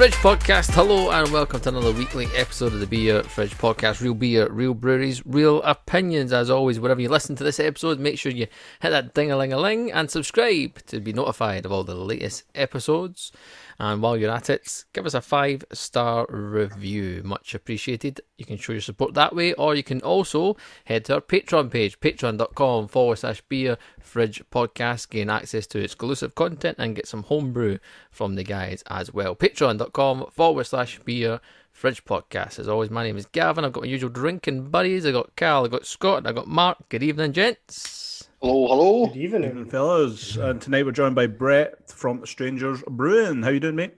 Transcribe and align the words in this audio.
Fridge 0.00 0.14
Podcast. 0.14 0.70
Hello 0.70 1.10
and 1.10 1.30
welcome 1.30 1.60
to 1.60 1.68
another 1.68 1.92
weekly 1.92 2.26
episode 2.34 2.72
of 2.72 2.80
the 2.80 2.86
Beer 2.86 3.22
Fridge 3.22 3.52
Podcast. 3.58 4.00
Real 4.00 4.14
beer, 4.14 4.48
real 4.50 4.72
breweries, 4.72 5.22
real 5.26 5.60
opinions. 5.60 6.32
As 6.32 6.48
always, 6.48 6.80
wherever 6.80 7.02
you 7.02 7.10
listen 7.10 7.36
to 7.36 7.44
this 7.44 7.60
episode, 7.60 8.00
make 8.00 8.18
sure 8.18 8.32
you 8.32 8.46
hit 8.80 8.88
that 8.88 9.12
ding 9.12 9.30
a 9.30 9.36
ling 9.36 9.52
a 9.52 9.58
ling 9.58 9.92
and 9.92 10.10
subscribe 10.10 10.82
to 10.86 11.00
be 11.00 11.12
notified 11.12 11.66
of 11.66 11.72
all 11.72 11.84
the 11.84 11.94
latest 11.94 12.44
episodes. 12.54 13.30
And 13.80 14.02
while 14.02 14.14
you're 14.14 14.30
at 14.30 14.50
it, 14.50 14.84
give 14.92 15.06
us 15.06 15.14
a 15.14 15.22
five 15.22 15.64
star 15.72 16.26
review. 16.28 17.22
Much 17.24 17.54
appreciated. 17.54 18.20
You 18.36 18.44
can 18.44 18.58
show 18.58 18.72
your 18.72 18.82
support 18.82 19.14
that 19.14 19.34
way, 19.34 19.54
or 19.54 19.74
you 19.74 19.82
can 19.82 20.02
also 20.02 20.58
head 20.84 21.06
to 21.06 21.14
our 21.14 21.20
Patreon 21.22 21.70
page, 21.70 21.98
patreon.com 21.98 22.88
forward 22.88 23.16
slash 23.16 23.40
beer 23.48 23.78
fridge 23.98 24.42
podcast, 24.52 25.08
gain 25.08 25.30
access 25.30 25.66
to 25.68 25.82
exclusive 25.82 26.34
content 26.34 26.76
and 26.78 26.94
get 26.94 27.08
some 27.08 27.22
homebrew 27.22 27.78
from 28.10 28.34
the 28.34 28.44
guys 28.44 28.84
as 28.88 29.14
well. 29.14 29.34
Patreon.com 29.34 30.26
forward 30.30 30.64
slash 30.64 30.98
beer 30.98 31.40
fridge 31.72 32.04
podcast. 32.04 32.58
As 32.58 32.68
always, 32.68 32.90
my 32.90 33.02
name 33.02 33.16
is 33.16 33.24
Gavin. 33.24 33.64
I've 33.64 33.72
got 33.72 33.84
my 33.84 33.88
usual 33.88 34.10
drinking 34.10 34.68
buddies. 34.68 35.06
I've 35.06 35.14
got 35.14 35.34
Cal, 35.36 35.64
I've 35.64 35.70
got 35.70 35.86
Scott, 35.86 36.26
I've 36.26 36.34
got 36.34 36.48
Mark. 36.48 36.86
Good 36.90 37.02
evening, 37.02 37.32
gents. 37.32 37.99
Hello, 38.42 38.68
hello. 38.68 39.06
Good 39.08 39.16
evening. 39.16 39.44
Evening, 39.44 39.66
fellas. 39.70 40.36
And 40.36 40.60
tonight 40.60 40.86
we're 40.86 40.92
joined 40.92 41.14
by 41.14 41.26
Brett 41.26 41.90
from 41.90 42.24
Strangers 42.24 42.82
Brewing. 42.88 43.42
How 43.42 43.50
you 43.50 43.60
doing, 43.60 43.76
mate? 43.76 43.94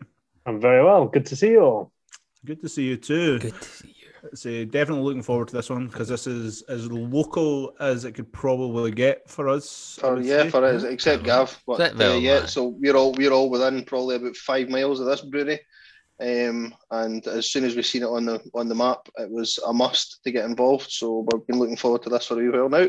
I'm 0.46 0.60
very 0.60 0.84
well. 0.84 1.06
Good 1.06 1.26
to 1.26 1.36
see 1.36 1.50
you 1.52 1.60
all. 1.60 1.92
Good 2.44 2.60
to 2.62 2.68
see 2.68 2.82
you 2.84 2.96
too. 2.96 3.38
Good 3.38 3.60
to 3.60 3.68
see 3.68 3.88
you. 3.88 4.28
So 4.34 4.64
definitely 4.64 5.04
looking 5.04 5.22
forward 5.22 5.48
to 5.48 5.54
this 5.54 5.70
one 5.70 5.86
because 5.86 6.08
this 6.08 6.26
is 6.26 6.62
as 6.62 6.90
local 6.90 7.74
as 7.80 8.04
it 8.04 8.12
could 8.12 8.32
probably 8.32 8.90
get 8.90 9.28
for 9.30 9.48
us. 9.48 9.98
I 10.02 10.08
For, 10.08 10.20
yeah, 10.20 10.42
say. 10.44 10.50
for 10.50 10.64
us, 10.64 10.82
except 10.84 11.22
Gav. 11.24 11.60
But 11.66 11.80
uh, 11.80 11.94
Vel, 11.94 12.18
yeah, 12.18 12.40
man. 12.40 12.48
so 12.48 12.66
we're 12.80 12.96
all 12.96 13.12
we're 13.12 13.32
all 13.32 13.50
within 13.50 13.84
probably 13.84 14.16
about 14.16 14.36
five 14.36 14.68
miles 14.68 14.98
of 15.00 15.06
this 15.06 15.20
brewery. 15.22 15.60
Um, 16.20 16.72
and 16.92 17.26
as 17.26 17.50
soon 17.50 17.64
as 17.64 17.74
we 17.74 17.82
seen 17.82 18.02
it 18.02 18.06
on 18.06 18.26
the 18.26 18.40
on 18.54 18.68
the 18.68 18.74
map, 18.76 19.08
it 19.18 19.30
was 19.30 19.58
a 19.66 19.72
must 19.72 20.20
to 20.24 20.30
get 20.32 20.44
involved. 20.44 20.90
So 20.90 21.26
we've 21.32 21.46
been 21.46 21.58
looking 21.58 21.76
forward 21.76 22.02
to 22.04 22.10
this 22.10 22.26
for 22.26 22.40
a 22.40 22.50
while 22.50 22.68
now. 22.68 22.88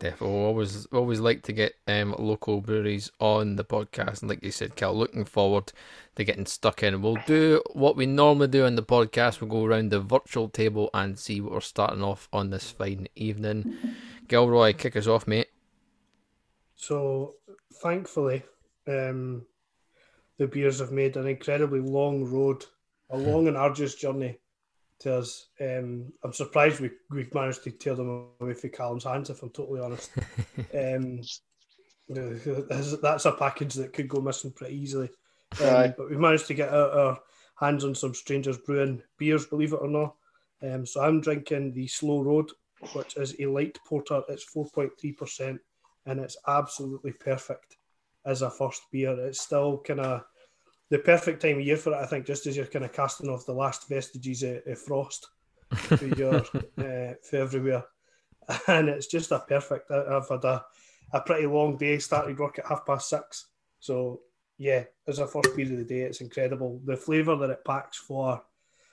Definitely, 0.00 0.34
always 0.34 0.86
always 0.86 1.20
like 1.20 1.42
to 1.42 1.52
get 1.52 1.74
um, 1.86 2.14
local 2.18 2.62
breweries 2.62 3.12
on 3.20 3.56
the 3.56 3.64
podcast, 3.66 4.22
and 4.22 4.30
like 4.30 4.42
you 4.42 4.50
said, 4.50 4.74
Cal, 4.74 4.94
looking 4.94 5.26
forward 5.26 5.74
to 6.16 6.24
getting 6.24 6.46
stuck 6.46 6.82
in. 6.82 7.02
We'll 7.02 7.18
do 7.26 7.62
what 7.74 7.96
we 7.96 8.06
normally 8.06 8.48
do 8.48 8.64
on 8.64 8.76
the 8.76 8.82
podcast. 8.82 9.42
We'll 9.42 9.50
go 9.50 9.62
around 9.62 9.90
the 9.90 10.00
virtual 10.00 10.48
table 10.48 10.88
and 10.94 11.18
see 11.18 11.42
what 11.42 11.52
we're 11.52 11.60
starting 11.60 12.02
off 12.02 12.30
on 12.32 12.48
this 12.48 12.70
fine 12.70 13.08
evening. 13.14 13.76
Gilroy, 14.26 14.72
kick 14.72 14.96
us 14.96 15.06
off, 15.06 15.26
mate. 15.26 15.48
So, 16.76 17.34
thankfully, 17.82 18.42
um, 18.88 19.44
the 20.38 20.46
beers 20.46 20.78
have 20.78 20.92
made 20.92 21.18
an 21.18 21.26
incredibly 21.26 21.80
long 21.80 22.24
road, 22.24 22.64
a 23.10 23.18
long 23.18 23.48
and 23.48 23.56
arduous 23.58 23.96
journey 23.96 24.38
to 25.00 25.16
us. 25.16 25.48
Um, 25.60 26.12
I'm 26.22 26.32
surprised 26.32 26.80
we, 26.80 26.90
we've 27.10 27.34
managed 27.34 27.64
to 27.64 27.70
tear 27.70 27.94
them 27.94 28.28
away 28.40 28.54
from 28.54 28.70
Callum's 28.70 29.04
hands, 29.04 29.30
if 29.30 29.42
I'm 29.42 29.50
totally 29.50 29.80
honest. 29.80 30.10
um, 30.74 31.20
that's 32.08 32.96
that's 33.00 33.24
a 33.24 33.32
package 33.32 33.74
that 33.74 33.92
could 33.92 34.08
go 34.08 34.20
missing 34.20 34.52
pretty 34.52 34.76
easily. 34.76 35.10
Um, 35.60 35.94
but 35.96 36.08
we've 36.08 36.18
managed 36.18 36.46
to 36.46 36.54
get 36.54 36.72
our, 36.72 36.90
our 36.90 37.18
hands 37.58 37.84
on 37.84 37.94
some 37.94 38.14
Strangers 38.14 38.58
Brewing 38.58 39.02
beers, 39.18 39.46
believe 39.46 39.72
it 39.72 39.80
or 39.80 39.88
not. 39.88 40.14
Um, 40.62 40.86
so 40.86 41.02
I'm 41.02 41.20
drinking 41.20 41.72
the 41.72 41.86
Slow 41.86 42.22
Road, 42.22 42.50
which 42.92 43.16
is 43.16 43.34
a 43.40 43.46
light 43.46 43.78
porter. 43.86 44.22
It's 44.28 44.46
4.3%, 44.54 45.58
and 46.06 46.20
it's 46.20 46.36
absolutely 46.46 47.12
perfect 47.12 47.76
as 48.24 48.42
a 48.42 48.50
first 48.50 48.82
beer. 48.92 49.18
It's 49.26 49.40
still 49.40 49.78
kind 49.78 50.00
of 50.00 50.22
the 50.90 50.98
perfect 50.98 51.42
time 51.42 51.58
of 51.58 51.64
year 51.64 51.76
for 51.76 51.92
it, 51.92 51.96
I 52.02 52.06
think, 52.06 52.26
just 52.26 52.46
as 52.46 52.56
you're 52.56 52.66
kind 52.66 52.84
of 52.84 52.92
casting 52.92 53.28
off 53.28 53.46
the 53.46 53.52
last 53.52 53.88
vestiges 53.88 54.42
of, 54.42 54.62
of 54.66 54.78
frost 54.78 55.28
for 55.74 56.06
your 56.06 56.36
uh, 56.36 57.14
for 57.22 57.36
everywhere, 57.36 57.84
and 58.66 58.88
it's 58.88 59.06
just 59.06 59.30
a 59.30 59.38
perfect. 59.38 59.90
I- 59.90 60.16
I've 60.16 60.28
had 60.28 60.44
a, 60.44 60.64
a 61.12 61.20
pretty 61.20 61.46
long 61.46 61.76
day. 61.76 61.98
Started 61.98 62.38
work 62.38 62.58
at 62.58 62.66
half 62.66 62.84
past 62.84 63.08
six, 63.08 63.48
so 63.78 64.20
yeah, 64.58 64.84
as 65.06 65.20
a 65.20 65.26
first 65.26 65.56
beer 65.56 65.72
of 65.72 65.78
the 65.78 65.84
day, 65.84 66.00
it's 66.00 66.20
incredible. 66.20 66.80
The 66.84 66.96
flavour 66.96 67.36
that 67.36 67.50
it 67.50 67.64
packs 67.64 67.96
for 67.96 68.42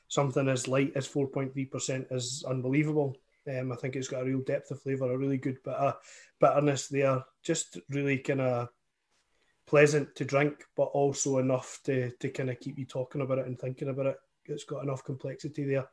something 0.07 0.47
as 0.47 0.68
light 0.68 0.94
as 0.96 1.07
four 1.07 1.28
point 1.28 1.53
three 1.53 1.66
percent 1.66 2.07
is 2.12 2.46
unbelievable. 2.47 3.16
Um, 3.47 3.72
I 3.72 3.75
think 3.75 3.96
it's 3.96 4.07
got 4.09 4.22
a 4.22 4.25
real 4.25 4.41
depth 4.41 4.72
of 4.72 4.81
flavour, 4.81 5.12
a 5.12 5.18
really 5.18 5.38
good 5.38 5.57
bit 5.63 5.74
of 5.74 5.96
bitterness 6.40 6.90
there. 6.90 7.24
Just 7.44 7.80
really 7.90 8.18
kind 8.18 8.41
of 8.41 8.69
pleasant 9.68 10.16
to 10.16 10.26
drink, 10.26 10.64
but 10.76 10.86
also 10.86 11.38
enough 11.38 11.80
to, 11.84 12.10
to 12.20 12.30
kind 12.30 12.50
of 12.50 12.60
keep 12.60 12.80
you 12.80 12.86
talking 12.86 13.22
about 13.22 13.38
it 13.38 13.46
and 13.46 13.60
thinking 13.60 13.90
about 13.90 14.08
it. 14.08 14.18
It's 14.46 14.64
got 14.64 14.84
enough 14.84 15.04
complexity 15.04 15.66
there. 15.66 15.88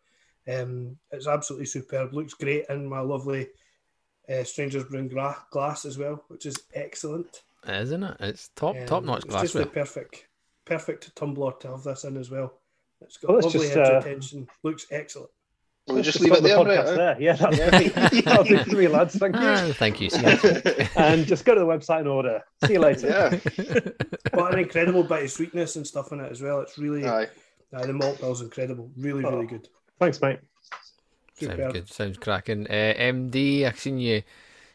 Um, 0.47 0.97
it's 1.11 1.27
absolutely 1.27 1.67
superb. 1.67 2.15
Looks 2.15 2.35
great 2.35 2.67
in 2.69 2.87
my 2.87 3.01
lovely 3.01 3.49
uh, 4.29 4.45
Strangers 4.45 4.85
Brewing 4.85 5.09
gra- 5.09 5.45
glass 5.51 5.85
as 5.85 5.99
well, 5.99 6.25
which 6.29 6.47
is 6.47 6.57
excellent. 6.75 7.43
Isn't 7.69 8.05
it? 8.05 8.17
It's 8.21 8.51
top 8.55 8.77
Um, 8.77 8.87
top 8.87 9.05
notch 9.05 9.25
It's 9.25 9.41
just 9.41 9.55
the 9.55 9.67
perfect 9.67 10.29
perfect 10.65 11.15
tumbler 11.17 11.53
to 11.61 11.69
have 11.69 11.83
this 11.83 12.05
in 12.05 12.17
as 12.17 12.31
well. 12.31 12.61
It's 13.01 13.17
got 13.17 13.29
Well, 13.29 13.39
it's 13.39 13.47
lovely 13.47 13.61
just, 13.69 13.77
edge 13.77 13.89
uh, 13.89 13.97
retention. 13.97 14.49
Looks 14.63 14.87
excellent. 14.91 15.31
We'll 15.87 16.03
just 16.03 16.19
Just 16.19 16.21
leave 16.25 16.33
it 16.33 16.43
the 16.43 16.49
there, 16.49 16.57
podcast 16.59 16.87
right? 16.87 16.97
there. 16.97 17.17
Yeah, 17.21 17.33
that'll, 17.37 18.23
that'll 18.23 18.45
do 18.45 18.59
three 18.65 18.89
lads. 18.89 19.17
Thank 19.17 19.37
you. 19.37 19.43
Ah, 19.43 19.71
thank 19.75 20.01
you. 20.01 20.09
See 20.09 20.19
And 20.97 21.27
just 21.27 21.45
go 21.45 21.55
to 21.55 21.61
the 21.61 21.67
website 21.67 21.99
and 22.01 22.09
order. 22.09 22.43
See 22.65 22.75
you 22.75 22.81
later. 22.81 23.09
yeah. 23.09 23.81
But 24.33 24.55
an 24.55 24.61
incredible 24.61 25.03
bit 25.05 25.25
of 25.25 25.31
sweetness 25.31 25.77
and 25.77 25.87
stuff 25.87 26.11
in 26.13 26.21
it 26.21 26.33
as 26.33 26.41
well. 26.41 26.61
It's 26.61 26.79
really 26.79 27.07
Aye. 27.07 27.29
uh, 27.75 27.87
the 27.87 27.93
malt 27.93 28.19
bill's 28.19 28.41
incredible. 28.41 28.91
Really, 28.97 29.25
Oh. 29.27 29.31
really 29.33 29.47
good. 29.47 29.69
Thanks, 30.01 30.21
mate. 30.23 30.39
Sounds 31.35 31.53
Superb. 31.53 31.73
good. 31.75 31.89
Sounds 31.93 32.17
cracking. 32.17 32.67
Uh, 32.67 32.95
MD, 32.97 33.67
I've 33.67 33.79
seen 33.79 33.99
you 33.99 34.23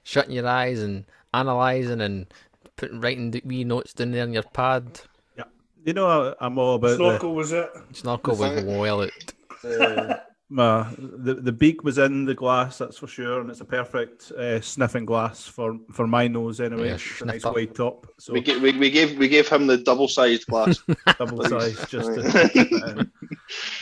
shutting 0.03 0.31
your 0.33 0.47
eyes 0.47 0.81
and 0.83 1.05
analysing 1.33 2.01
and 2.01 2.27
putting 2.75 3.01
writing 3.01 3.31
the 3.31 3.41
wee 3.43 3.63
notes 3.63 3.93
down 3.93 4.11
there 4.11 4.23
on 4.23 4.31
your 4.33 4.43
pad. 4.43 5.01
Yeah. 5.37 5.45
You 5.85 5.93
know, 5.93 6.35
I'm 6.39 6.57
all 6.59 6.75
about 6.75 6.89
the, 6.89 6.95
Snorkel 6.97 7.33
was 7.33 7.51
it? 7.51 7.69
Snorkel 7.93 8.35
was 8.35 8.63
well 8.63 9.01
out. 9.01 9.33
uh, 9.65 10.15
my, 10.51 10.91
the 10.97 11.35
the 11.35 11.51
beak 11.51 11.83
was 11.83 11.99
in 11.99 12.25
the 12.25 12.33
glass, 12.33 12.79
that's 12.79 12.97
for 12.97 13.05
sure, 13.07 13.39
and 13.39 13.51
it's 13.51 13.61
a 13.61 13.65
perfect 13.65 14.31
uh, 14.31 14.59
sniffing 14.59 15.05
glass 15.05 15.45
for, 15.45 15.77
for 15.93 16.07
my 16.07 16.27
nose 16.27 16.59
anyway. 16.59 16.87
Yeah, 16.87 16.93
it's 16.95 17.21
a 17.21 17.25
nice 17.25 17.45
up. 17.45 17.55
wide 17.55 17.75
top, 17.75 18.07
so 18.17 18.33
We, 18.33 18.41
ga- 18.41 18.57
we, 18.57 18.71
we 18.77 18.89
gave 18.89 19.15
we 19.19 19.27
gave 19.27 19.47
him 19.47 19.67
the 19.67 19.77
double 19.89 20.07
sized 20.07 20.47
glass. 20.47 20.79
double 21.19 21.43
size 21.45 21.77
just 21.87 22.13
to. 22.15 23.07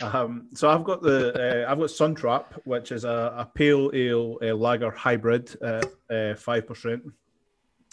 um, 0.02 0.48
so 0.52 0.68
I've 0.68 0.84
got 0.84 1.00
the 1.00 1.64
uh, 1.66 1.70
I've 1.72 1.78
got 1.78 1.88
Suntrap, 1.88 2.44
which 2.64 2.92
is 2.92 3.04
a, 3.04 3.32
a 3.38 3.44
pale 3.46 3.90
ale 3.94 4.38
uh, 4.42 4.54
lager 4.54 4.90
hybrid 4.90 5.56
at 5.62 6.38
five 6.38 6.66
percent, 6.66 7.02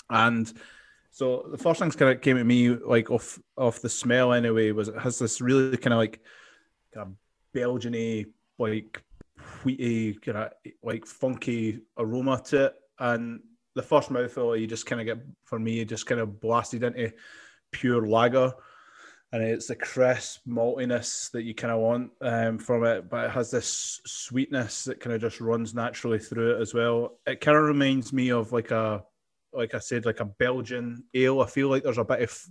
and 0.09 0.51
so 1.11 1.47
the 1.49 1.57
first 1.57 1.79
things 1.79 1.95
kind 1.95 2.11
of 2.13 2.19
came 2.21 2.35
to 2.35 2.43
me 2.43 2.71
like 2.71 3.09
off 3.09 3.39
off 3.57 3.79
the 3.79 3.87
smell 3.87 4.33
anyway 4.33 4.71
was 4.71 4.89
it 4.89 4.99
has 4.99 5.17
this 5.17 5.39
really 5.39 5.77
kind 5.77 5.93
of 5.93 5.99
like 5.99 6.19
kind 6.93 7.07
of 7.07 7.13
Belgian-y 7.53 8.25
like 8.57 9.03
wheaty 9.63 10.21
kind 10.21 10.37
of 10.37 10.51
like 10.83 11.05
funky 11.05 11.81
aroma 11.97 12.41
to 12.45 12.65
it, 12.65 12.75
and 12.99 13.41
the 13.75 13.81
first 13.81 14.09
mouthful 14.09 14.55
you 14.55 14.67
just 14.67 14.85
kind 14.85 15.01
of 15.01 15.05
get 15.05 15.25
for 15.43 15.59
me 15.59 15.73
you 15.73 15.85
just 15.85 16.05
kind 16.05 16.21
of 16.21 16.39
blasted 16.39 16.83
into 16.83 17.11
pure 17.71 18.07
lager 18.07 18.53
and 19.35 19.43
it's 19.43 19.67
the 19.67 19.75
crisp 19.75 20.41
maltiness 20.47 21.29
that 21.31 21.43
you 21.43 21.53
kind 21.53 21.73
of 21.73 21.79
want 21.79 22.09
um, 22.21 22.57
from 22.57 22.85
it, 22.85 23.09
but 23.09 23.25
it 23.25 23.31
has 23.31 23.51
this 23.51 23.99
sweetness 24.05 24.85
that 24.85 25.01
kind 25.01 25.13
of 25.13 25.19
just 25.21 25.41
runs 25.41 25.73
naturally 25.73 26.19
through 26.19 26.55
it 26.55 26.61
as 26.61 26.73
well. 26.73 27.19
It 27.25 27.41
kind 27.41 27.57
of 27.57 27.65
reminds 27.65 28.13
me 28.13 28.31
of 28.31 28.53
like 28.53 28.71
a, 28.71 29.03
like 29.51 29.73
I 29.73 29.79
said, 29.79 30.05
like 30.05 30.21
a 30.21 30.25
Belgian 30.25 31.03
ale. 31.13 31.41
I 31.41 31.47
feel 31.47 31.67
like 31.67 31.83
there's 31.83 31.97
a 31.97 32.05
bit 32.05 32.21
of 32.21 32.45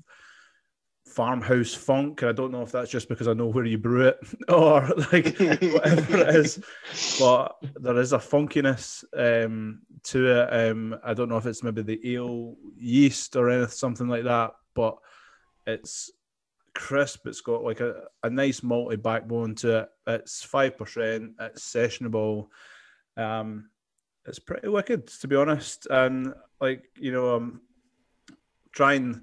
farmhouse 1.15 1.75
funk. 1.75 2.23
and 2.23 2.29
I 2.29 2.33
don't 2.33 2.51
know 2.51 2.63
if 2.63 2.73
that's 2.73 2.91
just 2.91 3.09
because 3.09 3.29
I 3.29 3.35
know 3.35 3.47
where 3.47 3.65
you 3.65 3.79
brew 3.79 4.09
it 4.09 4.19
or 4.49 4.89
like 5.13 5.39
whatever 5.39 6.19
it 6.19 6.37
is, 6.37 6.59
but 7.21 7.57
there 7.77 7.99
is 7.99 8.13
a 8.13 8.19
funkiness 8.19 9.05
um, 9.17 9.83
to 10.05 10.27
it. 10.27 10.71
Um, 10.71 10.97
I 11.05 11.15
don't 11.15 11.29
know 11.29 11.37
if 11.37 11.47
it's 11.47 11.63
maybe 11.63 11.83
the 11.83 12.15
ale 12.15 12.57
yeast 12.77 13.37
or 13.37 13.49
anything, 13.49 13.71
something 13.71 14.09
like 14.09 14.25
that, 14.25 14.53
but 14.75 14.97
it's 15.67 16.11
crisp. 16.75 17.27
It's 17.27 17.41
got 17.41 17.63
like 17.63 17.81
a, 17.81 18.05
a 18.23 18.31
nice 18.31 18.61
malty 18.61 19.01
backbone 19.01 19.55
to 19.57 19.79
it. 19.81 19.89
It's 20.09 20.43
five 20.43 20.77
percent. 20.77 21.33
It's 21.41 21.73
sessionable. 21.73 22.49
Um, 23.17 23.71
it's 24.27 24.41
pretty 24.41 24.69
wicked 24.69 25.07
to 25.07 25.29
be 25.29 25.37
honest. 25.37 25.87
And 25.89 26.35
like 26.61 26.85
you 26.99 27.13
know, 27.13 27.35
I'm 27.35 27.61
trying 28.73 29.23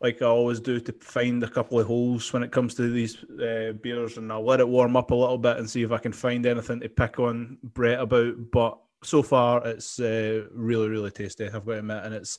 like 0.00 0.22
I 0.22 0.26
always 0.26 0.60
do 0.60 0.78
to 0.80 0.92
find 1.00 1.42
a 1.42 1.50
couple 1.50 1.80
of 1.80 1.86
holes 1.86 2.32
when 2.32 2.42
it 2.42 2.52
comes 2.52 2.74
to 2.74 2.90
these 2.90 3.24
uh, 3.24 3.72
beers, 3.82 4.16
and 4.16 4.32
I'll 4.32 4.44
let 4.44 4.60
it 4.60 4.68
warm 4.68 4.96
up 4.96 5.10
a 5.10 5.14
little 5.14 5.38
bit 5.38 5.56
and 5.56 5.68
see 5.68 5.82
if 5.82 5.90
I 5.90 5.98
can 5.98 6.12
find 6.12 6.46
anything 6.46 6.80
to 6.80 6.88
pick 6.88 7.18
on 7.18 7.58
Brett 7.62 8.00
about. 8.00 8.34
But 8.52 8.78
so 9.02 9.22
far, 9.22 9.66
it's 9.66 9.98
uh, 9.98 10.44
really 10.52 10.88
really 10.88 11.10
tasty. 11.10 11.46
I've 11.46 11.66
got 11.66 11.72
to 11.72 11.78
admit, 11.78 12.04
and 12.04 12.14
it's 12.14 12.38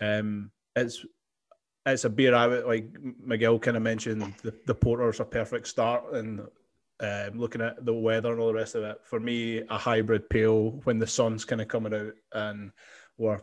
um, 0.00 0.50
it's 0.76 1.04
it's 1.84 2.04
a 2.04 2.10
beer 2.10 2.34
I 2.34 2.46
would 2.46 2.64
like. 2.64 2.90
Miguel 3.24 3.58
kind 3.58 3.76
of 3.76 3.82
mentioned 3.82 4.22
the, 4.42 4.54
the 4.66 4.74
porter's 4.74 5.18
a 5.18 5.24
perfect 5.24 5.66
start, 5.66 6.14
and 6.14 6.42
um, 7.02 7.38
looking 7.38 7.60
at 7.60 7.84
the 7.84 7.92
weather 7.92 8.30
and 8.30 8.40
all 8.40 8.48
the 8.48 8.54
rest 8.54 8.76
of 8.76 8.84
it. 8.84 9.00
For 9.04 9.18
me, 9.18 9.62
a 9.68 9.76
hybrid 9.76 10.30
pale 10.30 10.80
when 10.84 11.00
the 11.00 11.06
sun's 11.06 11.44
kind 11.44 11.60
of 11.60 11.66
coming 11.66 11.92
out 11.92 12.12
and 12.32 12.70
we're 13.18 13.40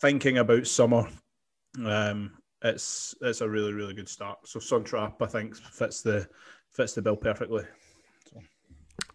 thinking 0.00 0.38
about 0.38 0.66
summer. 0.66 1.08
Um, 1.82 2.32
it's 2.62 3.14
it's 3.20 3.40
a 3.40 3.48
really 3.48 3.72
really 3.72 3.94
good 3.94 4.08
start. 4.08 4.38
So 4.46 4.60
Sun 4.60 4.84
Trap, 4.84 5.20
I 5.20 5.26
think, 5.26 5.56
fits 5.56 6.02
the 6.02 6.28
fits 6.72 6.94
the 6.94 7.02
bill 7.02 7.16
perfectly. 7.16 7.64
So, 8.30 8.42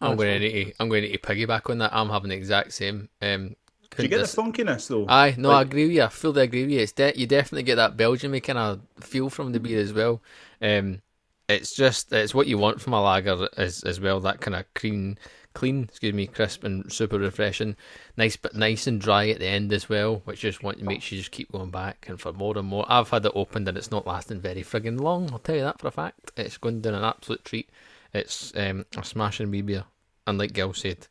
I'm 0.00 0.16
going 0.16 0.40
to 0.40 0.48
need 0.48 0.64
to, 0.64 0.74
I'm 0.80 0.88
going 0.88 1.02
to 1.02 1.18
piggyback 1.18 1.68
on 1.70 1.78
that. 1.78 1.94
I'm 1.94 2.08
having 2.08 2.30
the 2.30 2.36
exact 2.36 2.72
same. 2.72 3.08
Um, 3.20 3.54
Do 3.98 4.06
you 4.06 4.08
get 4.08 4.18
dis- 4.18 4.36
the 4.36 4.42
funkiness 4.42 4.88
though? 4.88 5.04
Aye, 5.08 5.34
no, 5.38 5.50
I 5.50 5.62
agree 5.62 5.84
with 5.86 5.92
you. 5.96 6.02
I 6.04 6.08
fully 6.08 6.42
agree 6.42 6.62
with 6.62 6.70
you. 6.70 6.80
It's 6.80 6.92
de- 6.92 7.18
you 7.18 7.26
definitely 7.26 7.64
get 7.64 7.76
that 7.76 7.96
Belgian 7.96 8.38
kind 8.40 8.58
of 8.58 8.80
feel 9.00 9.30
from 9.30 9.52
the 9.52 9.60
beer 9.60 9.80
as 9.80 9.92
well. 9.92 10.22
Um, 10.62 11.02
it's 11.48 11.74
just 11.74 12.12
it's 12.12 12.34
what 12.34 12.46
you 12.46 12.58
want 12.58 12.80
from 12.80 12.92
a 12.92 13.02
lager 13.02 13.48
as 13.56 13.82
as 13.84 14.00
well. 14.00 14.20
That 14.20 14.40
kind 14.40 14.54
of 14.54 14.72
clean, 14.74 15.18
clean, 15.54 15.84
excuse 15.84 16.14
me, 16.14 16.26
crisp 16.26 16.64
and 16.64 16.90
super 16.92 17.18
refreshing. 17.18 17.76
Nice, 18.16 18.36
but 18.36 18.54
nice 18.54 18.86
and 18.86 19.00
dry 19.00 19.28
at 19.28 19.40
the 19.40 19.46
end 19.46 19.72
as 19.72 19.88
well, 19.88 20.22
which 20.24 20.40
just 20.40 20.62
want 20.62 20.78
to 20.78 20.84
makes 20.84 21.10
you 21.10 21.18
just 21.18 21.30
keep 21.30 21.52
going 21.52 21.70
back 21.70 22.06
and 22.08 22.20
for 22.20 22.32
more 22.32 22.56
and 22.56 22.68
more. 22.68 22.84
I've 22.88 23.10
had 23.10 23.26
it 23.26 23.32
opened 23.34 23.68
and 23.68 23.76
it's 23.76 23.90
not 23.90 24.06
lasting 24.06 24.40
very 24.40 24.62
frigging 24.62 25.00
long. 25.00 25.30
I'll 25.32 25.38
tell 25.38 25.56
you 25.56 25.62
that 25.62 25.80
for 25.80 25.88
a 25.88 25.92
fact. 25.92 26.32
It's 26.36 26.58
going 26.58 26.80
down 26.80 26.94
an 26.94 27.04
absolute 27.04 27.44
treat. 27.44 27.70
It's 28.12 28.52
um, 28.56 28.86
a 28.96 29.04
smashing 29.04 29.50
wee 29.50 29.62
beer, 29.62 29.84
and 30.26 30.38
like 30.38 30.52
Gil 30.52 30.72
said, 30.72 31.06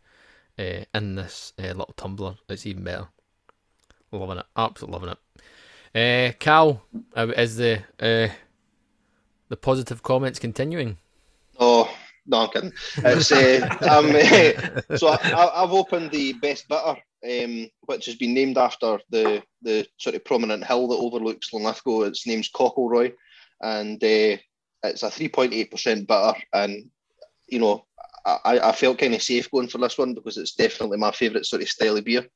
uh, 0.58 0.84
in 0.94 1.16
this 1.16 1.54
uh, 1.58 1.68
little 1.68 1.94
tumbler, 1.96 2.36
it's 2.50 2.66
even 2.66 2.84
better. 2.84 3.08
Loving 4.12 4.40
it, 4.40 4.46
absolutely 4.58 5.00
loving 5.00 5.10
it. 5.12 5.20
Uh, 5.96 6.34
Cal, 6.40 6.82
uh, 7.16 7.28
is 7.38 7.58
the 7.58 7.84
uh, 8.00 8.28
the 9.48 9.58
positive 9.58 10.04
comments 10.04 10.40
continuing? 10.40 10.98
Oh, 11.58 11.90
no, 12.30 12.44
I'm 12.44 12.50
kidding. 12.50 12.74
It's, 12.98 13.32
uh, 13.32 14.98
so 14.98 15.08
I, 15.24 15.64
I've 15.64 15.72
opened 15.72 16.12
the 16.12 16.34
best 16.34 16.68
bitter, 16.70 16.96
um, 17.44 17.70
which 17.82 18.06
has 18.06 18.16
been 18.16 18.34
named 18.34 18.58
after 18.58 19.00
the 19.10 19.44
the 19.62 19.86
sort 19.98 20.16
of 20.16 20.24
prominent 20.24 20.66
hill 20.66 20.88
that 20.88 20.96
overlooks 20.96 21.52
Linlithgow. 21.52 22.04
Its 22.04 22.28
name's 22.28 22.52
Cockleroy, 22.52 23.14
and 23.62 24.02
uh, 24.04 24.38
it's 24.84 25.04
a 25.04 25.08
3.8% 25.08 26.08
bitter. 26.08 26.40
And 26.54 26.90
you 27.48 27.60
know, 27.60 27.86
I, 28.26 28.60
I 28.64 28.72
felt 28.72 29.00
kind 29.00 29.16
of 29.16 29.24
safe 29.24 29.50
going 29.50 29.68
for 29.68 29.80
this 29.80 29.98
one 29.98 30.14
because 30.14 30.38
it's 30.38 30.54
definitely 30.54 30.98
my 30.98 31.12
favourite 31.12 31.46
sort 31.46 31.62
of 31.62 31.70
style 31.70 31.98
of 31.98 32.06
beer. 32.06 32.28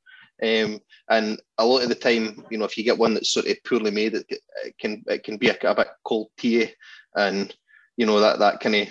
Um, 0.42 0.80
and 1.08 1.40
a 1.58 1.64
lot 1.64 1.84
of 1.84 1.88
the 1.88 1.94
time, 1.94 2.44
you 2.50 2.58
know, 2.58 2.64
if 2.64 2.76
you 2.76 2.82
get 2.82 2.98
one 2.98 3.14
that's 3.14 3.32
sort 3.32 3.46
of 3.46 3.56
poorly 3.64 3.92
made, 3.92 4.14
it, 4.14 4.26
it 4.28 4.74
can 4.78 5.04
it 5.06 5.22
can 5.22 5.36
be 5.36 5.48
a, 5.48 5.56
a 5.62 5.74
bit 5.74 5.86
cold 6.04 6.28
tea, 6.36 6.72
and 7.14 7.54
you 7.96 8.04
know 8.04 8.18
that 8.18 8.40
that 8.40 8.58
kind 8.58 8.74
of 8.74 8.88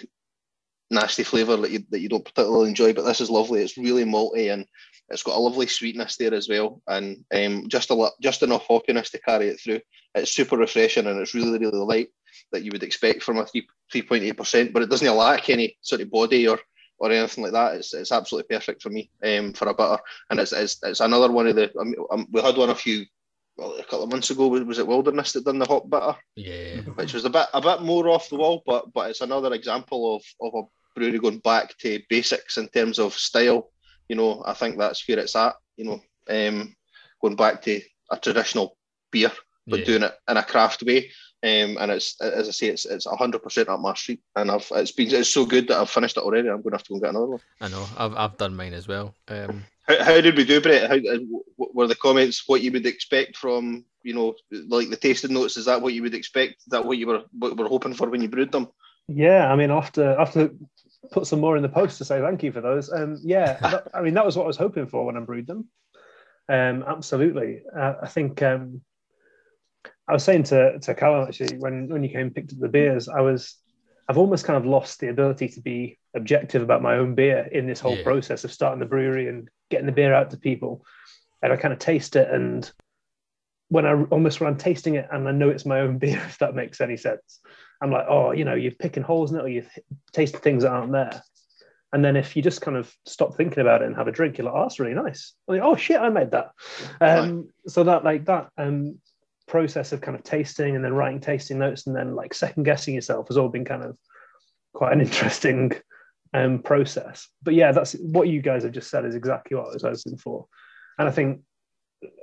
nasty 0.93 1.23
flavour 1.23 1.57
that 1.57 1.71
you 1.71 1.83
that 1.89 1.99
you 1.99 2.09
don't 2.09 2.25
particularly 2.25 2.69
enjoy. 2.69 2.93
But 2.93 3.03
this 3.03 3.21
is 3.21 3.29
lovely. 3.29 3.61
It's 3.61 3.77
really 3.77 4.05
malty 4.05 4.53
and 4.53 4.65
it's 5.09 5.23
got 5.23 5.35
a 5.35 5.39
lovely 5.39 5.67
sweetness 5.67 6.17
there 6.17 6.33
as 6.33 6.47
well, 6.47 6.81
and 6.87 7.23
um, 7.33 7.67
just 7.67 7.89
a 7.89 7.93
lot, 7.93 8.13
just 8.21 8.41
enough 8.41 8.67
hoppiness 8.67 9.11
to 9.11 9.19
carry 9.19 9.49
it 9.49 9.59
through. 9.59 9.81
It's 10.15 10.31
super 10.31 10.57
refreshing 10.57 11.07
and 11.07 11.19
it's 11.19 11.33
really 11.33 11.59
really 11.59 11.77
light 11.77 12.09
that 12.51 12.63
you 12.63 12.71
would 12.71 12.83
expect 12.83 13.23
from 13.23 13.37
a 13.37 13.45
three 13.45 13.67
three 13.91 14.01
point 14.01 14.23
eight 14.23 14.37
percent, 14.37 14.73
but 14.73 14.81
it 14.81 14.89
doesn't 14.89 15.15
lack 15.15 15.49
any 15.49 15.77
sort 15.81 16.01
of 16.01 16.11
body 16.11 16.47
or 16.47 16.59
or 16.99 17.11
anything 17.11 17.43
like 17.43 17.53
that. 17.53 17.75
It's, 17.75 17.93
it's 17.93 18.11
absolutely 18.11 18.55
perfect 18.55 18.81
for 18.81 18.89
me 18.89 19.09
um, 19.23 19.53
for 19.53 19.67
a 19.67 19.73
butter, 19.73 20.01
and 20.29 20.39
it's, 20.39 20.53
it's 20.53 20.77
it's 20.83 21.01
another 21.01 21.31
one 21.31 21.47
of 21.47 21.55
the. 21.55 21.71
I 21.79 21.83
mean, 21.83 21.95
um, 22.11 22.27
we 22.31 22.41
had 22.41 22.57
one 22.57 22.69
a 22.69 22.75
few 22.75 23.05
well, 23.57 23.75
a 23.77 23.83
couple 23.83 24.03
of 24.03 24.11
months 24.11 24.29
ago. 24.29 24.47
Was 24.47 24.79
it 24.79 24.87
Wilderness 24.87 25.33
that 25.33 25.45
done 25.45 25.59
the 25.59 25.65
hot 25.65 25.89
butter? 25.89 26.17
Yeah, 26.35 26.77
which 26.95 27.13
was 27.13 27.25
a 27.25 27.29
bit 27.29 27.47
a 27.53 27.61
bit 27.61 27.81
more 27.81 28.09
off 28.09 28.29
the 28.29 28.37
wall, 28.37 28.63
but 28.65 28.91
but 28.93 29.09
it's 29.09 29.21
another 29.21 29.53
example 29.53 30.15
of 30.15 30.23
of 30.41 30.53
a 30.55 30.67
brewery 30.95 31.19
going 31.19 31.39
back 31.39 31.77
to 31.79 32.01
basics 32.09 32.57
in 32.57 32.67
terms 32.69 32.99
of 32.99 33.13
style. 33.13 33.69
You 34.09 34.15
know, 34.15 34.43
I 34.45 34.53
think 34.53 34.77
that's 34.77 35.07
where 35.07 35.19
it's 35.19 35.35
at. 35.35 35.55
You 35.77 35.85
know, 35.85 36.01
um, 36.29 36.75
going 37.21 37.35
back 37.35 37.61
to 37.63 37.81
a 38.11 38.17
traditional 38.17 38.77
beer, 39.11 39.31
but 39.67 39.79
Yeah. 39.79 39.85
doing 39.85 40.03
it 40.03 40.13
in 40.29 40.37
a 40.37 40.43
craft 40.43 40.83
way. 40.83 41.11
Um, 41.41 41.77
and 41.77 41.91
it's 41.91 42.19
as 42.21 42.47
I 42.47 42.51
say, 42.51 42.67
it's 42.67 42.85
it's 42.85 43.05
hundred 43.05 43.43
percent 43.43 43.67
up 43.67 43.81
my 43.81 43.93
street, 43.95 44.21
and 44.35 44.49
I've 44.49 44.65
it's 44.75 44.91
been 44.93 45.13
it's 45.13 45.29
so 45.29 45.45
good 45.45 45.67
that 45.67 45.77
I've 45.77 45.89
finished 45.89 46.15
it 46.15 46.23
already. 46.23 46.47
I'm 46.47 46.61
going 46.61 46.71
to 46.71 46.77
have 46.77 46.83
to 46.83 46.89
go 46.89 46.95
and 46.95 47.03
get 47.03 47.09
another 47.09 47.27
one. 47.27 47.39
I 47.59 47.67
know. 47.67 47.85
I've 47.97 48.15
I've 48.15 48.37
done 48.37 48.55
mine 48.55 48.73
as 48.73 48.87
well. 48.87 49.13
Um, 49.27 49.65
How, 49.85 50.01
how 50.01 50.21
did 50.21 50.37
we 50.37 50.45
do, 50.45 50.61
Brett? 50.61 50.89
How, 50.89 50.95
uh, 50.95 51.19
were 51.57 51.87
the 51.87 51.95
comments 51.95 52.43
what 52.47 52.61
you 52.61 52.71
would 52.71 52.85
expect 52.85 53.35
from 53.35 53.83
you 54.03 54.13
know 54.13 54.35
like 54.69 54.89
the 54.89 54.95
tasting 54.95 55.33
notes? 55.33 55.57
Is 55.57 55.65
that 55.65 55.81
what 55.81 55.93
you 55.93 56.01
would 56.03 56.15
expect? 56.15 56.59
Is 56.59 56.67
that 56.67 56.85
what 56.85 56.97
you 56.97 57.07
were 57.07 57.23
what 57.37 57.49
you 57.49 57.55
were 57.55 57.67
hoping 57.67 57.93
for 57.93 58.09
when 58.09 58.21
you 58.21 58.29
brewed 58.29 58.53
them? 58.53 58.69
Yeah, 59.09 59.51
I 59.51 59.57
mean, 59.57 59.69
I'll 59.69 59.81
have 59.81 60.51
to, 61.03 61.07
I'll 61.07 61.09
have 61.09 61.11
to 61.11 61.19
put 61.19 61.27
some 61.27 61.39
more 61.39 61.55
in 61.57 61.63
the 61.63 61.69
post 61.69 61.97
to 61.99 62.05
say 62.05 62.21
thank 62.21 62.43
you 62.43 62.51
for 62.51 62.61
those. 62.61 62.91
Um, 62.91 63.17
yeah, 63.23 63.53
that- 63.61 63.87
I 63.93 64.01
mean, 64.01 64.13
that 64.15 64.25
was 64.25 64.37
what 64.37 64.43
I 64.43 64.47
was 64.47 64.57
hoping 64.57 64.87
for 64.87 65.05
when 65.05 65.17
I 65.17 65.21
brewed 65.21 65.47
them. 65.47 65.67
Um, 66.49 66.83
absolutely. 66.87 67.61
Uh, 67.75 67.93
I 68.01 68.07
think 68.07 68.41
um, 68.41 68.81
I 70.07 70.13
was 70.13 70.23
saying 70.23 70.43
to, 70.43 70.79
to 70.79 70.93
Callum 70.95 71.27
actually, 71.27 71.57
when, 71.57 71.87
when 71.87 72.03
you 72.03 72.09
came 72.09 72.21
and 72.27 72.35
picked 72.35 72.51
up 72.53 72.59
the 72.59 72.67
beers, 72.67 73.07
I 73.07 73.21
was, 73.21 73.55
I've 74.09 74.17
almost 74.17 74.45
kind 74.45 74.57
of 74.57 74.65
lost 74.65 74.99
the 74.99 75.07
ability 75.07 75.47
to 75.49 75.61
be 75.61 75.97
objective 76.15 76.61
about 76.61 76.81
my 76.81 76.95
own 76.97 77.15
beer 77.15 77.47
in 77.51 77.65
this 77.67 77.79
whole 77.79 77.95
Yeah. 77.97 78.03
process 78.03 78.43
of 78.43 78.51
starting 78.51 78.79
the 78.79 78.85
brewery 78.85 79.29
and 79.29 79.47
getting 79.71 79.85
the 79.85 79.93
beer 79.93 80.13
out 80.13 80.31
to 80.31 80.37
people. 80.37 80.85
And 81.41 81.53
I 81.53 81.55
kind 81.55 81.73
of 81.73 81.79
taste 81.79 82.15
it 82.17 82.29
and 82.29 82.69
when 83.69 83.85
I 83.85 83.93
almost 84.03 84.39
when 84.39 84.49
I'm 84.51 84.57
tasting 84.57 84.95
it 84.95 85.07
and 85.11 85.27
I 85.27 85.31
know 85.31 85.49
it's 85.49 85.65
my 85.65 85.79
own 85.79 85.97
beer, 85.97 86.17
if 86.27 86.37
that 86.39 86.53
makes 86.55 86.81
any 86.81 86.97
sense. 86.97 87.39
I'm 87.83 87.91
like, 87.91 88.05
oh, 88.07 88.31
you 88.31 88.45
know, 88.45 88.53
you're 88.53 88.71
picking 88.71 89.03
holes 89.03 89.31
in 89.31 89.37
it 89.37 89.43
or 89.43 89.49
you've 89.49 89.69
tasted 90.13 90.41
things 90.41 90.63
that 90.63 90.71
aren't 90.71 90.93
there. 90.93 91.21
And 91.91 92.03
then 92.03 92.15
if 92.15 92.35
you 92.35 92.41
just 92.41 92.61
kind 92.61 92.77
of 92.77 92.91
stop 93.05 93.35
thinking 93.35 93.59
about 93.59 93.81
it 93.81 93.87
and 93.87 93.95
have 93.95 94.07
a 94.07 94.11
drink, 94.11 94.37
you're 94.37 94.45
like, 94.45 94.55
oh, 94.55 94.61
that's 94.63 94.79
really 94.79 94.95
nice. 94.95 95.33
Like, 95.49 95.61
oh 95.61 95.75
shit, 95.75 95.99
I 95.99 96.07
made 96.09 96.31
that. 96.31 96.51
Um, 97.01 97.49
so 97.67 97.83
that 97.83 98.05
like 98.05 98.25
that 98.25 98.49
um, 98.57 98.99
process 99.47 99.91
of 99.91 99.99
kind 99.99 100.17
of 100.17 100.23
tasting 100.23 100.75
and 100.75 100.83
then 100.83 100.93
writing 100.93 101.19
tasting 101.19 101.59
notes 101.59 101.85
and 101.85 101.95
then 101.95 102.15
like 102.15 102.33
second 102.33 102.63
guessing 102.63 102.95
yourself 102.95 103.27
has 103.27 103.37
all 103.37 103.49
been 103.49 103.65
kind 103.65 103.83
of 103.83 103.97
quite 104.73 104.93
an 104.93 105.01
interesting 105.01 105.73
um, 106.33 106.59
process. 106.59 107.27
But 107.43 107.53
yeah, 107.53 107.73
that's 107.73 107.93
what 107.93 108.29
you 108.29 108.41
guys 108.41 108.63
have 108.63 108.71
just 108.71 108.89
said 108.89 109.03
is 109.03 109.13
exactly 109.13 109.57
what 109.57 109.67
I 109.67 109.73
was 109.73 109.83
hoping 109.83 110.17
for. 110.17 110.47
And 110.97 111.07
I 111.07 111.11
think, 111.11 111.41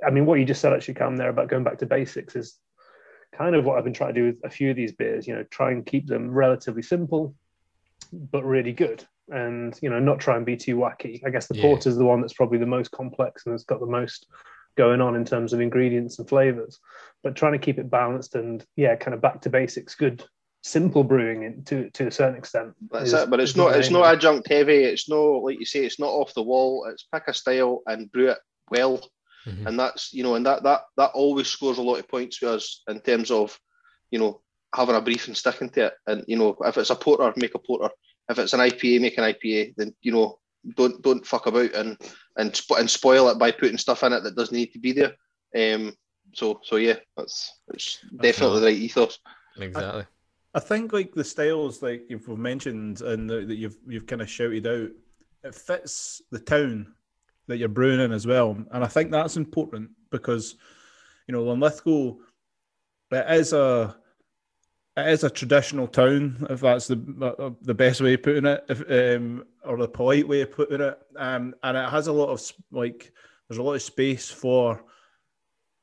I 0.05 0.09
mean, 0.09 0.25
what 0.25 0.39
you 0.39 0.45
just 0.45 0.59
said 0.59 0.73
actually, 0.73 0.95
Cam, 0.95 1.17
there 1.17 1.29
about 1.29 1.49
going 1.49 1.63
back 1.63 1.77
to 1.77 1.85
basics 1.85 2.35
is 2.35 2.57
kind 3.31 3.55
of 3.55 3.65
what 3.65 3.77
I've 3.77 3.83
been 3.83 3.93
trying 3.93 4.13
to 4.13 4.19
do 4.19 4.25
with 4.27 4.37
a 4.43 4.49
few 4.49 4.69
of 4.69 4.75
these 4.75 4.91
beers. 4.91 5.27
You 5.27 5.35
know, 5.35 5.43
try 5.43 5.71
and 5.71 5.85
keep 5.85 6.07
them 6.07 6.29
relatively 6.31 6.81
simple, 6.81 7.33
but 8.11 8.43
really 8.43 8.73
good, 8.73 9.05
and 9.29 9.77
you 9.81 9.89
know, 9.89 9.99
not 9.99 10.19
try 10.19 10.35
and 10.37 10.45
be 10.45 10.57
too 10.57 10.75
wacky. 10.75 11.21
I 11.25 11.29
guess 11.29 11.47
the 11.47 11.55
Yeah. 11.55 11.63
porter 11.63 11.89
is 11.89 11.97
the 11.97 12.05
one 12.05 12.21
that's 12.21 12.33
probably 12.33 12.57
the 12.57 12.65
most 12.65 12.91
complex 12.91 13.45
and 13.45 13.53
has 13.53 13.63
got 13.63 13.79
the 13.79 13.85
most 13.85 14.27
going 14.77 15.01
on 15.01 15.15
in 15.15 15.25
terms 15.25 15.53
of 15.53 15.59
ingredients 15.59 16.17
and 16.19 16.27
flavors. 16.27 16.79
But 17.23 17.35
trying 17.35 17.53
to 17.53 17.59
keep 17.59 17.77
it 17.77 17.89
balanced 17.89 18.35
and 18.35 18.65
yeah, 18.75 18.95
kind 18.95 19.13
of 19.13 19.21
back 19.21 19.41
to 19.41 19.49
basics, 19.49 19.95
good, 19.95 20.23
simple 20.63 21.03
brewing 21.03 21.43
in, 21.43 21.63
to 21.65 21.89
to 21.91 22.07
a 22.07 22.11
certain 22.11 22.37
extent. 22.37 22.73
That's 22.91 23.07
is- 23.07 23.13
it. 23.13 23.29
But 23.29 23.39
it's 23.39 23.55
not 23.55 23.75
it's 23.75 23.89
not 23.89 24.05
adjunct 24.13 24.47
heavy. 24.47 24.83
It's 24.83 25.09
no 25.09 25.39
like 25.39 25.59
you 25.59 25.65
say. 25.65 25.85
It's 25.85 25.99
not 25.99 26.09
off 26.11 26.33
the 26.33 26.43
wall. 26.43 26.85
It's 26.91 27.07
pick 27.13 27.23
a 27.27 27.33
style 27.33 27.81
and 27.87 28.11
brew 28.11 28.29
it 28.31 28.37
well, 28.69 29.01
Mhm. 29.45 29.65
and 29.67 29.79
that's 29.79 30.13
you 30.13 30.23
know, 30.23 30.35
and 30.35 30.45
that 30.45 30.63
that 30.63 30.81
that 30.97 31.11
always 31.13 31.47
scores 31.47 31.77
a 31.77 31.81
lot 31.81 31.99
of 31.99 32.07
points 32.07 32.37
for 32.37 32.49
us 32.49 32.83
in 32.87 32.99
terms 33.01 33.31
of 33.31 33.57
you 34.11 34.19
know 34.19 34.41
having 34.75 34.95
a 34.95 35.01
brief 35.01 35.27
and 35.27 35.35
sticking 35.35 35.69
to 35.71 35.87
it. 35.87 35.93
And 36.07 36.23
you 36.27 36.37
know, 36.37 36.55
if 36.65 36.77
it's 36.77 36.89
a 36.91 36.95
porter, 36.95 37.33
make 37.35 37.55
a 37.55 37.59
porter. 37.59 37.89
If 38.29 38.39
it's 38.39 38.53
an 38.53 38.59
IPA, 38.59 39.01
make 39.01 39.17
an 39.17 39.23
IPA. 39.23 39.73
Then 39.75 39.93
you 40.01 40.11
know, 40.11 40.39
don't 40.75 41.01
don't 41.01 41.25
fuck 41.25 41.47
about 41.47 41.73
and 41.73 41.97
and 42.37 42.53
spo- 42.53 42.79
and 42.79 42.89
spoil 42.89 43.29
it 43.29 43.39
by 43.39 43.51
putting 43.51 43.77
stuff 43.77 44.03
in 44.03 44.13
it 44.13 44.21
that 44.23 44.35
doesn't 44.35 44.55
need 44.55 44.71
to 44.73 44.79
be 44.79 44.91
there. 44.93 45.15
Um. 45.55 45.93
So 46.33 46.61
so 46.63 46.77
yeah, 46.77 46.97
that's 47.17 47.51
it's 47.73 47.99
definitely 48.21 48.59
the 48.61 48.65
right 48.67 48.75
ethos. 48.75 49.19
exactly. 49.57 50.05
I 50.53 50.59
think 50.59 50.93
like 50.93 51.13
the 51.13 51.23
styles 51.23 51.81
like 51.81 52.03
you've 52.09 52.27
mentioned 52.27 53.01
and 53.01 53.29
the, 53.29 53.45
that 53.45 53.55
you've 53.55 53.77
you've 53.87 54.07
kind 54.07 54.21
of 54.21 54.29
shouted 54.29 54.67
out, 54.67 54.89
it 55.43 55.55
fits 55.55 56.21
the 56.31 56.39
town 56.39 56.93
that 57.51 57.57
you're 57.57 57.69
brewing 57.69 57.99
in 57.99 58.11
as 58.11 58.25
well, 58.25 58.57
and 58.71 58.83
I 58.83 58.87
think 58.87 59.11
that's 59.11 59.37
important 59.37 59.91
because 60.09 60.55
you 61.27 61.33
know 61.33 61.43
Linlithgow, 61.43 62.15
it 63.11 63.31
is 63.31 63.53
a 63.53 63.95
it 64.97 65.07
is 65.07 65.23
a 65.23 65.29
traditional 65.29 65.87
town 65.87 66.47
if 66.49 66.61
that's 66.61 66.87
the 66.87 67.35
uh, 67.39 67.51
the 67.61 67.73
best 67.73 68.01
way 68.01 68.15
of 68.15 68.23
putting 68.23 68.45
it, 68.45 68.65
if, 68.69 68.81
um, 68.89 69.45
or 69.63 69.77
the 69.77 69.87
polite 69.87 70.27
way 70.27 70.41
of 70.41 70.51
putting 70.51 70.81
it, 70.81 70.99
um, 71.17 71.53
and 71.63 71.77
it 71.77 71.89
has 71.89 72.07
a 72.07 72.13
lot 72.13 72.29
of 72.29 72.41
like 72.71 73.11
there's 73.47 73.59
a 73.59 73.63
lot 73.63 73.73
of 73.73 73.81
space 73.81 74.29
for 74.29 74.83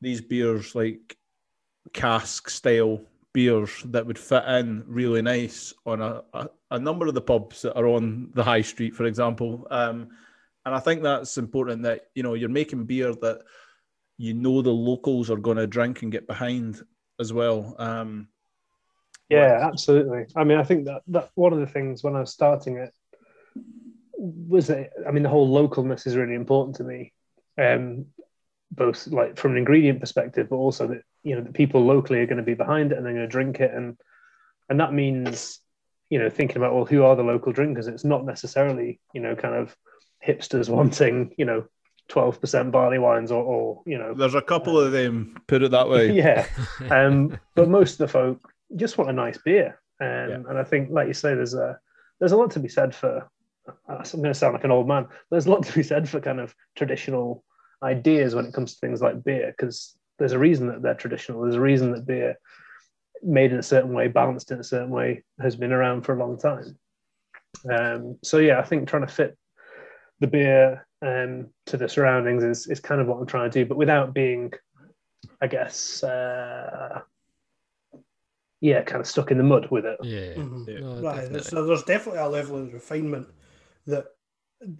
these 0.01 0.21
beers 0.21 0.75
like 0.75 1.17
cask 1.93 2.49
style 2.51 3.01
beers 3.33 3.71
that 3.87 4.07
would 4.07 4.19
fit 4.19 4.45
in 4.45 4.83
really 4.87 5.23
nice 5.23 5.73
on 5.87 6.01
a, 6.01 6.23
a, 6.33 6.49
a 6.73 6.79
number 6.79 7.07
of 7.07 7.15
the 7.15 7.21
pubs 7.21 7.63
that 7.63 7.77
are 7.77 7.87
on 7.87 8.31
the 8.35 8.43
high 8.43 8.63
street, 8.63 8.95
for 8.95 9.05
example. 9.05 9.67
Um, 9.71 10.09
and 10.69 10.77
I 10.77 10.81
think 10.81 11.03
that's 11.03 11.39
important 11.39 11.83
that 11.83 12.03
you 12.15 12.23
know 12.23 12.35
you're 12.35 12.49
making 12.49 12.85
beer 12.85 13.15
that 13.15 13.41
you 14.17 14.35
know 14.35 14.63
the 14.63 14.71
locals 14.71 15.31
are 15.31 15.37
going 15.37 15.57
to 15.57 15.67
drink 15.67 16.03
and 16.03 16.13
get 16.13 16.27
behind, 16.27 16.83
as 17.19 17.33
well. 17.33 17.75
Um, 17.79 18.29
Yeah, 19.29 19.59
absolutely. 19.63 20.27
I 20.37 20.45
mean, 20.45 20.59
I 20.59 20.65
think 20.65 20.87
that 20.87 21.03
that 21.09 21.31
one 21.35 21.53
of 21.53 21.59
the 21.59 21.67
things 21.67 22.03
when 22.03 22.17
I 22.17 22.21
was 22.21 22.33
starting 22.33 22.77
it 22.77 22.95
was 24.17 24.67
that 24.69 24.91
I 25.07 25.11
mean 25.11 25.23
the 25.23 25.29
whole 25.29 25.49
localness 25.51 26.07
is 26.07 26.17
really 26.17 26.35
important 26.35 26.77
to 26.77 26.85
me, 26.85 27.13
um, 27.57 28.07
both 28.71 29.07
like 29.09 29.37
from 29.37 29.53
an 29.53 29.59
ingredient 29.59 30.01
perspective, 30.01 30.49
but 30.51 30.57
also 30.57 30.87
that 30.89 31.03
you 31.23 31.35
know 31.35 31.43
the 31.43 31.53
people 31.53 31.85
locally 31.85 32.21
are 32.21 32.27
going 32.27 32.39
to 32.39 32.43
be 32.43 32.55
behind 32.55 32.93
it 32.93 32.99
and 32.99 33.07
they're 33.07 33.15
going 33.15 33.27
to 33.27 33.31
drink 33.31 33.61
it, 33.61 33.73
and 33.75 33.97
and 34.69 34.81
that 34.81 34.93
means 34.93 35.61
you 36.11 36.19
know 36.19 36.31
thinking 36.31 36.57
about 36.57 36.75
well 36.75 36.85
who 36.85 37.05
are 37.05 37.17
the 37.17 37.23
local 37.23 37.53
drinkers. 37.53 37.87
It's 37.87 38.05
not 38.05 38.25
necessarily 38.25 39.01
you 39.13 39.21
know 39.21 39.35
kind 39.35 39.55
of 39.55 39.77
hipsters 40.29 40.69
wanting 40.69 41.35
you 41.39 41.45
know 41.45 41.65
twelve 42.09 42.41
percent 42.41 42.71
barley 42.71 42.99
wines 42.99 43.31
or, 43.33 43.43
or 43.43 43.83
you 43.87 43.99
know 43.99 44.15
there's 44.15 44.35
a 44.35 44.43
couple 44.43 44.79
of 44.79 44.93
them. 44.93 45.37
Put 45.47 45.63
it 45.63 45.71
that 45.73 45.89
way. 45.89 46.13
yeah. 46.25 46.47
Um, 46.91 47.39
but 47.55 47.69
most 47.69 47.93
of 47.93 47.99
the 47.99 48.09
folk 48.09 48.41
just 48.77 48.99
want 48.99 49.11
a 49.11 49.13
nice 49.15 49.39
beer, 49.39 49.81
um, 50.01 50.07
Yeah. 50.31 50.35
and 50.49 50.59
I 50.59 50.65
think, 50.65 50.91
like 50.91 51.07
you 51.09 51.15
say, 51.15 51.35
there's 51.35 51.55
a 51.55 51.79
there's 52.19 52.33
a 52.33 52.37
lot 52.37 52.51
to 52.53 52.61
be 52.61 52.69
said 52.69 52.95
for. 52.95 53.29
I'm 53.87 54.03
going 54.03 54.23
to 54.25 54.35
sound 54.35 54.55
like 54.55 54.65
an 54.65 54.71
old 54.71 54.89
man. 54.89 55.07
There's 55.31 55.45
a 55.45 55.51
lot 55.51 55.63
to 55.65 55.75
be 55.75 55.83
said 55.83 56.09
for 56.09 56.21
kind 56.21 56.41
of 56.41 56.55
traditional 56.75 57.45
ideas 57.83 58.35
when 58.35 58.47
it 58.47 58.55
comes 58.55 58.73
to 58.73 58.79
things 58.81 59.03
like 59.03 59.23
beer, 59.23 59.53
because 59.55 59.95
there's 60.19 60.33
a 60.33 60.39
reason 60.39 60.69
that 60.69 60.81
they're 60.81 60.95
traditional. 60.95 61.43
There's 61.43 61.55
a 61.55 61.61
reason 61.61 61.93
that 61.93 62.07
beer, 62.07 62.39
made 63.23 63.53
in 63.53 63.59
a 63.59 63.63
certain 63.63 63.93
way, 63.93 64.09
balanced 64.09 64.51
in 64.51 64.59
a 64.59 64.65
certain 64.65 64.89
way, 64.89 65.23
has 65.39 65.55
been 65.55 65.71
around 65.73 66.03
for 66.07 66.15
a 66.15 66.19
long 66.19 66.39
time. 66.39 66.79
Um, 67.71 68.19
so 68.25 68.39
yeah, 68.39 68.59
I 68.59 68.63
think 68.63 68.89
trying 68.89 69.07
to 69.07 69.13
fit 69.13 69.37
the 70.21 70.27
beer 70.27 70.87
um, 71.03 71.49
to 71.67 71.77
the 71.77 71.89
surroundings 71.89 72.43
is, 72.43 72.67
is 72.67 72.81
kind 72.81 73.01
of 73.01 73.07
what 73.07 73.19
I'm 73.19 73.27
trying 73.27 73.51
to 73.51 73.61
do, 73.61 73.67
but 73.67 73.77
without 73.79 74.15
being, 74.15 74.53
I 75.41 75.47
guess, 75.47 76.03
uh, 76.03 77.01
yeah, 78.61 78.83
kind 78.83 79.01
of 79.01 79.07
stuck 79.07 79.31
in 79.31 79.39
the 79.39 79.45
mud 79.45 79.69
with 79.71 79.87
it. 79.87 79.99
Yeah. 80.03 80.43
Mhm. 80.43 80.69
Yeah. 80.69 80.81
No, 80.81 81.03
Right. 81.03 81.17
definitely. 81.17 81.41
So 81.43 81.65
there's 81.65 81.85
definitely 81.85 82.21
a 82.21 82.29
level 82.29 82.57
of 82.57 82.73
refinement 82.73 83.29
that 83.87 84.07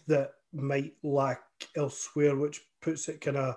that 0.09 0.33
might 0.53 0.95
lack 1.05 1.43
elsewhere, 1.77 2.35
which 2.35 2.67
puts 2.81 3.09
it 3.09 3.21
kind 3.21 3.37
of 3.37 3.57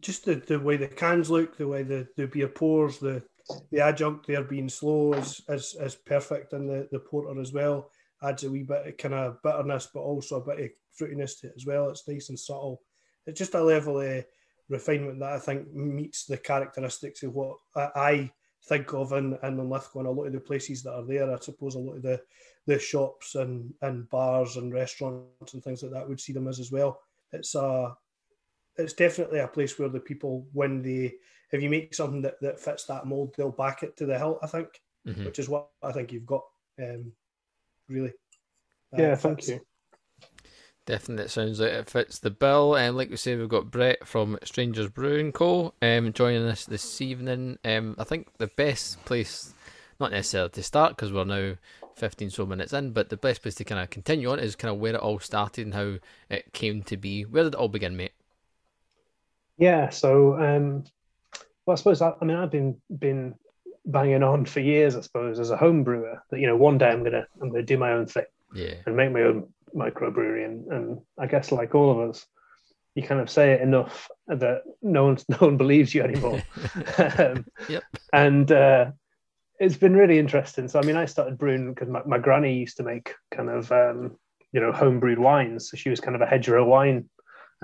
just 0.00 0.24
the, 0.24 0.36
the 0.36 0.58
way 0.58 0.78
the 0.78 0.88
cans 0.88 1.28
look, 1.30 1.58
the 1.58 1.68
way 1.68 1.82
the, 1.82 2.08
the 2.16 2.26
beer 2.26 2.48
pours, 2.48 2.98
the 2.98 3.22
the 3.70 3.80
adjunct 3.80 4.26
there 4.26 4.42
being 4.42 4.68
slow 4.68 5.12
is 5.14 5.42
is, 5.48 5.76
is 5.78 5.94
perfect 5.94 6.54
in 6.54 6.66
the, 6.66 6.88
the 6.90 6.98
porter 6.98 7.38
as 7.40 7.52
well. 7.52 7.90
Adds 8.22 8.44
a 8.44 8.50
wee 8.50 8.62
bit 8.62 8.86
of 8.86 8.96
kind 8.96 9.14
of 9.14 9.42
bitterness, 9.42 9.88
but 9.92 10.00
also 10.00 10.36
a 10.36 10.44
bit 10.44 10.64
of 10.64 10.70
fruitiness 10.98 11.40
to 11.40 11.48
it 11.48 11.54
as 11.56 11.66
well. 11.66 11.88
It's 11.88 12.06
nice 12.06 12.28
and 12.28 12.38
subtle. 12.38 12.82
It's 13.26 13.38
just 13.38 13.54
a 13.54 13.62
level 13.62 14.00
of 14.00 14.24
refinement 14.68 15.18
that 15.20 15.32
I 15.32 15.38
think 15.38 15.72
meets 15.72 16.24
the 16.24 16.36
characteristics 16.36 17.22
of 17.22 17.34
what 17.34 17.56
I, 17.76 18.30
think 18.68 18.92
of 18.94 19.12
in, 19.12 19.36
in 19.42 19.68
Lithgow 19.68 20.00
and 20.00 20.08
a 20.08 20.10
lot 20.12 20.26
of 20.26 20.32
the 20.32 20.40
places 20.40 20.82
that 20.82 20.94
are 20.94 21.04
there. 21.04 21.32
I 21.32 21.38
suppose 21.40 21.74
a 21.74 21.80
lot 21.80 21.96
of 21.96 22.02
the, 22.02 22.20
the 22.66 22.78
shops 22.78 23.34
and, 23.34 23.72
and 23.82 24.08
bars 24.08 24.56
and 24.56 24.72
restaurants 24.72 25.54
and 25.54 25.62
things 25.64 25.82
like 25.82 25.92
that 25.92 26.08
would 26.08 26.20
see 26.20 26.32
them 26.32 26.46
as 26.46 26.60
as 26.60 26.70
well. 26.70 27.00
It's 27.32 27.54
a 27.54 27.96
it's 28.76 28.92
definitely 28.92 29.40
a 29.40 29.48
place 29.48 29.78
where 29.78 29.88
the 29.88 30.00
people 30.00 30.46
when 30.52 30.80
they 30.80 31.14
if 31.50 31.62
you 31.62 31.68
make 31.68 31.94
something 31.94 32.22
that, 32.22 32.40
that 32.40 32.60
fits 32.60 32.84
that 32.84 33.06
mold, 33.06 33.34
they'll 33.36 33.50
back 33.50 33.82
it 33.82 33.96
to 33.96 34.06
the 34.06 34.16
hilt, 34.16 34.38
I 34.42 34.46
think, 34.46 34.68
Mhm. 35.06 35.26
which 35.26 35.38
is 35.40 35.48
what 35.48 35.68
I 35.82 35.92
think 35.92 36.12
you've 36.12 36.24
got. 36.24 36.44
Um, 36.80 37.12
really. 37.92 38.12
Uh, 38.94 38.98
Yeah, 38.98 39.14
it 39.14 39.16
thank 39.16 39.48
you. 39.48 39.60
Definitely, 40.86 41.26
it 41.26 41.30
sounds 41.30 41.60
like 41.60 41.70
it 41.72 41.90
fits 41.90 42.18
the 42.18 42.30
bill. 42.30 42.76
And 42.76 42.96
like 42.96 43.10
we 43.10 43.16
say, 43.16 43.36
we've 43.36 43.48
got 43.48 43.70
Brett 43.70 44.06
from 44.06 44.38
Strangers 44.44 44.88
Brewing 44.88 45.32
Co. 45.32 45.74
Um, 45.82 46.12
joining 46.12 46.42
us 46.46 46.64
this 46.66 47.00
evening. 47.00 47.58
Um, 47.64 47.94
I 47.98 48.04
think 48.04 48.28
the 48.38 48.48
best 48.48 49.04
place, 49.04 49.54
not 50.00 50.10
necessarily 50.12 50.50
to 50.50 50.62
start 50.62 50.96
because 50.96 51.12
we're 51.12 51.24
now 51.24 51.54
fifteen 51.94 52.30
so 52.30 52.46
minutes 52.46 52.72
in, 52.72 52.92
but 52.92 53.10
the 53.10 53.16
best 53.16 53.42
place 53.42 53.54
to 53.56 53.64
kind 53.64 53.80
of 53.80 53.90
continue 53.90 54.30
on 54.30 54.40
is 54.40 54.56
kind 54.56 54.74
of 54.74 54.80
where 54.80 54.94
it 54.94 55.00
all 55.00 55.20
started 55.20 55.66
and 55.66 55.74
how 55.74 55.98
it 56.28 56.52
came 56.52 56.82
to 56.84 56.96
be. 56.96 57.22
Where 57.22 57.44
did 57.44 57.54
it 57.54 57.58
all 57.60 57.68
begin, 57.68 57.96
mate? 57.96 58.12
Yeah, 59.58 59.90
so 59.90 60.34
um, 60.40 60.84
well, 61.66 61.74
I 61.74 61.76
suppose 61.76 62.02
I, 62.02 62.14
I 62.20 62.24
mean 62.24 62.36
I've 62.36 62.50
been 62.50 62.80
been 62.98 63.34
banging 63.84 64.22
on 64.22 64.44
for 64.44 64.60
years, 64.60 64.96
I 64.96 65.00
suppose, 65.00 65.38
as 65.38 65.50
a 65.50 65.56
home 65.56 65.84
brewer. 65.84 66.22
That 66.30 66.40
you 66.40 66.46
know, 66.46 66.56
one 66.56 66.78
day 66.78 66.88
I'm 66.88 67.04
gonna 67.04 67.26
I'm 67.40 67.50
gonna 67.50 67.62
do 67.62 67.78
my 67.78 67.92
own 67.92 68.06
thing 68.06 68.24
Yeah, 68.54 68.74
and 68.86 68.96
make 68.96 69.12
my 69.12 69.22
own 69.22 69.48
microbrewery, 69.74 70.44
and 70.44 70.72
and 70.72 71.00
I 71.18 71.26
guess 71.26 71.52
like 71.52 71.74
all 71.74 71.90
of 71.90 72.10
us, 72.10 72.26
you 72.94 73.02
kind 73.02 73.20
of 73.20 73.30
say 73.30 73.52
it 73.52 73.60
enough 73.60 74.08
that 74.26 74.62
no 74.82 75.04
one 75.04 75.18
no 75.28 75.38
one 75.38 75.56
believes 75.56 75.94
you 75.94 76.02
anymore. 76.02 76.42
um, 77.18 77.44
Yep. 77.68 77.82
And 78.12 78.52
uh, 78.52 78.90
it's 79.58 79.76
been 79.76 79.94
really 79.94 80.18
interesting. 80.18 80.68
So 80.68 80.78
I 80.78 80.82
mean, 80.82 80.96
I 80.96 81.06
started 81.06 81.38
brewing 81.38 81.72
because 81.72 81.88
my, 81.88 82.02
my 82.04 82.18
granny 82.18 82.58
used 82.58 82.76
to 82.78 82.82
make 82.82 83.14
kind 83.30 83.48
of 83.48 83.70
um, 83.72 84.16
you 84.52 84.60
know 84.60 84.72
home 84.72 85.00
brewed 85.00 85.18
wines. 85.18 85.70
So 85.70 85.76
she 85.76 85.90
was 85.90 86.00
kind 86.00 86.14
of 86.14 86.20
a 86.20 86.26
hedgerow 86.26 86.64
wine 86.64 87.08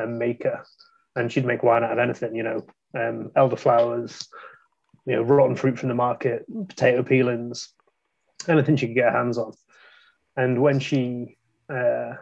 um, 0.01 0.19
maker, 0.19 0.65
and 1.17 1.31
she'd 1.31 1.47
make 1.47 1.63
wine 1.63 1.85
out 1.85 1.93
of 1.93 1.99
anything. 1.99 2.35
You 2.35 2.43
know, 2.43 2.67
um, 2.95 3.31
elderflowers, 3.37 4.27
you 5.09 5.17
know, 5.17 5.23
rotten 5.23 5.57
fruit 5.57 5.79
from 5.79 5.89
the 5.89 5.95
market, 5.95 6.45
potato 6.69 7.03
peelings, 7.03 7.73
anything 8.47 8.77
she 8.77 8.89
could 8.89 8.95
get 8.95 9.11
her 9.11 9.19
hands 9.19 9.39
on. 9.39 9.55
And 10.37 10.61
when 10.61 10.81
she 10.81 11.39
uh, 11.73 12.13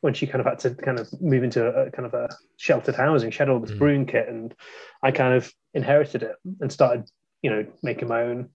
when 0.00 0.14
she 0.14 0.26
kind 0.26 0.40
of 0.40 0.46
had 0.46 0.60
to 0.60 0.70
kind 0.70 0.98
of 0.98 1.08
move 1.20 1.42
into 1.42 1.66
a, 1.66 1.86
a 1.86 1.90
kind 1.90 2.06
of 2.06 2.14
a 2.14 2.28
sheltered 2.56 2.94
housing, 2.94 3.30
she 3.30 3.38
had 3.38 3.48
all 3.48 3.58
this 3.58 3.72
Mm. 3.72 3.78
brewing 3.78 4.06
kit, 4.06 4.28
and 4.28 4.54
I 5.02 5.10
kind 5.10 5.34
of 5.34 5.52
inherited 5.74 6.22
it 6.22 6.36
and 6.60 6.72
started, 6.72 7.10
you 7.42 7.50
know, 7.50 7.66
making 7.82 8.08
my 8.08 8.22
own. 8.22 8.50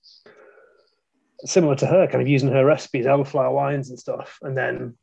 Similar 1.44 1.75
to 1.75 1.86
her, 1.86 2.08
kind 2.08 2.22
of 2.22 2.27
using 2.29 2.50
her 2.50 2.65
recipes, 2.65 3.05
elderflower 3.05 3.53
wines 3.53 3.89
and 3.89 4.00
stuff. 4.00 4.39
And 4.41 4.58
then 4.58 4.98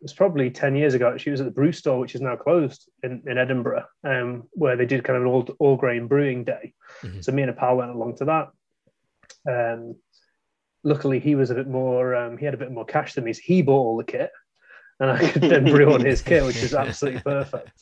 it 0.00 0.04
was 0.04 0.12
probably 0.12 0.48
10 0.48 0.76
years 0.76 0.94
ago, 0.94 1.16
she 1.16 1.30
was 1.30 1.40
at 1.40 1.44
the 1.44 1.52
brew 1.52 1.72
store, 1.72 1.98
which 1.98 2.14
is 2.14 2.20
now 2.20 2.36
closed 2.36 2.88
in, 3.02 3.22
in 3.26 3.36
Edinburgh, 3.36 3.84
um, 4.04 4.44
where 4.52 4.76
they 4.76 4.86
did 4.86 5.02
kind 5.02 5.16
of 5.16 5.22
an 5.22 5.28
all, 5.28 5.48
all 5.58 5.76
grain 5.76 6.06
brewing 6.06 6.44
day. 6.44 6.72
Mhm. 7.02 7.24
So 7.24 7.32
me 7.32 7.42
and 7.42 7.50
a 7.50 7.54
pal 7.54 7.76
went 7.76 7.90
along 7.90 8.16
to 8.16 8.24
that. 8.26 8.48
Um, 9.48 9.96
luckily, 10.84 11.18
he 11.18 11.34
was 11.34 11.50
a 11.50 11.56
bit 11.56 11.66
more, 11.66 12.14
um, 12.14 12.38
he 12.38 12.44
had 12.44 12.54
a 12.54 12.58
bit 12.58 12.70
more 12.70 12.84
cash 12.84 13.14
than 13.14 13.24
me. 13.24 13.32
So 13.32 13.40
he 13.42 13.60
bought 13.62 13.86
all 13.86 13.96
the 13.96 14.04
kit 14.04 14.30
and 15.00 15.10
I 15.10 15.30
could 15.30 15.42
then 15.42 15.64
brew 15.64 15.92
on 15.92 16.04
his 16.04 16.22
kit, 16.22 16.44
which 16.44 16.62
was 16.62 16.74
absolutely 16.74 17.20
perfect. 17.22 17.72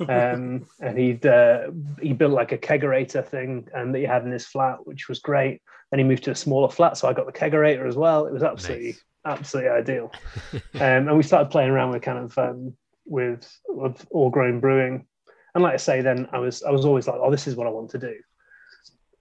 Um, 0.00 0.66
and 0.80 0.98
he'd 0.98 1.24
uh, 1.24 1.68
he 2.00 2.12
built 2.12 2.32
like 2.32 2.50
a 2.50 2.58
kegerator 2.58 3.24
thing 3.24 3.68
and 3.72 3.94
that 3.94 3.98
he 4.00 4.04
had 4.04 4.24
in 4.24 4.32
his 4.32 4.46
flat, 4.46 4.84
which 4.84 5.08
was 5.08 5.20
great. 5.20 5.62
Then 5.90 5.98
he 5.98 6.04
moved 6.04 6.24
to 6.24 6.32
a 6.32 6.34
smaller 6.34 6.68
flat, 6.70 6.96
so 6.96 7.08
I 7.08 7.12
got 7.12 7.26
the 7.26 7.32
kegerator 7.32 7.86
as 7.86 7.94
well. 7.94 8.26
It 8.26 8.32
was 8.32 8.42
absolutely 8.42 8.86
Nice. 8.86 9.02
Absolutely 9.24 9.70
ideal. 9.70 10.12
um, 10.52 10.60
and 11.08 11.16
we 11.16 11.22
started 11.22 11.50
playing 11.50 11.70
around 11.70 11.90
with 11.92 12.02
kind 12.02 12.18
of 12.18 12.38
um, 12.38 12.76
with 13.04 13.50
with 13.68 14.06
all 14.10 14.30
grain 14.30 14.60
brewing. 14.60 15.06
And 15.54 15.62
like 15.62 15.74
I 15.74 15.78
say, 15.78 16.00
then 16.00 16.28
I 16.32 16.38
was 16.38 16.62
I 16.62 16.70
was 16.70 16.84
always 16.84 17.06
like, 17.06 17.20
oh, 17.22 17.30
this 17.30 17.46
is 17.46 17.56
what 17.56 17.66
I 17.66 17.70
want 17.70 17.90
to 17.90 17.98
do. 17.98 18.14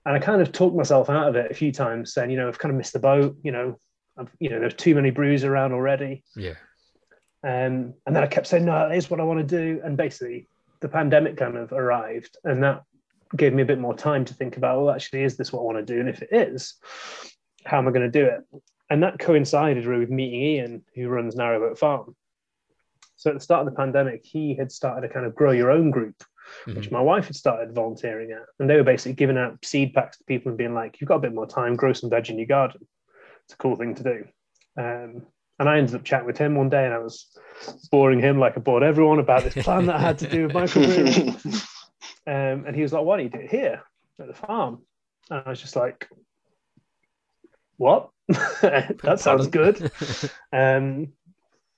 And 0.05 0.15
I 0.15 0.19
kind 0.19 0.41
of 0.41 0.51
talked 0.51 0.75
myself 0.75 1.09
out 1.09 1.27
of 1.27 1.35
it 1.35 1.51
a 1.51 1.53
few 1.53 1.71
times, 1.71 2.13
saying, 2.13 2.31
you 2.31 2.37
know, 2.37 2.47
I've 2.47 2.57
kind 2.57 2.71
of 2.71 2.77
missed 2.77 2.93
the 2.93 2.99
boat. 2.99 3.37
You 3.43 3.51
know, 3.51 3.77
I've, 4.17 4.31
you 4.39 4.49
know, 4.49 4.59
there's 4.59 4.73
too 4.73 4.95
many 4.95 5.11
brews 5.11 5.43
around 5.43 5.73
already. 5.73 6.23
yeah, 6.35 6.55
Um, 7.43 7.93
and 8.05 8.15
then 8.15 8.23
I 8.23 8.27
kept 8.27 8.47
saying, 8.47 8.65
no, 8.65 8.71
that 8.71 8.95
is 8.95 9.09
what 9.09 9.19
I 9.19 9.23
want 9.23 9.47
to 9.47 9.57
do. 9.57 9.81
And 9.83 9.95
basically, 9.95 10.47
the 10.79 10.89
pandemic 10.89 11.37
kind 11.37 11.55
of 11.55 11.71
arrived, 11.71 12.37
and 12.43 12.63
that 12.63 12.83
gave 13.35 13.53
me 13.53 13.61
a 13.61 13.65
bit 13.65 13.79
more 13.79 13.95
time 13.95 14.25
to 14.25 14.33
think 14.33 14.57
about, 14.57 14.81
well, 14.81 14.93
actually, 14.95 15.23
is 15.23 15.37
this 15.37 15.53
what 15.53 15.61
I 15.61 15.63
want 15.63 15.77
to 15.85 15.93
do? 15.93 15.99
And 15.99 16.09
if 16.09 16.21
it 16.21 16.29
is, 16.31 16.75
how 17.65 17.77
am 17.77 17.87
I 17.87 17.91
going 17.91 18.11
to 18.11 18.19
do 18.19 18.25
it? 18.25 18.41
And 18.91 19.01
that 19.03 19.19
coincided 19.19 19.85
really 19.85 20.01
with 20.01 20.09
meeting 20.09 20.41
Ian, 20.41 20.83
who 20.93 21.07
runs 21.07 21.35
Narrowboat 21.35 21.77
Farm. 21.77 22.13
So 23.15 23.29
at 23.29 23.35
the 23.35 23.39
start 23.39 23.65
of 23.65 23.73
the 23.73 23.77
pandemic, 23.77 24.25
he 24.25 24.53
had 24.53 24.69
started 24.69 25.09
a 25.09 25.13
kind 25.13 25.25
of 25.25 25.33
grow 25.33 25.51
your 25.51 25.71
own 25.71 25.91
group, 25.91 26.21
which 26.65 26.91
my 26.91 26.99
wife 26.99 27.27
had 27.27 27.37
started 27.37 27.73
volunteering 27.73 28.31
at. 28.31 28.43
And 28.59 28.69
they 28.69 28.75
were 28.75 28.83
basically 28.83 29.13
giving 29.13 29.37
out 29.37 29.63
seed 29.63 29.93
packs 29.93 30.17
to 30.17 30.25
people 30.25 30.49
and 30.49 30.57
being 30.57 30.73
like, 30.73 30.99
you've 30.99 31.07
got 31.07 31.15
a 31.15 31.19
bit 31.19 31.33
more 31.33 31.47
time, 31.47 31.77
grow 31.77 31.93
some 31.93 32.09
veg 32.09 32.29
in 32.29 32.37
your 32.37 32.47
garden. 32.47 32.85
It's 33.45 33.53
a 33.53 33.57
cool 33.57 33.77
thing 33.77 33.95
to 33.95 34.03
do. 34.03 34.25
Um, 34.77 35.25
and 35.57 35.69
I 35.69 35.77
ended 35.77 35.95
up 35.95 36.03
chatting 36.03 36.27
with 36.27 36.37
him 36.37 36.55
one 36.55 36.69
day 36.69 36.83
and 36.83 36.93
I 36.93 36.97
was 36.97 37.27
boring 37.91 38.19
him 38.19 38.39
like 38.39 38.57
I 38.57 38.59
bored 38.59 38.83
everyone 38.83 39.19
about 39.19 39.43
this 39.45 39.63
plan 39.63 39.85
that 39.85 39.95
I 39.95 40.01
had 40.01 40.19
to 40.19 40.27
do 40.27 40.47
with 40.47 40.53
microbrewery. 40.53 41.67
Um, 42.27 42.65
and 42.67 42.75
he 42.75 42.83
was 42.83 42.93
like, 42.93 43.03
why 43.03 43.17
don't 43.17 43.25
you 43.25 43.31
do 43.31 43.39
it 43.39 43.49
here 43.49 43.81
at 44.19 44.27
the 44.27 44.33
farm? 44.33 44.83
And 45.31 45.41
I 45.43 45.49
was 45.49 45.59
just 45.59 45.75
like, 45.75 46.07
what? 47.77 48.10
that 48.61 49.19
sounds 49.19 49.47
good. 49.47 49.91
Um, 50.53 51.13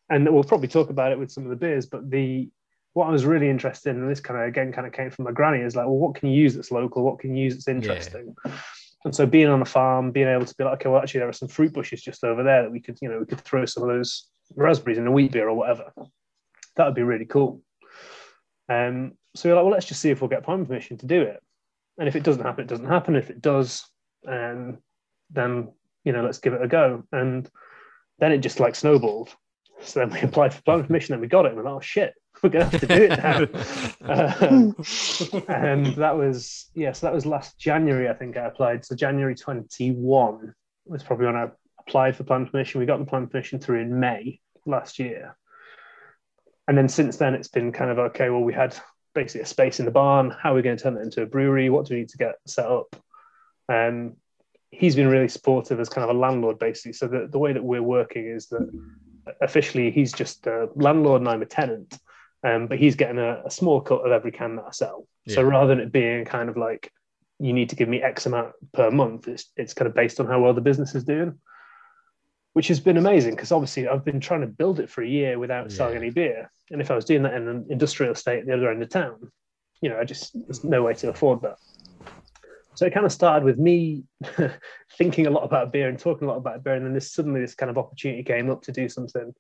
and 0.10 0.32
we'll 0.32 0.44
probably 0.44 0.68
talk 0.68 0.90
about 0.90 1.12
it 1.12 1.20
with 1.20 1.32
some 1.32 1.44
of 1.44 1.50
the 1.50 1.56
beers, 1.56 1.86
but 1.86 2.10
the 2.10 2.50
what 2.94 3.08
I 3.08 3.12
was 3.12 3.26
really 3.26 3.50
interested 3.50 3.92
in, 3.92 4.02
and 4.02 4.10
this 4.10 4.20
kind 4.20 4.40
of 4.40 4.48
again 4.48 4.72
kind 4.72 4.86
of 4.86 4.94
came 4.94 5.10
from 5.10 5.26
my 5.26 5.32
granny, 5.32 5.64
is 5.64 5.76
like, 5.76 5.86
well, 5.86 5.98
what 5.98 6.16
can 6.16 6.30
you 6.30 6.42
use 6.42 6.56
that's 6.56 6.72
local? 6.72 7.04
What 7.04 7.20
can 7.20 7.36
you 7.36 7.46
use 7.46 7.54
that's 7.54 7.68
interesting? 7.68 8.36
And 9.06 9.16
so 9.16 9.26
being 9.26 9.48
on 9.48 9.62
a 9.62 9.66
farm, 9.66 10.12
being 10.12 10.28
able 10.28 10.46
to 10.46 10.56
be 10.56 10.64
like, 10.64 10.76
okay, 10.76 10.90
well, 10.90 11.02
actually, 11.02 11.20
there 11.20 11.30
are 11.30 11.34
some 11.34 11.48
fruit 11.48 11.74
bushes 11.74 12.02
just 12.02 12.24
over 12.24 12.44
there 12.44 12.64
that 12.64 12.72
we 12.72 12.80
could, 12.80 12.98
you 13.02 13.10
know, 13.10 13.20
we 13.20 13.26
could 13.26 13.42
throw 13.42 13.66
some 13.66 13.84
of 13.84 13.90
those 13.90 14.28
raspberries 14.56 14.98
in 14.98 15.08
a 15.08 15.12
wheat 15.12 15.32
beer 15.32 15.50
or 15.50 15.56
whatever. 15.56 15.92
That 16.76 16.86
would 16.86 16.96
be 16.96 17.04
really 17.04 17.26
cool. 17.26 17.62
Um, 18.70 19.14
so 19.36 19.50
we're 19.50 19.56
like, 19.56 19.64
well, 19.64 19.74
let's 19.74 19.86
just 19.86 20.02
see 20.02 20.10
if 20.10 20.22
we'll 20.22 20.30
get 20.30 20.44
planning 20.44 20.66
permission 20.66 20.98
to 20.98 21.06
do 21.06 21.22
it. 21.22 21.42
and 21.98 22.08
if 22.08 22.16
it 22.16 22.24
doesn't 22.24 22.44
happen, 22.44 22.64
it 22.64 22.70
doesn't 22.70 22.88
happen. 22.88 23.16
If 23.16 23.30
it 23.30 23.42
does, 23.42 23.86
um, 24.28 24.78
then 25.32 25.70
you 26.04 26.12
know, 26.12 26.24
let's 26.24 26.40
give 26.40 26.54
it 26.54 26.62
a 26.62 26.68
go. 26.68 27.04
And 27.12 27.50
then 28.20 28.32
it 28.32 28.40
just 28.40 28.60
like 28.60 28.76
snowballed. 28.76 29.30
So 29.82 30.00
then 30.00 30.12
we 30.12 30.20
applied 30.28 30.54
for 30.54 30.62
planning 30.62 30.86
permission 30.86 31.14
and 31.14 31.22
we 31.22 31.28
got 31.28 31.46
it. 31.46 31.50
And 31.50 31.58
we're 31.58 31.64
like, 31.64 31.74
oh 31.74 31.82
shit, 31.82 32.14
we're 32.44 32.50
gonna 32.50 32.66
have 32.66 32.82
to 32.82 32.88
do 32.88 33.04
it 33.04 33.18
now. 33.20 33.48
um, 34.42 34.76
and 35.48 35.96
that 35.96 36.18
was 36.18 36.70
yeah, 36.74 36.92
so 36.92 37.08
that 37.08 37.14
was 37.14 37.26
last 37.26 37.58
January, 37.58 38.10
I 38.10 38.14
think 38.14 38.38
I 38.38 38.46
applied. 38.46 38.86
So 38.86 38.96
January 38.96 39.36
21 39.36 40.54
was 40.86 41.04
probably 41.04 41.28
when 41.28 41.36
I 41.36 41.48
applied 41.80 42.16
for 42.16 42.24
planning 42.24 42.50
permission. 42.50 42.80
We 42.80 42.86
got 42.86 43.00
the 43.00 43.06
planning 43.06 43.30
permission 43.30 43.60
through 43.60 43.82
in 43.82 44.00
May 44.00 44.40
last 44.66 45.00
year. 45.00 45.36
And 46.68 46.78
then 46.78 46.88
since 46.88 47.18
then 47.18 47.34
it's 47.34 47.50
been 47.50 47.72
kind 47.72 47.92
of 47.92 48.00
okay, 48.00 48.30
well, 48.30 48.42
we 48.42 48.54
had 48.54 48.76
basically 49.14 49.42
a 49.42 49.46
space 49.46 49.80
in 49.80 49.86
the 49.86 49.92
barn. 49.92 50.32
How 50.32 50.54
are 50.54 50.56
we 50.56 50.62
going 50.62 50.78
to 50.78 50.84
turn 50.84 50.96
that 50.96 51.02
into 51.02 51.22
a 51.22 51.26
brewery? 51.26 51.70
What 51.70 51.86
do 51.86 51.94
we 51.94 52.02
need 52.02 52.10
to 52.10 52.18
get 52.18 52.36
set 52.48 52.66
up? 52.66 52.96
Um, 53.70 54.16
he's 54.74 54.96
been 54.96 55.08
really 55.08 55.28
supportive 55.28 55.80
as 55.80 55.90
kind 55.90 56.10
of 56.10 56.16
a 56.16 56.20
landlord, 56.20 56.58
basically. 56.58 56.94
So 56.94 57.08
the, 57.08 57.28
the 57.30 57.38
way 57.38 57.54
that 57.54 57.64
we're 57.64 57.84
working 57.84 58.28
is 58.28 58.48
that 58.48 58.70
officially 59.42 59.92
he's 59.92 60.12
just 60.12 60.48
a 60.48 60.70
landlord 60.76 61.22
and 61.22 61.30
I'm 61.30 61.42
a 61.42 61.46
tenant, 61.46 61.98
um, 62.44 62.68
but 62.68 62.80
he's 62.80 62.96
getting 62.96 63.20
a, 63.20 63.44
a, 63.46 63.52
small 63.52 63.80
cut 63.82 64.06
of 64.06 64.12
every 64.12 64.32
can 64.32 64.56
that 64.58 64.66
I 64.68 64.72
sell. 64.72 65.08
Yeah. 65.26 65.36
So 65.36 65.44
rather 65.44 65.68
than 65.68 65.80
it 65.80 65.92
being 65.92 66.26
kind 66.26 66.50
of 66.50 66.58
like 66.58 66.92
you 67.40 67.54
need 67.54 67.70
to 67.70 67.76
give 67.76 67.88
me 67.88 68.02
X 68.02 68.26
amount 68.26 68.54
per 68.74 68.90
month, 68.92 69.28
it's, 69.28 69.46
it's 69.56 69.74
kind 69.74 69.88
of 69.88 69.94
based 69.94 70.20
on 70.20 70.26
how 70.26 70.42
well 70.42 70.54
the 70.54 70.62
business 70.62 70.96
is 70.96 71.04
doing, 71.04 71.40
which 72.54 72.68
has 72.68 72.80
been 72.80 72.98
amazing 72.98 73.36
because 73.36 73.52
obviously 73.52 73.88
I've 73.88 74.04
been 74.04 74.20
trying 74.20 74.42
to 74.42 74.48
build 74.48 74.80
it 74.80 74.90
for 74.90 75.04
a 75.04 75.08
year 75.08 75.40
without 75.40 75.70
yeah. 75.70 75.78
selling 75.78 75.98
any 75.98 76.10
beer. 76.10 76.52
And 76.72 76.82
if 76.82 76.90
I 76.92 76.96
was 76.96 77.06
doing 77.06 77.24
that 77.24 77.36
in 77.36 77.48
an 77.48 77.68
industrial 77.70 78.14
estate 78.14 78.40
at 78.40 78.46
the 78.48 78.54
other 78.54 78.72
end 78.72 78.82
of 78.82 78.90
town, 78.90 79.32
you 79.82 79.90
know, 79.90 80.00
I 80.00 80.04
just, 80.04 80.34
there's 80.34 80.64
no 80.64 80.84
way 80.84 80.94
to 80.96 81.10
afford 81.10 81.42
that. 81.42 81.58
So 82.76 82.86
it 82.86 82.94
kind 82.94 83.06
of 83.06 83.12
started 83.12 83.46
with 83.46 83.58
me 83.58 84.04
thinking 84.98 85.28
a 85.28 85.32
lot 85.32 85.44
about 85.44 85.72
beer 85.72 85.90
and 85.90 86.00
talking 86.00 86.28
a 86.28 86.32
lot 86.32 86.38
about 86.38 86.64
beer, 86.64 86.74
and 86.74 86.86
then 86.86 86.94
this 86.94 87.14
suddenly 87.14 87.42
this 87.42 87.56
kind 87.56 87.70
of 87.70 87.78
opportunity 87.78 88.24
came 88.24 88.50
up 88.50 88.62
to 88.64 88.72
do 88.72 88.90
something 88.90 89.34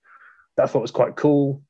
that 0.56 0.63
I 0.63 0.68
thought 0.68 0.82
was 0.82 0.92
quite 0.92 1.16
cool. 1.16 1.62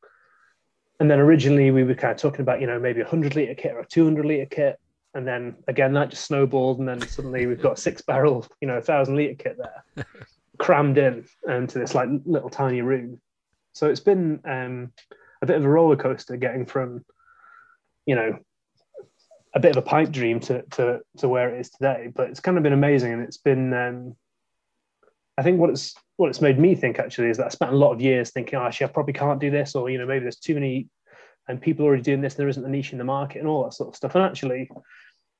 And 0.99 1.09
then 1.09 1.19
originally 1.19 1.71
we 1.71 1.83
were 1.83 1.95
kind 1.95 2.13
of 2.13 2.17
talking 2.17 2.41
about 2.41 2.61
you 2.61 2.67
know 2.67 2.79
maybe 2.79 3.01
a 3.01 3.07
hundred 3.07 3.35
liter 3.35 3.55
kit 3.55 3.73
or 3.73 3.79
a 3.79 3.87
two 3.87 4.03
hundred 4.03 4.25
liter 4.25 4.45
kit, 4.45 4.79
and 5.13 5.27
then 5.27 5.55
again 5.67 5.93
that 5.93 6.09
just 6.09 6.25
snowballed, 6.25 6.79
and 6.79 6.87
then 6.87 7.01
suddenly 7.01 7.45
we've 7.45 7.61
got 7.61 7.77
a 7.77 7.81
six 7.81 8.01
barrel 8.01 8.45
you 8.61 8.67
know 8.67 8.77
a 8.77 8.81
thousand 8.81 9.15
liter 9.15 9.35
kit 9.35 9.57
there, 9.57 10.05
crammed 10.57 10.97
in 10.97 11.25
into 11.47 11.79
this 11.79 11.95
like 11.95 12.09
little 12.25 12.49
tiny 12.49 12.81
room. 12.81 13.19
So 13.73 13.89
it's 13.89 13.99
been 13.99 14.39
um, 14.45 14.91
a 15.41 15.45
bit 15.45 15.57
of 15.57 15.65
a 15.65 15.69
roller 15.69 15.95
coaster 15.95 16.35
getting 16.37 16.65
from 16.65 17.03
you 18.05 18.15
know 18.15 18.39
a 19.53 19.59
bit 19.59 19.71
of 19.71 19.77
a 19.77 19.87
pipe 19.87 20.11
dream 20.11 20.39
to 20.41 20.63
to 20.71 21.01
to 21.17 21.29
where 21.29 21.53
it 21.53 21.59
is 21.59 21.69
today. 21.69 22.11
But 22.13 22.29
it's 22.29 22.39
kind 22.39 22.57
of 22.57 22.63
been 22.63 22.73
amazing, 22.73 23.13
and 23.13 23.21
it's 23.21 23.37
been. 23.37 23.73
Um, 23.73 24.15
I 25.37 25.43
think 25.43 25.59
what 25.59 25.69
it's 25.69 25.95
what 26.17 26.29
it's 26.29 26.41
made 26.41 26.59
me 26.59 26.75
think 26.75 26.99
actually 26.99 27.29
is 27.29 27.37
that 27.37 27.47
I 27.47 27.49
spent 27.49 27.73
a 27.73 27.77
lot 27.77 27.91
of 27.91 28.01
years 28.01 28.31
thinking, 28.31 28.57
oh, 28.57 28.65
actually, 28.65 28.87
I 28.87 28.91
probably 28.91 29.13
can't 29.13 29.39
do 29.39 29.49
this, 29.51 29.75
or 29.75 29.89
you 29.89 29.97
know, 29.97 30.05
maybe 30.05 30.23
there's 30.23 30.37
too 30.37 30.53
many, 30.53 30.87
and 31.47 31.61
people 31.61 31.85
already 31.85 32.03
doing 32.03 32.21
this. 32.21 32.35
There 32.35 32.47
isn't 32.47 32.65
a 32.65 32.69
niche 32.69 32.91
in 32.91 32.97
the 32.97 33.03
market, 33.03 33.39
and 33.39 33.47
all 33.47 33.63
that 33.63 33.73
sort 33.73 33.89
of 33.89 33.95
stuff. 33.95 34.15
And 34.15 34.23
actually, 34.23 34.69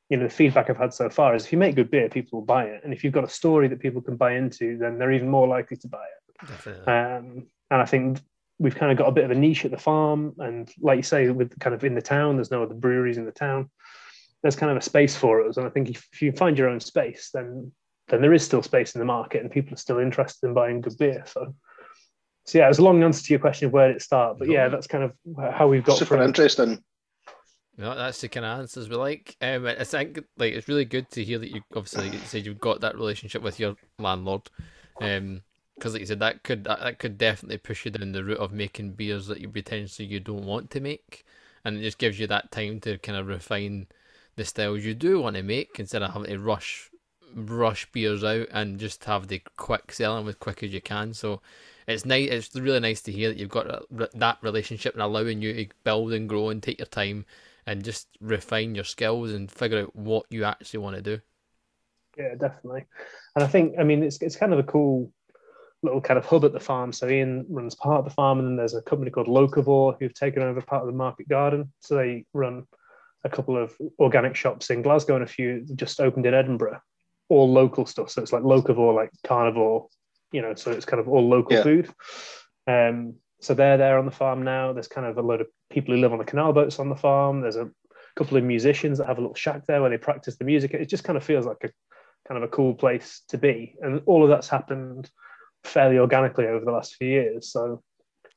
you 0.10 0.18
know, 0.18 0.24
the 0.24 0.30
feedback 0.30 0.70
I've 0.70 0.78
had 0.78 0.94
so 0.94 1.10
far 1.10 1.36
is 1.36 1.46
if 1.46 1.52
you 1.52 1.58
make 1.58 1.76
good 1.76 1.92
beer, 1.92 2.10
people 2.10 2.40
will 2.40 2.46
buy 2.46 2.66
it, 2.66 2.82
and 2.84 2.94
if 2.94 3.04
you've 3.04 3.14
got 3.14 3.24
a 3.24 3.30
story 3.30 3.68
that 3.68 3.80
people 3.80 4.02
can 4.02 4.16
buy 4.16 4.36
into, 4.36 4.78
then 4.78 4.98
they're 4.98 5.12
even 5.12 5.30
more 5.30 5.48
likely 5.48 5.78
to 5.78 5.88
buy 5.88 6.04
it. 6.06 6.50
Um, 6.88 7.48
and 7.72 7.82
I 7.82 7.86
think 7.86 8.20
we've 8.60 8.76
kind 8.76 8.92
of 8.92 8.98
got 8.98 9.10
a 9.10 9.12
bit 9.12 9.26
of 9.26 9.32
a 9.32 9.36
niche 9.36 9.66
at 9.66 9.72
the 9.72 9.78
farm, 9.78 10.34
and 10.40 10.72
like 10.80 10.98
you 10.98 11.04
say, 11.04 11.30
with 11.30 11.58
kind 11.60 11.74
of 11.74 11.84
in 11.84 11.96
the 11.96 12.02
town, 12.02 12.36
there's 12.36 12.52
no 12.52 12.64
other 12.64 12.76
breweries 12.76 13.18
in 13.18 13.26
the 13.26 13.32
town 13.32 13.70
there's 14.44 14.56
kind 14.56 14.72
of 14.72 14.78
a 14.78 14.82
space 14.82 15.16
for 15.16 15.48
us. 15.48 15.58
And 15.58 15.66
I 15.66 15.70
think 15.70 15.90
if, 15.90 16.08
if, 16.14 16.22
you 16.22 16.32
find 16.34 16.58
your 16.58 16.70
own 16.70 16.80
space, 16.80 17.32
then 17.34 17.72
then 18.10 18.22
there 18.22 18.34
is 18.34 18.44
still 18.44 18.62
space 18.62 18.94
in 18.94 19.00
the 19.00 19.06
market, 19.06 19.42
and 19.42 19.50
people 19.50 19.74
are 19.74 19.78
still 19.78 19.98
interested 19.98 20.46
in 20.46 20.54
buying 20.54 20.82
good 20.82 20.98
beer. 20.98 21.24
So, 21.26 21.56
so 22.46 22.58
yeah, 22.58 22.66
it 22.66 22.68
was 22.68 22.80
a 22.80 22.84
long 22.84 23.02
answer 23.02 23.24
to 23.24 23.34
your 23.34 23.40
question 23.40 23.68
of 23.68 23.74
where 23.74 23.88
did 23.88 23.96
it 23.96 24.02
start, 24.02 24.38
but 24.38 24.50
yeah, 24.50 24.68
that's 24.68 24.88
kind 24.88 25.06
of 25.06 25.14
how 25.54 25.68
we've 25.68 25.86
got. 25.86 25.98
Super 25.98 26.18
from... 26.18 26.28
interesting. 26.28 26.84
No, 27.78 27.96
that's 27.96 28.22
the 28.22 28.28
kind 28.28 28.46
of 28.46 28.60
answers 28.60 28.90
we 28.90 28.96
like. 28.98 29.36
Um, 29.42 29.66
I 29.66 29.84
think 29.84 30.20
like 30.38 30.54
it's 30.54 30.68
really 30.68 30.86
good 30.86 31.10
to 31.12 31.24
hear 31.24 31.40
that 31.40 31.50
you 31.50 31.62
obviously 31.76 32.04
like 32.04 32.14
you 32.14 32.20
said 32.20 32.46
you've 32.46 32.60
got 32.60 32.82
that 32.82 32.96
relationship 32.96 33.42
with 33.42 33.60
your 33.60 33.76
landlord. 33.98 34.50
Um, 35.02 35.42
because 35.76 35.94
like 35.94 36.02
you 36.02 36.06
said, 36.06 36.20
that 36.20 36.44
could 36.44 36.66
that, 36.66 36.82
that 36.82 37.00
could 37.00 37.18
definitely 37.18 37.58
push 37.58 37.84
you 37.84 37.90
down 37.90 38.12
the 38.12 38.24
route 38.24 38.38
of 38.38 38.52
making 38.52 38.92
beers 38.92 39.26
that 39.26 39.42
you 39.42 39.50
potentially 39.50 40.08
you 40.08 40.20
don't 40.20 40.46
want 40.46 40.70
to 40.72 40.80
make, 40.80 41.26
and 41.66 41.78
it 41.78 41.82
just 41.82 41.98
gives 41.98 42.20
you 42.20 42.28
that 42.28 42.52
time 42.52 42.80
to 42.82 43.00
kind 43.00 43.18
of 43.18 43.26
refine 43.26 43.88
the 44.36 44.46
styles 44.46 44.84
you 44.84 44.94
do 44.94 45.22
want 45.22 45.36
to 45.36 45.44
make 45.44 45.80
instead 45.80 46.02
of 46.02 46.14
having 46.14 46.30
to 46.30 46.40
rush 46.40 46.90
rush 47.36 47.92
beers 47.92 48.24
out 48.24 48.48
and 48.52 48.80
just 48.80 49.04
have 49.06 49.28
the 49.28 49.42
quick 49.58 49.92
selling 49.92 50.28
as 50.28 50.36
quick 50.36 50.64
as 50.64 50.74
you 50.74 50.82
can. 50.82 51.14
So 51.14 51.42
it's 51.88 52.06
nice. 52.06 52.30
It's 52.30 52.56
really 52.56 52.80
nice 52.80 53.02
to 53.02 53.12
hear 53.12 53.30
that 53.30 53.38
you've 53.38 53.50
got 53.50 53.86
that 53.92 54.38
relationship 54.42 54.94
and 54.94 55.02
allowing 55.02 55.42
you 55.42 55.54
to 55.54 55.74
build 55.84 56.14
and 56.14 56.30
grow 56.30 56.50
and 56.50 56.62
take 56.62 56.80
your 56.80 56.86
time 56.86 57.26
and 57.66 57.84
just 57.84 58.08
refine 58.20 58.76
your 58.76 58.84
skills 58.84 59.32
and 59.32 59.50
figure 59.52 59.82
out 59.82 59.96
what 59.96 60.26
you 60.30 60.44
actually 60.44 60.80
want 60.80 60.96
to 60.96 61.02
do. 61.02 61.22
Yeah, 62.18 62.36
definitely. 62.36 62.86
And 63.36 63.44
I 63.44 63.48
think 63.48 63.76
I 63.80 63.84
mean 63.84 64.04
it's 64.04 64.22
it's 64.22 64.36
kind 64.36 64.54
of 64.54 64.60
a 64.60 64.64
cool 64.64 65.12
little 65.82 66.02
kind 66.02 66.18
of 66.18 66.26
hub 66.26 66.46
at 66.46 66.54
the 66.54 66.60
farm. 66.60 66.94
So 66.94 67.08
Ian 67.10 67.46
runs 67.50 67.76
part 67.76 68.00
of 68.00 68.06
the 68.06 68.12
farm, 68.12 68.40
and 68.40 68.48
then 68.48 68.56
there's 68.56 68.76
a 68.76 68.82
company 68.82 69.12
called 69.12 69.28
Locavore 69.28 69.98
who've 70.00 70.14
taken 70.14 70.42
over 70.42 70.62
part 70.62 70.82
of 70.82 70.88
the 70.88 70.94
market 70.94 71.28
garden. 71.28 71.72
So 71.80 71.96
they 71.96 72.26
run 72.34 72.66
a 73.24 73.30
couple 73.30 73.58
of 73.58 73.74
organic 74.00 74.36
shops 74.36 74.70
in 74.70 74.82
Glasgow 74.82 75.16
and 75.16 75.24
a 75.24 75.28
few 75.28 75.66
just 75.76 76.00
opened 76.00 76.26
in 76.26 76.34
Edinburgh, 76.34 76.80
all 77.30 77.52
local 77.52 77.86
stuff. 77.86 78.10
So 78.10 78.22
it's 78.22 78.34
like 78.34 78.44
locavore, 78.44 78.96
like 78.96 79.12
carnivore, 79.26 79.88
you 80.32 80.42
know, 80.42 80.56
so 80.56 80.72
it's 80.72 80.86
kind 80.86 81.00
of 81.00 81.08
all 81.08 81.28
local 81.28 81.58
yeah. 81.58 81.64
food. 81.64 81.90
Um, 82.68 83.16
so 83.42 83.54
they're 83.54 83.78
there 83.78 84.00
on 84.00 84.06
the 84.06 84.12
farm 84.12 84.44
now. 84.44 84.74
There's 84.74 84.88
kind 84.88 85.08
of 85.08 85.18
a 85.18 85.22
load 85.22 85.42
of 85.42 85.48
people 85.70 85.94
who 85.94 86.02
live 86.02 86.14
on 86.14 86.20
the 86.20 86.26
canal 86.26 86.54
boats 86.54 86.80
on 86.80 86.90
the 86.90 86.96
farm. 86.96 87.42
There's 87.42 87.56
a 87.56 87.70
couple 88.16 88.38
of 88.38 88.44
musicians 88.44 88.98
that 88.98 89.08
have 89.08 89.18
a 89.18 89.22
little 89.22 89.36
shack 89.36 89.66
there 89.66 89.82
where 89.82 89.90
they 89.90 89.98
practice 89.98 90.38
the 90.38 90.46
music. 90.46 90.74
It 90.74 90.90
just 90.90 91.04
kind 91.04 91.18
of 91.18 91.24
feels 91.24 91.46
like 91.46 91.64
a 91.64 91.70
kind 92.28 92.42
of 92.42 92.44
a 92.44 92.52
cool 92.54 92.74
place 92.74 93.22
to 93.30 93.38
be. 93.38 93.76
And 93.82 94.02
all 94.06 94.24
of 94.24 94.30
that's 94.30 94.48
happened 94.48 95.10
fairly 95.64 95.98
organically 95.98 96.48
over 96.48 96.64
the 96.64 96.72
last 96.72 96.96
few 96.96 97.08
years. 97.08 97.52
So 97.52 97.84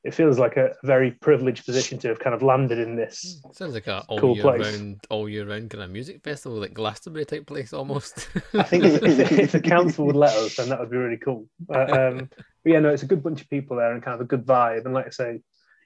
it 0.07 0.13
feels 0.13 0.39
like 0.39 0.55
a 0.55 0.73
very 0.85 1.11
privileged 1.11 1.65
position 1.65 1.99
to 1.99 2.07
have 2.07 2.19
kind 2.19 2.33
of 2.33 2.41
landed 2.41 2.79
in 2.79 2.95
this. 2.95 3.41
Hmm. 3.43 3.51
Sounds 3.51 3.73
like 3.73 3.87
a 3.87 4.05
all 4.07 4.17
cool 4.17 4.35
year 4.35 4.43
place. 4.43 4.61
round, 4.61 5.05
all 5.09 5.27
year 5.27 5.45
round 5.45 5.69
kind 5.69 5.83
of 5.83 5.89
music 5.89 6.23
festival, 6.23 6.57
like 6.59 6.73
Glastonbury 6.73 7.25
type 7.25 7.45
place 7.45 7.73
almost. 7.73 8.29
I 8.53 8.63
think 8.63 8.85
if, 8.85 9.51
the 9.51 9.59
council 9.63 10.05
would 10.05 10.15
let 10.15 10.33
us, 10.37 10.55
then 10.55 10.69
that 10.69 10.79
would 10.79 10.89
be 10.89 10.95
really 10.95 11.17
cool. 11.17 11.49
But, 11.59 11.91
um, 11.91 12.29
but 12.63 12.71
yeah, 12.71 12.79
no, 12.79 12.89
it's 12.89 13.03
a 13.03 13.07
good 13.07 13.21
bunch 13.21 13.41
of 13.41 13.49
people 13.49 13.75
there 13.75 13.91
and 13.91 14.01
kind 14.01 14.15
of 14.15 14.21
a 14.21 14.25
good 14.25 14.45
vibe. 14.45 14.85
And 14.85 14.93
like 14.93 15.07
I 15.07 15.09
say, 15.09 15.41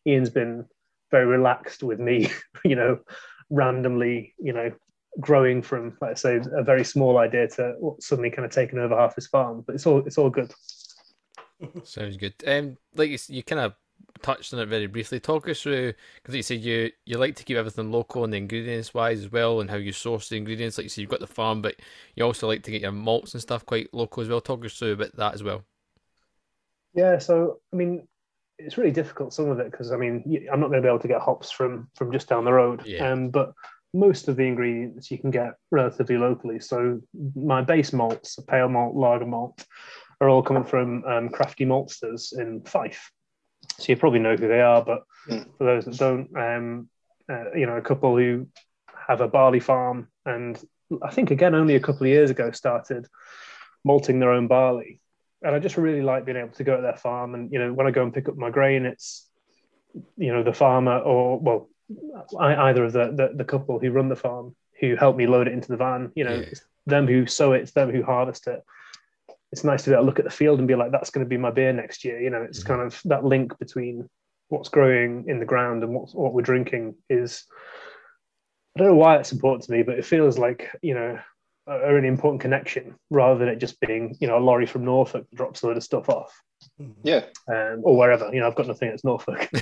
Ian's 0.05 0.29
been 0.29 0.65
very 1.09 1.25
relaxed 1.25 1.81
with 1.81 1.99
me, 1.99 2.29
you 2.63 2.75
know, 2.75 2.99
randomly, 3.49 4.35
you 4.37 4.53
know, 4.53 4.71
growing 5.19 5.63
from, 5.63 5.97
like 5.99 6.11
I 6.11 6.13
say, 6.13 6.41
a 6.55 6.63
very 6.63 6.83
small 6.83 7.17
idea 7.17 7.47
to 7.47 7.73
suddenly 7.99 8.29
kind 8.29 8.45
of 8.45 8.51
taking 8.51 8.77
over 8.77 8.95
half 8.95 9.15
his 9.15 9.25
farm. 9.25 9.63
But 9.65 9.73
it's 9.73 9.87
all 9.87 10.05
it's 10.05 10.19
all 10.19 10.29
good. 10.29 10.53
Sounds 11.83 12.17
good. 12.17 12.35
Um, 12.45 12.77
like 12.95 13.09
you, 13.09 13.17
you 13.27 13.43
kind 13.43 13.61
of 13.61 13.73
touched 14.21 14.53
on 14.53 14.59
it 14.59 14.67
very 14.67 14.87
briefly. 14.87 15.19
Talk 15.19 15.47
us 15.47 15.61
through 15.61 15.93
because 16.15 16.35
you 16.35 16.43
said 16.43 16.61
you 16.61 16.91
you 17.05 17.17
like 17.17 17.35
to 17.37 17.43
keep 17.43 17.57
everything 17.57 17.91
local 17.91 18.23
and 18.23 18.33
the 18.33 18.37
ingredients 18.37 18.93
wise 18.93 19.19
as 19.21 19.31
well, 19.31 19.61
and 19.61 19.69
how 19.69 19.77
you 19.77 19.91
source 19.91 20.29
the 20.29 20.37
ingredients. 20.37 20.77
Like 20.77 20.85
you 20.85 20.89
said, 20.89 21.01
you've 21.01 21.09
got 21.09 21.19
the 21.19 21.27
farm, 21.27 21.61
but 21.61 21.75
you 22.15 22.23
also 22.23 22.47
like 22.47 22.63
to 22.63 22.71
get 22.71 22.81
your 22.81 22.91
malts 22.91 23.33
and 23.33 23.41
stuff 23.41 23.65
quite 23.65 23.93
local 23.93 24.23
as 24.23 24.29
well. 24.29 24.41
Talk 24.41 24.65
us 24.65 24.77
through 24.77 24.93
a 24.93 24.97
bit 24.97 25.15
that 25.17 25.33
as 25.33 25.43
well. 25.43 25.63
Yeah, 26.93 27.17
so 27.19 27.59
I 27.73 27.75
mean, 27.75 28.07
it's 28.57 28.77
really 28.77 28.91
difficult 28.91 29.33
some 29.33 29.49
of 29.49 29.59
it 29.59 29.71
because 29.71 29.91
I 29.91 29.97
mean, 29.97 30.47
I'm 30.51 30.59
not 30.59 30.67
going 30.67 30.81
to 30.81 30.85
be 30.85 30.89
able 30.89 30.99
to 30.99 31.07
get 31.07 31.21
hops 31.21 31.51
from 31.51 31.89
from 31.95 32.11
just 32.11 32.27
down 32.27 32.45
the 32.45 32.53
road. 32.53 32.85
Yeah. 32.85 33.11
Um, 33.11 33.29
but 33.29 33.53
most 33.93 34.27
of 34.27 34.37
the 34.37 34.43
ingredients 34.43 35.11
you 35.11 35.17
can 35.17 35.31
get 35.31 35.53
relatively 35.69 36.17
locally. 36.17 36.59
So 36.59 37.01
my 37.35 37.61
base 37.61 37.93
malts, 37.93 38.37
a 38.37 38.41
pale 38.41 38.69
malt, 38.69 38.95
lager 38.95 39.25
malt, 39.25 39.65
are 40.21 40.29
all 40.29 40.43
coming 40.43 40.63
from 40.63 41.03
um, 41.05 41.29
Crafty 41.29 41.65
Maltsters 41.65 42.37
in 42.37 42.61
Fife. 42.61 43.11
So 43.77 43.85
you 43.91 43.97
probably 43.97 44.19
know 44.19 44.35
who 44.35 44.47
they 44.47 44.61
are, 44.61 44.83
but 44.83 45.03
mm. 45.27 45.45
for 45.57 45.63
those 45.63 45.85
that 45.85 45.97
don't, 45.97 46.29
um, 46.37 46.89
uh, 47.29 47.53
you 47.53 47.65
know, 47.65 47.77
a 47.77 47.81
couple 47.81 48.15
who 48.17 48.47
have 49.07 49.21
a 49.21 49.27
barley 49.27 49.59
farm 49.59 50.07
and 50.25 50.61
I 51.01 51.11
think 51.11 51.31
again 51.31 51.55
only 51.55 51.75
a 51.75 51.79
couple 51.79 52.03
of 52.03 52.11
years 52.11 52.29
ago 52.29 52.51
started 52.51 53.07
malting 53.83 54.19
their 54.19 54.31
own 54.31 54.47
barley. 54.47 54.99
And 55.41 55.55
I 55.55 55.59
just 55.59 55.77
really 55.77 56.01
like 56.01 56.25
being 56.25 56.37
able 56.37 56.49
to 56.49 56.63
go 56.63 56.75
to 56.75 56.81
their 56.81 56.97
farm 56.97 57.33
and 57.33 57.51
you 57.51 57.59
know 57.59 57.73
when 57.73 57.87
I 57.87 57.91
go 57.91 58.03
and 58.03 58.13
pick 58.13 58.29
up 58.29 58.37
my 58.37 58.49
grain, 58.49 58.85
it's 58.85 59.27
you 60.17 60.33
know 60.33 60.43
the 60.43 60.53
farmer 60.53 60.99
or 60.99 61.39
well 61.39 61.69
either 62.39 62.85
of 62.85 62.93
the, 62.93 63.11
the, 63.11 63.31
the 63.35 63.43
couple 63.43 63.79
who 63.79 63.91
run 63.91 64.07
the 64.07 64.15
farm 64.15 64.55
who 64.79 64.95
help 64.95 65.15
me 65.15 65.27
load 65.27 65.47
it 65.47 65.53
into 65.53 65.67
the 65.67 65.77
van. 65.77 66.11
You 66.15 66.23
know, 66.25 66.35
yeah. 66.35 66.53
them 66.85 67.07
who 67.07 67.25
sow 67.25 67.53
it, 67.53 67.61
it's 67.61 67.71
them 67.71 67.91
who 67.91 68.03
harvest 68.03 68.47
it 68.47 68.63
it's 69.51 69.63
nice 69.63 69.83
to 69.83 69.89
be 69.89 69.93
able 69.93 70.03
to 70.03 70.07
look 70.07 70.19
at 70.19 70.25
the 70.25 70.31
field 70.31 70.59
and 70.59 70.67
be 70.67 70.75
like, 70.75 70.91
that's 70.91 71.09
going 71.09 71.25
to 71.25 71.29
be 71.29 71.37
my 71.37 71.51
beer 71.51 71.73
next 71.73 72.05
year. 72.05 72.21
You 72.21 72.29
know, 72.29 72.41
it's 72.41 72.59
mm-hmm. 72.59 72.67
kind 72.67 72.81
of 72.81 73.01
that 73.05 73.25
link 73.25 73.57
between 73.59 74.09
what's 74.49 74.69
growing 74.69 75.25
in 75.27 75.39
the 75.39 75.45
ground 75.45 75.83
and 75.83 75.93
what's, 75.93 76.13
what 76.13 76.33
we're 76.33 76.41
drinking 76.41 76.95
is 77.09 77.45
I 78.75 78.79
don't 78.79 78.89
know 78.89 78.95
why 78.95 79.17
it's 79.17 79.31
important 79.31 79.63
to 79.65 79.71
me, 79.71 79.83
but 79.83 79.97
it 79.97 80.05
feels 80.05 80.37
like 80.37 80.69
you 80.81 80.93
know 80.93 81.19
a, 81.67 81.73
a 81.73 81.93
really 81.93 82.07
important 82.07 82.41
connection 82.41 82.95
rather 83.09 83.37
than 83.39 83.49
it 83.49 83.57
just 83.57 83.79
being 83.81 84.15
you 84.19 84.27
know 84.27 84.37
a 84.37 84.39
lorry 84.39 84.65
from 84.65 84.85
Norfolk 84.85 85.27
that 85.29 85.35
drops 85.35 85.61
a 85.61 85.67
load 85.67 85.77
of 85.77 85.83
stuff 85.83 86.07
off 86.09 86.33
Yeah. 87.03 87.25
um, 87.49 87.81
or 87.83 87.97
wherever. 87.97 88.29
You 88.33 88.39
know, 88.39 88.47
I've 88.47 88.55
got 88.55 88.67
nothing 88.67 88.89
that's 88.89 89.03
Norfolk. 89.03 89.49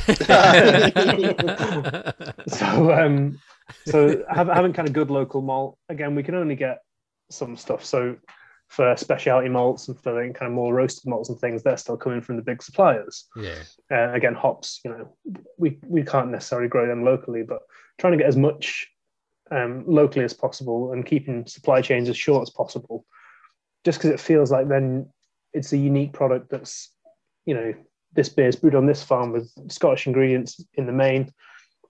so 2.47 2.93
um, 2.93 3.39
so 3.85 4.23
having, 4.29 4.53
having 4.53 4.73
kind 4.73 4.87
of 4.87 4.93
good 4.93 5.09
local 5.09 5.41
malt 5.41 5.77
again, 5.89 6.13
we 6.13 6.23
can 6.23 6.35
only 6.35 6.55
get 6.55 6.79
some 7.31 7.57
stuff. 7.57 7.83
So 7.83 8.17
for 8.69 8.95
specialty 8.95 9.49
malts 9.49 9.87
and 9.87 9.99
for 9.99 10.13
the 10.13 10.31
kind 10.33 10.47
of 10.47 10.51
more 10.51 10.73
roasted 10.73 11.09
malts 11.09 11.27
and 11.29 11.39
things, 11.39 11.63
they're 11.63 11.75
still 11.75 11.97
coming 11.97 12.21
from 12.21 12.35
the 12.35 12.41
big 12.41 12.61
suppliers. 12.61 13.25
yeah. 13.35 13.63
Uh, 13.91 14.13
again, 14.13 14.35
hops, 14.35 14.79
you 14.85 14.91
know, 14.91 15.11
we 15.57 15.79
we 15.87 16.03
can't 16.03 16.29
necessarily 16.29 16.69
grow 16.69 16.87
them 16.87 17.03
locally, 17.03 17.43
but 17.43 17.59
trying 17.97 18.13
to 18.13 18.17
get 18.17 18.27
as 18.27 18.37
much 18.37 18.87
um, 19.51 19.83
locally 19.87 20.23
as 20.23 20.33
possible 20.33 20.93
and 20.93 21.05
keeping 21.05 21.45
supply 21.47 21.81
chains 21.81 22.07
as 22.09 22.17
short 22.17 22.43
as 22.43 22.51
possible, 22.51 23.05
just 23.83 23.97
because 23.97 24.11
it 24.11 24.19
feels 24.19 24.51
like 24.51 24.67
then 24.67 25.09
it's 25.51 25.73
a 25.73 25.77
unique 25.77 26.13
product 26.13 26.51
that's, 26.51 26.91
you 27.45 27.55
know, 27.55 27.73
this 28.13 28.29
beer 28.29 28.47
is 28.47 28.55
brewed 28.55 28.75
on 28.75 28.85
this 28.85 29.03
farm 29.03 29.31
with 29.31 29.51
Scottish 29.71 30.05
ingredients 30.05 30.63
in 30.75 30.85
the 30.85 30.91
main. 30.91 31.33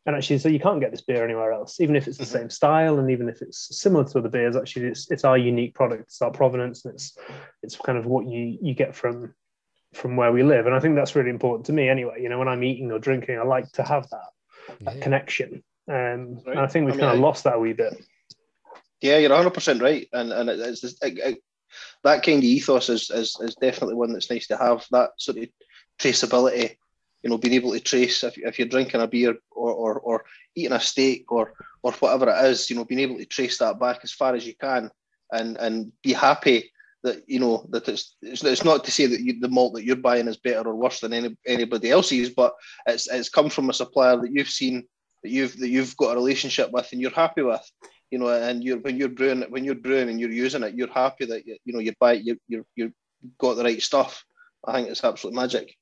And 0.05 0.15
actually, 0.15 0.39
so 0.39 0.49
you 0.49 0.59
can't 0.59 0.79
get 0.79 0.91
this 0.91 1.01
beer 1.01 1.23
anywhere 1.23 1.51
else, 1.51 1.79
even 1.81 1.95
if 1.95 2.07
it's 2.07 2.17
the 2.17 2.23
Mhm. 2.23 2.27
same 2.39 2.49
style 2.49 2.99
and 2.99 3.11
even 3.11 3.27
if 3.29 3.41
it's 3.41 3.77
similar 3.79 4.05
to 4.05 4.19
other 4.19 4.29
beers. 4.29 4.55
Actually, 4.55 4.87
it's 4.87 5.11
it's 5.11 5.25
our 5.25 5.37
unique 5.37 5.75
product, 5.75 6.03
it's 6.03 6.21
our 6.21 6.31
provenance, 6.31 6.85
and 6.85 6.93
it's 6.95 7.17
it's 7.63 7.75
kind 7.75 7.97
of 7.97 8.05
what 8.05 8.25
you 8.25 8.57
you 8.61 8.73
get 8.73 8.95
from 8.95 9.35
from 9.93 10.15
where 10.15 10.31
we 10.31 10.41
live. 10.43 10.65
And 10.67 10.75
I 10.75 10.79
think 10.79 10.95
that's 10.95 11.15
really 11.15 11.29
important 11.29 11.65
to 11.65 11.73
me 11.73 11.89
anyway. 11.89 12.21
You 12.23 12.29
know, 12.29 12.39
when 12.39 12.47
I'm 12.47 12.63
eating 12.63 12.91
or 12.91 12.99
drinking, 12.99 13.37
I 13.37 13.43
like 13.43 13.71
to 13.73 13.83
have 13.83 14.09
that 14.09 14.29
that 14.85 14.95
Yeah. 14.95 15.01
connection. 15.01 15.63
Um, 15.87 16.35
Right. 16.45 16.47
and 16.47 16.59
I 16.59 16.67
think 16.67 16.85
we've 16.85 16.93
I 16.93 16.97
mean, 16.97 17.05
kind 17.05 17.13
of 17.17 17.19
I- 17.19 17.27
lost 17.27 17.43
that 17.43 17.55
a 17.55 17.59
wee 17.59 17.73
bit. 17.73 17.93
Yeah, 19.01 19.17
you're 19.17 19.31
100 19.31 19.53
percent 19.53 19.81
right, 19.81 20.07
and 20.13 20.31
and 20.31 20.49
it- 20.49 20.59
it's 20.59 20.81
just, 20.81 21.03
it, 21.03 21.17
it, 21.19 21.43
that 22.03 22.23
kind 22.23 22.37
of 22.39 22.43
ethos 22.43 22.89
is, 22.89 23.09
is 23.11 23.37
is 23.41 23.55
definitely 23.55 23.95
one 23.95 24.13
that's 24.13 24.29
nice 24.29 24.47
to 24.47 24.57
have. 24.57 24.85
That 24.91 25.11
sort 25.17 25.37
of 25.39 25.47
traceability, 25.99 26.77
you 27.23 27.29
know, 27.29 27.37
being 27.37 27.53
able 27.53 27.73
to 27.73 27.79
trace 27.79 28.23
if, 28.23 28.37
if 28.37 28.57
you're 28.57 28.67
drinking 28.67 29.01
a 29.01 29.07
beer 29.07 29.35
or, 29.51 29.71
or 29.71 29.99
or 29.99 30.23
eating 30.55 30.73
a 30.73 30.79
steak 30.79 31.31
or 31.31 31.53
or 31.83 31.91
whatever 31.93 32.29
it 32.29 32.45
is, 32.45 32.69
you 32.69 32.75
know, 32.75 32.85
being 32.85 33.01
able 33.01 33.17
to 33.17 33.25
trace 33.25 33.57
that 33.57 33.79
back 33.79 33.99
as 34.03 34.11
far 34.11 34.35
as 34.35 34.45
you 34.45 34.55
can, 34.55 34.89
and 35.31 35.57
and 35.57 35.91
be 36.03 36.13
happy 36.13 36.71
that 37.03 37.23
you 37.27 37.39
know 37.39 37.65
that 37.69 37.87
it's 37.87 38.15
it's, 38.21 38.65
not 38.65 38.83
to 38.83 38.91
say 38.91 39.05
that 39.05 39.21
you, 39.21 39.39
the 39.39 39.47
malt 39.47 39.73
that 39.73 39.85
you're 39.85 39.95
buying 39.95 40.27
is 40.27 40.37
better 40.37 40.67
or 40.67 40.75
worse 40.75 40.99
than 40.99 41.13
any, 41.13 41.37
anybody 41.47 41.91
else's, 41.91 42.29
but 42.29 42.53
it's 42.85 43.07
it's 43.09 43.29
come 43.29 43.49
from 43.49 43.69
a 43.69 43.73
supplier 43.73 44.17
that 44.17 44.31
you've 44.31 44.49
seen 44.49 44.85
that 45.23 45.29
you've 45.29 45.57
that 45.59 45.69
you've 45.69 45.95
got 45.97 46.11
a 46.11 46.15
relationship 46.15 46.71
with 46.71 46.91
and 46.91 47.01
you're 47.01 47.11
happy 47.11 47.41
with 47.41 47.65
you 48.11 48.17
know, 48.17 48.29
and 48.29 48.63
you're 48.63 48.79
when 48.79 48.97
you're 48.97 49.09
brewing 49.09 49.43
when 49.49 49.63
you're 49.63 49.75
brewing 49.75 50.09
and 50.09 50.19
you're 50.19 50.31
using 50.31 50.63
it, 50.63 50.75
you're 50.75 50.91
happy 50.91 51.25
that 51.25 51.45
you, 51.45 51.57
you 51.65 51.73
know 51.73 51.79
you 51.79 51.93
buy 51.99 52.13
you 52.13 52.37
you 52.47 52.65
you 52.75 52.91
got 53.37 53.55
the 53.55 53.63
right 53.63 53.81
stuff. 53.81 54.25
I 54.65 54.73
think 54.73 54.89
it's 54.89 55.03
absolute 55.03 55.35
magic. 55.35 55.75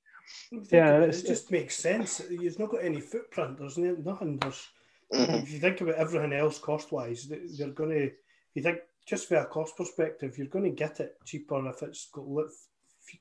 Yeah, 0.52 0.98
it, 0.98 1.04
it's- 1.10 1.22
just 1.24 1.52
makes 1.52 1.78
sense. 1.78 2.22
You've 2.30 2.60
not 2.60 2.70
got 2.70 2.84
any 2.84 3.02
footprint. 3.02 3.58
There's 3.58 3.78
no- 3.78 3.96
nothing. 3.96 4.38
There's 4.40 4.68
Mhm. 5.14 5.44
if 5.44 5.52
you 5.54 5.60
think 5.60 5.80
about 5.80 5.96
everything 5.96 6.34
else 6.34 6.60
cost 6.60 6.92
wise, 6.92 7.28
they're 7.30 7.70
going 7.70 7.92
to. 7.92 8.12
You 8.56 8.62
think 8.62 8.80
just 9.06 9.28
from 9.28 9.38
a 9.38 9.46
cost 9.46 9.78
perspective, 9.78 10.38
you're 10.38 10.48
going 10.48 10.66
to 10.66 10.72
get 10.86 11.00
it 11.00 11.16
cheaper 11.24 11.66
if 11.70 11.82
it's 11.82 12.10
got 12.12 12.28
li- 12.28 12.44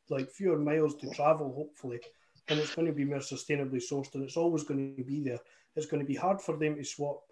like 0.09 0.29
fewer 0.31 0.59
miles 0.59 0.97
to 0.97 1.11
travel, 1.11 1.55
hopefully, 1.55 2.01
and 2.49 2.59
it's 2.59 2.75
going 2.75 2.87
to 2.89 2.93
be 2.93 3.05
more 3.05 3.21
sustainably 3.21 3.81
sourced, 3.81 4.13
and 4.15 4.25
it's 4.25 4.37
always 4.37 4.65
going 4.65 4.97
to 4.97 5.05
be 5.05 5.21
there. 5.23 5.39
It's 5.77 5.87
going 5.87 6.01
to 6.01 6.07
be 6.07 6.17
hard 6.17 6.41
for 6.41 6.57
them 6.57 6.75
to 6.75 6.83
swap 6.85 7.23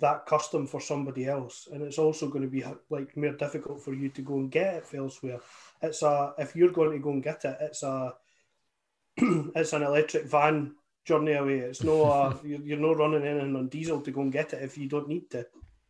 that 0.00 0.26
custom 0.26 0.66
for 0.66 0.80
somebody 0.80 1.26
else, 1.26 1.68
and 1.70 1.80
it's 1.82 1.98
also 1.98 2.26
going 2.28 2.42
to 2.42 2.50
be 2.50 2.64
like 2.90 3.16
more 3.16 3.32
difficult 3.32 3.80
for 3.80 3.94
you 3.94 4.08
to 4.08 4.22
go 4.22 4.34
and 4.38 4.50
get 4.50 4.74
it 4.74 4.94
elsewhere. 4.96 5.38
It's 5.82 6.02
a 6.02 6.34
if 6.36 6.56
you're 6.56 6.72
going 6.72 6.90
to 6.92 6.98
go 6.98 7.10
and 7.10 7.22
get 7.22 7.44
it, 7.44 7.56
it's 7.60 7.84
a 7.84 8.12
it's 9.54 9.72
an 9.72 9.82
electric 9.82 10.26
van 10.26 10.74
journey 11.04 11.32
away. 11.32 11.58
It's 11.58 11.82
no 11.82 12.04
uh, 12.04 12.36
you're, 12.44 12.60
you're 12.60 12.78
not 12.78 12.98
running 12.98 13.24
in 13.24 13.38
and 13.38 13.56
on 13.56 13.68
diesel 13.68 14.00
to 14.00 14.10
go 14.10 14.22
and 14.22 14.32
get 14.32 14.52
it 14.52 14.62
if 14.62 14.76
you 14.78 14.88
don't 14.88 15.08
need 15.08 15.30
to, 15.30 15.46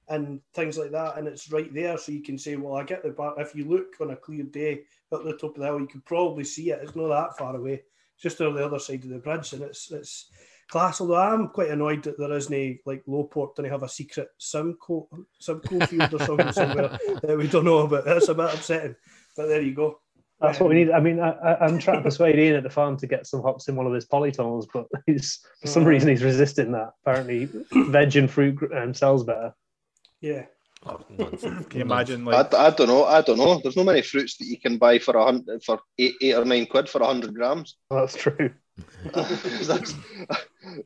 and 0.08 0.40
things 0.52 0.78
like 0.78 0.90
that. 0.92 1.16
And 1.16 1.28
it's 1.28 1.50
right 1.50 1.72
there, 1.72 1.96
so 1.98 2.12
you 2.12 2.22
can 2.22 2.38
say, 2.38 2.56
well, 2.56 2.74
I 2.74 2.84
get 2.84 3.02
the 3.02 3.10
bar. 3.10 3.34
If 3.38 3.54
you 3.54 3.64
look 3.64 3.94
on 4.00 4.10
a 4.10 4.16
clear 4.16 4.44
day 4.44 4.82
at 5.12 5.24
the 5.24 5.36
top 5.36 5.56
of 5.56 5.60
the 5.60 5.66
hill, 5.66 5.80
you 5.80 5.86
could 5.86 6.04
probably 6.04 6.44
see 6.44 6.70
it. 6.70 6.80
It's 6.82 6.96
not 6.96 7.08
that 7.08 7.38
far 7.38 7.56
away. 7.56 7.82
It's 8.14 8.22
just 8.22 8.40
on 8.40 8.54
the 8.54 8.64
other 8.64 8.78
side 8.78 9.04
of 9.04 9.10
the 9.10 9.18
bridge, 9.18 9.52
and 9.52 9.62
it's 9.62 9.90
it's 9.90 10.30
class. 10.68 11.00
Although 11.00 11.16
I'm 11.16 11.48
quite 11.48 11.70
annoyed 11.70 12.02
that 12.04 12.18
there 12.18 12.32
isn't 12.32 12.78
like 12.84 13.02
low 13.06 13.22
Lowport 13.22 13.58
and 13.58 13.64
they 13.64 13.70
have 13.70 13.82
a 13.82 13.88
secret 13.88 14.28
Simcoe 14.38 15.08
Simcoe 15.38 15.86
field 15.86 16.14
or 16.14 16.18
something 16.18 16.52
somewhere 16.52 16.98
that 17.22 17.38
we 17.38 17.48
don't 17.48 17.64
know 17.64 17.78
about. 17.78 18.04
That's 18.04 18.28
a 18.28 18.34
bit 18.34 18.54
upsetting. 18.54 18.96
But 19.36 19.46
there 19.46 19.62
you 19.62 19.74
go. 19.74 20.00
That's 20.46 20.60
what 20.60 20.68
we 20.70 20.76
need. 20.76 20.90
I 20.90 21.00
mean, 21.00 21.20
I, 21.20 21.30
I, 21.30 21.64
I'm 21.64 21.78
trying 21.78 21.98
to 21.98 22.02
persuade 22.08 22.38
Ian 22.38 22.56
at 22.56 22.62
the 22.62 22.70
farm 22.70 22.96
to 22.98 23.06
get 23.06 23.26
some 23.26 23.42
hops 23.42 23.68
in 23.68 23.76
one 23.76 23.86
of 23.86 23.92
his 23.92 24.06
polytunnels, 24.06 24.66
but 24.72 24.86
he's 25.06 25.40
for 25.60 25.66
some 25.68 25.82
Oh. 25.84 25.86
reason 25.86 26.08
he's 26.10 26.22
resisting 26.24 26.72
that. 26.72 26.90
Apparently, 27.04 27.48
veg 27.72 28.16
and 28.16 28.30
fruit 28.30 28.58
um, 28.76 28.94
sells 28.94 29.24
better. 29.24 29.54
Yeah. 30.20 30.46
Oh. 30.86 30.98
Can 31.18 31.66
you 31.72 31.80
imagine 31.80 32.28
I, 32.28 32.42
like 32.42 32.52
I 32.54 32.68
don't 32.70 32.88
know. 32.88 33.04
I 33.04 33.22
don't 33.22 33.38
know. 33.38 33.58
There's 33.62 33.76
no 33.76 33.84
many 33.84 34.02
fruits 34.02 34.36
that 34.36 34.44
you 34.46 34.60
can 34.60 34.76
buy 34.76 34.98
for 34.98 35.16
a 35.16 35.24
hundred 35.24 35.64
for 35.64 35.80
eight, 35.98 36.14
eight 36.20 36.34
or 36.34 36.44
nine 36.44 36.66
quid 36.66 36.90
for 36.90 37.00
a 37.00 37.06
hundred 37.06 37.34
grams. 37.34 37.76
Well, 37.88 38.00
that's 38.00 38.16
true. 38.16 38.50
That's, 39.14 39.94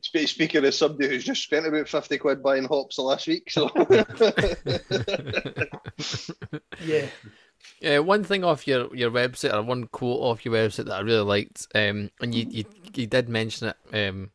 spe- 0.01 0.27
speaking 0.27 0.63
as 0.63 0.77
somebody 0.77 1.09
who's 1.09 1.23
just 1.23 1.41
spent 1.41 1.65
about 1.65 1.89
fifty 1.89 2.19
quid 2.19 2.43
buying 2.43 2.65
hops 2.65 2.97
the 2.97 3.01
last 3.01 3.25
week, 3.27 3.49
so 3.49 3.67
Yeah. 6.85 7.07
Uh, 7.83 8.03
one 8.03 8.23
thing 8.23 8.43
off 8.43 8.67
your, 8.67 8.93
your 8.95 9.11
website, 9.11 9.53
or 9.53 9.61
one 9.61 9.87
quote 9.87 10.21
off 10.21 10.45
your 10.45 10.53
website 10.53 10.85
that 10.85 10.95
I 10.95 11.01
really 11.01 11.23
liked, 11.23 11.67
um, 11.75 12.09
and 12.21 12.35
you, 12.35 12.45
you 12.49 12.65
you 12.93 13.07
did 13.07 13.29
mention 13.29 13.69
it 13.69 14.09
um, 14.09 14.31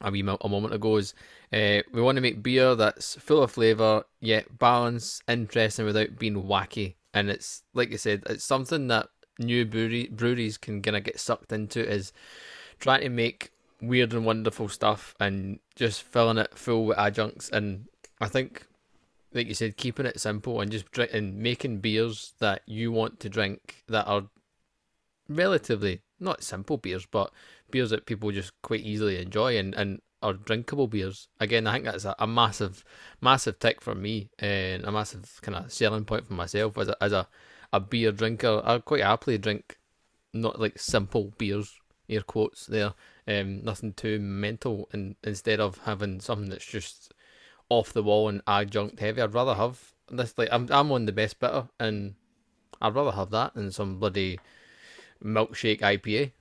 a 0.00 0.10
wee 0.10 0.22
mo- 0.22 0.38
a 0.40 0.48
moment 0.48 0.74
ago, 0.74 0.96
is 0.96 1.14
uh, 1.52 1.80
we 1.92 2.02
want 2.02 2.16
to 2.16 2.22
make 2.22 2.42
beer 2.42 2.74
that's 2.74 3.14
full 3.16 3.42
of 3.42 3.52
flavour 3.52 4.04
yet 4.20 4.58
balanced, 4.58 5.22
interesting 5.28 5.86
without 5.86 6.18
being 6.18 6.42
wacky. 6.42 6.94
And 7.14 7.30
it's 7.30 7.62
like 7.72 7.90
you 7.90 7.98
said, 7.98 8.22
it's 8.26 8.44
something 8.44 8.88
that 8.88 9.08
new 9.38 9.64
brewery, 9.64 10.08
breweries 10.12 10.58
can 10.58 10.82
kind 10.82 10.96
of 10.96 11.04
get 11.04 11.20
sucked 11.20 11.52
into 11.52 11.88
is 11.88 12.12
trying 12.80 13.00
to 13.00 13.08
make 13.08 13.50
weird 13.80 14.12
and 14.12 14.26
wonderful 14.26 14.68
stuff 14.68 15.14
and 15.20 15.58
just 15.74 16.02
filling 16.02 16.38
it 16.38 16.56
full 16.58 16.86
with 16.86 16.98
adjuncts. 16.98 17.48
And 17.48 17.86
I 18.20 18.28
think 18.28 18.66
like 19.32 19.46
you 19.46 19.54
said, 19.54 19.76
keeping 19.76 20.06
it 20.06 20.20
simple 20.20 20.60
and 20.60 20.70
just 20.70 20.90
drink 20.90 21.10
and 21.12 21.38
making 21.38 21.78
beers 21.78 22.34
that 22.38 22.62
you 22.66 22.90
want 22.92 23.20
to 23.20 23.28
drink 23.28 23.84
that 23.88 24.06
are 24.06 24.24
relatively 25.28 26.02
not 26.18 26.42
simple 26.42 26.76
beers, 26.76 27.06
but 27.06 27.32
beers 27.70 27.90
that 27.90 28.06
people 28.06 28.30
just 28.32 28.52
quite 28.62 28.80
easily 28.80 29.20
enjoy 29.20 29.58
and, 29.58 29.74
and 29.74 30.00
are 30.22 30.32
drinkable 30.32 30.88
beers. 30.88 31.28
Again, 31.38 31.66
I 31.66 31.74
think 31.74 31.84
that's 31.84 32.04
a, 32.04 32.14
a 32.18 32.26
massive, 32.26 32.84
massive 33.20 33.58
tick 33.58 33.80
for 33.80 33.94
me 33.94 34.30
and 34.38 34.84
a 34.84 34.92
massive 34.92 35.38
kind 35.42 35.56
of 35.56 35.72
selling 35.72 36.04
point 36.04 36.26
for 36.26 36.34
myself 36.34 36.76
as 36.78 36.88
a 36.88 37.02
as 37.02 37.12
a, 37.12 37.28
a 37.72 37.80
beer 37.80 38.12
drinker. 38.12 38.62
I 38.64 38.78
quite 38.78 39.02
happily 39.02 39.38
drink 39.38 39.78
not 40.32 40.60
like 40.60 40.78
simple 40.78 41.32
beers, 41.38 41.74
air 42.08 42.22
quotes 42.22 42.66
there, 42.66 42.94
um, 43.26 43.62
nothing 43.62 43.92
too 43.92 44.18
mental, 44.18 44.88
and 44.92 45.16
instead 45.22 45.60
of 45.60 45.78
having 45.84 46.20
something 46.20 46.50
that's 46.50 46.66
just 46.66 47.14
off 47.68 47.92
the 47.92 48.02
wall 48.02 48.28
and 48.28 48.42
adjunct 48.46 49.00
heavy. 49.00 49.20
I'd 49.20 49.34
rather 49.34 49.54
have 49.54 49.92
this. 50.10 50.36
Like 50.36 50.48
I'm, 50.52 50.68
I'm 50.70 50.92
on 50.92 51.06
the 51.06 51.12
best 51.12 51.38
bitter, 51.40 51.68
and 51.78 52.14
I'd 52.80 52.94
rather 52.94 53.12
have 53.12 53.30
that 53.30 53.54
than 53.54 53.70
some 53.70 53.98
bloody 53.98 54.38
milkshake 55.22 55.80
IPA. 55.80 56.32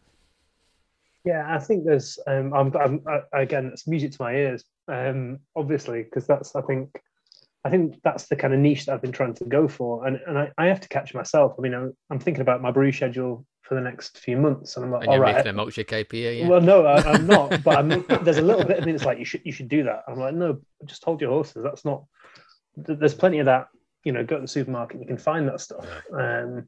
Yeah, 1.25 1.53
I 1.53 1.59
think 1.59 1.85
there's. 1.85 2.19
Um, 2.27 2.53
I'm, 2.53 2.75
I'm 2.77 3.01
I, 3.07 3.41
again, 3.41 3.71
it's 3.73 3.87
music 3.87 4.11
to 4.13 4.21
my 4.21 4.33
ears. 4.33 4.63
Um, 4.87 5.39
obviously, 5.55 6.03
because 6.03 6.27
that's. 6.27 6.55
I 6.55 6.61
think. 6.61 7.01
I 7.67 7.69
think 7.69 8.01
that's 8.01 8.27
the 8.27 8.37
kind 8.37 8.53
of 8.53 8.61
niche 8.61 8.85
that 8.85 8.93
I've 8.93 9.01
been 9.01 9.11
trying 9.11 9.33
to 9.33 9.43
go 9.43 9.67
for, 9.67 10.07
and 10.07 10.21
and 10.25 10.37
I, 10.37 10.51
I 10.57 10.67
have 10.67 10.79
to 10.79 10.87
catch 10.87 11.13
myself. 11.13 11.55
I 11.57 11.61
mean, 11.61 11.73
I'm, 11.73 11.93
I'm 12.09 12.17
thinking 12.17 12.39
about 12.39 12.61
my 12.61 12.71
brew 12.71 12.93
schedule 12.93 13.45
for 13.61 13.75
the 13.75 13.81
next 13.81 14.19
few 14.19 14.37
months, 14.37 14.77
and 14.77 14.85
I'm 14.85 14.91
like, 14.91 15.01
And 15.01 15.11
all 15.11 15.19
right. 15.19 15.35
making 15.35 15.51
a 15.51 15.53
milkshake 15.53 15.89
IPA, 15.89 16.39
yeah. 16.39 16.47
Well, 16.47 16.61
no, 16.61 16.85
I, 16.85 17.01
I'm 17.01 17.27
not. 17.27 17.61
But 17.63 17.77
I'm, 17.77 18.05
there's 18.23 18.37
a 18.37 18.41
little 18.41 18.63
bit. 18.63 18.81
I 18.81 18.85
mean, 18.85 18.95
it's 18.95 19.03
like 19.03 19.19
you 19.19 19.25
should 19.25 19.41
you 19.43 19.51
should 19.51 19.67
do 19.67 19.83
that. 19.83 20.03
I'm 20.07 20.17
like, 20.17 20.33
no, 20.33 20.61
just 20.85 21.03
hold 21.03 21.19
your 21.19 21.31
horses. 21.31 21.61
That's 21.61 21.83
not. 21.83 22.05
There's 22.77 23.13
plenty 23.13 23.39
of 23.39 23.47
that. 23.47 23.67
You 24.05 24.13
know, 24.13 24.23
go 24.23 24.37
to 24.37 24.41
the 24.43 24.47
supermarket. 24.47 25.01
You 25.01 25.07
can 25.07 25.17
find 25.17 25.45
that 25.49 25.59
stuff. 25.59 25.85
Um, 26.17 26.67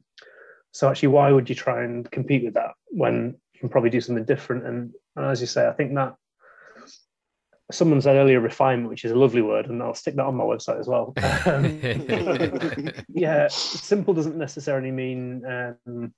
so 0.72 0.90
actually, 0.90 1.08
why 1.08 1.32
would 1.32 1.48
you 1.48 1.54
try 1.54 1.82
and 1.82 2.10
compete 2.10 2.44
with 2.44 2.54
that 2.54 2.72
when 2.88 3.38
you 3.54 3.60
can 3.60 3.70
probably 3.70 3.88
do 3.88 4.02
something 4.02 4.26
different? 4.26 4.66
And, 4.66 4.92
and 5.16 5.24
as 5.24 5.40
you 5.40 5.46
say, 5.46 5.66
I 5.66 5.72
think 5.72 5.94
that 5.94 6.16
someone 7.70 8.00
said 8.00 8.16
earlier 8.16 8.40
refinement, 8.40 8.90
which 8.90 9.04
is 9.04 9.12
a 9.12 9.16
lovely 9.18 9.42
word, 9.42 9.66
and 9.68 9.82
I'll 9.82 9.94
stick 9.94 10.14
that 10.16 10.24
on 10.24 10.34
my 10.36 10.44
website 10.44 10.80
as 10.80 10.86
well. 10.88 11.14
Um, 11.46 12.92
yeah, 13.08 13.48
simple 13.48 14.14
doesn't 14.14 14.36
necessarily 14.36 14.90
mean 14.90 15.44
um, 15.46 16.12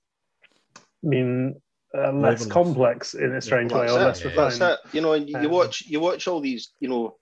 mean 1.01 1.61
uh, 1.95 2.11
less 2.11 2.45
Flavorless. 2.45 2.45
complex 2.47 3.13
in 3.13 3.35
a 3.35 3.41
strange 3.41 3.71
way 3.71 3.81
or 3.89 3.97
That's 3.99 4.23
less 4.23 4.25
it. 4.25 4.35
That's 4.35 4.59
refined. 4.59 4.79
it. 4.85 4.95
You 4.95 5.01
know, 5.01 5.13
and 5.13 5.29
you, 5.29 5.39
you 5.39 5.45
Um, 5.47 5.51
watch 5.51 5.81
you 5.85 5.99
watch 5.99 6.27
all 6.27 6.39
these. 6.41 6.71
You 6.79 6.89
know, 6.89 7.17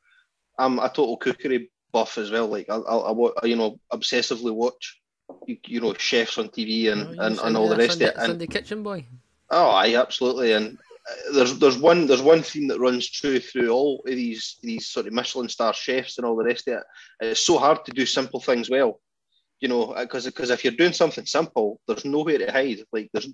I'm 0.58 0.80
a 0.80 0.88
total 0.90 1.18
cookery 1.18 1.70
buff 1.92 2.18
as 2.18 2.32
well. 2.32 2.48
Like 2.48 2.68
I, 2.70 2.78
I, 2.78 3.12
I 3.12 3.46
you 3.46 3.56
know, 3.56 3.80
obsessively 3.92 4.54
watch, 4.54 5.00
you, 5.48 5.58
you 5.66 5.82
know, 5.82 5.94
chefs 5.94 6.38
on 6.38 6.50
TV 6.50 6.92
and, 6.92 7.20
Oh, 7.20 7.24
and, 7.26 7.40
and 7.40 7.58
all 7.58 7.68
the 7.70 7.76
rest 7.78 7.92
Sunday, 8.00 8.06
of 8.06 8.12
it. 8.12 8.18
And 8.18 8.26
Sunday 8.28 8.48
kitchen 8.48 8.84
boy. 8.84 9.06
oh, 9.50 9.70
I 9.72 9.96
absolutely. 9.96 10.54
And 10.54 10.78
Uh, 11.10 11.34
there's 11.34 11.58
there's 11.58 11.78
one 11.78 12.06
there's 12.06 12.22
one 12.22 12.44
theme 12.44 12.68
that 12.68 12.80
runs 12.80 13.10
true 13.10 13.40
through 13.40 13.70
all 13.70 14.04
of 14.06 14.16
these 14.16 14.58
these 14.62 14.88
sort 14.88 15.08
of 15.08 15.14
Michelin 15.14 15.50
star 15.50 15.74
chefs 15.74 16.18
and 16.18 16.26
all 16.26 16.36
the 16.36 16.44
rest 16.44 16.68
of 16.68 16.76
it. 16.76 16.84
Uh, 17.24 17.28
it's 17.28 17.46
so 17.46 17.58
hard 17.58 17.84
to 17.86 17.92
do 17.92 18.06
simple 18.06 18.40
things 18.40 18.70
well. 18.70 19.00
You 19.60 19.68
know, 19.68 19.92
uh, 19.92 20.02
because 20.02 20.26
because 20.26 20.50
if 20.50 20.64
you're 20.64 20.74
doing 20.74 20.94
something 20.94 21.26
simple, 21.26 21.80
there's 21.88 22.06
nowhere 22.06 22.38
to 22.38 22.52
hide. 22.52 22.80
Like 22.92 23.10
there's 23.14 23.28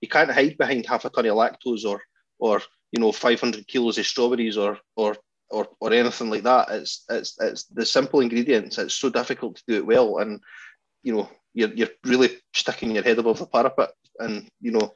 you 0.00 0.08
can't 0.08 0.30
hide 0.30 0.58
behind 0.58 0.86
half 0.86 1.04
a 1.04 1.10
ton 1.10 1.26
of 1.26 1.36
lactose 1.36 1.84
or 1.84 2.00
or 2.38 2.60
you 2.92 3.00
know 3.00 3.12
500 3.12 3.66
kilos 3.66 3.98
of 3.98 4.06
strawberries 4.06 4.56
or 4.56 4.78
or 4.96 5.16
or, 5.50 5.68
or 5.80 5.92
anything 5.92 6.30
like 6.30 6.42
that. 6.42 6.68
It's 6.70 7.04
it's 7.08 7.36
it's 7.40 7.64
the 7.64 7.86
simple 7.86 8.20
ingredients. 8.20 8.78
It's 8.78 8.94
so 8.94 9.08
difficult 9.08 9.56
to 9.56 9.62
do 9.66 9.74
it 9.76 9.86
well, 9.86 10.18
and 10.18 10.40
you 11.02 11.14
know 11.14 11.30
you're 11.54 11.72
you're 11.72 11.88
really 12.04 12.38
sticking 12.54 12.94
your 12.94 13.04
head 13.04 13.18
above 13.18 13.38
the 13.38 13.46
parapet, 13.46 13.90
and 14.18 14.46
you 14.60 14.72
know 14.72 14.92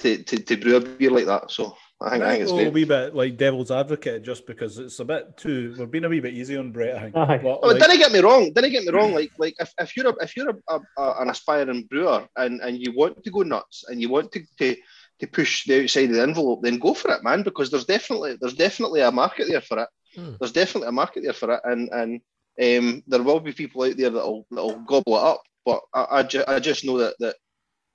to, 0.00 0.22
to, 0.22 0.36
to 0.38 0.56
brew 0.56 0.76
a 0.76 0.80
beer 0.80 1.10
like 1.10 1.26
that. 1.26 1.50
So 1.50 1.76
I 2.00 2.10
think 2.10 2.22
I 2.24 2.30
think 2.30 2.42
it's 2.42 2.52
go 2.52 2.58
a 2.58 2.70
wee 2.70 2.84
bit 2.84 3.14
like 3.14 3.36
devil's 3.36 3.70
advocate 3.70 4.22
just 4.22 4.46
because 4.46 4.78
it's 4.78 5.00
a 5.00 5.04
bit 5.04 5.36
too. 5.36 5.74
We're 5.76 5.86
being 5.86 6.04
a 6.04 6.08
wee 6.08 6.20
bit 6.20 6.34
easy 6.34 6.56
on 6.56 6.70
Brett. 6.70 6.96
I 6.96 7.00
think. 7.02 7.16
Aye. 7.16 7.40
But, 7.42 7.58
Oh, 7.62 7.68
like, 7.68 7.80
didn't 7.80 7.98
get 7.98 8.12
me 8.12 8.20
wrong. 8.20 8.52
Didn't 8.52 8.70
get 8.70 8.84
me 8.84 8.92
wrong. 8.92 9.12
Like, 9.14 9.32
like 9.38 9.54
if, 9.58 9.72
if 9.80 9.96
you're 9.96 10.08
a, 10.10 10.14
if 10.22 10.36
you're 10.36 10.50
a, 10.50 10.56
a, 10.74 10.80
a- 11.02 11.22
an 11.22 11.30
aspiring 11.30 11.84
brewer 11.90 12.28
and, 12.36 12.60
and 12.60 12.78
you 12.78 12.92
want 12.96 13.22
to 13.24 13.30
go 13.30 13.42
nuts 13.42 13.84
and 13.88 14.00
you 14.00 14.08
want 14.08 14.30
to, 14.32 14.40
to 14.58 14.76
to 15.20 15.26
push 15.26 15.64
the 15.66 15.82
outside 15.82 16.10
of 16.10 16.14
the 16.14 16.22
envelope, 16.22 16.62
then 16.62 16.78
go 16.78 16.94
for 16.94 17.10
it, 17.12 17.24
man. 17.24 17.42
Because 17.42 17.70
there's 17.72 17.84
definitely 17.86 18.36
there's 18.40 18.54
definitely 18.54 19.00
a 19.00 19.10
market 19.10 19.48
there 19.48 19.60
for 19.60 19.80
it. 19.80 19.88
Hmm. 20.14 20.34
There's 20.38 20.52
definitely 20.52 20.88
a 20.90 20.92
market 20.92 21.24
there 21.24 21.32
for 21.32 21.52
it, 21.54 21.60
and 21.64 21.88
and 21.90 22.20
um, 22.60 23.02
there 23.08 23.22
will 23.24 23.40
be 23.40 23.52
people 23.52 23.82
out 23.82 23.96
there 23.96 24.10
that'll 24.10 24.46
that'll 24.52 24.78
gobble 24.86 25.16
it 25.16 25.24
up. 25.24 25.42
But 25.66 25.80
I 25.92 26.06
I, 26.18 26.22
ju- 26.22 26.44
I 26.46 26.60
just 26.60 26.84
know 26.84 26.98
that 26.98 27.14
that 27.18 27.34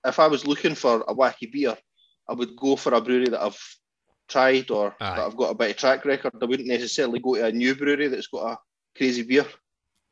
if 0.05 0.19
I 0.19 0.27
was 0.27 0.45
looking 0.45 0.75
for 0.75 1.05
a 1.07 1.15
wacky 1.15 1.49
beer, 1.49 1.77
I 2.29 2.33
would 2.33 2.55
go 2.55 2.75
for 2.75 2.93
a 2.93 3.01
brewery 3.01 3.29
that 3.29 3.43
I've 3.43 3.59
tried 4.27 4.71
or 4.71 4.95
Aye. 4.99 5.15
that 5.15 5.25
I've 5.25 5.37
got 5.37 5.51
a 5.51 5.55
bit 5.55 5.71
of 5.71 5.77
track 5.77 6.05
record. 6.05 6.33
I 6.41 6.45
wouldn't 6.45 6.67
necessarily 6.67 7.19
go 7.19 7.35
to 7.35 7.45
a 7.45 7.51
new 7.51 7.75
brewery 7.75 8.07
that's 8.07 8.27
got 8.27 8.53
a 8.53 8.57
crazy 8.97 9.23
beer 9.23 9.45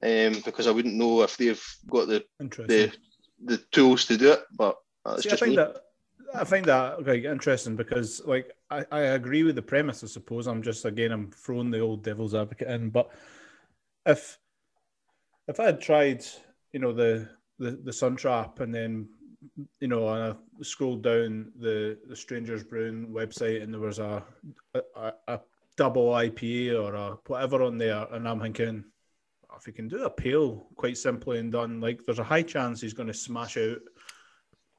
um, 0.04 0.42
because 0.44 0.68
I 0.68 0.72
wouldn't 0.72 0.96
know 0.96 1.22
if 1.22 1.38
they've 1.38 1.64
got 1.90 2.08
the, 2.08 2.24
the 2.40 2.92
the 3.44 3.58
tools 3.72 4.06
to 4.06 4.18
do 4.18 4.34
it. 4.34 4.44
But 4.58 4.76
that's 5.06 5.24
See, 5.24 5.32
I 5.32 5.36
think 5.36 5.52
me. 5.52 5.56
that 5.58 5.84
I 6.34 6.44
find 6.44 6.66
that 6.66 7.06
like 7.06 7.24
interesting 7.24 7.76
because 7.76 8.22
like 8.26 8.52
I, 8.70 8.86
I 8.92 9.00
agree 9.02 9.44
with 9.44 9.56
the 9.56 9.62
premise. 9.62 10.04
I 10.04 10.08
suppose 10.08 10.48
I'm 10.48 10.62
just 10.62 10.86
again 10.86 11.12
I'm 11.12 11.32
throwing 11.32 11.72
the 11.72 11.80
old 11.80 12.04
devil's 12.04 12.36
advocate 12.36 12.70
in, 12.70 12.90
but 12.90 13.10
if 14.06 14.38
if 15.48 15.60
I 15.60 15.66
had 15.66 15.82
tried, 15.82 16.24
you 16.72 16.80
know, 16.80 16.94
the 16.94 17.30
the 17.60 17.72
the 17.72 17.94
Sun 17.94 18.16
Trap 18.16 18.60
and 18.60 18.74
then 18.74 19.10
you 19.80 19.88
know 19.88 20.08
and 20.10 20.34
I 20.34 20.64
scrolled 20.64 21.04
down 21.04 21.52
the 21.58 21.98
the 22.08 22.16
Strangers 22.16 22.64
Brewing 22.64 23.08
website 23.08 23.64
and 23.64 23.74
there 23.74 23.82
was 23.82 24.00
a 24.00 24.24
a, 24.74 25.14
a 25.28 25.40
double 25.78 26.10
IPA 26.10 26.82
or 26.82 26.96
a 26.96 27.18
whatever 27.28 27.64
on 27.64 27.78
there, 27.78 28.08
and 28.12 28.28
I'm 28.28 28.40
thinking. 28.40 28.86
If 29.58 29.66
he 29.66 29.74
can 29.74 29.90
do 29.90 30.06
a 30.06 30.10
pale 30.10 30.70
quite 30.76 30.98
simply 30.98 31.38
and 31.38 31.52
done, 31.52 31.82
like 31.82 32.06
there's 32.06 32.20
a 32.20 32.24
high 32.24 32.42
chance 32.42 32.80
he's 32.80 32.94
going 32.94 33.10
to 33.10 33.14
smash 33.14 33.58
out 33.58 33.80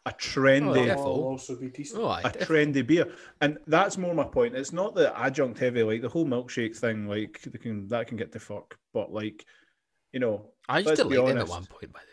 a 0.07 0.11
trendy 0.13 0.97
Oh, 0.97 1.23
also 1.23 1.57
be 1.57 1.69
decent. 1.69 2.03
Oh, 2.03 2.11
a 2.11 2.31
trendy 2.31 2.85
beer, 2.85 3.13
and 3.41 3.59
that's 3.67 3.97
more 3.97 4.15
my 4.15 4.25
point. 4.25 4.57
It's 4.57 4.73
not 4.73 4.95
the 4.95 5.17
adjunct 5.19 5.59
heavy, 5.59 5.83
like 5.83 6.03
the 6.03 6.09
whole 6.09 6.27
milkshake 6.27 6.77
thing. 6.77 7.07
Like 7.07 7.41
they 7.43 7.59
can 7.59 7.87
that 7.89 8.09
can 8.09 8.17
get 8.17 8.33
the 8.33 8.41
fuck, 8.41 8.77
but 8.93 9.13
like 9.13 9.45
you 10.13 10.21
know, 10.21 10.51
I 10.69 10.81
used 10.81 10.97
to 10.97 11.05
be 11.05 11.19
like 11.19 11.29
them 11.29 11.39
at 11.39 11.49
one 11.49 11.67
point, 11.67 11.93
by 11.93 12.01
the 12.01 12.07
way. 12.07 12.12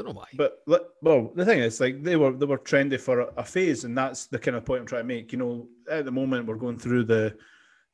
Don't 0.00 0.14
know 0.14 0.20
why. 0.20 0.28
but 0.66 0.94
well, 1.02 1.30
the 1.34 1.44
thing 1.44 1.58
is, 1.58 1.78
like 1.78 2.02
they 2.02 2.16
were 2.16 2.32
they 2.32 2.46
were 2.46 2.56
trendy 2.56 2.98
for 2.98 3.20
a, 3.36 3.44
phase, 3.44 3.84
and 3.84 3.96
that's 3.96 4.28
the 4.28 4.38
kind 4.38 4.56
of 4.56 4.64
point 4.64 4.80
I'm 4.80 4.86
trying 4.86 5.02
to 5.02 5.08
make. 5.08 5.30
You 5.30 5.38
know, 5.38 5.68
at 5.90 6.06
the 6.06 6.10
moment 6.10 6.46
we're 6.46 6.54
going 6.54 6.78
through 6.78 7.04
the 7.04 7.36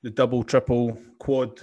the 0.04 0.10
double, 0.10 0.44
triple, 0.44 0.96
quad 1.18 1.60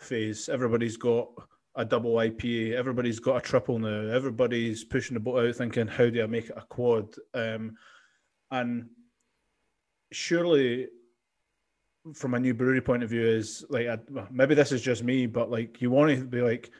phase. 0.00 0.48
Everybody's 0.48 0.96
got 0.96 1.28
a 1.76 1.84
double 1.84 2.14
IPA. 2.14 2.72
Everybody's 2.72 3.20
got 3.20 3.36
a 3.36 3.40
triple 3.40 3.78
now. 3.78 4.12
Everybody's 4.12 4.82
pushing 4.82 5.14
the 5.14 5.20
boat 5.20 5.46
out, 5.46 5.54
thinking, 5.54 5.86
"How 5.86 6.08
do 6.08 6.20
I 6.20 6.26
make 6.26 6.46
it 6.46 6.56
a 6.56 6.62
quad?" 6.62 7.14
Um, 7.32 7.76
and 8.50 8.88
surely, 10.10 10.88
from 12.14 12.34
a 12.34 12.40
new 12.40 12.52
brewery 12.52 12.80
point 12.80 13.04
of 13.04 13.10
view, 13.10 13.24
is 13.24 13.64
like 13.68 13.86
maybe 14.32 14.56
this 14.56 14.72
is 14.72 14.82
just 14.82 15.04
me, 15.04 15.26
but 15.26 15.52
like 15.52 15.80
you 15.80 15.92
want 15.92 16.18
to 16.18 16.24
be 16.24 16.40
like, 16.40 16.72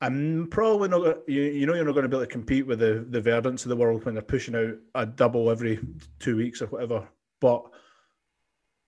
I'm 0.00 0.46
probably 0.50 0.88
not. 0.88 1.28
You, 1.28 1.42
you 1.42 1.66
know, 1.66 1.74
you're 1.74 1.84
not 1.84 1.92
going 1.92 2.04
to 2.04 2.08
be 2.08 2.16
able 2.16 2.26
to 2.26 2.32
compete 2.32 2.66
with 2.66 2.78
the 2.78 3.04
the 3.08 3.20
Verdants 3.20 3.64
of 3.64 3.70
the 3.70 3.76
world 3.76 4.04
when 4.04 4.14
they're 4.14 4.22
pushing 4.22 4.54
out 4.54 4.74
a 4.94 5.04
double 5.04 5.50
every 5.50 5.80
two 6.20 6.36
weeks 6.36 6.62
or 6.62 6.66
whatever. 6.66 7.08
But 7.40 7.64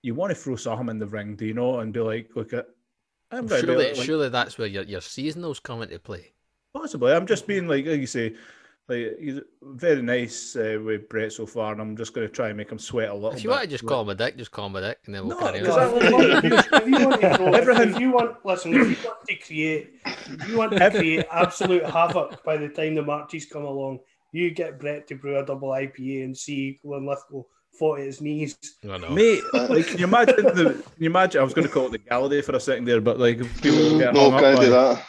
you 0.03 0.15
want 0.15 0.31
to 0.31 0.35
throw 0.37 0.57
something 0.57 0.89
in 0.89 0.99
the 0.99 1.07
ring, 1.07 1.37
do 1.37 1.47
you 1.47 1.55
know, 1.55 1.81
and 1.81 1.93
be 1.93 2.01
like, 2.01 2.31
look 2.35 2.53
at. 2.53 2.67
I'm 3.33 3.49
surely, 3.49 3.93
like- 3.93 3.97
surely 3.97 4.29
that's 4.29 4.59
where 4.59 4.67
your, 4.67 4.83
your 4.85 5.01
seasonals 5.01 5.63
come 5.63 5.83
into 5.83 5.99
play. 5.99 6.33
Possibly. 6.75 7.13
I'm 7.13 7.27
just 7.27 7.47
being 7.47 7.69
like, 7.69 7.87
like 7.87 8.01
you 8.01 8.07
say, 8.07 8.35
like 8.91 9.19
he's 9.19 9.41
very 9.63 10.03
nice 10.03 10.57
uh, 10.57 10.79
with 10.85 11.09
Brett 11.09 11.33
so 11.33 11.47
far, 11.47 11.73
and 11.73 11.81
I'm 11.81 11.97
just 11.97 12.13
going 12.13 12.27
to 12.27 12.33
try 12.33 12.49
and 12.49 12.57
make 12.57 12.71
him 12.71 12.79
sweat 12.79 13.09
a 13.09 13.15
little. 13.15 13.31
If 13.31 13.45
you 13.45 13.51
bit. 13.51 13.55
want 13.55 13.63
to 13.63 13.69
just 13.71 13.87
call 13.87 14.03
him 14.03 14.09
a 14.09 14.15
dick, 14.15 14.37
just 14.37 14.51
call 14.51 14.67
him 14.67 14.77
a 14.77 14.81
dick, 14.81 14.99
and 15.07 15.15
then 15.15 15.27
we'll 15.27 15.39
No, 15.39 15.47
carry 15.47 15.61
because 15.61 15.77
on. 15.77 16.45
If, 16.45 16.89
you, 16.89 17.09
want 17.09 17.21
to 17.21 17.39
go, 17.39 17.53
Everything- 17.53 17.91
if 17.95 18.01
you 18.01 18.11
want, 18.11 18.45
listen, 18.45 18.75
if 18.75 19.03
you 19.03 19.09
want 19.09 19.27
to 19.29 19.37
create, 19.37 19.91
if 20.05 20.49
you 20.49 20.57
want 20.59 20.73
to 20.73 20.91
create 20.91 21.27
absolute 21.31 21.85
havoc 21.85 22.43
by 22.45 22.57
the 22.57 22.69
time 22.69 22.95
the 22.97 23.03
Marches 23.03 23.47
come 23.47 23.65
along, 23.65 24.01
you 24.33 24.51
get 24.51 24.79
Brett 24.79 25.07
to 25.09 25.15
brew 25.15 25.39
a 25.39 25.47
double 25.47 25.69
IPA 25.69 26.25
and 26.25 26.37
see 26.37 26.81
Linlithgow 26.85 27.45
fought 27.79 28.01
at 28.01 28.07
his 28.07 28.21
knees. 28.21 28.59
I 28.85 28.97
know. 28.99 29.11
Mate, 29.11 29.43
like, 29.53 29.87
can 29.87 29.99
you 29.99 30.05
imagine 30.05 30.45
the? 30.45 30.83
Can 30.85 31.03
you 31.03 31.11
imagine? 31.11 31.41
I 31.41 31.45
was 31.45 31.55
going 31.55 31.67
to 31.67 31.73
call 31.73 31.87
it 31.87 31.93
the 31.93 31.99
Galladay 31.99 32.45
for 32.45 32.55
a 32.57 32.61
second 32.61 32.85
there, 32.85 33.01
but 33.01 33.19
like 33.19 33.39
people 33.63 33.99
get 33.99 34.15
no, 34.15 34.31
hung 34.31 34.35
up 34.35 34.41
can't 34.41 34.61
do 34.61 34.71
that. 34.71 35.05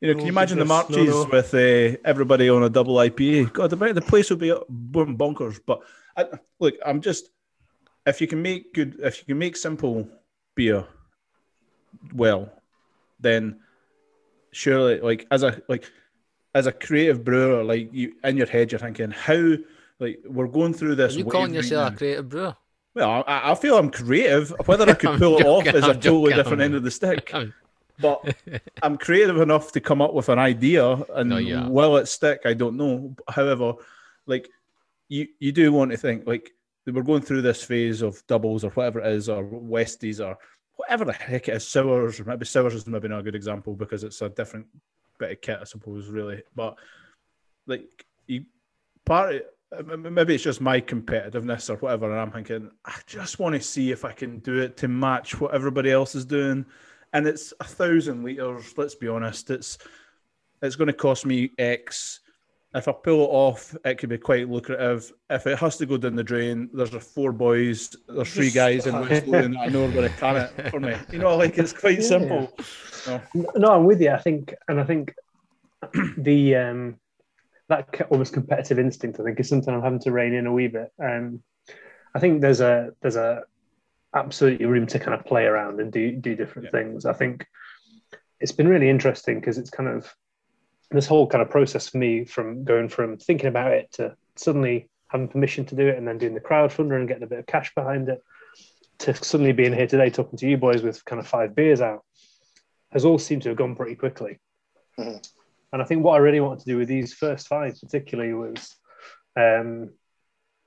You 0.00 0.08
know, 0.08 0.14
can 0.14 0.26
you 0.26 0.32
imagine 0.32 0.58
the 0.58 0.64
goodness, 0.64 0.90
no, 0.90 0.96
marches 0.96 1.14
no. 1.14 1.30
with 1.30 1.54
uh, 1.54 1.98
everybody 2.04 2.48
on 2.48 2.62
a 2.62 2.70
double 2.70 2.94
IPA? 2.96 3.52
God, 3.52 3.70
the, 3.70 3.92
the 3.92 4.00
place 4.00 4.30
would 4.30 4.38
be 4.38 4.54
boom 4.68 5.18
bonkers. 5.18 5.60
But 5.64 5.80
I, 6.16 6.26
look, 6.60 6.74
I'm 6.86 7.00
just 7.00 7.30
if 8.08 8.20
you 8.20 8.26
can 8.26 8.40
make 8.40 8.72
good, 8.74 8.98
if 9.02 9.18
you 9.18 9.24
can 9.26 9.38
make 9.38 9.56
simple 9.56 10.08
beer 10.54 10.86
well, 12.14 12.50
then 13.20 13.60
surely, 14.52 15.00
like 15.00 15.26
as 15.30 15.42
a 15.42 15.60
like 15.68 15.90
as 16.54 16.66
a 16.66 16.72
creative 16.72 17.24
brewer, 17.24 17.62
like 17.62 17.92
you 17.92 18.14
in 18.24 18.36
your 18.36 18.46
head, 18.46 18.72
you're 18.72 18.78
thinking 18.78 19.10
how 19.10 19.54
like 20.00 20.20
we're 20.24 20.46
going 20.46 20.74
through 20.74 20.92
Are 20.92 20.96
this. 20.96 21.16
you 21.16 21.24
calling 21.24 21.54
yourself 21.54 21.90
now. 21.90 21.94
a 21.94 21.98
creative 21.98 22.28
brewer? 22.28 22.56
Well, 22.94 23.24
I, 23.26 23.52
I 23.52 23.54
feel 23.54 23.76
I'm 23.76 23.90
creative. 23.90 24.52
Whether 24.66 24.88
I 24.88 24.94
could 24.94 25.10
I'm 25.10 25.18
pull 25.18 25.38
it 25.38 25.46
off 25.46 25.66
is 25.66 25.84
a 25.84 25.88
I'm 25.88 26.00
totally 26.00 26.30
joking, 26.30 26.36
different 26.36 26.62
end 26.62 26.74
of 26.74 26.82
the 26.82 26.90
stick. 26.90 27.32
But 28.00 28.36
I'm 28.82 28.96
creative 28.96 29.40
enough 29.40 29.72
to 29.72 29.80
come 29.80 30.00
up 30.02 30.14
with 30.14 30.28
an 30.28 30.38
idea, 30.38 30.92
and 31.14 31.30
No, 31.30 31.36
you 31.38 31.56
are. 31.56 31.68
will 31.70 31.96
it 31.96 32.06
stick? 32.06 32.42
I 32.44 32.54
don't 32.54 32.76
know. 32.76 33.14
However, 33.28 33.74
like 34.26 34.48
you, 35.08 35.26
you 35.38 35.52
do 35.52 35.72
want 35.72 35.90
to 35.90 35.96
think 35.96 36.26
like 36.26 36.52
we're 36.86 37.02
going 37.02 37.22
through 37.22 37.42
this 37.42 37.62
phase 37.62 38.02
of 38.02 38.26
doubles 38.26 38.64
or 38.64 38.70
whatever 38.70 39.00
it 39.00 39.12
is, 39.12 39.28
or 39.28 39.44
Westies 39.44 40.24
or 40.24 40.36
whatever 40.76 41.04
the 41.04 41.12
heck 41.12 41.48
it 41.48 41.56
is. 41.56 41.66
Sours, 41.66 42.20
or 42.20 42.24
maybe 42.24 42.46
Sours 42.46 42.74
is 42.74 42.86
maybe 42.86 43.08
not 43.08 43.20
a 43.20 43.22
good 43.24 43.34
example 43.34 43.74
because 43.74 44.04
it's 44.04 44.22
a 44.22 44.28
different 44.28 44.66
bit 45.18 45.32
of 45.32 45.40
kit, 45.40 45.58
I 45.60 45.64
suppose, 45.64 46.08
really. 46.08 46.42
But 46.54 46.78
like 47.66 48.06
you, 48.26 48.44
part 49.04 49.42
of, 49.72 49.98
maybe 49.98 50.34
it's 50.34 50.44
just 50.44 50.60
my 50.62 50.80
competitiveness 50.80 51.68
or 51.68 51.76
whatever, 51.76 52.10
and 52.10 52.20
I'm 52.20 52.30
thinking 52.30 52.70
I 52.84 52.94
just 53.06 53.38
want 53.38 53.54
to 53.54 53.60
see 53.60 53.90
if 53.90 54.04
I 54.04 54.12
can 54.12 54.38
do 54.38 54.58
it 54.58 54.76
to 54.78 54.88
match 54.88 55.38
what 55.40 55.54
everybody 55.54 55.90
else 55.90 56.14
is 56.14 56.24
doing, 56.24 56.64
and 57.12 57.26
it's 57.26 57.52
a 57.60 57.64
thousand 57.64 58.24
liters. 58.24 58.76
Let's 58.76 58.94
be 58.94 59.08
honest, 59.08 59.50
it's 59.50 59.78
it's 60.62 60.76
going 60.76 60.88
to 60.88 60.92
cost 60.92 61.24
me 61.26 61.50
X. 61.58 62.20
If 62.74 62.86
I 62.86 62.92
pull 62.92 63.24
it 63.24 63.28
off, 63.30 63.74
it 63.84 63.96
could 63.96 64.10
be 64.10 64.18
quite 64.18 64.48
lucrative. 64.48 65.10
If 65.30 65.46
it 65.46 65.58
has 65.58 65.78
to 65.78 65.86
go 65.86 65.96
down 65.96 66.16
the 66.16 66.22
drain, 66.22 66.68
there's 66.72 66.92
a 66.92 67.00
four 67.00 67.32
boys, 67.32 67.96
there's 68.08 68.32
three 68.32 68.50
guys 68.50 68.86
in 68.86 68.94
I 68.94 69.00
know 69.00 69.86
we're 69.86 69.92
going 69.92 70.02
to 70.02 70.10
can 70.10 70.36
it 70.36 70.50
for 70.70 70.80
me. 70.80 70.94
You 71.10 71.20
know, 71.20 71.36
like 71.36 71.56
it's 71.56 71.72
quite 71.72 71.98
Yeah. 71.98 72.04
simple. 72.04 72.52
So, 72.92 73.22
No, 73.56 73.72
I'm 73.72 73.84
with 73.84 74.02
you. 74.02 74.10
I 74.10 74.18
think, 74.18 74.54
and 74.68 74.78
I 74.78 74.84
think 74.84 75.14
the 76.18 76.56
um, 76.56 76.96
that 77.70 77.88
almost 78.10 78.34
competitive 78.34 78.78
instinct, 78.78 79.18
I 79.18 79.24
think, 79.24 79.40
is 79.40 79.48
something 79.48 79.72
I'm 79.72 79.82
having 79.82 80.00
to 80.00 80.12
rein 80.12 80.34
in 80.34 80.46
a 80.46 80.52
wee 80.52 80.68
bit. 80.68 80.92
Um, 81.02 81.42
I 82.14 82.18
think 82.18 82.42
there's 82.42 82.60
a 82.60 82.90
there's 83.00 83.16
a 83.16 83.44
absolutely 84.14 84.66
room 84.66 84.86
to 84.86 84.98
kind 84.98 85.14
of 85.18 85.24
play 85.26 85.44
around 85.44 85.80
and 85.80 85.92
do 85.92 86.12
do 86.12 86.34
different 86.34 86.66
Yeah. 86.66 86.70
things. 86.80 87.04
I 87.04 87.12
think 87.12 87.46
it's 88.40 88.52
been 88.52 88.68
really 88.68 88.88
interesting 88.88 89.40
because 89.40 89.58
it's 89.58 89.70
kind 89.70 89.88
of 89.88 90.12
this 90.90 91.06
whole 91.06 91.26
kind 91.26 91.42
of 91.42 91.50
process 91.50 91.88
for 91.88 91.98
me 91.98 92.24
from 92.24 92.64
going 92.64 92.88
from 92.88 93.18
thinking 93.18 93.48
about 93.48 93.72
it 93.72 93.92
to 93.92 94.16
suddenly 94.36 94.88
having 95.08 95.28
permission 95.28 95.64
to 95.66 95.74
do 95.74 95.86
it 95.88 95.96
and 95.98 96.06
then 96.06 96.18
doing 96.18 96.34
the 96.34 96.40
crowdfunder 96.40 96.96
and 96.96 97.08
getting 97.08 97.22
a 97.22 97.26
bit 97.26 97.38
of 97.38 97.46
cash 97.46 97.74
behind 97.74 98.08
it 98.08 98.22
to 98.98 99.14
suddenly 99.14 99.52
being 99.52 99.72
here 99.72 99.86
today 99.86 100.10
talking 100.10 100.38
to 100.38 100.48
you 100.48 100.56
boys 100.56 100.82
with 100.82 101.04
kind 101.04 101.20
of 101.20 101.26
five 101.26 101.54
beers 101.54 101.80
out 101.80 102.04
has 102.90 103.04
all 103.04 103.18
seemed 103.18 103.42
to 103.42 103.48
have 103.50 103.58
gone 103.58 103.76
pretty 103.76 103.94
quickly. 103.94 104.38
Mhm. 104.98 105.22
And 105.72 105.82
I 105.82 105.84
think 105.84 106.02
what 106.02 106.14
I 106.14 106.18
really 106.18 106.40
wanted 106.40 106.60
to 106.60 106.64
do 106.72 106.78
with 106.78 106.88
these 106.88 107.12
first 107.12 107.46
five, 107.48 107.78
particularly, 107.80 108.32
was 108.32 108.74
um, 109.36 109.90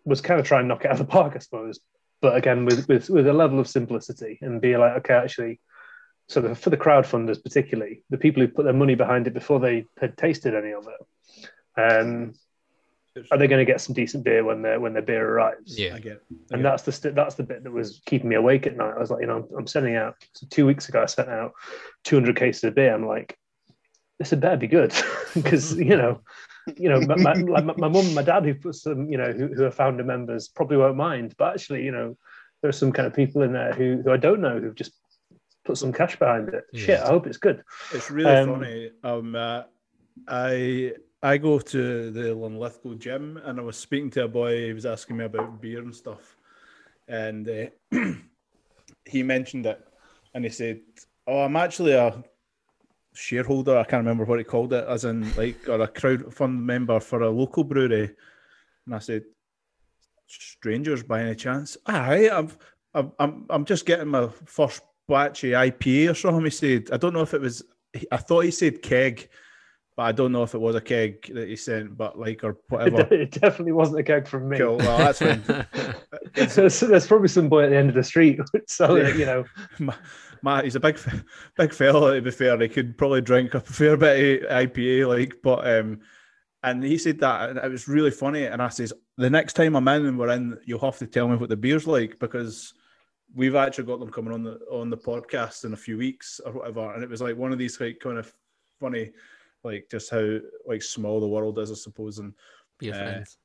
was 0.05 0.21
kind 0.21 0.39
of 0.39 0.45
try 0.45 0.59
and 0.59 0.67
knock 0.67 0.85
it 0.85 0.87
out 0.87 0.99
of 0.99 1.05
the 1.07 1.11
park, 1.11 1.33
I 1.35 1.39
suppose. 1.39 1.79
But 2.21 2.35
again, 2.35 2.65
with 2.65 2.87
with, 2.87 3.09
with 3.09 3.27
a 3.27 3.33
level 3.33 3.59
of 3.59 3.67
simplicity 3.67 4.37
and 4.41 4.61
be 4.61 4.77
like, 4.77 4.97
okay, 4.99 5.15
actually, 5.15 5.59
so 6.27 6.41
the, 6.41 6.55
for 6.55 6.69
the 6.69 6.77
crowd 6.77 7.05
funders 7.05 7.43
particularly 7.43 8.03
the 8.09 8.17
people 8.17 8.41
who 8.41 8.47
put 8.47 8.63
their 8.63 8.73
money 8.73 8.95
behind 8.95 9.27
it 9.27 9.33
before 9.33 9.59
they 9.59 9.85
had 9.99 10.17
tasted 10.17 10.53
any 10.55 10.71
of 10.71 10.87
it, 10.87 11.49
um, 11.81 12.33
are 13.31 13.37
they 13.37 13.47
going 13.47 13.65
to 13.65 13.69
get 13.69 13.81
some 13.81 13.93
decent 13.93 14.23
beer 14.23 14.43
when 14.43 14.61
their 14.61 14.79
when 14.79 14.93
their 14.93 15.01
beer 15.01 15.27
arrives? 15.27 15.77
Yeah. 15.77 15.95
I 15.95 15.99
get. 15.99 16.21
I 16.31 16.35
and 16.53 16.61
get- 16.61 16.63
that's 16.63 16.83
the 16.83 16.91
st- 16.91 17.15
that's 17.15 17.35
the 17.35 17.43
bit 17.43 17.63
that 17.63 17.71
was 17.71 18.01
keeping 18.05 18.29
me 18.29 18.35
awake 18.35 18.67
at 18.67 18.77
night. 18.77 18.93
I 18.95 18.99
was 18.99 19.11
like, 19.11 19.21
you 19.21 19.27
know, 19.27 19.47
I'm, 19.51 19.57
I'm 19.59 19.67
sending 19.67 19.95
out 19.95 20.15
so 20.33 20.47
two 20.49 20.65
weeks 20.65 20.87
ago. 20.87 21.01
I 21.01 21.05
sent 21.07 21.29
out 21.29 21.53
200 22.05 22.35
cases 22.35 22.63
of 22.63 22.75
beer. 22.75 22.93
I'm 22.93 23.05
like, 23.05 23.37
this 24.19 24.29
had 24.29 24.39
better 24.39 24.57
be 24.57 24.67
good 24.67 24.93
because 25.33 25.75
you 25.75 25.97
know, 25.97 26.21
you 26.77 26.89
know, 26.89 27.01
my, 27.01 27.15
my, 27.15 27.33
like 27.33 27.65
my, 27.65 27.73
my 27.75 27.87
mum, 27.87 28.05
and 28.05 28.15
my 28.15 28.23
dad, 28.23 28.45
who 28.45 28.53
put 28.53 28.75
some, 28.75 29.09
you 29.09 29.17
know, 29.17 29.31
who, 29.31 29.47
who 29.47 29.63
are 29.65 29.71
founder 29.71 30.03
members, 30.03 30.47
probably 30.47 30.77
won't 30.77 30.97
mind. 30.97 31.35
But 31.37 31.53
actually, 31.53 31.83
you 31.83 31.91
know, 31.91 32.17
there 32.61 32.69
are 32.69 32.73
some 32.73 32.91
kind 32.91 33.07
of 33.07 33.13
people 33.13 33.41
in 33.41 33.53
there 33.53 33.73
who, 33.73 34.01
who 34.03 34.11
I 34.11 34.17
don't 34.17 34.41
know 34.41 34.59
who've 34.59 34.75
just 34.75 34.93
put 35.65 35.77
some 35.77 35.93
cash 35.93 36.17
behind 36.17 36.49
it. 36.49 36.63
Yeah. 36.73 36.85
Shit, 36.85 36.99
I 37.01 37.07
hope 37.07 37.27
it's 37.27 37.37
good. 37.37 37.63
It's 37.91 38.11
really 38.11 38.29
Um, 38.29 38.49
funny. 38.49 38.91
Um, 39.03 39.35
uh, 39.35 39.63
I 40.27 40.93
I 41.23 41.37
go 41.37 41.59
to 41.59 42.11
the 42.11 42.33
Linlithgow 42.33 42.95
gym, 42.95 43.37
and 43.43 43.59
I 43.59 43.63
was 43.63 43.77
speaking 43.77 44.09
to 44.11 44.23
a 44.23 44.27
boy. 44.27 44.65
He 44.65 44.73
was 44.73 44.85
asking 44.85 45.17
me 45.17 45.25
about 45.25 45.61
beer 45.61 45.81
and 45.81 45.95
stuff, 45.95 46.35
and 47.07 47.47
uh, 47.47 47.65
he 49.05 49.23
mentioned 49.23 49.65
it, 49.65 49.79
and 50.33 50.43
he 50.43 50.49
said, 50.49 50.81
"Oh, 51.27 51.41
I'm 51.41 51.55
actually 51.55 51.93
a 51.93 52.23
shareholder. 53.13 53.77
I 53.77 53.83
can't 53.83 54.03
remember 54.03 54.25
what 54.25 54.39
he 54.39 54.45
called 54.45 54.73
it, 54.73 54.85
as 54.87 55.05
in 55.05 55.33
like 55.35 55.67
or 55.67 55.81
a 55.81 55.87
crowd 55.87 56.33
fund 56.33 56.65
member 56.65 56.99
for 56.99 57.21
a 57.21 57.29
local 57.29 57.63
brewery." 57.63 58.11
And 58.85 58.95
I 58.95 58.99
said, 58.99 59.23
"Strangers 60.27 61.03
by 61.03 61.21
any 61.21 61.35
chance?" 61.35 61.77
Aye, 61.85 62.29
I'm 62.29 62.49
I'm 62.93 63.45
I'm 63.49 63.65
just 63.65 63.85
getting 63.85 64.07
my 64.07 64.27
first 64.45 64.81
batch 65.07 65.43
of 65.43 65.51
IPA 65.51 66.11
or 66.11 66.15
something. 66.15 66.45
He 66.45 66.49
said, 66.51 66.89
I 66.91 66.97
don't 66.97 67.13
know 67.13 67.21
if 67.21 67.33
it 67.33 67.41
was. 67.41 67.63
I 68.11 68.17
thought 68.17 68.45
he 68.45 68.51
said 68.51 68.81
keg, 68.81 69.29
but 70.01 70.07
I 70.07 70.11
don't 70.13 70.31
know 70.31 70.41
if 70.41 70.55
it 70.55 70.59
was 70.59 70.73
a 70.73 70.81
keg 70.81 71.31
that 71.31 71.47
he 71.47 71.55
sent, 71.55 71.95
but 71.95 72.17
like 72.17 72.43
or 72.43 72.57
whatever. 72.69 73.01
It 73.13 73.29
definitely 73.29 73.73
wasn't 73.73 73.99
a 73.99 74.03
keg 74.03 74.27
from 74.27 74.49
me. 74.49 74.57
cool. 74.57 74.77
Well, 74.77 74.97
that's 74.97 75.19
fine. 75.19 75.43
so, 76.49 76.67
so 76.69 76.87
there's 76.87 77.05
probably 77.05 77.27
some 77.27 77.49
boy 77.49 77.65
at 77.65 77.69
the 77.69 77.77
end 77.77 77.89
of 77.89 77.93
the 77.93 78.03
street 78.03 78.39
selling 78.65 79.05
it, 79.05 79.15
you 79.15 79.27
know. 79.27 79.45
Ma- 79.77 79.93
Matt, 80.41 80.63
he's 80.63 80.75
a 80.75 80.79
big, 80.79 80.97
big 81.55 81.71
fella. 81.71 82.15
To 82.15 82.21
be 82.23 82.31
fair, 82.31 82.59
he 82.59 82.67
could 82.67 82.97
probably 82.97 83.21
drink 83.21 83.53
a 83.53 83.59
fair 83.59 83.95
bit 83.95 84.41
of 84.41 84.49
IPA, 84.49 85.07
like. 85.07 85.35
But 85.43 85.67
um, 85.67 85.99
and 86.63 86.83
he 86.83 86.97
said 86.97 87.19
that, 87.19 87.51
and 87.51 87.59
it 87.59 87.69
was 87.69 87.87
really 87.87 88.09
funny. 88.09 88.45
And 88.45 88.59
I 88.59 88.69
says, 88.69 88.91
the 89.17 89.29
next 89.29 89.53
time 89.53 89.75
I'm 89.75 89.87
in 89.87 90.07
and 90.07 90.17
we're 90.17 90.29
in, 90.29 90.57
you'll 90.65 90.79
have 90.79 90.97
to 90.97 91.05
tell 91.05 91.27
me 91.27 91.35
what 91.35 91.49
the 91.49 91.57
beer's 91.57 91.85
like 91.85 92.17
because 92.17 92.73
we've 93.35 93.53
actually 93.53 93.83
got 93.83 93.99
them 93.99 94.09
coming 94.09 94.33
on 94.33 94.41
the 94.41 94.57
on 94.71 94.89
the 94.89 94.97
podcast 94.97 95.63
in 95.63 95.73
a 95.73 95.77
few 95.77 95.99
weeks 95.99 96.41
or 96.43 96.53
whatever. 96.53 96.91
And 96.91 97.03
it 97.03 97.09
was 97.09 97.21
like 97.21 97.37
one 97.37 97.51
of 97.51 97.59
these 97.59 97.79
like 97.79 97.99
kind 97.99 98.17
of 98.17 98.33
funny, 98.79 99.11
like 99.63 99.87
just 99.89 100.09
how 100.09 100.37
like 100.65 100.81
small 100.83 101.19
the 101.19 101.27
world 101.27 101.59
is, 101.59 101.71
I 101.71 101.75
suppose. 101.75 102.19
And 102.19 102.33
Beer 102.79 102.93
Uh, 102.93 102.97
friends. 102.97 103.37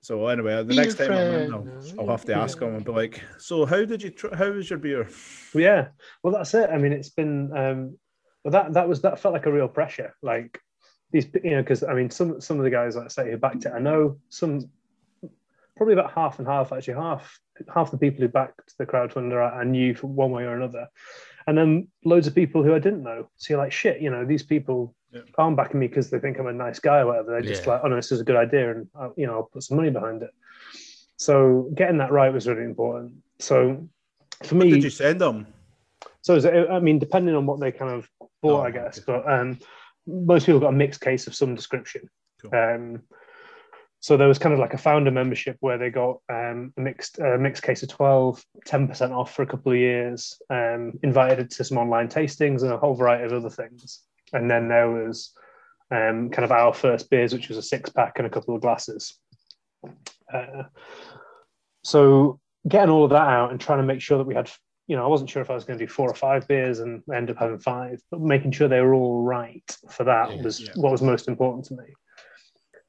so 0.00 0.26
anyway, 0.28 0.56
the 0.56 0.64
Beer 0.64 0.76
next 0.76 0.96
time 0.96 1.12
I'm 1.12 1.34
in, 1.34 1.52
I'll. 1.52 1.68
I'll 1.98 2.06
have 2.08 2.24
to 2.26 2.34
ask 2.34 2.60
him 2.60 2.74
and 2.74 2.84
be 2.84 2.92
like, 2.92 3.22
so 3.38 3.64
how 3.64 3.84
did 3.84 4.02
you? 4.02 4.10
Tr- 4.10 4.34
how 4.34 4.50
was 4.50 4.68
your 4.70 4.78
beer? 4.78 5.08
Yeah, 5.54 5.88
well, 6.22 6.32
that's 6.32 6.54
it. 6.54 6.70
I 6.70 6.78
mean, 6.78 6.92
it's 6.92 7.08
been, 7.10 7.56
um, 7.56 7.98
well, 8.44 8.52
that 8.52 8.72
that 8.74 8.88
was 8.88 9.00
that 9.02 9.18
felt 9.18 9.34
like 9.34 9.46
a 9.46 9.52
real 9.52 9.68
pressure. 9.68 10.14
Like 10.22 10.60
these, 11.10 11.26
you 11.42 11.52
know, 11.52 11.62
because 11.62 11.82
I 11.82 11.94
mean, 11.94 12.10
some 12.10 12.40
some 12.40 12.58
of 12.58 12.64
the 12.64 12.70
guys, 12.70 12.96
like 12.96 13.06
I 13.06 13.08
say, 13.08 13.30
who 13.30 13.36
backed 13.36 13.64
it, 13.66 13.72
I 13.74 13.78
know 13.78 14.18
some, 14.28 14.68
probably 15.76 15.94
about 15.94 16.12
half 16.12 16.38
and 16.38 16.46
half. 16.46 16.72
Actually, 16.72 16.94
half 16.94 17.40
half 17.74 17.90
the 17.90 17.98
people 17.98 18.20
who 18.20 18.28
backed 18.28 18.76
the 18.78 18.86
crowdfunder 18.86 19.40
I, 19.42 19.60
I 19.60 19.64
knew 19.64 19.94
from 19.94 20.14
one 20.14 20.30
way 20.30 20.44
or 20.44 20.54
another, 20.54 20.88
and 21.46 21.56
then 21.56 21.88
loads 22.04 22.26
of 22.26 22.34
people 22.34 22.62
who 22.62 22.74
I 22.74 22.78
didn't 22.78 23.02
know. 23.02 23.30
So 23.36 23.54
you're 23.54 23.62
like, 23.62 23.72
shit, 23.72 24.00
you 24.00 24.10
know, 24.10 24.24
these 24.24 24.42
people 24.42 24.94
Yeah. 25.16 25.22
aren't 25.38 25.56
backing 25.56 25.80
me 25.80 25.88
because 25.88 26.10
they 26.10 26.18
think 26.18 26.38
I'm 26.38 26.46
a 26.46 26.52
nice 26.52 26.78
guy 26.78 26.98
or 27.00 27.06
whatever. 27.06 27.30
They're 27.32 27.42
just 27.42 27.64
Yeah. 27.64 27.72
like, 27.72 27.80
oh 27.84 27.88
no, 27.88 27.96
this 27.96 28.12
is 28.12 28.20
a 28.20 28.24
good 28.24 28.36
idea, 28.36 28.70
and 28.72 28.88
uh, 28.98 29.10
you 29.16 29.26
know, 29.26 29.34
I'll 29.34 29.50
put 29.52 29.62
some 29.62 29.76
money 29.76 29.90
behind 29.90 30.22
it. 30.22 30.30
So 31.16 31.70
getting 31.74 31.98
that 31.98 32.12
right 32.12 32.32
was 32.32 32.46
really 32.46 32.64
important. 32.64 33.14
So 33.38 33.88
for 34.44 34.54
What 34.56 34.64
me, 34.66 34.70
did 34.72 34.84
you 34.84 34.90
send 34.90 35.20
them? 35.20 35.46
so 36.20 36.34
is 36.34 36.44
it, 36.44 36.68
I 36.70 36.80
mean, 36.80 36.98
depending 36.98 37.34
on 37.34 37.46
what 37.46 37.60
they 37.60 37.72
kind 37.72 37.92
of 37.92 38.08
bought, 38.42 38.60
Oh, 38.60 38.62
I 38.62 38.70
guess, 38.70 38.98
okay. 38.98 39.04
but 39.06 39.32
um, 39.32 39.58
most 40.06 40.46
people 40.46 40.60
got 40.60 40.68
a 40.74 40.76
mixed 40.76 41.00
case 41.00 41.26
of 41.26 41.34
some 41.34 41.54
description. 41.54 42.08
Cool. 42.42 42.54
Um, 42.54 43.02
so 44.00 44.16
there 44.16 44.28
was 44.28 44.38
kind 44.38 44.52
of 44.52 44.58
like 44.60 44.74
a 44.74 44.78
founder 44.78 45.10
membership 45.10 45.56
where 45.60 45.78
they 45.78 45.90
got 45.90 46.18
um, 46.28 46.72
a 46.76 46.80
mixed 46.80 47.18
uh, 47.18 47.38
mixed 47.38 47.62
case 47.62 47.82
of 47.82 47.88
12, 47.88 48.44
10% 48.66 49.10
off 49.10 49.34
for 49.34 49.42
a 49.42 49.46
couple 49.46 49.72
of 49.72 49.78
years, 49.78 50.40
um, 50.50 50.92
invited 51.02 51.50
to 51.52 51.64
some 51.64 51.78
online 51.78 52.08
tastings 52.08 52.62
and 52.62 52.72
a 52.72 52.76
whole 52.78 52.94
variety 52.94 53.24
of 53.24 53.32
other 53.32 53.50
things. 53.50 54.02
And 54.32 54.50
then 54.50 54.68
there 54.68 54.90
was 54.90 55.32
um, 55.90 56.30
kind 56.30 56.44
of 56.44 56.52
our 56.52 56.72
first 56.74 57.10
beers, 57.10 57.32
which 57.32 57.48
was 57.48 57.58
a 57.58 57.62
six 57.62 57.90
pack 57.90 58.14
and 58.16 58.26
a 58.26 58.30
couple 58.30 58.54
of 58.54 58.62
glasses. 58.62 59.18
Uh, 60.32 60.64
so 61.84 62.40
getting 62.68 62.90
all 62.90 63.04
of 63.04 63.10
that 63.10 63.28
out 63.28 63.52
and 63.52 63.60
trying 63.60 63.78
to 63.78 63.84
make 63.84 64.00
sure 64.00 64.18
that 64.18 64.26
we 64.26 64.34
had 64.34 64.50
you 64.88 64.94
know, 64.94 65.04
I 65.04 65.08
wasn't 65.08 65.30
sure 65.30 65.42
if 65.42 65.50
I 65.50 65.54
was 65.54 65.64
going 65.64 65.78
to 65.78 65.84
do 65.84 65.90
four 65.90 66.08
or 66.08 66.14
five 66.14 66.46
beers 66.46 66.78
and 66.78 67.02
end 67.12 67.28
up 67.30 67.38
having 67.38 67.58
five, 67.58 68.00
but 68.10 68.20
making 68.20 68.52
sure 68.52 68.68
they 68.68 68.80
were 68.80 68.94
all 68.94 69.22
right 69.22 69.76
for 69.90 70.04
that 70.04 70.36
Yeah, 70.36 70.42
was 70.42 70.60
yeah. 70.60 70.70
what 70.76 70.92
was 70.92 71.02
most 71.02 71.26
important 71.26 71.64
to 71.66 71.74
me. 71.74 71.84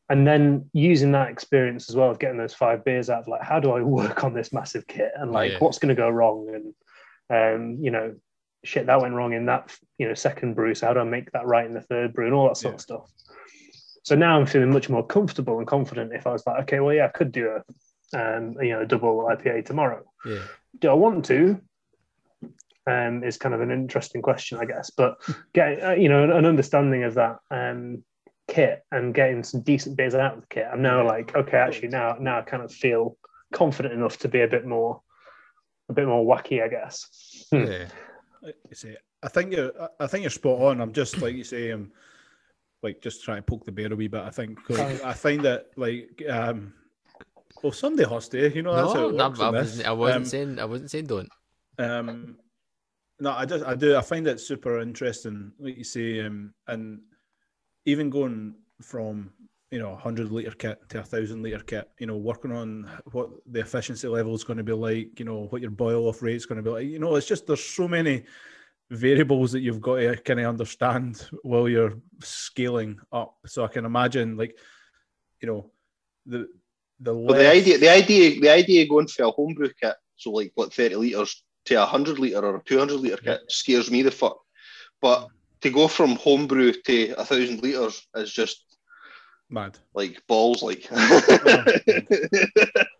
And 0.10 0.26
then 0.26 0.70
using 0.74 1.12
that 1.14 1.30
experience 1.30 1.90
as 1.90 1.96
well 1.96 2.12
of 2.12 2.20
getting 2.20 2.38
those 2.38 2.54
five 2.54 2.86
beers 2.86 3.10
out 3.10 3.22
of 3.22 3.28
like, 3.28 3.42
how 3.42 3.60
do 3.60 3.72
I 3.72 3.82
work 3.82 4.24
on 4.24 4.34
this 4.34 4.54
massive 4.54 4.86
kit 4.88 5.12
and 5.16 5.32
like 5.32 5.54
Yeah. 5.54 5.58
what's 5.58 5.80
going 5.80 5.94
to 5.94 5.96
go 5.96 6.10
wrong? 6.10 6.74
And, 7.30 7.56
um, 7.56 7.84
you 7.84 7.90
know, 7.92 8.16
shit, 8.64 8.86
that 8.88 9.02
went 9.02 9.14
wrong 9.14 9.34
in 9.34 9.46
that, 9.46 9.76
you 9.98 10.08
know, 10.08 10.14
second 10.14 10.54
brew. 10.56 10.74
So 10.76 10.88
how 10.88 10.94
do 10.94 11.00
I 11.00 11.04
make 11.04 11.32
that 11.32 11.46
right 11.46 11.66
in 11.66 11.74
the 11.74 11.82
third 11.82 12.14
brew 12.14 12.26
and 12.26 12.34
all 12.34 12.48
that 12.48 12.58
sort 12.58 12.74
Yeah. 12.74 12.76
of 12.76 12.82
stuff? 12.82 13.12
So 14.04 14.16
now 14.16 14.40
I'm 14.40 14.46
feeling 14.46 14.72
much 14.72 14.90
more 14.90 15.06
comfortable 15.06 15.58
and 15.60 15.68
confident 15.68 16.14
if 16.14 16.26
I 16.28 16.32
was 16.32 16.46
like, 16.48 16.62
okay, 16.64 16.80
well, 16.80 16.94
yeah, 16.94 17.06
I 17.06 17.10
could 17.10 17.32
do 17.32 17.50
a, 18.14 18.18
um, 18.18 18.56
you 18.62 18.70
know, 18.72 18.82
a 18.82 18.86
double 18.86 19.28
IPA 19.30 19.66
tomorrow 19.66 20.04
Yeah. 20.26 20.40
do 20.80 20.90
I 20.90 20.94
want 20.94 21.26
to? 21.26 21.60
Um, 22.90 23.22
is 23.26 23.38
kind 23.38 23.54
of 23.54 23.60
an 23.60 23.70
interesting 23.70 24.22
question, 24.22 24.60
I 24.60 24.66
guess. 24.66 24.92
But 24.92 25.18
get 25.54 25.84
uh, 25.84 25.92
you 25.92 26.08
know 26.08 26.24
an, 26.24 26.32
an 26.32 26.46
understanding 26.46 27.04
of 27.04 27.16
that 27.16 27.40
um, 27.52 28.02
kit 28.48 28.82
and 28.94 29.14
getting 29.14 29.44
some 29.44 29.60
decent 29.62 29.98
beers 29.98 30.16
out 30.16 30.36
of 30.36 30.42
the 30.42 30.48
kit. 30.48 30.68
I'm 30.72 30.82
now 30.82 31.06
like, 31.06 31.36
okay, 31.36 31.58
actually 31.58 31.90
now 31.90 32.16
now 32.18 32.40
I 32.40 32.44
kind 32.44 32.64
of 32.64 32.72
feel 32.72 33.18
confident 33.52 33.94
enough 33.94 34.18
to 34.20 34.30
be 34.30 34.40
a 34.40 34.48
bit 34.48 34.66
more 34.66 35.02
a 35.90 35.94
bit 35.94 36.08
more 36.08 36.26
wacky, 36.26 36.64
I 36.64 36.70
guess. 36.70 37.46
Hmm. 37.52 37.84
Yeah. 38.44 38.52
I 38.72 38.74
say, 38.74 38.98
I 39.24 39.28
think 39.28 39.54
you're, 39.54 39.72
I- 40.00 40.08
think 40.08 40.24
you're 40.24 40.30
spot 40.30 40.62
on. 40.62 40.82
I'm 40.82 40.94
just 40.94 41.22
like 41.22 41.36
you 41.36 41.44
say, 41.44 41.72
I'm 41.72 41.92
like 42.84 43.02
just 43.02 43.24
trying 43.24 43.38
to 43.40 43.42
poke 43.44 43.66
the 43.66 43.72
bear 43.72 43.92
a 43.92 43.96
wee 43.96 44.08
bit. 44.08 44.22
I 44.22 44.30
think 44.30 44.64
'cause 44.64 44.80
I 45.02 45.14
find 45.14 45.42
that 45.46 45.68
like, 45.76 46.22
um, 46.30 46.74
well, 47.64 47.72
somebody 47.72 48.08
has 48.08 48.30
to, 48.30 48.54
you 48.56 48.62
know, 48.62 48.76
No, 48.76 49.10
no, 49.10 49.24
I 49.42 49.50
wasn't, 49.50 49.88
I 49.88 49.92
wasn't 49.92 50.18
Um, 50.18 50.26
saying 50.26 50.60
I 50.60 50.66
wasn't 50.66 50.92
saying 50.92 51.08
don't. 51.08 51.30
Um, 51.80 52.38
no, 53.20 53.32
I 53.32 53.46
just 53.46 53.66
I 53.66 53.74
do 53.74 53.96
I 53.96 54.02
find 54.02 54.28
it 54.28 54.40
super 54.40 54.80
interesting, 54.80 55.52
like 55.60 55.78
you 55.78 55.84
say, 55.84 56.22
um, 56.22 56.54
and 56.68 57.02
even 57.86 58.10
going 58.12 58.54
from 58.82 59.32
you 59.72 59.80
know 59.80 59.94
a 59.94 59.98
hundred 59.98 60.32
liter 60.32 60.52
kit 60.52 60.80
to 60.90 61.00
a 61.00 61.04
thousand 61.04 61.44
liter 61.44 61.60
kit, 61.60 61.90
you 62.00 62.08
know, 62.08 62.18
working 62.18 62.52
on 62.52 62.90
what 63.12 63.30
the 63.52 63.60
efficiency 63.60 64.08
level 64.08 64.34
is 64.34 64.44
going 64.44 64.58
to 64.58 64.64
be 64.64 64.74
like, 64.74 65.20
you 65.20 65.26
know, 65.26 65.48
what 65.50 65.62
your 65.62 65.72
boil 65.72 66.08
off 66.08 66.22
rate 66.22 66.36
is 66.36 66.46
going 66.46 66.58
to 66.58 66.64
be 66.64 66.70
like, 66.70 66.88
you 66.88 67.00
know, 67.00 67.16
it's 67.16 67.28
just 67.28 67.48
there's 67.48 67.64
so 67.64 67.88
many 67.88 68.24
variables 68.90 69.52
that 69.52 69.60
you've 69.60 69.82
got 69.82 69.98
to 69.98 70.16
kind 70.18 70.40
of 70.40 70.46
understand 70.46 71.28
while 71.44 71.68
you're 71.68 71.98
scaling 72.22 72.98
up. 73.12 73.36
So 73.46 73.66
I 73.66 73.68
can 73.68 73.84
imagine, 73.86 74.38
like, 74.38 74.58
you 75.42 75.48
know, 75.48 75.72
the 76.26 76.48
the 77.00 77.14
But 77.14 77.38
the 77.38 77.52
idea, 77.52 77.78
the 77.78 77.90
idea, 77.90 78.40
the 78.40 78.50
idea 78.50 78.88
going 78.88 79.08
for 79.08 79.24
a 79.24 79.32
homebrew 79.32 79.70
kit, 79.80 79.96
so 80.16 80.32
like 80.32 80.52
what 80.56 80.74
thirty 80.74 80.96
liters 80.96 81.44
to 81.66 81.82
a 81.82 81.86
hundred 81.86 82.20
liter 82.20 82.40
or 82.40 82.56
a 82.56 82.64
two 82.64 82.80
hundred 82.80 83.02
liter 83.02 83.18
kit, 83.18 83.42
scares 83.50 83.92
me 83.92 84.02
the 84.02 84.12
fuck. 84.12 84.40
But 85.02 85.28
to 85.62 85.70
go 85.70 85.88
from 85.88 86.16
homebrew 86.16 86.72
to 86.72 87.14
a 87.18 87.26
thousand 87.26 87.62
liters 87.62 88.08
is 88.16 88.32
just 88.32 88.64
mad. 89.50 89.78
like 89.94 90.26
balls, 90.28 90.64
like. 90.64 90.88
I 90.92 91.74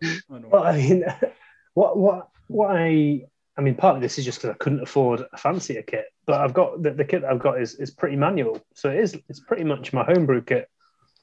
know. 0.30 0.38
Well, 0.50 0.62
I 0.64 0.76
mean, 0.76 1.04
what 1.74 1.96
what 1.96 2.28
what 2.46 2.70
I 2.70 3.22
I 3.56 3.60
mean, 3.60 3.74
part 3.74 3.96
of 3.96 4.02
this 4.02 4.18
is 4.18 4.24
just 4.24 4.38
because 4.38 4.54
I 4.54 4.58
couldn't 4.58 4.82
afford 4.82 5.22
a 5.32 5.36
fancier 5.36 5.82
kit, 5.82 6.06
but 6.26 6.40
I've 6.40 6.54
got 6.54 6.80
the, 6.82 6.92
the 6.92 7.04
kit 7.04 7.22
that 7.22 7.30
I've 7.30 7.40
got 7.40 7.60
is 7.60 7.74
is 7.74 7.90
pretty 7.90 8.16
manual, 8.16 8.64
so 8.74 8.90
it 8.90 8.98
is 8.98 9.18
it's 9.28 9.40
pretty 9.40 9.64
much 9.64 9.92
my 9.92 10.04
homebrew 10.04 10.42
kit 10.42 10.68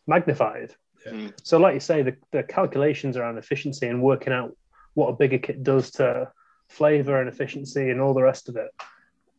magnified. 0.06 0.76
Mm. 1.08 1.34
So, 1.44 1.58
like 1.58 1.76
you 1.76 1.80
say, 1.80 2.02
the, 2.02 2.18
the 2.32 2.44
calculations 2.44 3.16
around 3.16 3.38
efficiency 3.38 3.88
and 3.88 4.02
working 4.02 4.34
out 4.34 4.56
what 4.96 5.08
a 5.08 5.14
bigger 5.14 5.38
kit 5.38 5.64
does 5.64 5.92
to 5.92 6.32
flavor 6.68 7.20
and 7.20 7.30
efficiency 7.30 7.90
and 7.90 8.02
all 8.02 8.14
the 8.14 8.24
rest 8.24 8.50
of 8.50 8.58
it 8.58 8.70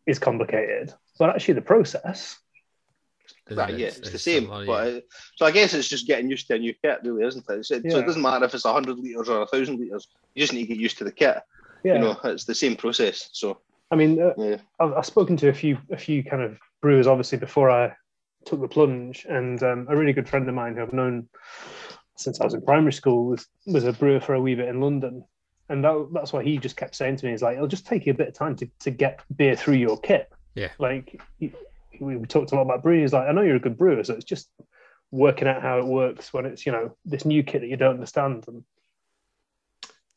is 0.06 0.18
complicated. 0.18 0.94
But 1.18 1.30
actually, 1.30 1.54
the 1.54 1.62
process 1.62 2.18
Isn't 2.28 2.45
Right, 3.50 3.74
it? 3.74 3.78
yeah, 3.78 3.86
It's- 3.86 3.98
it's, 3.98 4.10
the 4.10 4.18
same. 4.18 4.42
similar, 4.44 4.66
but 4.66 4.92
yeah. 4.92 4.98
uh, 4.98 5.00
so 5.36 5.46
I 5.46 5.50
guess 5.52 5.72
it's 5.74 5.88
just 5.88 6.06
getting 6.06 6.28
used 6.28 6.48
to 6.48 6.54
a 6.54 6.58
new 6.58 6.74
kit, 6.82 7.00
really, 7.04 7.24
isn't 7.24 7.44
it? 7.48 7.64
So, 7.64 7.80
so 7.88 7.98
it 7.98 8.06
doesn't 8.06 8.22
matter 8.22 8.44
if 8.44 8.54
it's 8.54 8.64
hundred 8.64 8.98
liters 8.98 9.28
or 9.28 9.46
thousand 9.46 9.78
liters. 9.78 10.08
You 10.34 10.42
just 10.42 10.52
need 10.52 10.62
to 10.62 10.68
get 10.68 10.78
used 10.78 10.98
to 10.98 11.04
the 11.04 11.12
kit. 11.12 11.38
Yeah. 11.84 11.94
You 11.94 12.00
know, 12.00 12.20
it's 12.24 12.44
the 12.44 12.54
same 12.54 12.74
process. 12.76 13.30
So 13.32 13.60
I 13.90 13.96
mean, 13.96 14.20
uh, 14.20 14.32
yeah, 14.36 14.56
I've, 14.80 14.92
I've 14.94 15.06
spoken 15.06 15.36
to 15.38 15.48
a 15.48 15.54
few 15.54 15.78
a 15.90 15.96
few 15.96 16.24
kind 16.24 16.42
of 16.42 16.58
brewers 16.82 17.06
obviously 17.06 17.38
before 17.38 17.70
I 17.70 17.94
took 18.44 18.60
the 18.60 18.68
plunge, 18.68 19.26
and 19.28 19.62
um, 19.62 19.86
a 19.88 19.96
really 19.96 20.12
good 20.12 20.28
friend 20.28 20.48
of 20.48 20.54
mine 20.54 20.74
who 20.74 20.82
I've 20.82 20.92
known 20.92 21.28
since 22.16 22.40
I 22.40 22.44
was 22.44 22.54
in 22.54 22.62
primary 22.62 22.92
school 22.92 23.26
was 23.26 23.46
was 23.66 23.84
a 23.84 23.92
brewer 23.92 24.20
for 24.20 24.34
a 24.34 24.40
wee 24.40 24.54
bit 24.54 24.68
in 24.68 24.80
London, 24.80 25.24
and 25.68 25.84
that, 25.84 26.08
that's 26.12 26.32
why 26.32 26.42
he 26.42 26.58
just 26.58 26.76
kept 26.76 26.96
saying 26.96 27.16
to 27.18 27.26
me, 27.26 27.32
"Is 27.32 27.42
like 27.42 27.56
it'll 27.56 27.68
just 27.68 27.86
take 27.86 28.06
you 28.06 28.12
a 28.12 28.16
bit 28.16 28.28
of 28.28 28.34
time 28.34 28.56
to, 28.56 28.68
to 28.80 28.90
get 28.90 29.20
beer 29.36 29.54
through 29.54 29.74
your 29.74 29.98
kit." 29.98 30.30
Yeah. 30.54 30.70
like 30.78 31.20
he, 31.38 31.52
we 32.00 32.18
talked 32.26 32.52
a 32.52 32.54
lot 32.54 32.62
about 32.62 32.82
brewing. 32.82 33.00
He's 33.00 33.12
like, 33.12 33.28
"I 33.28 33.32
know 33.32 33.42
you're 33.42 33.56
a 33.56 33.60
good 33.60 33.78
brewer, 33.78 34.02
so 34.04 34.14
it's 34.14 34.24
just 34.24 34.48
working 35.10 35.48
out 35.48 35.62
how 35.62 35.78
it 35.78 35.86
works 35.86 36.32
when 36.32 36.46
it's 36.46 36.66
you 36.66 36.72
know 36.72 36.96
this 37.04 37.24
new 37.24 37.42
kit 37.42 37.62
that 37.62 37.68
you 37.68 37.76
don't 37.76 37.94
understand." 37.94 38.44
And 38.48 38.64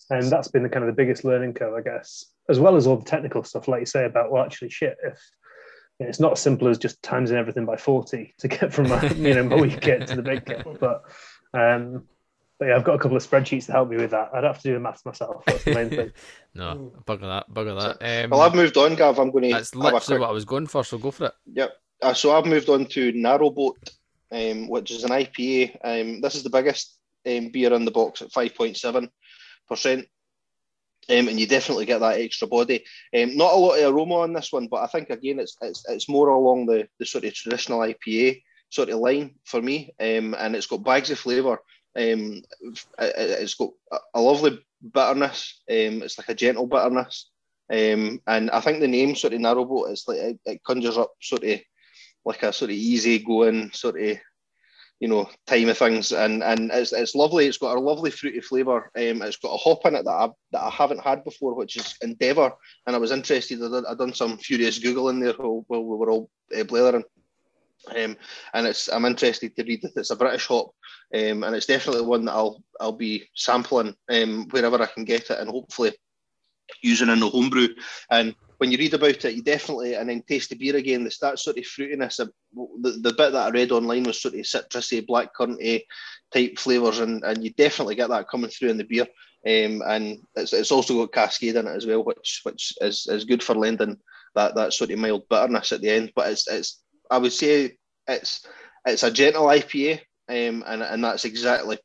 and 0.09 0.29
that's 0.29 0.47
been 0.47 0.63
the 0.63 0.69
kind 0.69 0.83
of 0.83 0.87
the 0.87 1.01
biggest 1.01 1.23
learning 1.23 1.53
curve, 1.53 1.73
I 1.73 1.81
guess, 1.81 2.25
as 2.49 2.59
well 2.59 2.75
as 2.75 2.87
all 2.87 2.97
the 2.97 3.05
technical 3.05 3.43
stuff, 3.43 3.67
like 3.67 3.81
you 3.81 3.85
say 3.85 4.05
about 4.05 4.31
well, 4.31 4.43
actually, 4.43 4.69
shit, 4.69 4.97
if 5.03 5.19
you 5.99 6.05
know, 6.05 6.09
it's 6.09 6.19
not 6.19 6.33
as 6.33 6.39
simple 6.39 6.67
as 6.67 6.77
just 6.77 7.01
times 7.03 7.31
timesing 7.31 7.35
everything 7.35 7.65
by 7.65 7.77
forty 7.77 8.33
to 8.39 8.47
get 8.47 8.73
from 8.73 8.89
my 8.89 9.01
you 9.11 9.35
know 9.35 9.43
my 9.43 9.55
wee 9.55 9.75
kit 9.75 10.07
to 10.07 10.15
the 10.15 10.21
big 10.21 10.45
kit, 10.45 10.65
but 10.79 11.03
um, 11.53 12.05
but 12.59 12.67
yeah, 12.67 12.75
I've 12.75 12.83
got 12.83 12.95
a 12.95 12.99
couple 12.99 13.15
of 13.15 13.23
spreadsheets 13.23 13.67
to 13.67 13.71
help 13.71 13.89
me 13.89 13.95
with 13.95 14.11
that. 14.11 14.31
I'd 14.33 14.43
have 14.43 14.57
to 14.57 14.63
do 14.63 14.73
the 14.73 14.81
maths 14.81 15.05
myself. 15.05 15.43
That's 15.45 15.63
the 15.63 15.73
main 15.73 15.89
thing. 15.89 16.11
No, 16.55 16.91
bugger 17.05 17.21
that, 17.21 17.53
bugger 17.53 17.79
that. 17.79 18.23
Um, 18.23 18.31
well, 18.31 18.41
I've 18.41 18.55
moved 18.55 18.75
on, 18.75 18.95
Gav. 18.95 19.19
I'm 19.19 19.29
going 19.29 19.43
to 19.43 19.51
that's 19.51 19.69
have 19.69 19.79
literally 19.79 20.05
quick 20.05 20.19
what 20.19 20.29
I 20.29 20.33
was 20.33 20.45
going 20.45 20.65
for, 20.65 20.83
so 20.83 20.97
go 20.97 21.11
for 21.11 21.27
it. 21.27 21.33
Yep. 21.53 21.73
Uh, 22.01 22.13
so 22.15 22.35
I've 22.35 22.47
moved 22.47 22.69
on 22.69 22.87
to 22.87 23.13
Narrowboat, 23.13 23.75
um, 24.31 24.67
which 24.67 24.89
is 24.89 25.03
an 25.03 25.11
IPA. 25.11 25.77
Um, 25.83 26.21
this 26.21 26.33
is 26.33 26.41
the 26.41 26.49
biggest 26.49 26.97
um, 27.27 27.49
beer 27.49 27.71
in 27.71 27.85
the 27.85 27.91
box 27.91 28.23
at 28.23 28.31
5.7%. 28.31 29.09
Um, 31.11 31.27
and 31.27 31.39
you 31.39 31.47
definitely 31.47 31.85
get 31.85 31.99
that 31.99 32.19
extra 32.19 32.47
body. 32.47 32.83
Um, 33.15 33.37
not 33.37 33.53
a 33.53 33.57
lot 33.57 33.79
of 33.79 33.93
aroma 33.93 34.15
on 34.15 34.33
this 34.33 34.51
one, 34.51 34.67
but 34.67 34.83
I 34.83 34.87
think 34.87 35.09
again 35.11 35.39
it's 35.39 35.55
it's, 35.61 35.83
it's 35.87 36.09
more 36.09 36.29
along 36.29 36.65
the, 36.65 36.87
the 36.97 37.05
sort 37.05 37.25
of 37.25 37.33
traditional 37.33 37.79
IPA 37.79 38.41
sort 38.69 38.89
of 38.89 38.99
line 38.99 39.35
for 39.45 39.61
me. 39.61 39.93
Um, 39.99 40.35
and 40.37 40.55
it's 40.55 40.67
got 40.67 40.83
bags 40.83 41.09
of 41.11 41.19
flavour. 41.19 41.59
Um, 41.97 42.43
it, 42.99 43.39
has 43.39 43.55
got 43.55 43.71
a, 44.13 44.21
lovely 44.21 44.63
bitterness. 44.93 45.61
Um, 45.69 46.03
it's 46.03 46.17
like 46.17 46.29
a 46.29 46.35
gentle 46.35 46.67
bitterness. 46.67 47.29
Um, 47.71 48.21
and 48.27 48.49
I 48.51 48.61
think 48.61 48.79
the 48.79 48.87
name 48.87 49.15
sort 49.15 49.33
of 49.33 49.41
narrowboat 49.41 49.91
is 49.91 50.05
like 50.07 50.17
it, 50.17 50.39
it 50.45 50.63
conjures 50.63 50.97
up 50.97 51.13
sort 51.21 51.43
of 51.43 51.59
like 52.25 52.43
a 52.43 52.53
sort 52.53 52.71
of 52.71 52.77
easy 52.77 53.19
going 53.19 53.71
sort 53.71 54.01
of 54.01 54.17
you 54.99 55.07
know 55.07 55.29
time 55.47 55.69
of 55.69 55.77
things 55.77 56.11
and 56.11 56.43
and 56.43 56.71
it's, 56.71 56.91
it's 56.91 57.15
lovely 57.15 57.45
it's 57.45 57.57
got 57.57 57.77
a 57.77 57.79
lovely 57.79 58.11
fruity 58.11 58.41
flavour 58.41 58.91
um, 58.97 59.21
it's 59.21 59.37
got 59.37 59.53
a 59.53 59.57
hop 59.57 59.85
in 59.85 59.95
it 59.95 60.03
that 60.03 60.11
I, 60.11 60.29
that 60.51 60.61
I 60.61 60.69
haven't 60.69 61.01
had 61.01 61.23
before 61.23 61.53
which 61.53 61.77
is 61.77 61.95
Endeavour 62.01 62.51
and 62.85 62.95
I 62.95 62.99
was 62.99 63.11
interested 63.11 63.63
I 63.63 63.69
done, 63.69 63.97
done 63.97 64.13
some 64.13 64.37
furious 64.37 64.79
googling 64.79 65.21
there 65.21 65.33
while, 65.33 65.63
while 65.67 65.83
we 65.83 65.95
were 65.95 66.11
all 66.11 66.29
uh, 66.57 66.63
blathering 66.63 67.03
um, 67.95 68.17
and 68.53 68.67
it's 68.67 68.87
I'm 68.89 69.05
interested 69.05 69.55
to 69.55 69.63
read 69.63 69.81
that 69.83 69.95
it's 69.95 70.11
a 70.11 70.15
British 70.15 70.47
hop 70.47 70.71
um, 71.13 71.43
and 71.43 71.55
it's 71.55 71.65
definitely 71.65 72.01
one 72.01 72.25
that 72.25 72.33
I'll 72.33 72.63
I'll 72.79 72.91
be 72.91 73.27
sampling 73.35 73.95
um, 74.09 74.47
wherever 74.51 74.81
I 74.81 74.85
can 74.85 75.05
get 75.05 75.29
it 75.29 75.39
and 75.39 75.49
hopefully 75.49 75.93
using 76.83 77.09
in 77.09 77.19
the 77.19 77.29
homebrew 77.29 77.69
and 78.11 78.35
when 78.59 78.71
you 78.71 78.77
read 78.77 78.93
about 78.93 79.23
it, 79.23 79.35
you 79.35 79.41
definitely 79.41 79.95
and 79.95 80.09
then 80.09 80.21
taste 80.27 80.49
the 80.49 80.55
beer 80.55 80.75
again. 80.75 81.03
There's 81.03 81.17
that 81.19 81.39
sort 81.39 81.57
of 81.57 81.63
fruitiness. 81.63 82.19
Of, 82.19 82.29
the, 82.81 82.91
the 83.01 83.13
bit 83.13 83.31
that 83.31 83.47
I 83.47 83.49
read 83.49 83.71
online 83.71 84.03
was 84.03 84.21
sort 84.21 84.33
of 84.33 84.41
citrusy, 84.41 85.07
black 85.07 85.33
curranty 85.33 85.83
type 86.33 86.59
flavours, 86.59 86.99
and, 86.99 87.23
and 87.23 87.41
you 87.41 87.51
definitely 87.51 87.95
get 87.95 88.09
that 88.09 88.27
coming 88.27 88.49
through 88.49 88.71
in 88.71 88.77
the 88.77 88.83
beer. 88.83 89.07
Um, 89.47 89.81
and 89.87 90.17
it's, 90.35 90.51
it's 90.51 90.73
also 90.73 91.05
got 91.05 91.13
cascade 91.13 91.55
in 91.55 91.67
it 91.67 91.75
as 91.75 91.85
well, 91.85 92.03
which 92.03 92.41
which 92.43 92.73
is, 92.81 93.07
is 93.07 93.23
good 93.23 93.41
for 93.41 93.55
lending 93.55 93.97
that, 94.35 94.55
that 94.55 94.73
sort 94.73 94.91
of 94.91 94.99
mild 94.99 95.23
bitterness 95.29 95.71
at 95.71 95.79
the 95.79 95.89
end. 95.89 96.11
But 96.13 96.29
it's 96.29 96.45
it's 96.49 96.81
I 97.09 97.17
would 97.17 97.33
say 97.33 97.77
it's 98.07 98.45
it's 98.85 99.03
a 99.03 99.11
gentle 99.11 99.45
IPA, 99.45 99.99
um, 100.29 100.63
and 100.67 100.81
and 100.81 101.03
that's 101.03 101.25
exactly 101.25 101.77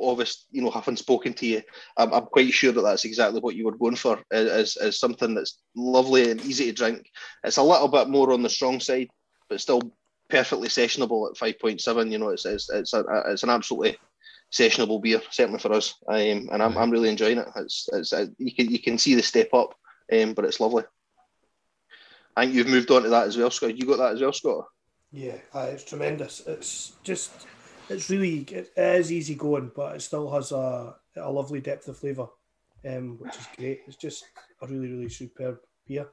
obvious, 0.00 0.46
you 0.50 0.62
know, 0.62 0.70
having 0.70 0.96
spoken 0.96 1.32
to 1.34 1.46
you, 1.46 1.62
I'm, 1.96 2.12
I'm 2.12 2.26
quite 2.26 2.52
sure 2.52 2.72
that 2.72 2.82
that's 2.82 3.04
exactly 3.04 3.40
what 3.40 3.56
you 3.56 3.64
were 3.64 3.76
going 3.76 3.96
for, 3.96 4.20
is, 4.30 4.76
is 4.76 4.98
something 4.98 5.34
that's 5.34 5.58
lovely 5.74 6.30
and 6.30 6.40
easy 6.42 6.66
to 6.66 6.72
drink. 6.72 7.10
It's 7.44 7.56
a 7.56 7.62
little 7.62 7.88
bit 7.88 8.08
more 8.08 8.32
on 8.32 8.42
the 8.42 8.48
strong 8.48 8.80
side, 8.80 9.08
but 9.48 9.60
still 9.60 9.82
perfectly 10.28 10.68
sessionable 10.68 11.28
at 11.30 11.36
5.7. 11.36 12.10
You 12.10 12.18
know, 12.18 12.28
it's 12.28 12.46
it's 12.46 12.70
it's, 12.70 12.92
a, 12.94 13.04
it's 13.26 13.42
an 13.42 13.50
absolutely 13.50 13.96
sessionable 14.52 15.02
beer, 15.02 15.20
certainly 15.30 15.60
for 15.60 15.72
us. 15.72 15.94
Um, 16.08 16.48
and 16.52 16.62
I'm, 16.62 16.76
I'm 16.76 16.90
really 16.90 17.08
enjoying 17.08 17.38
it. 17.38 17.48
It's, 17.56 17.88
it's 17.92 18.12
uh, 18.12 18.26
you 18.38 18.54
can 18.54 18.70
you 18.70 18.78
can 18.78 18.98
see 18.98 19.14
the 19.14 19.22
step 19.22 19.52
up, 19.52 19.74
um, 20.12 20.34
but 20.34 20.44
it's 20.44 20.60
lovely. 20.60 20.84
I 22.38 22.42
think 22.42 22.54
you've 22.54 22.68
moved 22.68 22.88
on 22.92 23.02
to 23.02 23.08
that 23.08 23.26
as 23.26 23.36
well, 23.36 23.50
Scott. 23.50 23.76
You 23.76 23.84
got 23.84 23.98
that 23.98 24.12
as 24.12 24.20
well, 24.20 24.32
Scott. 24.32 24.66
Yeah, 25.10 25.38
uh, 25.52 25.70
it's 25.72 25.82
tremendous. 25.82 26.40
It's 26.46 26.92
just, 27.02 27.32
it's 27.88 28.08
really, 28.10 28.42
it 28.42 28.70
is 28.76 29.10
easy 29.10 29.34
going, 29.34 29.72
but 29.74 29.96
it 29.96 30.02
still 30.02 30.30
has 30.30 30.52
a, 30.52 30.94
a 31.16 31.28
lovely 31.28 31.60
depth 31.60 31.88
of 31.88 31.98
flavour, 31.98 32.28
um, 32.86 33.18
which 33.18 33.34
is 33.34 33.48
great. 33.56 33.80
It's 33.88 33.96
just 33.96 34.24
a 34.62 34.68
really, 34.68 34.92
really 34.92 35.08
superb 35.08 35.58
beer. 35.84 36.06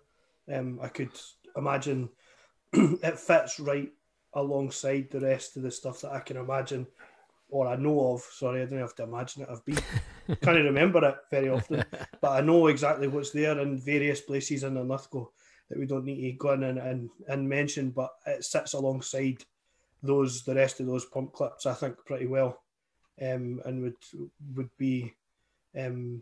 Um, 0.51 0.79
I 0.81 0.87
could 0.87 1.11
imagine 1.55 2.09
it 2.73 3.19
fits 3.19 3.59
right 3.59 3.91
alongside 4.33 5.11
the 5.11 5.19
rest 5.19 5.57
of 5.57 5.61
the 5.61 5.69
stuff 5.69 6.01
that 6.01 6.11
I 6.11 6.21
can 6.21 6.37
imagine 6.37 6.87
or 7.49 7.67
I 7.67 7.75
know 7.75 8.13
of. 8.13 8.21
Sorry, 8.21 8.63
I 8.63 8.65
don't 8.65 8.79
have 8.79 8.95
to 8.95 9.03
imagine 9.03 9.43
it. 9.43 9.49
I've 9.51 9.63
been, 9.63 9.77
can't 10.41 10.57
remember 10.57 11.07
it 11.07 11.17
very 11.29 11.49
often, 11.49 11.85
but 12.19 12.31
I 12.31 12.41
know 12.41 12.65
exactly 12.65 13.07
what's 13.07 13.29
there 13.29 13.59
in 13.59 13.77
various 13.77 14.21
places 14.21 14.63
in 14.63 14.73
the 14.73 14.83
Lithgow 14.83 15.29
that 15.69 15.79
we 15.79 15.85
don't 15.85 16.05
need 16.05 16.21
to 16.21 16.37
go 16.37 16.51
in 16.53 16.63
and, 16.63 16.77
and, 16.77 17.09
and 17.27 17.49
mention, 17.49 17.89
but 17.89 18.11
it 18.25 18.43
sits 18.43 18.73
alongside 18.73 19.43
those 20.03 20.43
the 20.43 20.55
rest 20.55 20.79
of 20.79 20.85
those 20.85 21.05
pump 21.05 21.33
clips, 21.33 21.65
I 21.65 21.73
think, 21.73 21.97
pretty 22.05 22.27
well, 22.27 22.61
um, 23.21 23.61
and 23.65 23.81
would 23.81 23.95
would 24.55 24.69
be 24.77 25.13
um, 25.77 26.21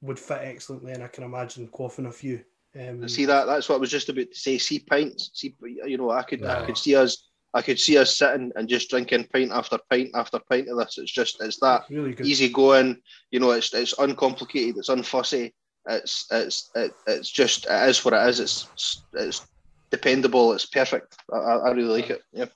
would 0.00 0.18
fit 0.18 0.42
excellently, 0.42 0.92
and 0.92 1.02
I 1.02 1.08
can 1.08 1.24
imagine 1.24 1.68
quaffing 1.68 2.06
a 2.06 2.12
few. 2.12 2.42
Um, 2.78 3.06
See 3.08 3.26
that? 3.26 3.46
That's 3.46 3.68
what 3.68 3.76
I 3.76 3.78
was 3.78 3.90
just 3.90 4.08
about 4.08 4.30
to 4.30 4.38
say. 4.38 4.58
See 4.58 4.78
pints. 4.78 5.30
See, 5.34 5.54
you 5.62 5.98
know, 5.98 6.10
I 6.10 6.22
could, 6.22 6.44
I 6.44 6.64
could 6.64 6.78
see 6.78 6.96
us, 6.96 7.28
I 7.52 7.60
could 7.60 7.78
see 7.78 7.98
us 7.98 8.16
sitting 8.16 8.50
and 8.56 8.68
just 8.68 8.88
drinking 8.88 9.28
pint 9.32 9.50
after 9.52 9.78
pint 9.90 10.10
after 10.14 10.38
pint 10.50 10.68
of 10.68 10.78
this. 10.78 10.96
It's 10.98 11.12
just, 11.12 11.42
it's 11.42 11.58
that 11.60 11.82
really 11.90 12.14
good. 12.14 12.26
easy 12.26 12.48
going. 12.48 13.00
You 13.30 13.40
know, 13.40 13.50
it's 13.50 13.74
it's 13.74 13.98
uncomplicated. 13.98 14.78
It's 14.78 14.88
unfussy. 14.88 15.52
It's 15.88 16.26
it's 16.30 16.70
it, 16.74 16.92
it's 17.06 17.30
just 17.30 17.66
it 17.68 17.88
is 17.88 18.04
what 18.04 18.14
it 18.14 18.28
is. 18.28 18.40
It's 18.40 19.02
it's 19.14 19.46
dependable. 19.90 20.52
It's 20.52 20.66
perfect. 20.66 21.16
I, 21.32 21.36
I 21.36 21.56
I 21.56 21.70
really 21.72 22.00
like 22.00 22.10
it. 22.10 22.22
Yeah. 22.32 22.46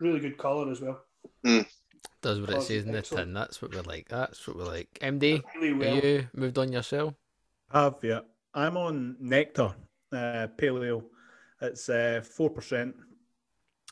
Really 0.00 0.20
good 0.20 0.38
colour 0.38 0.70
as 0.70 0.80
well. 0.80 1.00
Does 2.22 2.40
what 2.40 2.50
it 2.50 2.56
Oh, 2.56 2.60
says 2.60 2.84
in 2.84 2.92
the 2.92 3.02
tin. 3.02 3.34
That's 3.34 3.60
what 3.60 3.74
we 3.74 3.80
like. 3.80 4.08
That's 4.08 4.46
what 4.48 4.56
we 4.56 4.64
like. 4.64 4.98
MD, 5.02 5.42
Really 5.56 5.70
are 5.72 5.76
well. 5.76 5.96
you 6.04 6.28
moved 6.34 6.58
on 6.58 6.72
yourself? 6.72 7.14
Have 7.70 7.96
yeah. 8.02 8.20
I'm 8.54 8.76
on 8.76 9.16
Nectar 9.20 9.74
uh, 10.12 10.46
Pale 10.56 10.84
Ale. 10.84 11.04
It's 11.60 11.88
uh, 11.88 12.22
four 12.24 12.50
percent, 12.50 12.94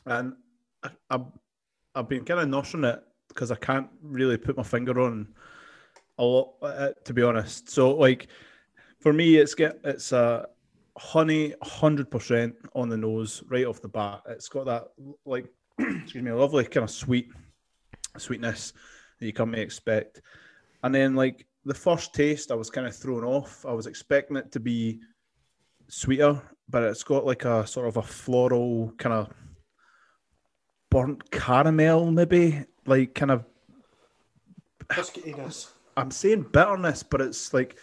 and 0.05 0.33
I, 0.83 0.89
I've 1.09 1.25
I've 1.95 2.09
been 2.09 2.25
kind 2.25 2.39
of 2.39 2.49
nursing 2.49 2.83
it 2.83 3.01
because 3.29 3.51
I 3.51 3.55
can't 3.55 3.87
really 4.01 4.37
put 4.37 4.57
my 4.57 4.63
finger 4.63 4.99
on 4.99 5.27
a 6.17 6.23
lot, 6.23 6.53
uh, 6.61 6.89
to 7.05 7.13
be 7.13 7.23
honest. 7.23 7.69
So 7.69 7.95
like 7.95 8.27
for 9.03 9.11
me, 9.11 9.35
it's 9.35 9.53
get 9.53 9.81
it's 9.83 10.13
a 10.13 10.47
honey 10.97 11.53
hundred 11.61 12.09
percent 12.09 12.55
on 12.73 12.87
the 12.87 12.95
nose 12.95 13.43
right 13.49 13.65
off 13.65 13.81
the 13.81 13.89
bat. 13.89 14.21
It's 14.29 14.47
got 14.47 14.65
that 14.65 14.87
like 15.25 15.47
excuse 15.79 16.23
me, 16.23 16.31
a 16.31 16.35
lovely 16.35 16.63
kind 16.63 16.85
of 16.85 16.89
sweet 16.89 17.27
sweetness 18.17 18.71
that 19.19 19.25
you 19.25 19.33
come 19.33 19.51
to 19.51 19.59
expect, 19.59 20.21
and 20.83 20.95
then 20.95 21.15
like 21.15 21.45
the 21.65 21.73
first 21.73 22.13
taste, 22.13 22.49
I 22.49 22.55
was 22.55 22.69
kind 22.69 22.87
of 22.87 22.95
thrown 22.95 23.25
off. 23.25 23.65
I 23.65 23.73
was 23.73 23.87
expecting 23.87 24.37
it 24.37 24.53
to 24.53 24.61
be 24.61 25.01
sweeter, 25.89 26.41
but 26.69 26.83
it's 26.83 27.03
got 27.03 27.25
like 27.25 27.43
a 27.43 27.67
sort 27.67 27.89
of 27.89 27.97
a 27.97 28.01
floral 28.01 28.93
kind 28.97 29.15
of 29.15 29.33
burnt 30.89 31.29
caramel, 31.29 32.09
maybe 32.09 32.63
like 32.85 33.13
kind 33.15 33.31
of. 33.31 33.43
Biscuitiness. 34.87 35.71
I'm 35.97 36.09
saying 36.09 36.47
bitterness, 36.53 37.03
but 37.03 37.19
it's 37.19 37.53
like 37.53 37.77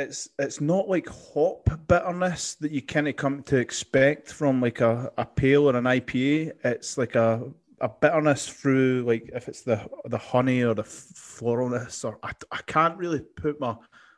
it's 0.00 0.28
it's 0.38 0.60
not 0.60 0.88
like 0.88 1.08
hop 1.08 1.68
bitterness 1.86 2.54
that 2.54 2.70
you 2.72 2.80
kind 2.80 3.06
of 3.06 3.16
come 3.16 3.42
to 3.44 3.56
expect 3.56 4.32
from 4.32 4.60
like 4.60 4.80
a, 4.80 5.12
a 5.18 5.26
pale 5.26 5.68
or 5.68 5.76
an 5.76 5.84
IPA. 5.84 6.52
It's 6.64 6.96
like 6.96 7.14
a 7.14 7.50
a 7.80 7.88
bitterness 7.88 8.48
through 8.48 9.04
like 9.06 9.30
if 9.34 9.48
it's 9.48 9.62
the 9.62 9.88
the 10.06 10.18
honey 10.18 10.62
or 10.62 10.74
the 10.74 10.82
floralness 10.82 12.04
or 12.04 12.18
I, 12.22 12.32
I 12.50 12.58
can't 12.66 12.96
really 12.96 13.20
put 13.20 13.60
my 13.60 13.76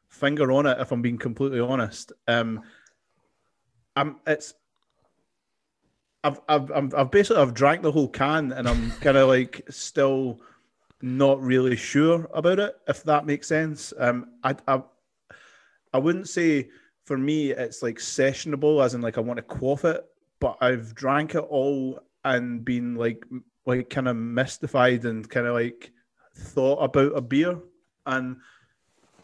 finger 0.08 0.52
on 0.52 0.66
it 0.66 0.80
if 0.80 0.92
I'm 0.92 1.02
being 1.02 1.18
completely 1.18 1.60
honest. 1.60 2.12
Um, 2.28 2.62
I'm 3.96 4.16
it's 4.26 4.54
I've, 6.24 6.40
I've, 6.48 6.70
I've, 6.70 6.94
I've 6.94 7.10
basically 7.10 7.42
I've 7.42 7.54
drank 7.54 7.82
the 7.82 7.90
whole 7.90 8.08
can, 8.08 8.52
and 8.52 8.68
I'm 8.68 8.92
kind 9.00 9.16
of 9.16 9.28
like 9.28 9.62
still 9.68 10.40
not 11.00 11.42
really 11.42 11.74
sure 11.74 12.28
about 12.32 12.60
it. 12.60 12.76
If 12.86 13.02
that 13.04 13.26
makes 13.26 13.48
sense. 13.48 13.92
Um, 13.98 14.30
I, 14.44 14.54
I, 14.68 14.82
I 15.92 15.98
wouldn't 15.98 16.28
say 16.28 16.70
for 17.04 17.18
me 17.18 17.50
it's 17.50 17.82
like 17.82 17.98
sessionable, 17.98 18.84
as 18.84 18.94
in 18.94 19.00
like 19.00 19.18
I 19.18 19.20
want 19.22 19.38
to 19.38 19.42
quaff 19.42 19.84
it, 19.84 20.04
but 20.40 20.56
I've 20.60 20.94
drank 20.94 21.34
it 21.34 21.38
all 21.40 22.00
and 22.24 22.64
been 22.64 22.94
like 22.94 23.24
like 23.66 23.90
kind 23.90 24.08
of 24.08 24.16
mystified 24.16 25.04
and 25.04 25.28
kind 25.28 25.46
of 25.46 25.54
like 25.54 25.92
thought 26.34 26.78
about 26.78 27.16
a 27.16 27.20
beer, 27.20 27.58
and 28.06 28.36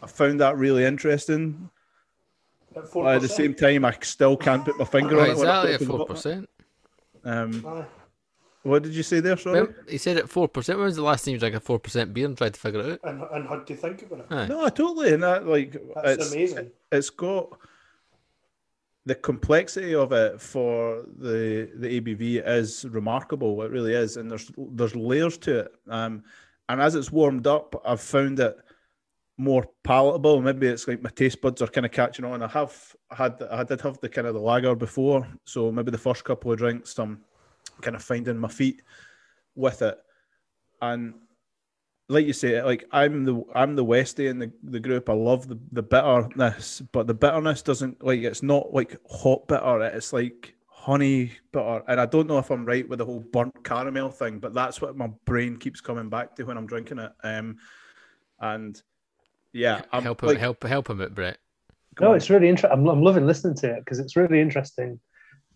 I 0.03 0.07
found 0.07 0.41
that 0.41 0.57
really 0.57 0.85
interesting. 0.85 1.71
At 2.77 2.93
But 2.93 3.07
at 3.16 3.23
the 3.23 3.29
same 3.29 3.55
time, 3.55 3.85
I 3.85 3.97
still 4.03 4.37
can't 4.37 4.64
put 4.64 4.79
my 4.79 4.85
finger 4.85 5.19
on 5.21 5.29
it. 5.29 5.33
exactly 5.33 5.73
at 5.73 5.79
put 5.79 5.81
it 5.81 5.83
in 5.83 5.87
the 5.87 5.87
four 5.87 5.99
bottle. 5.99 6.14
percent. 6.14 6.49
Um, 7.25 7.64
Aye. 7.66 7.85
What 8.69 8.83
did 8.83 8.95
you 8.95 9.03
say 9.03 9.21
there? 9.21 9.37
Sorry. 9.37 9.66
He 9.89 9.99
said 9.99 10.16
at 10.16 10.29
four 10.29 10.49
percent. 10.49 10.79
When 10.79 10.87
was 10.87 10.97
the 10.97 11.03
last 11.03 11.25
time 11.25 11.33
you 11.33 11.39
drank 11.39 11.55
a 11.55 11.61
four 11.61 11.79
percent 11.79 12.12
beer 12.14 12.27
and 12.27 12.37
tried 12.37 12.55
to 12.55 12.61
figure 12.61 12.81
it 12.81 12.93
out? 12.93 13.01
And, 13.05 13.23
and 13.33 13.49
how 13.49 13.57
do 13.57 13.73
you 13.73 13.79
think 13.79 14.03
about 14.03 14.21
it? 14.21 14.27
Aye. 14.31 14.47
No, 14.47 14.69
totally. 14.69 15.14
And 15.14 15.23
that 15.23 15.47
like 15.47 15.77
That's 15.95 16.23
it's 16.25 16.33
amazing. 16.33 16.71
it's 16.93 17.11
got 17.11 17.59
the 19.07 19.14
complexity 19.14 19.95
of 19.95 20.12
it 20.12 20.41
for 20.41 21.05
the 21.19 21.71
the 21.77 22.01
ABV 22.01 22.47
is 22.47 22.85
remarkable. 22.91 23.62
It 23.62 23.71
really 23.71 23.95
is, 23.95 24.16
and 24.16 24.31
there's 24.31 24.51
there's 24.57 24.95
layers 24.95 25.39
to 25.39 25.61
it. 25.61 25.73
Um, 25.89 26.23
and 26.69 26.81
as 26.81 26.95
it's 26.95 27.11
warmed 27.11 27.47
up, 27.47 27.81
I've 27.87 28.01
found 28.01 28.39
it 28.41 28.57
more 29.39 29.64
palatable. 29.85 30.43
Maybe 30.43 30.66
it's 30.66 30.87
like 30.87 31.01
my 31.01 31.11
taste 31.11 31.41
buds 31.41 31.62
are 31.62 31.69
kind 31.69 31.87
of 31.87 31.93
catching 31.93 32.25
on. 32.25 32.43
I 32.43 32.49
have 32.49 32.95
had 33.11 33.43
I 33.51 33.64
did 33.64 33.81
have 33.81 33.99
the 34.01 34.09
kind 34.09 34.27
of 34.27 34.35
the 34.35 34.41
lager 34.41 34.75
before, 34.75 35.27
so 35.45 35.73
maybe 35.73 35.91
the 35.91 35.97
first 35.99 36.25
couple 36.25 36.53
of 36.53 36.59
drinks, 36.59 36.99
I'm 36.99 37.25
kind 37.83 37.97
of 37.97 38.03
finding 38.03 38.39
my 38.39 38.49
feet 38.49 38.83
with 39.55 39.83
it, 39.83 39.99
and 40.81 41.14
like 42.09 42.26
you 42.26 42.33
say, 42.33 42.62
like 42.62 42.85
I'm 42.91 43.24
the 43.24 43.43
I'm 43.55 43.76
the 43.76 43.85
Westie 43.85 44.31
in 44.31 44.39
the, 44.39 44.51
the 44.62 44.81
group. 44.81 45.09
I 45.11 45.12
love 45.12 45.49
the, 45.49 45.59
the 45.72 45.83
bitterness, 45.83 46.81
but 46.93 47.07
the 47.07 47.14
bitterness 47.14 47.62
doesn't 47.62 48.03
like 48.03 48.20
it's 48.20 48.43
not 48.43 48.72
like 48.72 48.97
hot 49.09 49.47
bitter. 49.47 49.83
It's 49.83 50.12
like 50.12 50.55
honey 50.66 51.33
bitter, 51.53 51.83
and 51.87 52.01
I 52.01 52.07
don't 52.07 52.26
know 52.26 52.39
if 52.39 52.51
I'm 52.51 52.64
right 52.64 52.89
with 52.89 53.01
the 53.01 53.05
whole 53.05 53.20
burnt 53.20 53.62
caramel 53.64 54.11
thing, 54.11 54.39
but 54.39 54.55
that's 54.55 54.81
what 54.81 54.97
my 54.97 55.09
brain 55.26 55.57
keeps 55.57 55.81
coming 55.81 56.09
back 56.09 56.35
to 56.37 56.45
when 56.45 56.57
I'm 56.57 56.66
drinking 56.66 56.99
it. 56.99 57.12
Um, 57.22 57.57
and 58.41 58.81
yeah, 59.53 59.83
I'm 59.93 60.03
help 60.03 60.22
him, 60.22 60.29
like, 60.29 60.39
help, 60.39 60.62
help 60.62 60.89
him 60.89 61.01
out, 61.03 61.14
Brett. 61.14 61.39
come 61.97 62.07
No, 62.07 62.11
on. 62.12 62.16
it's 62.16 62.31
really 62.31 62.49
interesting. 62.49 62.79
I'm, 62.79 62.89
I'm 62.89 63.03
loving 63.03 63.26
listening 63.26 63.57
to 63.57 63.74
it 63.74 63.81
because 63.81 63.99
it's 63.99 64.16
really 64.16 64.41
interesting 64.41 64.99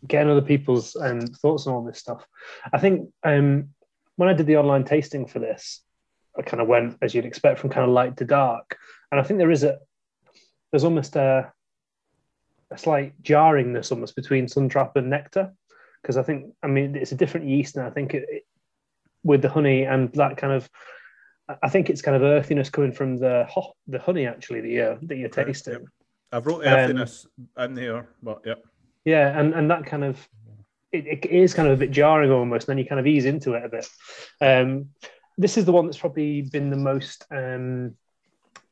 getting 0.07 0.31
other 0.31 0.43
people's 0.43 0.97
um, 0.97 1.21
thoughts 1.21 1.67
on 1.67 1.75
all 1.75 1.85
this 1.85 1.99
stuff. 1.99 2.27
I 2.73 2.79
think 2.79 3.11
um, 3.25 3.69
when 4.17 4.29
I 4.29 4.35
did 4.35 4.47
the 4.47 4.57
online 4.57 4.85
tasting 4.85 5.27
for 5.27 5.39
this, 5.39 5.83
I 6.39 6.43
kind 6.43 6.61
of 6.61 6.69
went 6.69 6.99
as 7.03 7.15
you'd 7.15 7.25
expect 7.27 7.59
from 7.61 7.71
kind 7.71 7.85
of 7.85 7.91
light 7.91 8.17
to 8.19 8.25
dark, 8.25 8.79
and 9.11 9.21
I 9.21 9.25
think 9.25 9.39
there 9.39 9.51
is 9.51 9.65
a 9.65 9.79
there's 10.71 10.85
almost 10.85 11.17
a 11.17 11.53
a 12.71 12.79
slight 12.79 13.21
jarringness 13.23 13.93
almost 13.93 14.17
between 14.17 14.47
Suntrap 14.47 14.97
and 14.97 15.11
Nectar 15.11 15.53
because 16.01 16.17
I 16.17 16.23
think 16.23 16.55
I 16.63 16.67
mean 16.69 16.97
it's 16.97 17.13
a 17.13 17.17
different 17.17 17.47
yeast, 17.47 17.77
and 17.77 17.87
I 17.87 17.91
think 17.91 18.15
it, 18.15 18.25
it 18.29 18.43
with 19.23 19.43
the 19.43 19.49
honey 19.51 19.85
and 19.85 20.13
that 20.15 20.37
kind 20.37 20.53
of. 20.53 20.69
I 21.63 21.69
think 21.69 21.91
it's 21.91 22.01
kind 22.01 22.17
of 22.17 22.23
earthiness 22.23 22.71
coming 22.71 22.93
from 22.93 23.19
the 23.19 23.45
ho- 23.51 23.75
the 23.89 23.99
honey 23.99 24.27
actually 24.27 24.61
that 24.63 24.69
you're 24.69 24.99
that 25.03 25.17
you're 25.17 25.29
Right, 25.37 25.47
tasting. 25.47 25.75
yep. 25.75 25.83
I've 26.33 26.47
wrote 26.47 26.65
Um, 26.67 26.73
earthiness 26.73 27.27
in 27.59 27.77
here, 27.77 28.09
but 28.23 28.41
yeah, 28.47 28.55
Yeah, 29.05 29.39
and 29.39 29.55
and 29.55 29.71
that 29.71 29.87
kind 29.87 30.05
of 30.05 30.29
it, 30.93 31.07
it 31.07 31.31
is 31.31 31.55
kind 31.55 31.69
of 31.69 31.75
a 31.75 31.81
bit 31.81 31.91
jarring 31.91 32.31
almost. 32.31 32.69
And 32.69 32.73
then 32.73 32.79
you 32.79 32.89
kind 32.89 33.01
of 33.01 33.07
ease 33.07 33.25
into 33.25 33.55
it 33.55 33.65
a 33.65 33.69
bit. 33.69 33.89
Um, 34.41 34.91
this 35.39 35.57
is 35.57 35.65
the 35.65 35.73
one 35.73 35.87
that's 35.87 35.99
probably 35.99 36.43
been 36.43 36.71
the 36.71 36.77
most 36.77 37.25
um, 37.31 37.97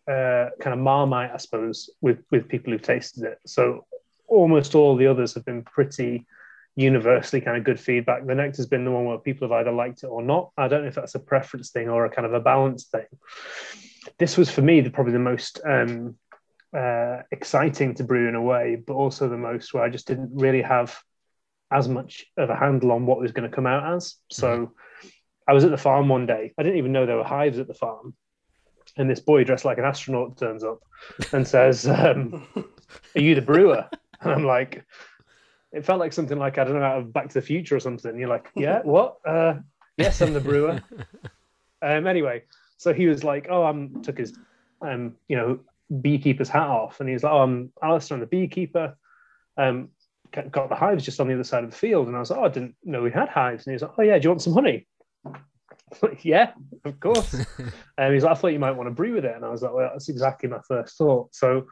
uh, 0.09 0.51
kind 0.61 0.75
of 0.75 0.79
marmite, 0.79 1.33
I 1.33 1.39
suppose, 1.39 1.91
with 2.01 2.23
with 2.31 2.49
people 2.49 2.73
who've 2.73 2.83
tasted 2.83 3.25
it. 3.25 3.39
So 3.47 3.87
almost 4.29 4.75
all 4.75 4.97
the 4.97 5.07
others 5.07 5.35
have 5.35 5.45
been 5.45 5.63
pretty 5.63 6.27
universally 6.77 7.41
kind 7.41 7.57
of 7.57 7.65
good 7.65 7.81
feedback. 7.81 8.25
The 8.25 8.35
nectar's 8.35 8.67
been 8.67 8.85
the 8.85 8.91
one 8.91 9.05
where 9.05 9.19
people 9.19 9.49
have 9.49 9.59
either 9.61 9.73
liked 9.73 10.05
it 10.05 10.07
or 10.07 10.23
not. 10.23 10.51
I 10.57 10.69
don't 10.69 10.83
know 10.83 10.89
if 10.89 10.95
that's 10.95 11.17
a 11.17 11.21
preference 11.21 11.71
thing 11.71 11.89
or 11.89 12.05
a 12.05 12.11
kind 12.11 12.27
of 12.27 12.33
a 12.33 12.41
balance 12.41 12.85
thing. 12.85 13.07
This 14.19 14.37
was 14.37 14.51
for 14.51 14.63
me 14.63 14.81
the 14.81 14.91
probably 14.91 15.13
the 15.13 15.19
most 15.19 15.61
um, 15.65 16.17
uh, 16.77 17.23
exciting 17.31 17.95
to 17.95 18.05
brew 18.05 18.29
in 18.29 18.35
a 18.35 18.43
way, 18.43 18.77
but 18.77 18.95
also 18.95 19.29
the 19.29 19.37
most 19.37 19.75
where 19.75 19.83
I 19.83 19.89
just 19.89 20.07
didn't 20.07 20.31
really 20.33 20.63
have 20.63 20.99
as 21.73 21.89
much 21.89 22.27
of 22.37 22.51
a 22.51 22.57
handle 22.57 22.93
on 22.93 23.07
what 23.07 23.21
was 23.21 23.33
going 23.33 23.49
to 23.49 23.55
come 23.55 23.67
out 23.67 23.95
as. 23.95 24.17
So 24.31 24.73
I 25.49 25.53
was 25.53 25.65
at 25.65 25.71
the 25.71 25.77
farm 25.77 26.09
one 26.09 26.27
day. 26.27 26.53
I 26.59 26.63
didn't 26.63 26.79
even 26.79 26.93
know 26.93 27.07
there 27.07 27.17
were 27.17 27.25
hives 27.25 27.59
at 27.59 27.69
the 27.69 27.75
farm. 27.75 28.15
And 28.97 29.09
this 29.09 29.21
boy 29.21 29.45
dressed 29.45 29.65
like 29.65 29.79
an 29.79 29.85
astronaut 29.85 30.37
turns 30.37 30.65
up 30.65 30.81
and 31.33 31.47
says, 31.47 31.87
um, 31.87 32.47
Are 33.15 33.21
you 33.21 33.35
the 33.35 33.43
brewer? 33.43 33.89
And 34.23 34.33
I'm 34.33 34.45
like, 34.45 34.85
It 35.73 35.87
felt 35.87 35.99
like 36.01 36.13
something 36.13 36.39
like, 36.39 36.59
I 36.59 36.65
don't 36.65 36.75
know, 36.75 36.83
out 36.83 36.99
of 36.99 37.13
Back 37.13 37.29
to 37.29 37.35
the 37.35 37.47
Future 37.47 37.77
or 37.77 37.81
something. 37.81 38.19
you're 38.19 38.29
like, 38.29 38.51
Yeah, 38.55 38.81
what? 38.85 39.17
Uh, 39.25 39.55
yes, 39.97 40.21
I'm 40.21 40.35
the 40.35 40.41
brewer. 40.41 40.83
Um, 41.83 42.07
anyway, 42.07 42.43
so 42.77 42.93
he 42.93 43.07
was 43.07 43.25
like, 43.25 43.47
"Oh, 43.49 43.65
I'm 43.65 44.03
took 44.03 44.19
his, 44.19 44.37
um, 44.83 45.17
you 45.29 45.37
know, 45.37 45.61
beekeeper's 46.01 46.49
hat 46.49 46.69
off," 46.69 47.01
and 47.01 47.09
he's 47.09 47.23
like, 47.23 47.33
"Oh, 47.33 47.43
I'm 47.43 47.73
Alistair, 47.83 48.17
I'm 48.17 48.21
the 48.21 48.27
beekeeper." 48.27 48.97
Um, 49.57 49.91
got 50.33 50.69
the 50.69 50.77
hives 50.77 51.05
just 51.05 51.21
on 51.21 51.29
the 51.29 51.35
other 51.35 51.45
side 51.45 51.65
of 51.65 51.71
the 51.71 51.77
field, 51.77 52.07
and 52.07 52.17
I 52.17 52.21
was 52.21 52.31
like, 52.31 52.39
"Oh, 52.39 52.45
I 52.45 52.49
didn't 52.49 52.77
know 52.85 53.03
we 53.03 53.11
had 53.11 53.29
hives." 53.29 53.67
And 53.67 53.73
he's 53.75 53.83
like, 53.83 53.93
"Oh 53.99 54.03
yeah, 54.03 54.19
do 54.19 54.25
you 54.25 54.31
want 54.31 54.43
some 54.43 54.55
honey?" 54.55 54.87
Like, 56.03 56.25
yeah, 56.25 56.53
of 56.85 57.01
course. 57.01 57.35
And 57.99 58.15
he's 58.15 58.23
like, 58.23 58.33
"I 58.33 58.41
thought 58.41 58.53
you 58.53 58.59
might 58.59 58.77
want 58.77 58.87
to 58.87 58.95
brew 58.95 59.15
with 59.15 59.25
it," 59.25 59.35
and 59.37 59.45
I 59.45 59.51
was 59.51 59.63
like, 59.63 59.75
"Well, 59.75 59.91
that's 59.93 60.09
exactly 60.09 60.49
my 60.49 60.61
first 60.67 60.97
thought." 60.97 61.35
So 61.35 61.67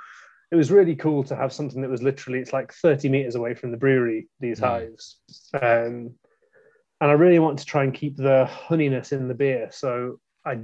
it 0.50 0.56
was 0.56 0.70
really 0.70 0.96
cool 0.96 1.22
to 1.24 1.36
have 1.36 1.52
something 1.52 1.82
that 1.82 1.90
was 1.90 2.02
literally 2.02 2.38
it's 2.38 2.52
like 2.52 2.72
30 2.72 3.08
meters 3.08 3.34
away 3.34 3.54
from 3.54 3.70
the 3.70 3.76
brewery 3.76 4.28
these 4.40 4.60
Mm. 4.60 4.64
hives 4.64 5.20
um, 5.54 6.14
and 7.00 7.10
i 7.10 7.12
really 7.12 7.38
want 7.38 7.58
to 7.58 7.64
try 7.64 7.84
and 7.84 7.94
keep 7.94 8.16
the 8.16 8.48
honeyness 8.50 9.12
in 9.12 9.28
the 9.28 9.34
beer 9.34 9.68
so 9.70 10.18
i 10.44 10.58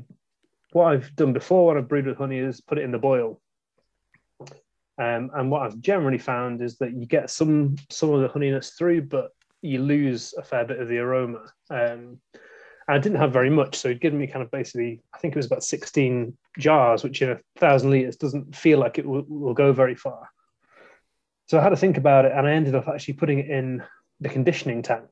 what 0.73 0.87
i've 0.87 1.15
done 1.17 1.33
before 1.33 1.67
when 1.67 1.77
i've 1.77 1.89
brewed 1.89 2.07
with 2.07 2.17
honey 2.17 2.39
is 2.39 2.61
put 2.61 2.79
it 2.79 2.85
in 2.85 2.93
the 2.93 2.99
boil 2.99 3.41
um, 4.99 5.31
and 5.35 5.51
what 5.51 5.63
i've 5.63 5.81
generally 5.81 6.19
found 6.19 6.63
is 6.63 6.77
that 6.79 6.95
you 6.95 7.07
get 7.07 7.31
some 7.31 7.77
some 7.91 8.11
of 8.11 8.21
the 8.21 8.29
honeyness 8.29 8.77
through 8.77 9.03
but 9.03 9.31
you 9.63 9.81
lose 9.81 10.35
a 10.37 10.43
fair 10.43 10.65
bit 10.65 10.81
of 10.81 10.89
the 10.89 10.99
aroma 10.99 11.41
um, 11.71 12.19
and 12.87 12.97
I 12.97 12.99
didn't 12.99 13.19
have 13.19 13.33
very 13.33 13.49
much, 13.49 13.77
so 13.77 13.89
he'd 13.89 14.01
given 14.01 14.19
me 14.19 14.27
kind 14.27 14.43
of 14.43 14.51
basically, 14.51 15.01
I 15.15 15.19
think 15.19 15.33
it 15.33 15.39
was 15.39 15.47
about 15.47 15.65
16 15.65 16.37
jars, 16.59 17.03
which 17.03 17.23
in 17.23 17.31
a 17.31 17.41
thousand 17.57 17.91
liters 17.91 18.17
doesn't 18.17 18.55
feel 18.55 18.79
like 18.79 18.99
it 18.99 19.07
will, 19.07 19.25
will 19.27 19.55
go 19.55 19.73
very 19.73 19.95
far. 19.95 20.29
So 21.47 21.59
I 21.59 21.63
had 21.63 21.71
to 21.71 21.77
think 21.77 21.97
about 21.97 22.27
it, 22.27 22.33
and 22.33 22.47
I 22.47 22.53
ended 22.53 22.75
up 22.75 22.89
actually 22.89 23.15
putting 23.15 23.39
it 23.39 23.49
in 23.49 23.83
the 24.21 24.29
conditioning 24.29 24.83
tank 24.83 25.09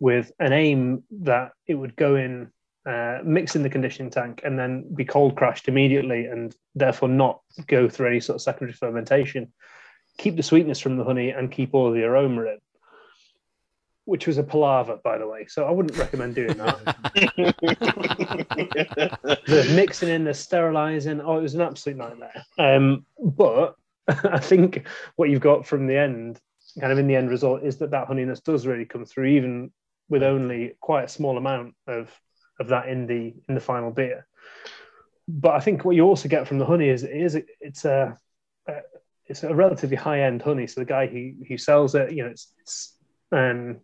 with 0.00 0.32
an 0.40 0.52
aim 0.52 1.04
that 1.22 1.52
it 1.66 1.74
would 1.74 1.94
go 1.94 2.16
in, 2.16 2.50
uh, 2.86 3.18
mix 3.24 3.56
in 3.56 3.62
the 3.62 3.70
conditioning 3.70 4.10
tank, 4.10 4.42
and 4.44 4.58
then 4.58 4.92
be 4.94 5.04
cold 5.04 5.36
crashed 5.36 5.68
immediately, 5.68 6.26
and 6.26 6.54
therefore 6.74 7.08
not 7.08 7.40
go 7.66 7.88
through 7.88 8.08
any 8.08 8.20
sort 8.20 8.36
of 8.36 8.42
secondary 8.42 8.72
fermentation. 8.72 9.52
Keep 10.18 10.36
the 10.36 10.42
sweetness 10.42 10.80
from 10.80 10.96
the 10.96 11.04
honey 11.04 11.30
and 11.30 11.50
keep 11.50 11.74
all 11.74 11.92
the 11.92 12.04
aroma 12.04 12.42
in 12.42 12.58
which 14.10 14.26
was 14.26 14.38
a 14.38 14.42
palaver, 14.42 14.98
by 15.04 15.18
the 15.18 15.26
way. 15.26 15.46
So 15.46 15.66
I 15.66 15.70
wouldn't 15.70 15.96
recommend 15.96 16.34
doing 16.34 16.56
that. 16.56 16.96
the 19.46 19.72
mixing 19.72 20.08
in, 20.08 20.24
the 20.24 20.34
sterilizing, 20.34 21.20
oh, 21.20 21.38
it 21.38 21.42
was 21.42 21.54
an 21.54 21.60
absolute 21.60 21.96
nightmare. 21.96 22.44
Um, 22.58 23.06
but 23.22 23.76
I 24.08 24.40
think 24.40 24.84
what 25.14 25.30
you've 25.30 25.40
got 25.40 25.64
from 25.64 25.86
the 25.86 25.96
end, 25.96 26.40
kind 26.80 26.92
of 26.92 26.98
in 26.98 27.06
the 27.06 27.14
end 27.14 27.30
result, 27.30 27.62
is 27.62 27.76
that 27.78 27.92
that 27.92 28.08
honeyness 28.08 28.42
does 28.42 28.66
really 28.66 28.84
come 28.84 29.04
through, 29.04 29.26
even 29.26 29.70
with 30.08 30.24
only 30.24 30.72
quite 30.80 31.04
a 31.04 31.08
small 31.08 31.38
amount 31.38 31.76
of 31.86 32.10
of 32.60 32.68
that 32.68 32.88
in 32.88 33.06
the 33.06 33.34
in 33.48 33.54
the 33.54 33.60
final 33.60 33.90
beer. 33.90 34.26
But 35.26 35.54
I 35.54 35.60
think 35.60 35.84
what 35.84 35.96
you 35.96 36.04
also 36.04 36.28
get 36.28 36.46
from 36.46 36.58
the 36.58 36.66
honey 36.66 36.88
is 36.88 37.02
it 37.02 37.12
is 37.12 37.38
it's 37.60 37.84
a, 37.84 38.16
a 38.68 38.74
it's 39.26 39.42
a 39.42 39.54
relatively 39.54 39.96
high 39.96 40.22
end 40.22 40.42
honey. 40.42 40.66
So 40.66 40.80
the 40.80 40.84
guy 40.86 41.06
who 41.06 41.32
who 41.48 41.56
sells 41.56 41.94
it, 41.94 42.12
you 42.12 42.22
know, 42.24 42.30
it's, 42.30 42.52
it's 42.60 42.96
um, 43.32 43.78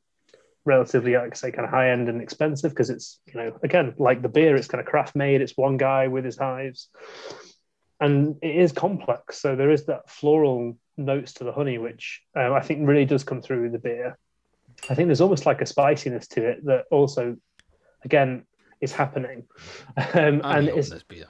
relatively, 0.64 1.14
like 1.14 1.32
I 1.32 1.36
say, 1.36 1.52
kind 1.52 1.64
of 1.64 1.70
high 1.70 1.90
end 1.90 2.08
and 2.08 2.20
expensive 2.20 2.72
because 2.72 2.90
it's, 2.90 3.20
you 3.26 3.34
know, 3.34 3.58
again, 3.62 3.94
like 3.98 4.22
the 4.22 4.28
beer, 4.28 4.56
it's 4.56 4.68
kind 4.68 4.80
of 4.80 4.86
craft 4.86 5.14
made. 5.14 5.40
It's 5.40 5.56
one 5.56 5.76
guy 5.76 6.08
with 6.08 6.24
his 6.24 6.36
hives, 6.36 6.88
and 8.00 8.36
it 8.42 8.56
is 8.56 8.72
complex. 8.72 9.40
So 9.40 9.56
there 9.56 9.70
is 9.70 9.86
that 9.86 10.10
floral 10.10 10.76
notes 10.96 11.34
to 11.34 11.44
the 11.44 11.52
honey, 11.52 11.78
which 11.78 12.22
um, 12.34 12.52
I 12.52 12.60
think 12.60 12.86
really 12.86 13.04
does 13.04 13.24
come 13.24 13.40
through 13.40 13.70
the 13.70 13.78
beer. 13.78 14.18
I 14.90 14.94
think 14.94 15.06
there's 15.08 15.20
almost 15.20 15.46
like 15.46 15.62
a 15.62 15.66
spiciness 15.66 16.26
to 16.28 16.44
it 16.48 16.66
that 16.66 16.84
also, 16.90 17.36
again, 18.04 18.44
is 18.80 18.92
happening, 18.92 19.44
um, 20.14 20.40
and 20.44 20.68
it's 20.68 20.90
this 20.90 21.02
beer. 21.02 21.26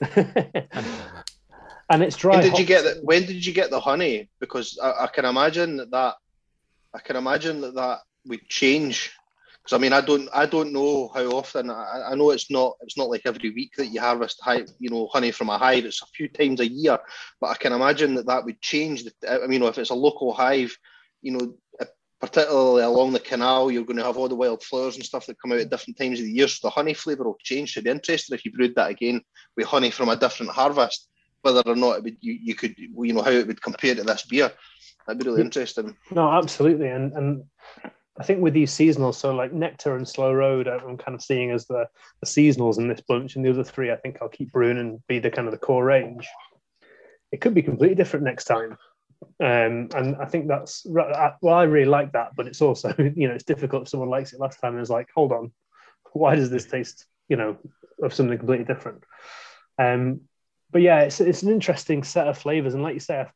I'm 0.16 0.16
in 0.16 0.84
it. 0.84 1.30
and 1.90 2.02
it's 2.02 2.16
dry. 2.16 2.36
When 2.36 2.50
did 2.50 2.58
you 2.58 2.64
get 2.64 2.84
the, 2.84 3.00
When 3.02 3.26
did 3.26 3.44
you 3.44 3.52
get 3.52 3.70
the 3.70 3.80
honey? 3.80 4.28
Because 4.40 4.78
I, 4.82 5.04
I 5.04 5.06
can 5.08 5.24
imagine 5.24 5.76
that, 5.76 5.90
that 5.90 6.14
I 6.94 7.00
can 7.00 7.16
imagine 7.16 7.60
that 7.62 7.74
that 7.74 8.00
would 8.26 8.46
change. 8.48 9.12
Because 9.62 9.76
I 9.76 9.80
mean, 9.80 9.92
I 9.92 10.00
don't, 10.00 10.28
I 10.32 10.46
don't 10.46 10.72
know 10.72 11.10
how 11.14 11.26
often. 11.26 11.70
I, 11.70 12.10
I 12.10 12.14
know 12.14 12.30
it's 12.30 12.50
not, 12.50 12.76
it's 12.80 12.96
not 12.96 13.10
like 13.10 13.22
every 13.24 13.50
week 13.50 13.72
that 13.76 13.86
you 13.86 14.00
harvest 14.00 14.40
hive, 14.42 14.68
you 14.78 14.90
know, 14.90 15.08
honey 15.12 15.30
from 15.30 15.50
a 15.50 15.58
hive. 15.58 15.84
It's 15.84 16.02
a 16.02 16.06
few 16.06 16.28
times 16.28 16.60
a 16.60 16.68
year, 16.68 16.98
but 17.40 17.48
I 17.48 17.54
can 17.54 17.72
imagine 17.72 18.14
that 18.14 18.26
that 18.26 18.44
would 18.44 18.60
change. 18.60 19.04
I 19.28 19.46
mean, 19.46 19.62
if 19.62 19.78
it's 19.78 19.90
a 19.90 19.94
local 19.94 20.32
hive, 20.32 20.76
you 21.22 21.32
know, 21.32 21.54
particularly 22.20 22.82
along 22.82 23.12
the 23.12 23.20
canal, 23.20 23.70
you're 23.70 23.84
going 23.84 23.96
to 23.96 24.04
have 24.04 24.16
all 24.16 24.28
the 24.28 24.34
wild 24.34 24.62
flowers 24.62 24.96
and 24.96 25.04
stuff 25.04 25.26
that 25.26 25.40
come 25.40 25.52
out 25.52 25.60
at 25.60 25.70
different 25.70 25.96
times 25.96 26.18
of 26.18 26.26
the 26.26 26.32
year. 26.32 26.48
So 26.48 26.66
the 26.66 26.70
honey 26.70 26.94
flavour 26.94 27.24
will 27.24 27.38
change. 27.42 27.74
So 27.74 27.82
be 27.82 27.90
interesting 27.90 28.34
if 28.34 28.44
you 28.44 28.52
brewed 28.52 28.74
that 28.74 28.90
again 28.90 29.22
with 29.56 29.66
honey 29.66 29.90
from 29.90 30.08
a 30.08 30.16
different 30.16 30.52
harvest, 30.52 31.08
whether 31.42 31.62
or 31.66 31.76
not 31.76 32.02
would, 32.02 32.16
you, 32.20 32.32
you 32.32 32.54
could, 32.54 32.74
you 32.76 33.12
know, 33.12 33.22
how 33.22 33.30
it 33.30 33.46
would 33.46 33.62
compare 33.62 33.94
to 33.94 34.02
this 34.02 34.22
beer. 34.22 34.50
That'd 35.06 35.22
be 35.22 35.30
really 35.30 35.42
interesting. 35.42 35.96
No, 36.10 36.30
absolutely. 36.30 36.88
And 36.88 37.12
and 37.12 37.44
I 38.18 38.24
think 38.24 38.42
with 38.42 38.52
these 38.52 38.72
seasonals, 38.72 39.14
so 39.14 39.32
like 39.32 39.52
Nectar 39.52 39.96
and 39.96 40.06
Slow 40.06 40.32
Road, 40.32 40.66
I'm 40.66 40.98
kind 40.98 41.14
of 41.14 41.22
seeing 41.22 41.52
as 41.52 41.66
the, 41.66 41.88
the 42.20 42.26
seasonals 42.26 42.78
in 42.78 42.88
this 42.88 43.00
bunch, 43.00 43.36
and 43.36 43.44
the 43.44 43.50
other 43.50 43.62
three, 43.62 43.92
I 43.92 43.96
think 43.96 44.18
I'll 44.20 44.28
keep 44.28 44.50
brewing 44.50 44.78
and 44.78 45.00
be 45.06 45.20
the 45.20 45.30
kind 45.30 45.46
of 45.46 45.52
the 45.52 45.58
core 45.58 45.84
range. 45.84 46.26
It 47.30 47.40
could 47.40 47.54
be 47.54 47.62
completely 47.62 47.94
different 47.94 48.24
next 48.24 48.44
time. 48.44 48.76
Um, 49.40 49.88
and 49.94 50.16
I 50.16 50.26
think 50.26 50.48
that's 50.48 50.86
well, 50.86 51.54
I 51.54 51.62
really 51.64 51.88
like 51.88 52.12
that, 52.12 52.36
but 52.36 52.46
it's 52.46 52.62
also 52.62 52.92
you 52.98 53.28
know 53.28 53.34
it's 53.34 53.44
difficult 53.44 53.82
if 53.82 53.88
someone 53.88 54.08
likes 54.08 54.32
it 54.32 54.40
last 54.40 54.60
time 54.60 54.74
and 54.74 54.82
is 54.82 54.90
like, 54.90 55.08
hold 55.14 55.32
on, 55.32 55.52
why 56.12 56.34
does 56.34 56.50
this 56.50 56.66
taste 56.66 57.06
you 57.28 57.36
know 57.36 57.56
of 58.02 58.14
something 58.14 58.38
completely 58.38 58.64
different? 58.64 59.04
Um, 59.78 60.22
but 60.70 60.82
yeah, 60.82 61.00
it's 61.00 61.20
it's 61.20 61.42
an 61.42 61.50
interesting 61.50 62.02
set 62.02 62.28
of 62.28 62.38
flavors, 62.38 62.74
and 62.74 62.82
like 62.82 62.94
you 62.94 63.00
say, 63.00 63.26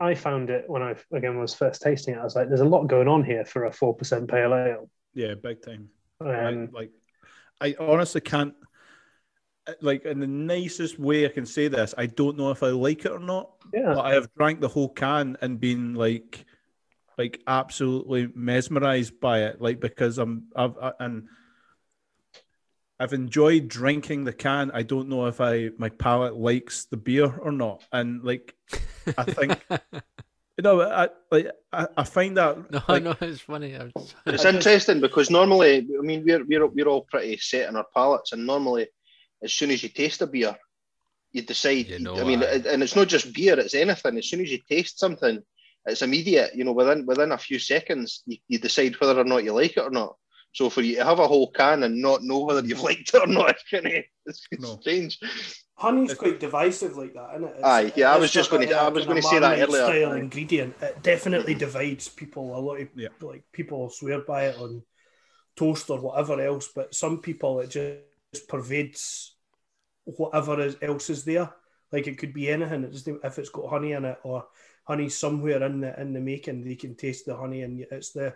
I, 0.00 0.10
I 0.10 0.14
found 0.14 0.50
it 0.50 0.68
when 0.68 0.82
I 0.82 0.94
again 1.12 1.38
was 1.38 1.54
first 1.54 1.82
tasting 1.82 2.14
it. 2.14 2.18
I 2.18 2.24
was 2.24 2.36
like, 2.36 2.48
there's 2.48 2.60
a 2.60 2.64
lot 2.64 2.86
going 2.86 3.08
on 3.08 3.24
here 3.24 3.44
for 3.44 3.64
a 3.64 3.72
four 3.72 3.94
percent 3.94 4.28
pale 4.28 4.54
ale. 4.54 4.90
Yeah, 5.14 5.34
big 5.34 5.62
time. 5.62 5.88
Um, 6.20 6.70
like, 6.72 6.90
I 7.60 7.74
honestly 7.78 8.20
can't 8.20 8.54
Uh, 9.66 9.72
like 9.80 10.04
in 10.04 10.20
the 10.20 10.26
nicest 10.26 10.98
way 10.98 11.26
I 11.26 11.28
can 11.28 11.46
say 11.46 11.68
this, 11.68 11.94
I 11.98 12.06
don't 12.06 12.36
know 12.36 12.50
if 12.50 12.62
I 12.62 12.68
like 12.68 13.04
it 13.04 13.12
or 13.12 13.18
not. 13.18 13.50
Yeah. 13.72 13.94
But 13.94 14.04
I 14.04 14.14
have 14.14 14.28
drank 14.34 14.60
the 14.60 14.68
whole 14.68 14.88
can 14.88 15.36
and 15.40 15.58
been 15.60 15.94
like, 15.94 16.44
like 17.18 17.40
absolutely 17.46 18.28
mesmerized 18.34 19.18
by 19.20 19.44
it. 19.44 19.60
Like 19.60 19.80
because 19.80 20.18
I'm, 20.18 20.44
I've 20.54 20.76
I, 20.78 20.92
and 21.00 21.28
I've 22.98 23.12
enjoyed 23.12 23.68
drinking 23.68 24.24
the 24.24 24.32
can. 24.32 24.70
I 24.72 24.82
don't 24.82 25.08
know 25.08 25.26
if 25.26 25.40
I 25.40 25.70
my 25.78 25.88
palate 25.90 26.34
likes 26.34 26.84
the 26.86 26.96
beer 26.96 27.26
or 27.38 27.52
not. 27.52 27.82
And 27.92 28.22
like, 28.24 28.54
I 29.18 29.24
think. 29.24 29.66
You 30.58 30.62
know, 30.62 30.80
I 30.80 31.10
like 31.30 31.50
I, 31.70 31.86
I 31.98 32.04
find 32.04 32.38
that 32.38 32.70
No, 32.72 32.80
like, 32.88 33.02
no, 33.02 33.14
it's 33.20 33.42
funny. 33.42 33.74
I'm 33.76 33.92
just- 33.94 34.14
It's 34.24 34.44
interesting 34.46 35.02
because 35.02 35.28
normally, 35.28 35.86
I 35.86 36.00
mean, 36.00 36.24
we're 36.24 36.42
we're 36.46 36.66
we're 36.66 36.88
all 36.88 37.02
pretty 37.02 37.36
set 37.36 37.68
in 37.68 37.76
our 37.76 37.84
palates, 37.94 38.32
and 38.32 38.46
normally, 38.46 38.86
as 39.42 39.52
soon 39.52 39.70
as 39.70 39.82
you 39.82 39.88
taste 39.88 40.22
a 40.22 40.26
beer, 40.26 40.56
you 41.32 41.42
decide. 41.42 41.88
You 41.88 41.98
know, 42.00 42.20
I 42.20 42.24
mean, 42.24 42.42
aye. 42.42 42.62
and 42.68 42.82
it's 42.82 42.96
not 42.96 43.08
just 43.08 43.32
beer; 43.32 43.58
it's 43.58 43.74
anything. 43.74 44.18
As 44.18 44.28
soon 44.28 44.40
as 44.40 44.50
you 44.50 44.58
taste 44.68 44.98
something, 44.98 45.40
it's 45.86 46.02
immediate. 46.02 46.54
You 46.54 46.64
know, 46.64 46.72
within 46.72 47.06
within 47.06 47.32
a 47.32 47.38
few 47.38 47.58
seconds, 47.58 48.22
you, 48.26 48.38
you 48.48 48.58
decide 48.58 48.96
whether 49.00 49.20
or 49.20 49.24
not 49.24 49.44
you 49.44 49.52
like 49.52 49.76
it 49.76 49.80
or 49.80 49.90
not. 49.90 50.16
So 50.52 50.70
for 50.70 50.80
you 50.80 50.96
to 50.96 51.04
have 51.04 51.18
a 51.18 51.28
whole 51.28 51.50
can 51.50 51.82
and 51.82 52.00
not 52.00 52.22
know 52.22 52.40
whether 52.40 52.66
you've 52.66 52.78
mm. 52.78 52.84
liked 52.84 53.12
it 53.12 53.22
or 53.22 53.26
not, 53.26 53.50
it's 53.50 53.64
kind 53.70 53.86
of 53.86 53.92
it's, 54.24 54.46
it's 54.50 54.62
No. 54.62 54.78
strange. 54.80 55.18
Honey's 55.74 56.14
quite 56.14 56.40
divisive 56.40 56.96
like 56.96 57.12
that, 57.12 57.34
isn't 57.34 57.44
it? 57.48 57.56
It's- 57.58 57.64
Aye, 57.64 57.92
yeah, 57.94 58.14
I 58.14 58.16
was 58.16 58.30
just 58.30 58.50
gonna- 58.50 58.72
I 58.72 58.88
was 58.88 59.04
gonna 59.04 59.20
say 59.20 59.38
that 59.38 59.58
earlier. 59.58 59.84
Style 59.84 60.12
Aye. 60.12 60.18
ingredient. 60.18 60.74
It 60.80 61.02
definitely 61.02 61.54
divides 61.66 62.08
people. 62.08 62.56
A 62.56 62.60
lot 62.60 62.80
of 62.80 62.88
Yeah. 62.94 63.08
like 63.20 63.44
people 63.52 63.90
swear 63.90 64.20
by 64.20 64.46
it 64.46 64.58
on 64.58 64.82
toast 65.56 65.90
or 65.90 66.00
whatever 66.00 66.40
else, 66.40 66.70
but 66.74 66.94
some 66.94 67.20
people 67.20 67.60
it 67.60 67.68
just 67.68 67.98
pervades 68.40 69.36
whatever 70.04 70.60
is, 70.60 70.76
else 70.82 71.10
is 71.10 71.24
there. 71.24 71.50
Like 71.92 72.06
it 72.06 72.18
could 72.18 72.32
be 72.32 72.48
anything. 72.48 72.84
It 72.84 72.92
doesn't, 72.92 73.24
if 73.24 73.38
it's 73.38 73.50
got 73.50 73.70
honey 73.70 73.92
in 73.92 74.04
it 74.04 74.18
or 74.24 74.46
honey 74.84 75.08
somewhere 75.08 75.62
in 75.62 75.80
the 75.80 76.00
in 76.00 76.12
the 76.12 76.20
making, 76.20 76.64
they 76.64 76.74
can 76.74 76.96
taste 76.96 77.26
the 77.26 77.36
honey, 77.36 77.62
and 77.62 77.80
it's 77.90 78.12
the 78.12 78.34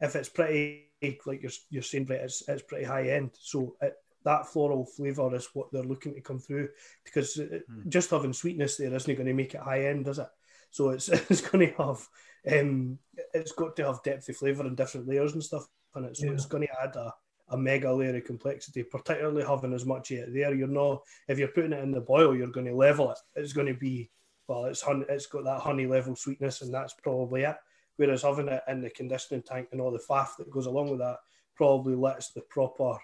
if 0.00 0.16
it's 0.16 0.28
pretty 0.28 0.86
like 1.26 1.42
you're 1.42 1.52
you're 1.70 1.82
saying, 1.82 2.04
Brett, 2.04 2.22
it's 2.22 2.48
it's 2.48 2.62
pretty 2.62 2.84
high 2.84 3.10
end. 3.10 3.30
So 3.38 3.76
it, 3.80 3.94
that 4.24 4.46
floral 4.46 4.86
flavour 4.86 5.34
is 5.36 5.48
what 5.52 5.70
they're 5.72 5.82
looking 5.82 6.14
to 6.14 6.20
come 6.20 6.38
through 6.38 6.68
because 7.04 7.40
Hmm. 7.68 7.88
just 7.88 8.10
having 8.10 8.32
sweetness 8.32 8.76
there 8.76 8.92
isn't 8.92 9.14
going 9.14 9.26
to 9.26 9.34
make 9.34 9.54
it 9.54 9.60
high 9.60 9.86
end, 9.86 10.08
is 10.08 10.18
it? 10.18 10.28
So 10.70 10.90
it's 10.90 11.08
it's 11.30 11.42
going 11.42 11.68
to 11.68 11.74
have 11.76 12.08
um, 12.50 12.98
it's 13.34 13.52
got 13.52 13.76
to 13.76 13.86
have 13.86 14.02
depth 14.02 14.28
of 14.28 14.36
flavour 14.36 14.64
and 14.66 14.76
different 14.76 15.06
layers 15.08 15.32
and 15.34 15.42
stuff 15.44 15.66
in 15.94 16.04
it. 16.04 16.16
So 16.16 16.26
Yeah. 16.26 16.32
it's 16.32 16.46
going 16.46 16.66
to 16.66 16.82
add 16.82 16.96
a, 16.96 17.12
a 17.50 17.56
mega 17.56 17.92
layer 17.92 18.16
of 18.16 18.24
complexity, 18.24 18.82
particularly 18.82 19.44
having 19.44 19.72
as 19.72 19.86
much 19.86 20.10
of 20.10 20.18
it 20.18 20.34
there. 20.34 20.54
You're 20.54 20.68
not 20.68 21.02
if 21.28 21.38
you're 21.38 21.48
putting 21.48 21.72
it 21.72 21.82
in 21.82 21.92
the 21.92 22.00
boil, 22.00 22.36
you're 22.36 22.48
going 22.48 22.66
to 22.66 22.74
level 22.74 23.10
it. 23.12 23.18
It's 23.34 23.52
going 23.52 23.68
to 23.68 23.74
be 23.74 24.10
well, 24.48 24.66
it's 24.66 24.80
honey, 24.80 25.04
it's 25.08 25.26
got 25.26 25.44
that 25.44 25.60
honey 25.60 25.86
level 25.86 26.14
sweetness, 26.14 26.62
and 26.62 26.72
that's 26.72 26.94
probably 27.02 27.42
it. 27.42 27.56
Whereas 27.96 28.22
having 28.22 28.48
it 28.48 28.62
in 28.68 28.80
the 28.80 28.90
conditioning 28.90 29.42
tank 29.42 29.68
and 29.72 29.80
all 29.80 29.90
the 29.90 29.98
faff 29.98 30.36
that 30.38 30.50
goes 30.50 30.66
along 30.66 30.90
with 30.90 31.00
that 31.00 31.18
probably 31.56 31.94
lets 31.94 32.30
the 32.30 32.42
proper, 32.42 32.98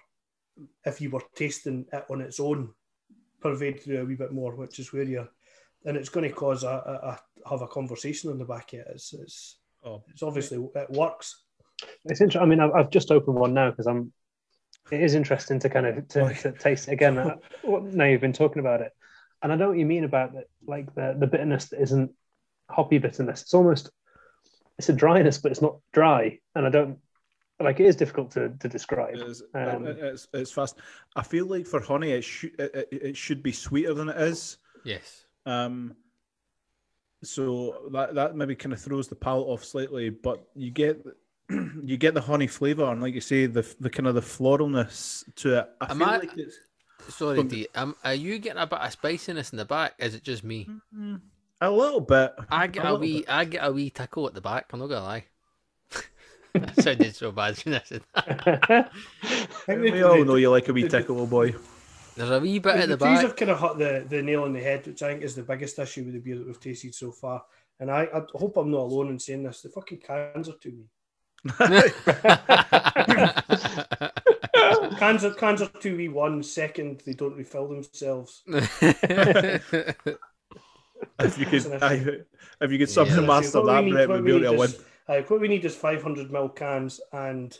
if 0.85 1.01
you 1.01 1.09
were 1.09 1.23
tasting 1.35 1.85
it 1.91 2.05
on 2.09 2.21
its 2.21 2.39
own, 2.39 2.73
pervade 3.41 3.81
through 3.81 4.01
a 4.01 4.05
wee 4.05 4.15
bit 4.15 4.31
more, 4.31 4.55
which 4.55 4.79
is 4.79 4.93
where 4.93 5.03
you're, 5.03 5.27
and 5.85 5.97
it's 5.97 6.09
going 6.09 6.27
to 6.27 6.33
cause 6.33 6.63
a, 6.63 6.67
a, 6.67 7.07
a 7.07 7.49
have 7.49 7.61
a 7.61 7.67
conversation 7.67 8.31
on 8.31 8.37
the 8.37 8.45
back 8.45 8.71
of 8.73 8.79
it. 8.79 8.87
It's 8.91 9.13
it's, 9.13 9.57
oh, 9.83 10.03
it's 10.09 10.23
obviously 10.23 10.65
it 10.75 10.89
works. 10.91 11.43
It's 12.05 12.21
interesting. 12.21 12.41
I 12.41 12.45
mean, 12.45 12.61
I've, 12.61 12.71
I've 12.71 12.89
just 12.89 13.11
opened 13.11 13.37
one 13.37 13.53
now 13.53 13.71
because 13.71 13.87
I'm. 13.87 14.13
It 14.91 15.01
is 15.01 15.15
interesting 15.15 15.59
to 15.59 15.69
kind 15.69 15.85
of 15.85 16.07
to, 16.09 16.33
to 16.33 16.51
taste 16.51 16.87
it 16.87 16.91
again. 16.93 17.17
Uh, 17.17 17.35
now 17.63 18.05
you've 18.05 18.21
been 18.21 18.33
talking 18.33 18.59
about 18.59 18.81
it, 18.81 18.91
and 19.41 19.51
I 19.51 19.55
know 19.55 19.69
what 19.69 19.77
you 19.77 19.85
mean 19.85 20.03
about 20.03 20.35
it, 20.35 20.49
like 20.65 20.93
the 20.95 21.15
the 21.17 21.27
bitterness 21.27 21.65
that 21.69 21.81
isn't 21.81 22.11
hoppy 22.69 22.97
bitterness. 22.97 23.41
It's 23.43 23.53
almost 23.53 23.89
it's 24.77 24.89
a 24.89 24.93
dryness, 24.93 25.37
but 25.37 25.51
it's 25.51 25.61
not 25.61 25.77
dry, 25.93 26.39
and 26.55 26.65
I 26.65 26.69
don't 26.69 26.99
like 27.59 27.79
it 27.79 27.85
is 27.85 27.95
difficult 27.95 28.31
to 28.31 28.49
to 28.59 28.67
describe. 28.67 29.15
It 29.15 29.21
is, 29.21 29.41
Um, 29.53 29.87
it- 29.87 29.97
it's, 29.99 30.27
it's 30.33 30.51
fast. 30.51 30.77
I 31.15 31.23
feel 31.23 31.45
like 31.45 31.65
for 31.65 31.79
honey, 31.79 32.11
it 32.11 32.23
should 32.23 32.59
it, 32.59 32.87
it, 32.91 33.03
it 33.03 33.17
should 33.17 33.41
be 33.41 33.51
sweeter 33.53 33.93
than 33.93 34.09
it 34.09 34.17
is. 34.19 34.57
yes. 34.83 35.25
Um, 35.45 35.95
so 37.23 37.89
that 37.93 38.15
that 38.15 38.35
maybe 38.35 38.55
kind 38.55 38.73
of 38.73 38.81
throws 38.81 39.07
the 39.07 39.15
palate 39.15 39.47
off 39.47 39.63
slightly, 39.63 40.09
but 40.09 40.45
you 40.55 40.71
get 40.71 41.05
you 41.83 41.97
get 41.97 42.13
the 42.13 42.21
honey 42.21 42.47
flavor, 42.47 42.85
and 42.85 43.01
like 43.01 43.13
you 43.13 43.21
say, 43.21 43.45
the 43.45 43.65
the 43.79 43.89
kind 43.89 44.07
of 44.07 44.15
the 44.15 44.21
floralness 44.21 45.23
to 45.37 45.59
it. 45.59 45.69
I 45.81 45.91
Am 45.91 45.99
feel 45.99 46.07
I- 46.07 46.17
like 46.17 46.37
it's 46.37 46.57
Sorry, 47.09 47.35
From- 47.37 47.49
D. 47.49 47.67
Um, 47.75 47.95
are 48.05 48.13
you 48.13 48.39
getting 48.39 48.61
a 48.61 48.65
bit 48.67 48.79
of 48.79 48.91
spiciness 48.91 49.51
in 49.51 49.57
the 49.57 49.65
back? 49.65 49.93
Is 49.99 50.15
it 50.15 50.23
just 50.23 50.43
me? 50.43 50.69
a 51.59 51.69
little 51.69 51.99
bit. 51.99 52.31
I 52.49 52.67
get 52.67 52.83
a, 52.85 52.93
little 52.93 52.99
wee, 52.99 53.17
bit. 53.19 53.29
I 53.29 53.43
get 53.45 53.65
a 53.65 53.71
wee 53.73 53.89
tickle 53.89 54.25
at 54.27 54.33
the 54.33 54.39
back. 54.41 54.67
I'm 54.71 54.79
not 54.79 54.87
gonna 54.87 55.03
lie. 55.03 55.25
that 56.53 56.81
sounded 56.81 57.13
so 57.15 57.31
bad. 57.33 57.57
when 57.65 57.75
I 57.75 57.81
said 57.83 58.03
that. 58.15 58.91
We 59.67 60.01
all 60.03 60.23
know 60.23 60.35
you 60.35 60.49
like 60.49 60.69
a 60.69 60.73
wee 60.73 60.87
tickle, 60.87 61.25
boy. 61.27 61.55
There's 62.15 62.29
a 62.29 62.39
wee 62.39 62.59
bit 62.59 62.75
The, 62.75 62.81
at 62.83 62.89
the 62.89 62.95
the 62.97 63.05
trees 63.05 63.17
back. 63.17 63.25
have 63.27 63.35
kind 63.35 63.51
of 63.51 63.59
hit 63.59 63.77
the, 64.09 64.15
the 64.15 64.21
nail 64.21 64.43
on 64.43 64.53
the 64.53 64.59
head, 64.61 64.85
which 64.85 65.01
I 65.03 65.09
think 65.11 65.23
is 65.23 65.35
the 65.35 65.43
biggest 65.43 65.79
issue 65.79 66.03
with 66.05 66.13
the 66.13 66.19
beer 66.19 66.37
that 66.37 66.45
we've 66.47 66.59
tasted 66.59 66.93
so 66.95 67.11
far. 67.11 67.43
And 67.79 67.89
I, 67.91 68.03
I 68.13 68.21
hope 68.35 68.55
I'm 68.57 68.69
not 68.71 68.81
alone 68.81 69.09
in 69.09 69.19
saying 69.19 69.43
this. 69.43 69.61
The 69.61 69.69
fucking 69.69 69.97
cans 69.99 70.47
are 70.47 70.53
too 70.61 70.71
mean. 70.71 70.89
Cans 74.97 75.23
are 75.25 75.33
cans 75.33 75.61
are 75.61 75.67
two 75.79 75.95
v 75.97 76.07
one. 76.09 76.41
Second, 76.43 77.01
they 77.05 77.13
don't 77.13 77.35
refill 77.35 77.67
themselves. 77.67 78.43
If 81.19 81.37
you 81.37 81.45
could, 81.45 81.65
an 81.65 81.83
I, 81.83 81.93
if 82.61 82.71
you 82.71 82.77
could 82.77 82.89
somehow 82.89 83.15
That's 83.17 83.27
master 83.27 83.57
issue. 83.59 83.65
What 83.67 83.73
that, 83.73 83.83
we 83.83 83.85
need- 83.87 83.91
Brett 83.93 84.09
would 84.09 84.23
be 84.25 84.31
need 84.31 84.43
able 84.45 84.53
to 84.53 84.59
win. 84.59 84.69
is- 84.69 85.29
what 85.29 85.41
we 85.41 85.47
need 85.49 85.65
is 85.65 85.75
500 85.75 86.31
mil 86.31 86.47
cans 86.47 87.01
and 87.11 87.57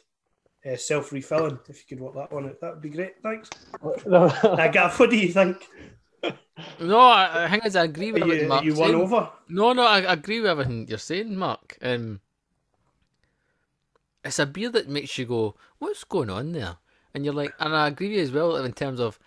uh, 0.65 0.77
self 0.77 1.11
refilling. 1.11 1.59
If 1.67 1.79
you 1.79 1.97
could 1.97 1.99
work 2.03 2.15
that 2.15 2.31
one 2.31 2.45
out, 2.45 2.61
that 2.61 2.73
would 2.75 2.81
be 2.81 2.89
great. 2.89 3.15
Thanks. 3.21 3.49
Uh, 3.83 4.67
Gav, 4.69 4.97
what 4.97 5.09
do 5.09 5.17
you 5.17 5.27
think? 5.33 5.57
no, 6.79 6.99
I, 6.99 7.43
I 7.45 7.49
think 7.49 7.75
I 7.75 7.83
agree 7.83 8.11
Are 8.11 8.13
with 8.13 8.21
everything 8.23 8.43
you, 8.43 8.47
Mark's 8.47 8.65
you 8.65 8.75
won 8.75 8.89
saying. 8.91 9.01
over? 9.01 9.29
No, 9.49 9.73
no, 9.73 9.83
I 9.83 9.97
I 10.03 10.13
agree 10.13 10.39
with 10.39 10.49
everything 10.49 10.87
you're 10.87 10.97
saying, 10.97 11.35
Mark. 11.35 11.77
Um, 11.81 12.21
it's 14.23 14.39
a 14.39 14.45
beer 14.45 14.69
that 14.69 14.89
makes 14.89 15.17
you 15.17 15.25
go, 15.25 15.55
"What's 15.79 16.03
going 16.03 16.29
on 16.29 16.51
there?" 16.51 16.77
And 17.13 17.25
you're 17.25 17.33
like, 17.33 17.53
and 17.59 17.75
I 17.75 17.87
agree 17.87 18.09
with 18.09 18.17
you 18.17 18.23
as 18.23 18.31
well 18.31 18.55
in 18.55 18.73
terms 18.73 18.99
of, 18.99 19.19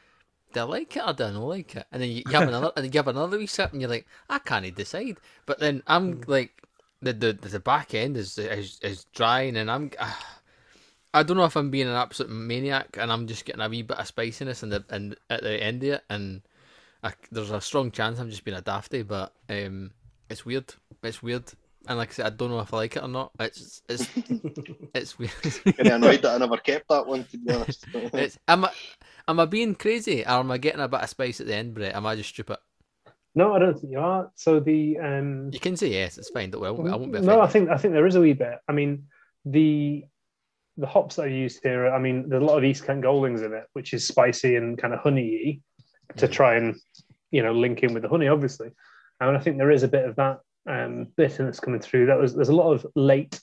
do 0.52 0.60
I 0.60 0.62
like 0.64 0.96
it 0.96 1.02
or 1.06 1.12
do 1.12 1.24
I 1.24 1.30
not 1.30 1.44
like 1.44 1.76
it? 1.76 1.86
And 1.92 2.02
then 2.02 2.10
you, 2.10 2.22
you 2.26 2.32
have 2.32 2.48
another, 2.48 2.72
and 2.76 2.92
you 2.92 2.98
have 2.98 3.08
another 3.08 3.38
wee 3.38 3.46
sip, 3.46 3.72
and 3.72 3.80
you're 3.80 3.90
like, 3.90 4.06
I 4.28 4.38
can't 4.38 4.74
decide. 4.74 5.18
But 5.44 5.60
then 5.60 5.82
I'm 5.86 6.22
like, 6.26 6.62
the 7.02 7.12
the 7.12 7.32
the 7.32 7.60
back 7.60 7.94
end 7.94 8.16
is 8.16 8.38
is, 8.38 8.78
is 8.82 9.04
drying, 9.14 9.56
and 9.56 9.70
I'm. 9.70 9.90
I 11.14 11.22
don't 11.22 11.38
know 11.38 11.46
if 11.46 11.56
I'm 11.56 11.70
being 11.70 11.86
an 11.86 11.94
absolute 11.94 12.30
maniac 12.30 12.98
and 13.00 13.10
I'm 13.10 13.26
just 13.26 13.46
getting 13.46 13.62
a 13.62 13.70
wee 13.70 13.80
bit 13.80 13.96
of 13.96 14.06
spiciness 14.06 14.62
in 14.62 14.68
the 14.68 14.84
and 14.90 15.16
at 15.30 15.42
the 15.42 15.62
end 15.62 15.82
of 15.84 15.94
it, 15.94 16.04
and 16.10 16.42
I, 17.02 17.12
there's 17.30 17.52
a 17.52 17.60
strong 17.60 17.90
chance 17.90 18.18
I'm 18.18 18.28
just 18.28 18.44
being 18.44 18.56
a 18.56 18.60
dafty, 18.60 19.02
but 19.02 19.32
um, 19.48 19.92
it's 20.28 20.44
weird. 20.44 20.74
It's 21.02 21.22
weird. 21.22 21.44
And 21.88 21.98
like 21.98 22.10
I 22.10 22.12
said, 22.12 22.26
I 22.26 22.30
don't 22.30 22.50
know 22.50 22.60
if 22.60 22.72
I 22.72 22.76
like 22.78 22.96
it 22.96 23.02
or 23.02 23.08
not. 23.08 23.32
It's 23.40 23.82
it's 23.88 24.08
it's 24.94 25.18
weird. 25.18 25.30
Getting 25.64 25.92
annoyed 25.92 26.22
that 26.22 26.34
I 26.34 26.38
never 26.38 26.56
kept 26.56 26.88
that 26.88 27.06
one, 27.06 27.24
to 27.24 27.38
be 27.38 27.52
honest. 27.52 27.86
it's 27.94 28.38
am 28.48 28.64
I 28.64 28.70
am 29.28 29.40
I 29.40 29.44
being 29.46 29.74
crazy 29.74 30.24
or 30.24 30.30
am 30.40 30.50
I 30.50 30.58
getting 30.58 30.80
a 30.80 30.88
bit 30.88 31.00
of 31.00 31.08
spice 31.08 31.40
at 31.40 31.46
the 31.46 31.54
end, 31.54 31.74
Brett? 31.74 31.94
Am 31.94 32.06
I 32.06 32.16
just 32.16 32.30
stupid? 32.30 32.58
No, 33.34 33.54
I 33.54 33.58
don't 33.58 33.78
think 33.78 33.92
you 33.92 34.00
are. 34.00 34.30
So 34.34 34.60
the 34.60 34.98
um, 34.98 35.50
You 35.52 35.60
can 35.60 35.76
say 35.76 35.88
yes. 35.88 36.16
It's 36.16 36.30
fine. 36.30 36.50
Don't 36.50 36.62
worry. 36.62 36.70
I 36.70 36.72
won't, 36.72 36.92
I 36.92 36.96
won't 36.96 37.12
be 37.12 37.20
no, 37.20 37.40
I 37.40 37.46
think 37.46 37.68
I 37.68 37.76
think 37.76 37.92
there 37.92 38.06
is 38.06 38.14
a 38.16 38.20
wee 38.20 38.32
bit. 38.32 38.58
I 38.68 38.72
mean, 38.72 39.04
the 39.44 40.04
the 40.78 40.86
hops 40.86 41.16
that 41.16 41.26
are 41.26 41.28
used 41.28 41.60
here. 41.62 41.88
I 41.88 41.98
mean, 41.98 42.28
there's 42.28 42.42
a 42.42 42.46
lot 42.46 42.58
of 42.58 42.64
East 42.64 42.84
Kent 42.84 43.02
Goldings 43.02 43.42
in 43.42 43.52
it, 43.52 43.64
which 43.74 43.92
is 43.94 44.06
spicy 44.06 44.56
and 44.56 44.76
kind 44.78 44.92
of 44.94 45.00
honey 45.00 45.62
to 46.16 46.28
Mm. 46.28 46.32
try 46.32 46.56
and 46.56 46.76
you 47.30 47.42
know 47.42 47.52
link 47.52 47.82
in 47.82 47.92
with 47.92 48.02
the 48.02 48.08
honey, 48.08 48.28
obviously. 48.28 48.70
And 49.20 49.36
I 49.36 49.40
think 49.40 49.56
there 49.58 49.70
is 49.70 49.82
a 49.82 49.88
bit 49.88 50.06
of 50.06 50.16
that 50.16 50.40
um, 50.66 51.08
bit 51.16 51.36
that's 51.38 51.60
coming 51.60 51.80
through. 51.80 52.06
That 52.06 52.18
was 52.18 52.34
there's 52.34 52.48
a 52.48 52.54
lot 52.54 52.72
of 52.72 52.86
late 52.94 53.40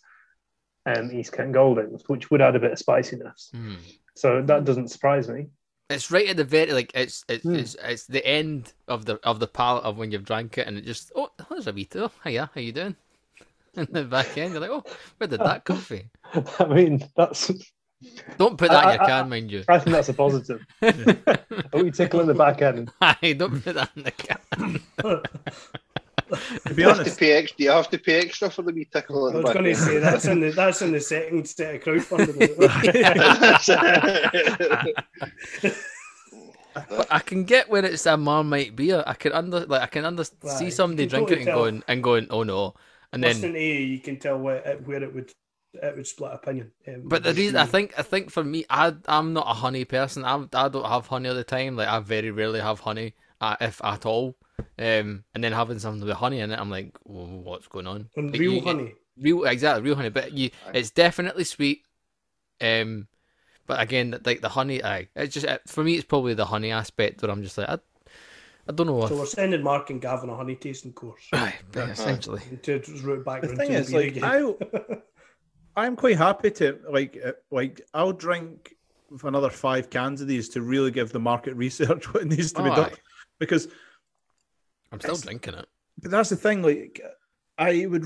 um, 0.85 1.11
East 1.11 1.31
Kent 1.33 1.53
Goldings, 1.53 2.03
which 2.07 2.29
would 2.31 2.41
add 2.41 2.55
a 2.55 2.59
bit 2.59 2.71
of 2.73 2.79
spiciness. 2.79 3.49
Hmm. 3.53 3.75
So 4.15 4.41
that 4.41 4.65
doesn't 4.65 4.89
surprise 4.89 5.27
me. 5.29 5.47
It's 5.89 6.11
right 6.11 6.27
at 6.29 6.37
the 6.37 6.43
very 6.43 6.71
like 6.71 6.91
it's 6.95 7.23
it's, 7.27 7.43
Hmm. 7.43 7.55
it's 7.55 7.75
it's 7.83 8.05
the 8.07 8.25
end 8.25 8.73
of 8.87 9.05
the 9.05 9.19
of 9.23 9.39
the 9.39 9.47
palate 9.47 9.83
of 9.83 9.97
when 9.97 10.11
you've 10.11 10.25
drank 10.25 10.57
it 10.57 10.67
and 10.67 10.77
it 10.77 10.85
just 10.85 11.11
oh 11.15 11.29
there's 11.49 11.67
a 11.67 11.73
wee 11.73 11.87
oh 11.95 12.11
hiya 12.23 12.49
how 12.53 12.61
you 12.61 12.71
doing? 12.71 12.95
And 13.75 13.87
the 13.87 14.03
back 14.03 14.37
end 14.37 14.51
you're 14.53 14.61
like 14.61 14.69
oh 14.69 14.83
where 15.17 15.27
did 15.27 15.39
that 15.41 15.65
come 15.65 15.77
from? 15.77 16.01
I 16.59 16.65
mean, 16.65 17.03
that's 17.17 17.51
Don't 18.37 18.57
put 18.57 18.69
that 18.69 18.83
in 18.85 18.93
your 18.95 19.03
I- 19.03 19.07
can, 19.07 19.29
mind 19.29 19.51
you. 19.51 19.63
I 19.67 19.79
think 19.79 19.95
that's 19.95 20.09
a 20.09 20.13
positive. 20.13 20.61
a 20.81 21.37
wee 21.73 21.89
tickle 21.91 22.19
in 22.19 22.27
the 22.27 22.33
back 22.33 22.61
end. 22.61 22.91
Aye, 23.01 23.33
don't 23.37 23.63
put 23.63 23.75
that 23.75 23.91
in 23.95 24.03
the 24.03 24.11
can. 24.11 25.21
To 26.67 26.73
be 26.73 26.83
You 26.83 26.87
have 26.87 27.03
to 27.03 27.11
honest, 27.11 27.17
pay 27.19 27.33
extra. 27.33 27.57
Do 27.57 27.63
you 27.63 27.71
have 27.71 27.89
to 27.89 27.97
pay 27.99 28.19
extra 28.19 28.49
for 28.49 28.61
the 28.63 28.73
wee 28.73 28.85
tickle 28.91 29.29
I 29.29 29.35
was 29.37 29.51
going 29.51 29.65
to 29.65 29.75
say 29.75 29.99
that's 29.99 30.27
in 30.27 30.39
the 30.39 30.51
that's 30.51 30.81
in 30.81 30.91
the 30.91 30.99
second 31.01 31.47
set 31.47 31.75
of 31.75 31.81
crowdfunding. 31.81 32.55
But 36.95 37.07
I 37.11 37.19
can 37.19 37.43
get 37.43 37.69
where 37.69 37.85
it's 37.85 38.05
a 38.05 38.17
Marmite 38.17 38.75
beer. 38.75 39.03
I 39.05 39.13
can 39.13 39.31
under 39.33 39.65
like 39.65 39.81
I 39.81 39.87
can 39.87 40.05
under 40.05 40.23
Right, 40.41 40.57
see 40.57 40.69
somebody 40.71 41.05
drinking 41.07 41.37
it 41.37 41.41
and 41.43 41.51
going 41.51 41.83
and 41.87 42.03
going 42.03 42.27
oh 42.29 42.43
no, 42.43 42.73
and 43.11 43.23
then 43.23 43.29
Listening 43.29 43.53
to 43.53 43.59
you, 43.61 43.73
you 43.73 43.99
can 43.99 44.17
tell 44.19 44.37
where 44.39 44.57
it, 44.57 44.87
where 44.87 45.03
it 45.03 45.13
would 45.13 45.31
it 45.73 45.95
would 45.95 46.07
split 46.07 46.33
opinion. 46.33 46.71
Um, 46.87 47.09
But 47.09 47.23
the 47.23 47.33
reason 47.33 47.57
I 47.57 47.65
think 47.65 47.93
I 47.99 48.01
think 48.03 48.29
for 48.31 48.43
me, 48.43 48.65
I 48.69 48.95
I'm 49.07 49.33
not 49.33 49.47
a 49.47 49.53
honey 49.53 49.85
person. 49.85 50.23
I'm 50.25 50.49
I 50.53 50.69
don't 50.69 50.85
have 50.85 51.07
honey 51.07 51.29
all 51.29 51.35
the 51.35 51.43
time. 51.43 51.75
Like 51.75 51.87
I 51.87 51.99
very 51.99 52.31
rarely 52.31 52.59
have 52.61 52.79
honey, 52.81 53.13
uh, 53.43 53.55
if 53.61 53.83
at 53.83 54.05
all. 54.05 54.35
Um, 54.77 55.23
and 55.33 55.43
then 55.43 55.51
having 55.51 55.79
something 55.79 56.07
with 56.07 56.15
honey 56.17 56.39
in 56.39 56.51
it, 56.51 56.59
I'm 56.59 56.69
like, 56.69 56.95
"Whoa, 57.03 57.25
what's 57.43 57.67
going 57.67 57.87
on? 57.87 58.09
and 58.15 58.31
Like, 58.31 58.39
real 58.39 58.53
you- 58.53 58.61
honey. 58.61 58.93
real 59.17 59.43
exactly 59.45 59.83
real 59.83 59.95
honey. 59.95 60.09
But 60.09 60.31
you, 60.33 60.51
it's 60.73 60.91
definitely 60.91 61.43
sweet. 61.43 61.83
Um, 62.61 63.07
but 63.67 63.81
again, 63.81 64.19
like 64.25 64.41
the 64.41 64.49
honey, 64.49 64.83
I 64.83 65.09
it's 65.15 65.33
just 65.33 65.47
for 65.67 65.83
me, 65.83 65.95
it's 65.95 66.05
probably 66.05 66.33
the 66.33 66.45
honey 66.45 66.71
aspect 66.71 67.21
where 67.21 67.31
I'm 67.31 67.43
just 67.43 67.57
like, 67.57 67.69
I, 67.69 67.79
I 68.67 68.71
don't 68.71 68.87
know. 68.87 68.93
What 68.93 69.09
So 69.09 69.15
If, 69.15 69.19
we're 69.19 69.25
sending 69.25 69.63
Mark 69.63 69.89
and 69.89 70.01
Gavin 70.01 70.29
a 70.29 70.35
honey 70.35 70.55
tasting 70.55 70.93
course. 70.93 71.27
Aye, 71.33 71.55
but 71.71 71.89
essentially, 71.97 72.41
And 72.49 72.63
to 72.63 72.79
just 72.79 73.03
route 73.03 73.25
back 73.25 73.41
the 73.41 73.49
thing 73.49 73.71
is, 73.71 73.89
the 73.89 73.97
like. 73.97 74.23
I, 74.23 74.53
I'm 75.75 75.95
quite 75.95 76.17
happy 76.17 76.51
to 76.51 76.79
like, 76.89 77.17
uh, 77.25 77.31
like, 77.49 77.81
I'll 77.93 78.13
drink 78.13 78.75
for 79.17 79.27
another 79.27 79.49
five 79.49 79.89
cans 79.89 80.21
of 80.21 80.27
these 80.27 80.49
to 80.49 80.61
really 80.61 80.91
give 80.91 81.11
the 81.11 81.19
market 81.19 81.55
research 81.65 82.13
what 82.13 82.25
needs 82.27 82.51
to 82.53 82.63
be 82.63 82.69
Oh, 82.69 82.75
done, 82.75 82.91
aye. 82.91 82.97
Because 83.47 83.67
I'm 84.91 84.99
still 84.99 85.15
drinking 85.17 85.55
it. 85.55 85.67
But 86.01 86.11
that's 86.11 86.29
the 86.29 86.35
thing. 86.35 86.61
Like, 86.61 87.01
I 87.57 87.85
would. 87.85 88.05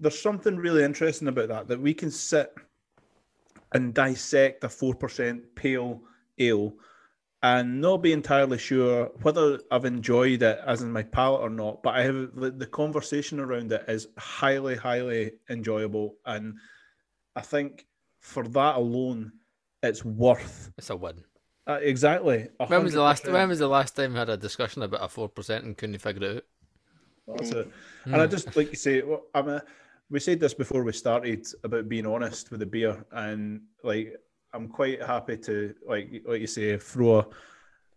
There's 0.00 0.20
something 0.20 0.56
really 0.56 0.82
interesting 0.82 1.28
about 1.28 1.48
that 1.48 1.68
that 1.68 1.80
we 1.80 1.94
can 1.94 2.10
sit 2.10 2.52
and 3.72 3.94
dissect 3.94 4.64
a 4.64 4.68
four 4.68 4.94
percent 4.94 5.54
pale 5.54 6.02
ale, 6.38 6.74
and 7.42 7.80
not 7.80 7.98
be 7.98 8.12
entirely 8.12 8.58
sure 8.58 9.10
whether 9.22 9.60
I've 9.70 9.84
enjoyed 9.84 10.42
it 10.42 10.58
as 10.66 10.82
in 10.82 10.90
my 10.92 11.02
palate 11.02 11.42
or 11.42 11.50
not. 11.50 11.82
But 11.82 11.94
I 11.94 12.02
have 12.02 12.34
the, 12.34 12.50
the 12.50 12.66
conversation 12.66 13.38
around 13.38 13.72
it 13.72 13.84
is 13.88 14.08
highly, 14.18 14.76
highly 14.76 15.32
enjoyable, 15.50 16.16
and 16.26 16.54
I 17.36 17.42
think 17.42 17.86
for 18.20 18.46
that 18.48 18.76
alone, 18.76 19.32
it's 19.82 20.04
worth 20.04 20.70
It's 20.78 20.90
a 20.90 20.96
win. 20.96 21.24
Uh, 21.66 21.78
exactly. 21.80 22.48
When 22.66 22.82
was 22.82 22.92
the 22.92 23.02
last? 23.02 23.26
When 23.26 23.48
was 23.48 23.60
the 23.60 23.68
last 23.68 23.96
time 23.96 24.12
we 24.12 24.18
had 24.18 24.28
a 24.28 24.36
discussion 24.36 24.82
about 24.82 25.04
a 25.04 25.08
four 25.08 25.28
percent 25.28 25.64
and 25.64 25.76
couldn't 25.76 25.98
figure 25.98 26.22
it 26.22 26.36
out? 26.36 26.44
That's 27.36 27.50
it. 27.50 27.70
And 28.04 28.16
I 28.16 28.26
just 28.26 28.56
like 28.56 28.70
you 28.70 28.76
say, 28.76 29.02
well, 29.02 29.22
I'm 29.34 29.48
a, 29.48 29.62
we 30.10 30.18
said 30.18 30.40
this 30.40 30.54
before 30.54 30.82
we 30.82 30.92
started 30.92 31.46
about 31.62 31.88
being 31.88 32.06
honest 32.06 32.50
with 32.50 32.60
the 32.60 32.66
beer, 32.66 33.04
and 33.12 33.62
like 33.84 34.16
I'm 34.52 34.68
quite 34.68 35.02
happy 35.02 35.36
to 35.38 35.74
like 35.86 36.22
like 36.26 36.40
you 36.40 36.46
say 36.46 36.76
throw 36.76 37.20
a, 37.20 37.26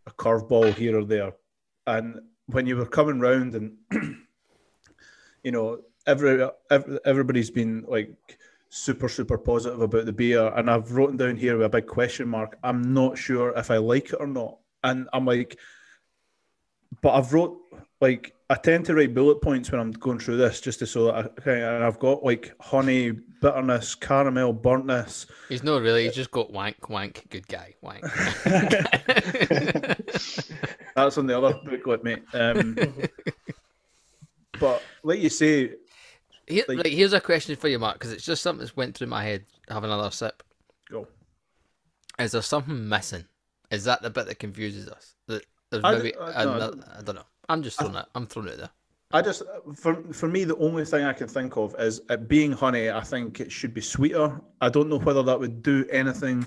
a 0.07 0.11
curveball 0.11 0.73
here 0.75 0.99
or 0.99 1.03
there. 1.03 1.33
And 1.87 2.19
when 2.47 2.67
you 2.67 2.77
were 2.77 2.85
coming 2.85 3.19
round, 3.19 3.55
and 3.55 3.77
you 5.43 5.51
know 5.51 5.79
every, 6.05 6.47
every 6.69 6.99
everybody's 7.03 7.49
been 7.49 7.83
like 7.87 8.15
super 8.69 9.09
super 9.09 9.37
positive 9.37 9.81
about 9.81 10.05
the 10.05 10.13
beer, 10.13 10.51
and 10.55 10.69
I've 10.69 10.91
written 10.91 11.17
down 11.17 11.37
here 11.37 11.57
with 11.57 11.65
a 11.65 11.69
big 11.69 11.87
question 11.87 12.27
mark. 12.27 12.57
I'm 12.63 12.93
not 12.93 13.17
sure 13.17 13.53
if 13.55 13.71
I 13.71 13.77
like 13.77 14.13
it 14.13 14.19
or 14.19 14.27
not, 14.27 14.57
and 14.83 15.07
I'm 15.13 15.25
like, 15.25 15.57
but 17.01 17.13
I've 17.13 17.33
wrote 17.33 17.59
like 18.01 18.35
I 18.49 18.55
tend 18.55 18.85
to 18.85 18.93
write 18.93 19.15
bullet 19.15 19.41
points 19.41 19.71
when 19.71 19.81
I'm 19.81 19.91
going 19.91 20.19
through 20.19 20.37
this, 20.37 20.61
just 20.61 20.79
to 20.79 20.87
so 20.87 21.05
that 21.05 21.15
I, 21.15 21.21
okay, 21.21 21.63
and 21.63 21.83
I've 21.83 21.97
got 21.97 22.23
like 22.23 22.53
honey, 22.59 23.11
bitterness, 23.41 23.95
caramel, 23.95 24.53
burntness. 24.53 25.25
He's 25.49 25.63
not 25.63 25.81
really. 25.81 26.03
He's 26.03 26.13
just 26.13 26.29
got 26.31 26.51
wank, 26.51 26.89
wank, 26.89 27.25
good 27.29 27.47
guy, 27.47 27.73
wank. 27.81 28.03
That's 30.95 31.17
on 31.17 31.25
the 31.25 31.37
other 31.37 31.59
booklet, 31.65 32.03
mate. 32.03 32.23
Um, 32.33 32.77
but 34.59 34.83
like 35.03 35.19
you 35.19 35.29
say, 35.29 35.71
Here, 36.47 36.63
Like- 36.67 36.77
right, 36.77 36.93
here's 36.93 37.13
a 37.13 37.21
question 37.21 37.55
for 37.55 37.67
you, 37.67 37.79
Mark, 37.79 37.95
because 37.95 38.11
it's 38.11 38.25
just 38.25 38.43
something 38.43 38.59
that's 38.59 38.75
went 38.75 38.95
through 38.95 39.07
my 39.07 39.23
head. 39.23 39.45
Have 39.69 39.83
another 39.83 40.11
sip. 40.11 40.43
go. 40.89 41.07
Is 42.19 42.31
there 42.33 42.41
something 42.43 42.87
missing? 42.87 43.25
Is 43.71 43.83
that 43.85 44.01
the 44.03 44.09
bit 44.11 44.27
that 44.27 44.39
confuses 44.39 44.87
us? 44.87 45.15
That 45.27 45.43
there's 45.71 45.83
I 45.83 45.99
d- 45.99 46.13
I- 46.19 46.43
no, 46.45 46.51
I 46.51 46.55
another, 46.57 46.83
I 46.99 47.01
don't 47.01 47.15
know. 47.15 47.25
I'm 47.49 47.63
just 47.63 47.79
throwing 47.79 47.95
it. 47.95 48.05
I'm 48.13 48.27
throwing 48.27 48.49
it 48.49 48.57
there. 48.57 48.69
I 49.11 49.21
just 49.21 49.41
for 49.75 49.95
for 50.13 50.27
me 50.27 50.43
the 50.43 50.55
only 50.57 50.85
thing 50.85 51.03
I 51.03 51.13
can 51.13 51.27
think 51.27 51.57
of 51.57 51.75
is 51.79 52.01
it 52.09 52.27
being 52.27 52.51
honey. 52.51 52.89
I 52.91 53.01
think 53.01 53.39
it 53.39 53.51
should 53.51 53.73
be 53.73 53.81
sweeter. 53.81 54.39
I 54.61 54.69
don't 54.69 54.89
know 54.89 54.99
whether 54.99 55.23
that 55.23 55.39
would 55.39 55.63
do 55.63 55.85
anything 55.91 56.45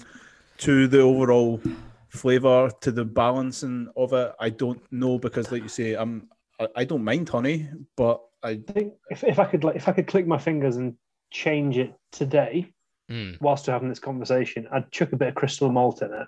to 0.58 0.86
the 0.88 1.00
overall 1.00 1.60
flavor, 2.08 2.70
to 2.80 2.90
the 2.92 3.04
balancing 3.04 3.88
of 3.96 4.12
it. 4.12 4.32
I 4.40 4.50
don't 4.50 4.80
know 4.92 5.18
because, 5.18 5.50
like 5.52 5.62
you 5.62 5.68
say, 5.68 5.94
I'm 5.94 6.28
I, 6.60 6.68
I 6.76 6.84
don't 6.84 7.04
mind 7.04 7.28
honey, 7.28 7.68
but 7.96 8.20
I 8.42 8.50
I 8.50 8.72
think 8.72 8.92
if, 9.10 9.24
if 9.24 9.38
I 9.38 9.44
could 9.44 9.64
like 9.64 9.76
if 9.76 9.88
I 9.88 9.92
could 9.92 10.06
click 10.06 10.26
my 10.26 10.38
fingers 10.38 10.76
and 10.76 10.94
change 11.30 11.76
it 11.78 11.94
today, 12.12 12.72
Mm. 13.10 13.40
whilst 13.40 13.66
we're 13.66 13.72
having 13.72 13.88
this 13.88 13.98
conversation, 14.00 14.68
I'd 14.70 14.90
chuck 14.92 15.12
a 15.12 15.16
bit 15.16 15.28
of 15.28 15.34
crystal 15.34 15.72
malt 15.72 16.02
in 16.02 16.12
it, 16.12 16.26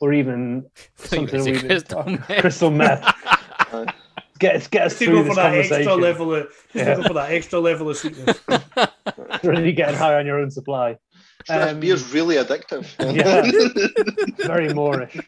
or 0.00 0.12
even 0.12 0.66
something 0.96 1.24
it's 1.38 1.46
a 1.46 1.50
a 1.50 1.52
wee 1.52 1.60
bit- 1.60 1.66
crystal 1.68 2.02
meth. 2.04 2.40
crystal 2.40 2.70
meth. 2.70 3.14
Get 4.40 4.56
us 4.56 4.66
get 4.68 4.86
us 4.86 4.98
to 4.98 5.04
through 5.04 5.16
go 5.16 5.22
this 5.24 5.28
for 5.28 5.34
that 5.36 5.54
extra 5.54 5.94
level 5.94 6.34
of 6.34 6.46
just 6.72 6.74
Yeah. 6.74 7.06
for 7.06 7.12
that 7.14 7.30
extra 7.30 7.60
level 7.60 7.90
of 7.90 7.96
sweetness. 7.98 8.40
really 9.44 9.72
getting 9.72 9.94
high 9.96 10.14
on 10.14 10.24
your 10.26 10.38
own 10.40 10.50
supply. 10.50 10.96
this 11.46 11.50
Um, 11.72 11.78
beer's 11.78 12.12
really 12.14 12.36
addictive. 12.36 12.86
Yeah. 12.98 13.42
very 14.46 14.68
moreish. 14.70 15.22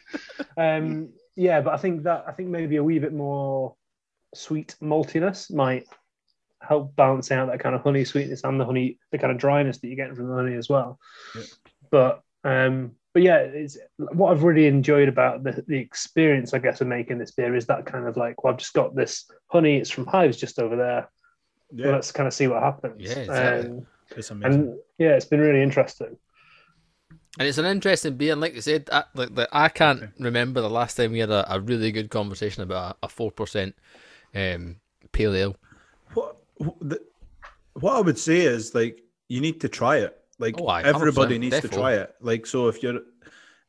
Um, 0.56 1.10
yeah, 1.36 1.60
but 1.60 1.74
I 1.74 1.76
think 1.76 2.04
that 2.04 2.24
I 2.26 2.32
think 2.32 2.48
maybe 2.48 2.76
a 2.76 2.82
wee 2.82 2.98
bit 3.00 3.12
more 3.12 3.74
sweet 4.34 4.76
maltiness 4.82 5.50
might 5.52 5.86
help 6.66 6.94
balance 6.96 7.30
out 7.30 7.48
that 7.48 7.60
kind 7.60 7.74
of 7.74 7.82
honey 7.82 8.04
sweetness 8.04 8.44
and 8.44 8.60
the 8.60 8.64
honey, 8.64 8.98
the 9.10 9.18
kind 9.18 9.32
of 9.32 9.38
dryness 9.38 9.78
that 9.78 9.88
you're 9.88 9.96
getting 9.96 10.14
from 10.14 10.28
the 10.28 10.34
honey 10.34 10.54
as 10.54 10.68
well. 10.68 10.98
Yeah. 11.34 11.42
But 11.90 12.22
um, 12.44 12.92
but 13.12 13.22
yeah, 13.22 13.38
it's 13.38 13.76
what 13.98 14.32
I've 14.32 14.42
really 14.42 14.66
enjoyed 14.66 15.08
about 15.08 15.42
the, 15.42 15.62
the 15.68 15.78
experience, 15.78 16.54
I 16.54 16.58
guess, 16.58 16.80
of 16.80 16.86
making 16.86 17.18
this 17.18 17.32
beer 17.32 17.54
is 17.54 17.66
that 17.66 17.84
kind 17.84 18.06
of 18.06 18.16
like, 18.16 18.42
well, 18.42 18.52
I've 18.52 18.58
just 18.58 18.72
got 18.72 18.94
this 18.94 19.30
honey. 19.48 19.76
It's 19.76 19.90
from 19.90 20.06
hives 20.06 20.38
just 20.38 20.58
over 20.58 20.76
there. 20.76 21.10
yeah, 21.72 21.86
Well, 21.86 21.94
let's 21.96 22.10
kind 22.10 22.26
of 22.26 22.32
see 22.32 22.46
what 22.46 22.62
happens. 22.62 22.94
Yeah, 22.98 23.18
exactly. 23.18 23.70
Um, 23.70 23.86
it's 24.16 24.30
amazing. 24.30 24.60
and 24.60 24.78
yeah, 24.98 25.10
it's 25.10 25.26
been 25.26 25.40
really 25.40 25.62
interesting. 25.62 26.16
And 27.38 27.48
it's 27.48 27.58
an 27.58 27.66
interesting 27.66 28.16
beer. 28.16 28.32
And 28.32 28.40
like 28.40 28.54
you 28.54 28.60
said, 28.60 28.88
I, 28.92 29.04
like, 29.14 29.30
like, 29.32 29.48
I 29.52 29.68
can't 29.68 30.10
remember 30.18 30.60
the 30.60 30.70
last 30.70 30.96
time 30.96 31.12
we 31.12 31.18
had 31.18 31.30
a, 31.30 31.54
a 31.54 31.60
really 31.60 31.92
good 31.92 32.10
conversation 32.10 32.62
about 32.62 32.98
a 33.02 33.08
four 33.08 33.30
percent 33.30 33.74
um, 34.34 34.76
pale 35.12 35.34
ale. 35.34 35.56
What 36.62 36.76
what 36.80 36.88
the, 36.88 37.00
what 37.74 37.96
I 37.96 38.00
would 38.00 38.18
say 38.18 38.40
is 38.40 38.74
like 38.74 39.02
you 39.28 39.40
need 39.40 39.60
to 39.62 39.68
try 39.68 39.98
it. 39.98 40.16
Like 40.38 40.56
Oh, 40.60 40.66
aye, 40.66 40.82
everybody 40.82 41.36
100%, 41.36 41.40
needs 41.40 41.60
to 41.60 41.68
try 41.68 41.94
it. 41.94 42.14
Like 42.20 42.46
so, 42.46 42.68
if 42.68 42.82
you're 42.82 43.00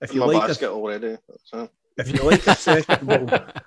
if 0.02 0.10
in 0.12 0.16
you 0.16 0.22
my 0.22 0.34
like 0.34 0.48
basket 0.48 0.70
a, 0.70 0.72
already. 0.72 1.18
So. 1.44 1.70
if 1.98 2.12
you 2.12 2.24
like 2.24 2.46
a 2.48 2.52
sessionable 2.68 3.62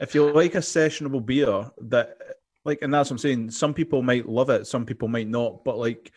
if 0.00 0.14
you 0.14 0.30
like 0.30 0.54
a 0.54 0.58
sessionable 0.58 1.24
beer 1.24 1.70
that 1.82 2.16
like, 2.68 2.82
and 2.82 2.92
that's 2.92 3.08
what 3.08 3.14
I'm 3.14 3.18
saying. 3.18 3.50
Some 3.50 3.72
people 3.72 4.02
might 4.02 4.28
love 4.28 4.50
it, 4.50 4.66
some 4.66 4.84
people 4.84 5.08
might 5.08 5.26
not. 5.26 5.64
But 5.64 5.78
like, 5.78 6.12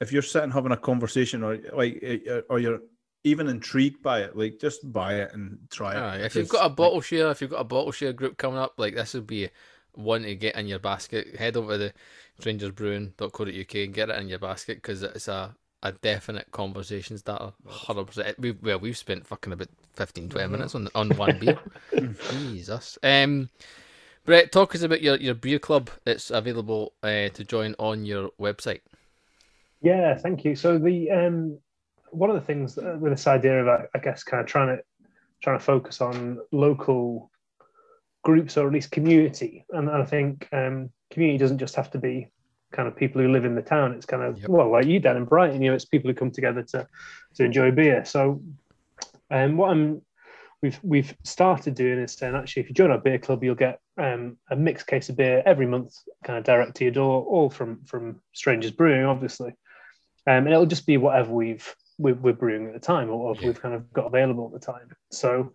if 0.00 0.12
you're 0.12 0.22
sitting 0.22 0.50
having 0.50 0.72
a 0.72 0.76
conversation, 0.76 1.42
or 1.42 1.58
like, 1.72 1.98
eh, 2.02 2.18
eh, 2.26 2.40
or 2.50 2.58
you're 2.58 2.80
even 3.24 3.48
intrigued 3.48 4.02
by 4.02 4.20
it, 4.20 4.36
like, 4.36 4.58
just 4.60 4.92
buy 4.92 5.14
it 5.14 5.32
and 5.32 5.58
try 5.70 5.94
it. 5.94 5.98
Aye, 5.98 6.24
if 6.26 6.34
you've 6.34 6.48
got 6.48 6.66
a 6.66 6.74
bottle 6.74 7.00
share, 7.00 7.30
if 7.30 7.40
you've 7.40 7.50
got 7.50 7.60
a 7.60 7.64
bottle 7.64 7.92
share 7.92 8.12
group 8.12 8.36
coming 8.36 8.58
up, 8.58 8.74
like 8.76 8.94
this 8.94 9.14
would 9.14 9.26
be 9.26 9.48
one 9.94 10.22
to 10.22 10.34
get 10.34 10.56
in 10.56 10.66
your 10.66 10.78
basket. 10.78 11.36
Head 11.36 11.56
over 11.56 11.72
to 11.72 11.78
the 11.78 11.92
strangersbrewing.co.uk 12.40 13.74
and 13.74 13.94
get 13.94 14.10
it 14.10 14.20
in 14.20 14.28
your 14.28 14.38
basket 14.38 14.76
because 14.78 15.02
it's 15.02 15.28
a 15.28 15.54
a 15.82 15.92
definite 15.92 16.50
conversation 16.50 17.18
starter. 17.18 17.52
Hundred 17.66 18.06
percent. 18.06 18.38
We 18.38 18.52
well, 18.52 18.80
we've 18.80 18.96
spent 18.96 19.26
fucking 19.26 19.52
about 19.52 19.68
15, 19.94 20.28
20 20.28 20.48
minutes 20.48 20.74
on 20.74 20.88
on 20.94 21.10
one 21.10 21.38
beer. 21.38 21.58
Jesus. 22.30 22.98
Um, 23.02 23.48
Brett, 24.24 24.52
talk 24.52 24.74
us 24.74 24.82
about 24.82 25.02
your 25.02 25.16
your 25.16 25.34
beer 25.34 25.58
club. 25.58 25.90
It's 26.06 26.30
available 26.30 26.92
uh, 27.02 27.28
to 27.28 27.44
join 27.44 27.74
on 27.78 28.04
your 28.04 28.30
website. 28.40 28.80
Yeah, 29.80 30.16
thank 30.16 30.44
you. 30.44 30.56
So 30.56 30.78
the 30.78 31.10
um, 31.10 31.58
one 32.10 32.30
of 32.30 32.36
the 32.36 32.42
things 32.42 32.76
with 32.76 33.12
this 33.12 33.26
idea 33.26 33.64
of, 33.64 33.86
I 33.94 33.98
guess, 33.98 34.22
kind 34.24 34.40
of 34.40 34.46
trying 34.46 34.76
to 34.76 34.82
trying 35.42 35.58
to 35.58 35.64
focus 35.64 36.00
on 36.00 36.40
local 36.50 37.30
groups 38.24 38.56
or 38.56 38.66
at 38.66 38.72
least 38.72 38.90
community, 38.90 39.64
and 39.70 39.88
I 39.90 40.04
think 40.04 40.48
um, 40.52 40.90
community 41.10 41.38
doesn't 41.38 41.58
just 41.58 41.76
have 41.76 41.90
to 41.92 41.98
be 41.98 42.30
kind 42.72 42.86
of 42.86 42.94
people 42.96 43.22
who 43.22 43.28
live 43.32 43.44
in 43.44 43.54
the 43.54 43.62
town. 43.62 43.94
It's 43.94 44.06
kind 44.06 44.22
of 44.22 44.38
Yep. 44.38 44.48
well, 44.50 44.70
like 44.70 44.86
you, 44.86 45.00
Dan, 45.00 45.16
in 45.16 45.24
Brighton. 45.24 45.62
You 45.62 45.70
know, 45.70 45.74
it's 45.74 45.84
people 45.84 46.10
who 46.10 46.14
come 46.14 46.30
together 46.30 46.62
to 46.64 46.86
to 47.36 47.44
enjoy 47.44 47.70
beer. 47.70 48.04
So, 48.04 48.42
um, 49.30 49.56
what 49.56 49.70
I'm 49.70 50.02
we've 50.60 50.78
we've 50.82 51.16
started 51.24 51.74
doing 51.74 51.98
is 52.00 52.12
saying 52.12 52.34
actually, 52.34 52.62
if 52.62 52.68
you 52.68 52.74
join 52.74 52.90
our 52.90 52.98
beer 52.98 53.18
club, 53.18 53.42
you'll 53.44 53.54
get 53.54 53.80
um, 53.96 54.36
a 54.50 54.56
mixed 54.56 54.86
case 54.86 55.08
of 55.08 55.16
beer 55.16 55.42
every 55.46 55.66
month, 55.66 55.94
kind 56.24 56.38
of 56.38 56.44
direct 56.44 56.76
to 56.76 56.84
your 56.84 56.92
door, 56.92 57.22
all 57.24 57.48
from 57.48 57.84
from 57.84 58.20
Strangers 58.34 58.72
Brewing, 58.72 59.04
obviously. 59.04 59.50
Um, 60.26 60.44
and 60.44 60.48
it'll 60.48 60.66
just 60.66 60.86
be 60.86 60.98
whatever 60.98 61.32
we've 61.32 61.74
we're, 61.96 62.14
we're 62.14 62.32
brewing 62.32 62.66
at 62.66 62.74
the 62.74 62.80
time 62.80 63.08
or 63.10 63.28
what 63.28 63.40
Yeah. 63.40 63.46
we've 63.48 63.62
kind 63.62 63.74
of 63.74 63.92
got 63.92 64.06
available 64.06 64.46
at 64.52 64.60
the 64.60 64.64
time. 64.72 64.90
So 65.10 65.52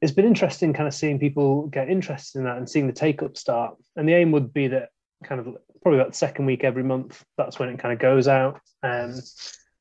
it's 0.00 0.12
been 0.12 0.24
interesting 0.24 0.72
kind 0.72 0.86
of 0.86 0.94
seeing 0.94 1.18
people 1.18 1.66
get 1.68 1.88
interested 1.88 2.38
in 2.38 2.44
that 2.44 2.56
and 2.56 2.68
seeing 2.68 2.86
the 2.86 2.92
take 2.92 3.22
up 3.22 3.36
start. 3.36 3.76
And 3.96 4.08
the 4.08 4.14
aim 4.14 4.32
would 4.32 4.52
be 4.52 4.68
that 4.68 4.90
kind 5.24 5.40
of 5.40 5.56
probably 5.82 5.98
that 5.98 6.14
second 6.14 6.46
week 6.46 6.64
every 6.64 6.82
month, 6.82 7.24
that's 7.36 7.58
when 7.58 7.68
it 7.68 7.78
kind 7.78 7.92
of 7.92 7.98
goes 7.98 8.28
out. 8.28 8.60
Um, 8.82 9.14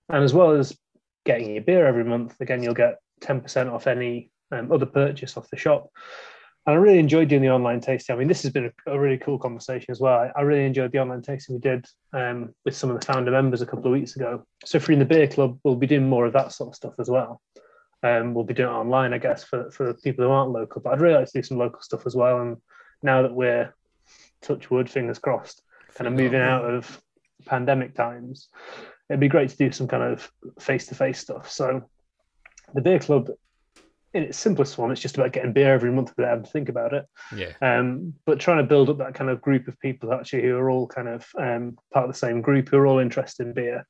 and 0.09 0.23
as 0.23 0.33
well 0.33 0.51
as 0.51 0.75
getting 1.25 1.53
your 1.53 1.63
beer 1.63 1.85
every 1.85 2.03
month, 2.03 2.35
again, 2.39 2.63
you'll 2.63 2.73
get 2.73 2.97
10% 3.21 3.71
off 3.71 3.87
any 3.87 4.31
um, 4.51 4.71
other 4.71 4.85
purchase 4.85 5.37
off 5.37 5.49
the 5.49 5.57
shop. 5.57 5.89
And 6.65 6.75
I 6.75 6.79
really 6.79 6.99
enjoyed 6.99 7.29
doing 7.29 7.41
the 7.41 7.49
online 7.49 7.79
tasting. 7.79 8.15
I 8.15 8.19
mean, 8.19 8.27
this 8.27 8.43
has 8.43 8.51
been 8.51 8.71
a, 8.87 8.91
a 8.91 8.99
really 8.99 9.17
cool 9.17 9.39
conversation 9.39 9.89
as 9.89 9.99
well. 9.99 10.19
I, 10.19 10.31
I 10.39 10.41
really 10.41 10.65
enjoyed 10.65 10.91
the 10.91 10.99
online 10.99 11.21
tasting 11.21 11.55
we 11.55 11.61
did 11.61 11.85
um, 12.13 12.53
with 12.65 12.75
some 12.75 12.89
of 12.89 12.99
the 12.99 13.05
founder 13.05 13.31
members 13.31 13.61
a 13.61 13.65
couple 13.65 13.85
of 13.85 13.93
weeks 13.93 14.15
ago. 14.15 14.43
So 14.65 14.77
if 14.77 14.87
you're 14.87 14.93
in 14.93 14.99
the 14.99 15.05
beer 15.05 15.27
club, 15.27 15.59
we'll 15.63 15.75
be 15.75 15.87
doing 15.87 16.09
more 16.09 16.25
of 16.25 16.33
that 16.33 16.51
sort 16.51 16.69
of 16.69 16.75
stuff 16.75 16.93
as 16.99 17.09
well. 17.09 17.41
Um, 18.03 18.33
we'll 18.33 18.43
be 18.43 18.53
doing 18.53 18.69
it 18.69 18.77
online, 18.77 19.13
I 19.13 19.17
guess, 19.17 19.43
for, 19.43 19.71
for 19.71 19.93
people 19.93 20.25
who 20.25 20.31
aren't 20.31 20.51
local. 20.51 20.81
But 20.81 20.93
I'd 20.93 21.01
really 21.01 21.15
like 21.15 21.27
to 21.27 21.39
do 21.39 21.43
some 21.43 21.57
local 21.57 21.81
stuff 21.81 22.05
as 22.05 22.15
well. 22.15 22.41
And 22.41 22.57
now 23.01 23.23
that 23.23 23.33
we're 23.33 23.73
touch 24.41 24.69
wood, 24.69 24.89
fingers 24.89 25.19
crossed, 25.19 25.61
kind 25.95 26.07
of 26.07 26.13
moving 26.13 26.41
out 26.41 26.65
of 26.65 27.01
pandemic 27.45 27.95
times, 27.95 28.49
it'd 29.09 29.19
be 29.19 29.27
great 29.27 29.49
to 29.49 29.57
do 29.57 29.71
some 29.71 29.87
kind 29.87 30.03
of 30.03 30.31
face 30.59 30.87
to 30.87 30.95
face 30.95 31.19
stuff. 31.19 31.49
So 31.49 31.89
the 32.73 32.81
beer 32.81 32.99
club, 32.99 33.29
in 34.13 34.23
its 34.23 34.37
simplest 34.37 34.75
form, 34.75 34.91
it's 34.91 35.01
just 35.01 35.17
about 35.17 35.31
getting 35.31 35.53
beer 35.53 35.73
every 35.73 35.91
month 35.91 36.13
without 36.15 36.29
having 36.29 36.45
to 36.45 36.51
think 36.51 36.69
about 36.69 36.93
it. 36.93 37.05
Yeah. 37.35 37.53
Um, 37.61 38.13
but 38.25 38.39
trying 38.39 38.57
to 38.57 38.63
build 38.63 38.89
up 38.89 38.97
that 38.99 39.13
kind 39.15 39.29
of 39.29 39.41
group 39.41 39.67
of 39.67 39.79
people 39.79 40.13
actually 40.13 40.43
who 40.43 40.57
are 40.57 40.69
all 40.69 40.87
kind 40.87 41.07
of 41.07 41.27
um, 41.37 41.77
part 41.91 42.05
of 42.05 42.11
the 42.11 42.17
same 42.17 42.41
group, 42.41 42.69
who 42.69 42.77
are 42.77 42.87
all 42.87 42.99
interested 42.99 43.47
in 43.47 43.53
beer. 43.53 43.85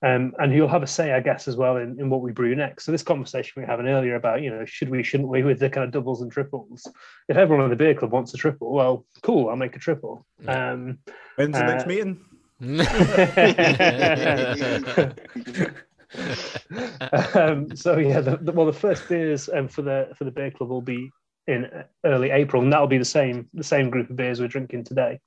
Um, 0.00 0.32
and 0.38 0.52
who'll 0.52 0.68
have 0.68 0.84
a 0.84 0.86
say, 0.86 1.12
I 1.12 1.18
guess, 1.20 1.48
as 1.48 1.56
well 1.56 1.76
in, 1.76 1.98
in 1.98 2.08
what 2.08 2.20
we 2.20 2.30
brew 2.30 2.54
next. 2.54 2.84
So 2.84 2.92
this 2.92 3.02
conversation 3.02 3.54
we 3.56 3.62
were 3.62 3.68
having 3.68 3.88
earlier 3.88 4.14
about, 4.14 4.42
you 4.42 4.50
know, 4.50 4.64
should 4.64 4.88
we, 4.88 5.02
shouldn't 5.02 5.28
we, 5.28 5.42
with 5.42 5.58
the 5.58 5.68
kind 5.68 5.84
of 5.84 5.90
doubles 5.90 6.22
and 6.22 6.30
triples. 6.30 6.86
If 7.28 7.36
everyone 7.36 7.64
in 7.64 7.70
the 7.70 7.76
beer 7.76 7.94
club 7.94 8.12
wants 8.12 8.32
a 8.32 8.36
triple, 8.36 8.72
well, 8.72 9.04
cool, 9.22 9.48
I'll 9.48 9.56
make 9.56 9.74
a 9.74 9.80
triple. 9.80 10.24
Um, 10.46 10.98
When's 11.34 11.56
the 11.56 11.64
next 11.64 11.84
Uh, 11.84 11.88
meeting? 11.88 12.20
um, 17.34 17.76
so 17.76 17.98
yeah, 17.98 18.20
the, 18.20 18.38
the, 18.40 18.52
well, 18.52 18.66
the 18.66 18.72
first 18.72 19.08
beers 19.08 19.48
um, 19.48 19.68
for 19.68 19.82
the 19.82 20.08
for 20.16 20.24
the 20.24 20.30
beer 20.30 20.50
club 20.50 20.70
will 20.70 20.82
be 20.82 21.10
in 21.46 21.70
early 22.04 22.30
April, 22.30 22.62
and 22.62 22.72
that'll 22.72 22.86
be 22.86 22.98
the 22.98 23.04
same 23.04 23.48
the 23.54 23.62
same 23.62 23.90
group 23.90 24.10
of 24.10 24.16
beers 24.16 24.40
we're 24.40 24.48
drinking 24.48 24.84
today. 24.84 25.20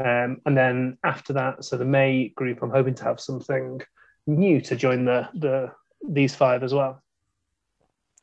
Um, 0.00 0.40
and 0.46 0.56
then 0.56 0.98
after 1.04 1.32
that, 1.34 1.64
so 1.64 1.76
the 1.76 1.84
May 1.84 2.28
group, 2.30 2.62
I'm 2.62 2.70
hoping 2.70 2.94
to 2.96 3.04
have 3.04 3.20
something 3.20 3.80
new 4.26 4.60
to 4.62 4.74
join 4.76 5.04
the 5.04 5.28
the 5.34 5.70
these 6.08 6.34
five 6.34 6.62
as 6.62 6.74
well. 6.74 7.00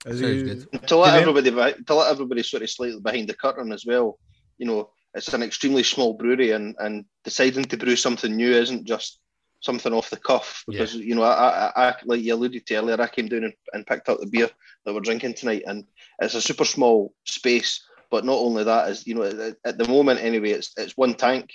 Is 0.05 0.19
Sounds 0.19 0.35
you- 0.41 0.43
good. 0.71 0.87
to 0.87 0.97
let 0.97 1.19
everybody 1.21 1.51
behi- 1.51 1.85
to 1.85 1.93
let 1.95 2.11
everybody 2.11 2.43
sort 2.43 2.63
of 2.63 2.69
slightly 2.69 2.99
behind 2.99 3.29
the 3.29 3.35
curtain 3.35 3.71
as 3.71 3.85
well. 3.85 4.19
You 4.57 4.65
know, 4.65 4.89
it's 5.13 5.33
an 5.33 5.43
extremely 5.43 5.83
small 5.83 6.13
brewery, 6.13 6.51
and 6.51 6.75
and 6.79 7.05
deciding 7.23 7.65
to 7.65 7.77
brew 7.77 7.95
something 7.95 8.35
new 8.35 8.51
isn't 8.51 8.85
just 8.85 9.19
something 9.61 9.93
off 9.93 10.09
the 10.09 10.17
cuff 10.17 10.63
because 10.67 10.95
you 10.95 11.13
know 11.13 11.21
I, 11.21 11.69
I, 11.75 11.89
I 11.89 11.95
like 12.05 12.21
you 12.21 12.33
alluded 12.33 12.65
to 12.65 12.75
earlier. 12.75 12.99
I 12.99 13.07
came 13.07 13.27
down 13.27 13.43
and, 13.45 13.53
and 13.73 13.85
picked 13.85 14.09
up 14.09 14.19
the 14.19 14.25
beer 14.25 14.49
that 14.85 14.93
we're 14.93 15.01
drinking 15.01 15.35
tonight, 15.35 15.63
and 15.67 15.85
it's 16.19 16.33
a 16.33 16.41
super 16.41 16.65
small 16.65 17.13
space. 17.25 17.81
But 18.11 18.25
not 18.25 18.37
only 18.37 18.65
that 18.65 18.89
is 18.89 19.07
you 19.07 19.15
know 19.15 19.23
at, 19.23 19.55
at 19.65 19.77
the 19.77 19.87
moment 19.87 20.19
anyway, 20.19 20.51
it's 20.51 20.73
it's 20.77 20.97
one 20.97 21.15
tank. 21.15 21.51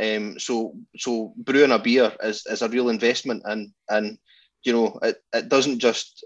Um, 0.00 0.38
so 0.38 0.76
so 0.96 1.32
brewing 1.36 1.72
a 1.72 1.78
beer 1.78 2.12
is, 2.22 2.44
is 2.46 2.62
a 2.62 2.68
real 2.68 2.90
investment, 2.90 3.42
and 3.46 3.72
and 3.88 4.18
you 4.64 4.72
know 4.72 4.98
it, 5.02 5.16
it 5.32 5.48
doesn't 5.48 5.78
just 5.78 6.24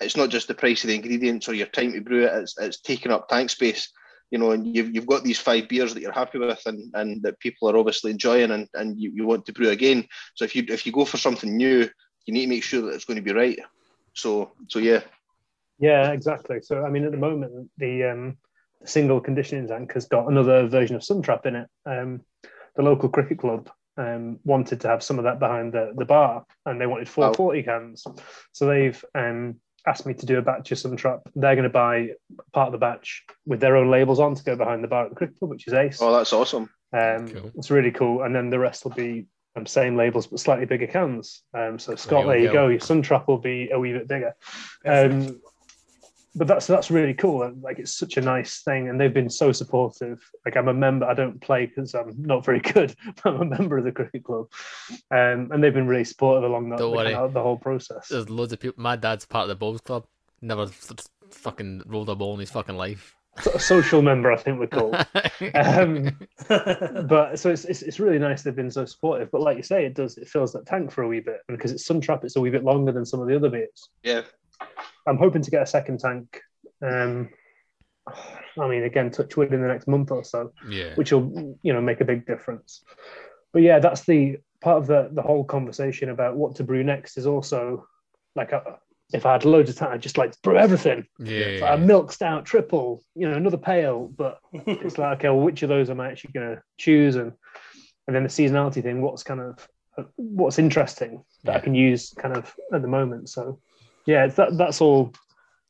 it's 0.00 0.16
not 0.16 0.30
just 0.30 0.48
the 0.48 0.54
price 0.54 0.84
of 0.84 0.88
the 0.88 0.94
ingredients 0.94 1.48
or 1.48 1.54
your 1.54 1.66
time 1.66 1.92
to 1.92 2.00
brew 2.00 2.26
it. 2.26 2.32
It's 2.34 2.58
it's 2.58 2.80
taking 2.80 3.12
up 3.12 3.28
tank 3.28 3.50
space, 3.50 3.90
you 4.30 4.38
know, 4.38 4.50
and 4.50 4.66
you've 4.66 4.94
you've 4.94 5.06
got 5.06 5.24
these 5.24 5.38
five 5.38 5.68
beers 5.68 5.94
that 5.94 6.02
you're 6.02 6.12
happy 6.12 6.38
with 6.38 6.60
and, 6.66 6.92
and 6.94 7.22
that 7.22 7.40
people 7.40 7.70
are 7.70 7.76
obviously 7.76 8.10
enjoying 8.10 8.50
and, 8.50 8.68
and 8.74 9.00
you, 9.00 9.12
you 9.14 9.26
want 9.26 9.46
to 9.46 9.52
brew 9.52 9.70
again. 9.70 10.06
So 10.34 10.44
if 10.44 10.54
you 10.54 10.64
if 10.68 10.86
you 10.86 10.92
go 10.92 11.04
for 11.04 11.16
something 11.16 11.56
new, 11.56 11.88
you 12.26 12.34
need 12.34 12.42
to 12.42 12.48
make 12.48 12.64
sure 12.64 12.82
that 12.82 12.94
it's 12.94 13.04
going 13.04 13.16
to 13.16 13.22
be 13.22 13.32
right. 13.32 13.58
So 14.14 14.52
so 14.68 14.78
yeah. 14.78 15.00
Yeah, 15.78 16.12
exactly. 16.12 16.60
So 16.62 16.84
I 16.84 16.90
mean, 16.90 17.04
at 17.04 17.10
the 17.10 17.16
moment, 17.16 17.70
the 17.78 18.04
um, 18.04 18.36
single 18.84 19.20
conditioning 19.20 19.68
tank 19.68 19.92
has 19.94 20.06
got 20.06 20.30
another 20.30 20.66
version 20.66 20.96
of 20.96 21.02
Suntrap 21.02 21.46
in 21.46 21.56
it. 21.56 21.68
Um, 21.86 22.22
the 22.76 22.82
local 22.82 23.08
cricket 23.08 23.38
club 23.38 23.70
um, 23.96 24.38
wanted 24.44 24.80
to 24.80 24.88
have 24.88 25.02
some 25.02 25.18
of 25.18 25.24
that 25.24 25.38
behind 25.38 25.72
the, 25.72 25.92
the 25.96 26.04
bar, 26.04 26.44
and 26.66 26.80
they 26.80 26.86
wanted 26.86 27.08
440 27.08 27.62
cans. 27.62 28.04
So 28.52 28.66
they've 28.66 29.04
um, 29.14 29.56
asked 29.86 30.06
me 30.06 30.14
to 30.14 30.26
do 30.26 30.38
a 30.38 30.42
batch 30.42 30.72
of 30.72 30.78
Suntrap. 30.78 31.20
They're 31.34 31.54
going 31.54 31.64
to 31.64 31.70
buy 31.70 32.10
part 32.52 32.68
of 32.68 32.72
the 32.72 32.78
batch 32.78 33.24
with 33.46 33.60
their 33.60 33.76
own 33.76 33.90
labels 33.90 34.20
on 34.20 34.34
to 34.34 34.44
go 34.44 34.56
behind 34.56 34.82
the 34.82 34.88
bar 34.88 35.04
at 35.04 35.10
the 35.10 35.16
cricket 35.16 35.38
club, 35.38 35.50
which 35.50 35.66
is 35.66 35.74
ace. 35.74 35.98
Oh, 36.00 36.12
that's 36.12 36.32
awesome. 36.32 36.70
Um, 36.92 37.28
Cool. 37.28 37.50
It's 37.56 37.70
really 37.70 37.90
cool. 37.90 38.22
And 38.22 38.34
then 38.34 38.50
the 38.50 38.58
rest 38.58 38.84
will 38.84 38.92
be 38.92 39.26
um, 39.56 39.66
same 39.66 39.96
labels 39.96 40.26
but 40.26 40.40
slightly 40.40 40.66
bigger 40.66 40.86
cans. 40.86 41.42
Um, 41.52 41.78
so 41.78 41.94
Scott, 41.96 42.24
you 42.24 42.30
there 42.30 42.38
you 42.38 42.46
go. 42.46 42.52
go. 42.52 42.68
Your 42.68 42.80
Suntrap 42.80 43.26
will 43.26 43.38
be 43.38 43.70
a 43.70 43.78
wee 43.78 43.92
bit 43.92 44.08
bigger. 44.08 44.34
Um, 44.84 45.40
but 46.34 46.46
that's 46.46 46.66
that's 46.66 46.90
really 46.90 47.14
cool. 47.14 47.42
And, 47.42 47.62
Like 47.62 47.78
it's 47.78 47.94
such 47.94 48.16
a 48.16 48.20
nice 48.20 48.62
thing, 48.62 48.88
and 48.88 49.00
they've 49.00 49.12
been 49.14 49.30
so 49.30 49.52
supportive. 49.52 50.20
Like 50.44 50.56
I'm 50.56 50.68
a 50.68 50.74
member. 50.74 51.06
I 51.06 51.14
don't 51.14 51.40
play 51.40 51.66
because 51.66 51.94
I'm 51.94 52.14
not 52.18 52.44
very 52.44 52.60
good. 52.60 52.94
But 53.22 53.34
I'm 53.34 53.42
a 53.42 53.44
member 53.44 53.78
of 53.78 53.84
the 53.84 53.92
cricket 53.92 54.24
club, 54.24 54.48
um, 55.10 55.50
and 55.52 55.62
they've 55.62 55.72
been 55.74 55.86
really 55.86 56.04
supportive 56.04 56.48
along 56.48 56.70
the, 56.70 56.76
Don't 56.76 56.90
the, 56.90 56.96
worry. 56.96 57.12
kind 57.12 57.24
of- 57.24 57.32
the 57.32 57.42
whole 57.42 57.58
process. 57.58 58.08
There's 58.08 58.28
loads 58.30 58.52
of 58.52 58.60
people. 58.60 58.82
My 58.82 58.96
dad's 58.96 59.24
part 59.26 59.44
of 59.44 59.48
the 59.48 59.54
Bowls 59.56 59.80
Club. 59.80 60.06
Never 60.42 60.66
fucking 61.30 61.82
rolled 61.86 62.08
a 62.10 62.14
ball 62.14 62.34
in 62.34 62.40
his 62.40 62.50
fucking 62.50 62.76
life. 62.76 63.14
A 63.52 63.58
social 63.58 64.00
member, 64.02 64.30
I 64.30 64.36
think 64.36 64.60
we're 64.60 64.66
called. 64.68 64.94
Um, 65.54 66.16
but 66.48 67.38
so 67.38 67.50
it's, 67.50 67.64
it's 67.64 67.82
it's 67.82 67.98
really 68.00 68.18
nice 68.18 68.42
they've 68.42 68.54
been 68.54 68.70
so 68.70 68.84
supportive. 68.84 69.30
But 69.30 69.40
like 69.40 69.56
you 69.56 69.62
say, 69.62 69.84
it 69.84 69.94
does 69.94 70.16
it 70.16 70.28
fills 70.28 70.52
that 70.52 70.66
tank 70.66 70.90
for 70.92 71.02
a 71.02 71.08
wee 71.08 71.20
bit, 71.20 71.40
and 71.48 71.56
because 71.58 71.72
it's 71.72 71.86
Suntrap, 71.86 72.24
it's 72.24 72.36
a 72.36 72.40
wee 72.40 72.50
bit 72.50 72.64
longer 72.64 72.92
than 72.92 73.04
some 73.04 73.20
of 73.20 73.26
the 73.28 73.36
other 73.36 73.48
beers. 73.50 73.88
Yeah. 74.02 74.22
I'm 75.06 75.18
hoping 75.18 75.42
to 75.42 75.50
get 75.50 75.62
a 75.62 75.66
second 75.66 76.00
tank. 76.00 76.40
Um, 76.82 77.30
I 78.60 78.68
mean, 78.68 78.84
again, 78.84 79.10
touch 79.10 79.36
wood 79.36 79.52
in 79.52 79.62
the 79.62 79.68
next 79.68 79.88
month 79.88 80.10
or 80.10 80.24
so, 80.24 80.52
yeah. 80.68 80.94
which 80.94 81.12
will 81.12 81.58
you 81.62 81.72
know 81.72 81.80
make 81.80 82.00
a 82.00 82.04
big 82.04 82.26
difference. 82.26 82.84
But 83.52 83.62
yeah, 83.62 83.78
that's 83.78 84.04
the 84.04 84.38
part 84.60 84.78
of 84.78 84.86
the 84.86 85.10
the 85.12 85.22
whole 85.22 85.44
conversation 85.44 86.10
about 86.10 86.36
what 86.36 86.56
to 86.56 86.64
brew 86.64 86.84
next 86.84 87.16
is 87.16 87.26
also 87.26 87.86
like 88.34 88.52
uh 88.52 88.60
if 89.12 89.26
I 89.26 89.32
had 89.32 89.44
loads 89.44 89.70
of 89.70 89.76
time, 89.76 89.92
I'd 89.92 90.02
just 90.02 90.18
like 90.18 90.32
to 90.32 90.38
brew 90.42 90.56
everything. 90.56 91.06
Yeah. 91.18 91.74
A 91.74 91.78
milk 91.78 92.10
stout, 92.10 92.46
triple, 92.46 93.02
you 93.14 93.28
know, 93.28 93.36
another 93.36 93.58
pale. 93.58 94.08
But 94.08 94.38
it's 94.52 94.98
like, 94.98 95.18
okay, 95.18 95.28
well, 95.28 95.40
which 95.40 95.62
of 95.62 95.68
those 95.68 95.90
am 95.90 96.00
I 96.00 96.10
actually 96.10 96.32
going 96.32 96.56
to 96.56 96.62
choose? 96.78 97.16
And 97.16 97.32
and 98.06 98.14
then 98.14 98.22
the 98.22 98.28
seasonality 98.28 98.82
thing, 98.82 99.02
what's 99.02 99.22
kind 99.22 99.40
of 99.40 99.68
what's 100.16 100.58
interesting 100.58 101.24
that 101.44 101.56
I 101.56 101.60
can 101.60 101.74
use 101.74 102.12
kind 102.18 102.36
of 102.36 102.52
at 102.72 102.82
the 102.82 102.88
moment. 102.88 103.28
So 103.28 103.60
yeah, 104.06 104.24
it's 104.24 104.36
that 104.36 104.56
that's 104.56 104.80
all 104.80 105.12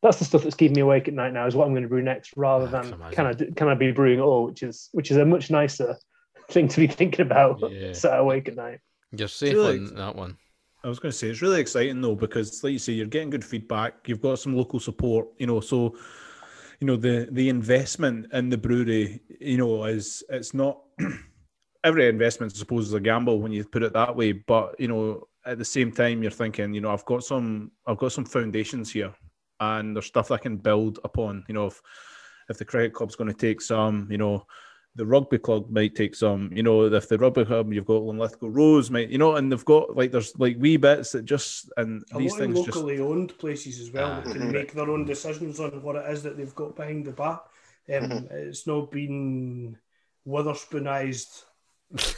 that's 0.02 0.18
the 0.18 0.24
stuff 0.24 0.42
that's 0.42 0.54
keeping 0.54 0.74
me 0.74 0.82
awake 0.82 1.08
at 1.08 1.14
night 1.14 1.32
now. 1.32 1.46
Is 1.46 1.54
what 1.54 1.66
I'm 1.66 1.72
going 1.72 1.82
to 1.82 1.88
brew 1.88 2.02
next, 2.02 2.32
rather 2.36 2.66
ah, 2.66 2.78
I 2.78 2.82
than 2.82 2.98
can 2.98 3.12
can 3.12 3.26
I 3.26 3.34
can 3.56 3.68
I 3.68 3.74
be 3.74 3.92
brewing 3.92 4.18
at 4.18 4.24
all, 4.24 4.46
which 4.46 4.62
is 4.62 4.88
which 4.92 5.10
is 5.10 5.16
a 5.16 5.24
much 5.24 5.50
nicer 5.50 5.96
thing 6.50 6.68
to 6.68 6.80
be 6.80 6.86
thinking 6.86 7.26
about. 7.26 7.60
Yeah. 7.70 7.92
Sat 7.92 8.18
awake 8.18 8.48
at 8.48 8.56
night. 8.56 8.80
You're 9.16 9.28
safe 9.28 9.54
really- 9.54 9.78
on 9.78 9.94
that 9.94 10.16
one. 10.16 10.36
I 10.84 10.88
was 10.88 10.98
going 10.98 11.12
to 11.12 11.16
say 11.16 11.28
it's 11.28 11.40
really 11.40 11.60
exciting 11.60 12.02
though 12.02 12.14
because, 12.14 12.62
like 12.62 12.74
you 12.74 12.78
say, 12.78 12.92
you're 12.92 13.06
getting 13.06 13.30
good 13.30 13.44
feedback. 13.44 14.06
You've 14.06 14.20
got 14.20 14.38
some 14.38 14.54
local 14.54 14.78
support, 14.78 15.28
you 15.38 15.46
know. 15.46 15.60
So, 15.60 15.96
you 16.78 16.86
know, 16.86 16.96
the 16.96 17.26
the 17.32 17.48
investment 17.48 18.26
in 18.34 18.50
the 18.50 18.58
brewery, 18.58 19.22
you 19.40 19.56
know, 19.56 19.84
is 19.84 20.22
it's 20.28 20.52
not 20.52 20.80
every 21.84 22.06
investment, 22.06 22.52
I 22.54 22.58
suppose, 22.58 22.88
is 22.88 22.92
a 22.92 23.00
gamble 23.00 23.40
when 23.40 23.50
you 23.50 23.64
put 23.64 23.82
it 23.82 23.94
that 23.94 24.14
way. 24.14 24.32
But 24.32 24.78
you 24.78 24.88
know, 24.88 25.26
at 25.46 25.58
the 25.58 25.64
same 25.64 25.92
time, 25.92 26.22
you're 26.22 26.30
thinking, 26.30 26.74
you 26.74 26.80
know, 26.80 26.90
I've 26.90 27.04
got 27.04 27.24
some, 27.24 27.70
I've 27.86 27.98
got 27.98 28.12
some 28.12 28.24
foundations 28.24 28.92
here, 28.92 29.12
and 29.60 29.94
there's 29.94 30.06
stuff 30.06 30.30
I 30.30 30.38
can 30.38 30.56
build 30.56 30.98
upon. 31.04 31.44
You 31.48 31.54
know, 31.54 31.66
if 31.66 31.80
if 32.48 32.58
the 32.58 32.64
cricket 32.64 32.92
club's 32.92 33.16
going 33.16 33.32
to 33.32 33.36
take 33.36 33.60
some, 33.60 34.06
you 34.10 34.18
know, 34.18 34.44
the 34.96 35.06
rugby 35.06 35.38
club 35.38 35.70
might 35.70 35.94
take 35.94 36.14
some, 36.14 36.50
you 36.52 36.62
know, 36.62 36.84
if 36.84 37.08
the 37.08 37.18
rugby 37.18 37.44
club 37.44 37.72
you've 37.72 37.86
got 37.86 38.02
Linlithgow 38.02 38.48
Rose 38.48 38.90
might, 38.90 39.08
you 39.08 39.18
know, 39.18 39.36
and 39.36 39.50
they've 39.50 39.64
got 39.64 39.96
like 39.96 40.12
there's 40.12 40.38
like 40.38 40.56
wee 40.58 40.76
bits 40.76 41.12
that 41.12 41.24
just 41.24 41.72
and 41.76 42.02
A 42.12 42.18
these 42.18 42.32
lot 42.32 42.40
of 42.40 42.46
things 42.54 42.66
just 42.66 42.76
locally 42.76 43.00
owned 43.00 43.36
places 43.38 43.80
as 43.80 43.90
well 43.90 44.08
that 44.10 44.26
Ah. 44.28 44.32
can 44.32 44.52
make 44.52 44.72
their 44.72 44.90
own 44.90 45.04
decisions 45.04 45.58
on 45.58 45.82
what 45.82 45.96
it 45.96 46.08
is 46.10 46.22
that 46.22 46.36
they've 46.36 46.54
got 46.54 46.76
behind 46.76 47.04
the 47.06 47.12
bar. 47.12 47.42
Um, 47.92 48.28
It's 48.30 48.66
not 48.66 48.90
been 48.90 49.76
Wetherspoonized 50.26 51.44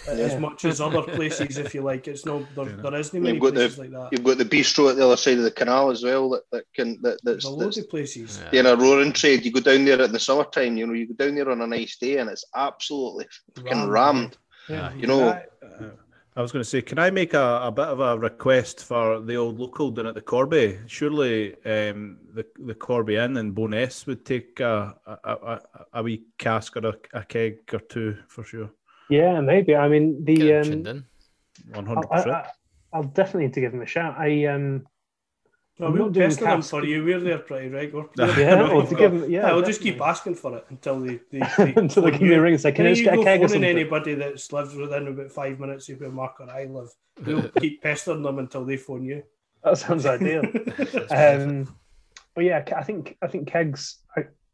as 0.08 0.38
much 0.40 0.64
as 0.64 0.80
other 0.80 1.02
places, 1.02 1.58
if 1.58 1.74
you 1.74 1.82
like. 1.82 2.08
It's 2.08 2.24
not 2.24 2.42
there, 2.54 2.64
there 2.64 2.94
isn't 2.94 3.20
many 3.20 3.34
You've 3.34 3.42
got 3.42 3.54
the- 3.54 3.60
places 3.60 3.78
like 3.78 3.90
that. 3.90 4.08
You've 4.12 4.24
got 4.24 4.38
the 4.38 4.44
bistro 4.44 4.90
at 4.90 4.96
the 4.96 5.04
other 5.04 5.16
side 5.16 5.38
of 5.38 5.44
the 5.44 5.50
canal 5.50 5.90
as 5.90 6.02
well 6.02 6.30
that, 6.30 6.42
that 6.52 6.64
can 6.74 6.98
that, 7.02 7.18
There's 7.22 7.44
that's, 7.44 7.46
a 7.46 7.48
that's 7.50 7.76
load 7.76 7.78
of 7.78 7.90
places. 7.90 8.42
Yeah. 8.52 8.60
in 8.60 8.66
a 8.66 8.76
roaring 8.76 9.12
trade. 9.12 9.44
You 9.44 9.52
go 9.52 9.60
down 9.60 9.84
there 9.84 10.00
in 10.00 10.12
the 10.12 10.18
summertime, 10.20 10.76
you 10.76 10.86
know, 10.86 10.94
you 10.94 11.08
go 11.14 11.26
down 11.26 11.34
there 11.34 11.50
on 11.50 11.60
a 11.60 11.66
nice 11.66 11.96
day 11.96 12.18
and 12.18 12.30
it's 12.30 12.44
absolutely 12.54 13.26
fucking 13.54 13.88
rammed. 13.88 14.36
Yeah. 14.68 14.92
You 14.94 15.06
know, 15.06 15.28
I, 15.28 15.44
uh, 15.64 15.90
I 16.34 16.42
was 16.42 16.52
going 16.52 16.62
to 16.62 16.68
say, 16.68 16.82
can 16.82 16.98
I 16.98 17.10
make 17.10 17.32
a, 17.32 17.60
a 17.64 17.72
bit 17.72 17.86
of 17.86 18.00
a 18.00 18.18
request 18.18 18.84
for 18.84 19.20
the 19.20 19.36
old 19.36 19.58
local 19.58 19.90
down 19.90 20.06
at 20.06 20.14
the 20.14 20.20
Corbie? 20.20 20.78
Surely 20.86 21.54
um, 21.64 22.18
the 22.34 22.44
the 22.58 22.74
Corbie 22.74 23.16
Inn 23.16 23.38
and 23.38 23.54
Bo'ness 23.54 24.06
would 24.06 24.24
take 24.26 24.60
a, 24.60 24.94
a, 25.06 25.30
a, 25.32 25.60
a 25.94 26.02
wee 26.02 26.24
cask 26.36 26.76
or 26.76 26.88
a, 26.88 26.94
a 27.14 27.24
keg 27.24 27.60
or 27.72 27.78
two 27.78 28.18
for 28.28 28.44
sure. 28.44 28.70
Yeah, 29.08 29.40
maybe. 29.40 29.76
I 29.76 29.88
mean, 29.88 30.24
the 30.24 30.54
um, 30.54 30.62
tuned 30.64 30.86
in. 30.86 31.04
One 31.72 31.84
I, 31.84 31.88
hundred 31.88 32.08
percent. 32.08 32.34
I, 32.34 32.50
I'll 32.92 33.04
definitely 33.04 33.44
need 33.44 33.54
to 33.54 33.60
give 33.60 33.74
him 33.74 33.82
a 33.82 33.86
shout. 33.86 34.16
I 34.18 34.46
um, 34.46 34.86
No, 35.78 35.90
we'll 35.90 36.04
not 36.04 36.12
doing 36.12 36.28
pester 36.28 36.44
them 36.44 36.62
for 36.62 36.84
you. 36.84 37.04
We're 37.04 37.20
there 37.20 37.38
pretty 37.38 37.68
regular. 37.68 38.06
yeah, 38.16 38.68
or 38.68 38.86
to 38.86 38.94
give 38.94 39.12
him, 39.12 39.30
yeah, 39.30 39.46
Yeah, 39.46 39.52
we'll 39.52 39.64
just 39.64 39.80
keep 39.80 40.00
asking 40.00 40.36
for 40.36 40.56
it 40.56 40.66
until 40.70 41.00
they, 41.00 41.20
they, 41.30 41.40
they 41.58 41.74
until 41.74 42.02
they 42.04 42.12
give 42.12 42.22
me 42.22 42.34
a 42.34 42.40
ring 42.40 42.54
and 42.54 42.62
say, 42.62 42.72
"Can 42.72 42.86
I 42.86 42.90
just 42.90 43.00
you 43.00 43.04
get 43.04 43.14
a 43.14 43.16
go 43.18 43.24
keg 43.24 43.40
or 43.40 43.48
phoning 43.48 43.62
something?" 43.62 43.70
anybody 43.70 44.14
that 44.14 44.52
lives 44.52 44.74
within 44.74 45.08
about 45.08 45.30
five 45.30 45.58
minutes 45.60 45.88
of 45.88 46.00
where 46.00 46.10
Mark 46.10 46.40
or 46.40 46.50
I 46.50 46.64
live? 46.64 46.88
We'll 47.24 47.48
keep 47.60 47.82
pestering 47.82 48.22
them 48.22 48.38
until 48.38 48.64
they 48.64 48.76
phone 48.76 49.04
you. 49.04 49.22
That 49.62 49.78
sounds 49.78 50.06
ideal. 50.06 50.44
Um, 51.10 51.74
but 52.34 52.44
yeah, 52.44 52.62
I 52.76 52.82
think 52.82 53.16
I 53.20 53.26
think 53.26 53.48
kegs 53.48 53.98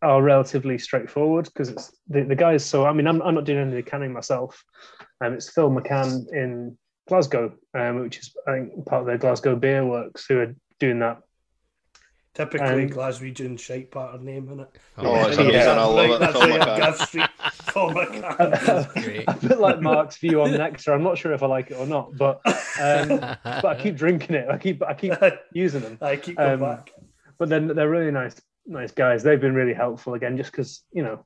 are- 0.03 0.11
are 0.11 0.23
relatively 0.23 0.79
straightforward 0.79 1.45
because 1.47 1.69
it's 1.71 1.93
the, 2.09 2.23
the 2.25 2.35
guys. 2.37 2.65
So 2.65 2.87
I 2.87 2.93
mean, 2.93 3.07
I'm, 3.07 3.23
I'm 3.23 3.35
not 3.35 3.45
doing 3.45 3.59
any 3.61 3.71
of 3.71 3.77
the 3.85 3.91
canning 3.91 4.13
myself. 4.13 4.63
Um, 5.21 5.35
it's 5.35 5.49
Fill 5.51 5.71
McCann 5.71 6.27
in 6.33 6.77
Glasgow, 7.09 7.53
um, 7.75 8.01
which 8.01 8.19
is 8.19 8.35
I 8.47 8.53
think 8.53 8.87
part 8.87 9.03
of 9.03 9.07
the 9.07 9.19
Glasgow 9.19 9.57
Beer 9.57 9.85
Works 9.87 10.27
who 10.27 10.41
are 10.41 10.55
doing 10.79 10.99
that. 11.01 11.19
Typically, 12.35 12.85
Um, 12.85 12.89
Glaswegian 12.89 13.59
shite 13.61 13.91
part 13.91 14.15
of 14.15 14.23
name 14.23 14.49
in 14.49 14.61
it. 14.61 14.69
Oh, 14.97 15.27
it's 15.29 15.37
Yeah. 15.37 15.43
amazing. 15.45 15.69
I 15.71 15.85
love 15.85 15.97
right, 15.97 16.11
it. 16.13 16.19
That's 16.21 16.33
Phil 16.33 16.49
right, 16.49 16.61
McCann. 16.61 16.77
Gav 16.79 16.97
Street. 16.97 17.29
Fill 17.53 17.91
McCann. 17.91 18.93
Great. 19.05 19.25
a 19.29 19.49
bit 19.49 19.59
like 19.61 19.81
Mark's 19.83 20.17
view 20.17 20.41
on 20.41 20.53
Nectar. 20.53 20.95
I'm 20.95 21.03
not 21.03 21.19
sure 21.19 21.33
if 21.35 21.43
I 21.43 21.47
like 21.47 21.71
it 21.71 21.75
or 21.75 21.87
not, 21.87 22.17
but 22.17 22.41
um, 22.81 23.09
but 23.45 23.65
I 23.67 23.79
keep 23.79 23.97
drinking 23.97 24.35
it. 24.35 24.49
I 24.49 24.57
keep 24.57 24.83
I 24.83 24.95
keep 24.95 25.13
using 25.53 25.83
them. 25.83 25.99
I 26.01 26.17
keep 26.17 26.39
going 26.39 26.55
Um, 26.55 26.61
back. 26.61 26.91
but 27.37 27.51
then 27.51 27.67
they're 27.67 27.91
really 27.91 28.11
nice 28.11 28.41
nice 28.67 28.93
guys. 28.93 29.23
They've 29.23 29.41
been 29.41 29.55
really 29.55 29.75
helpful 29.75 30.15
again 30.15 30.37
just 30.37 30.53
because 30.53 30.83
you 30.93 31.03
know 31.03 31.25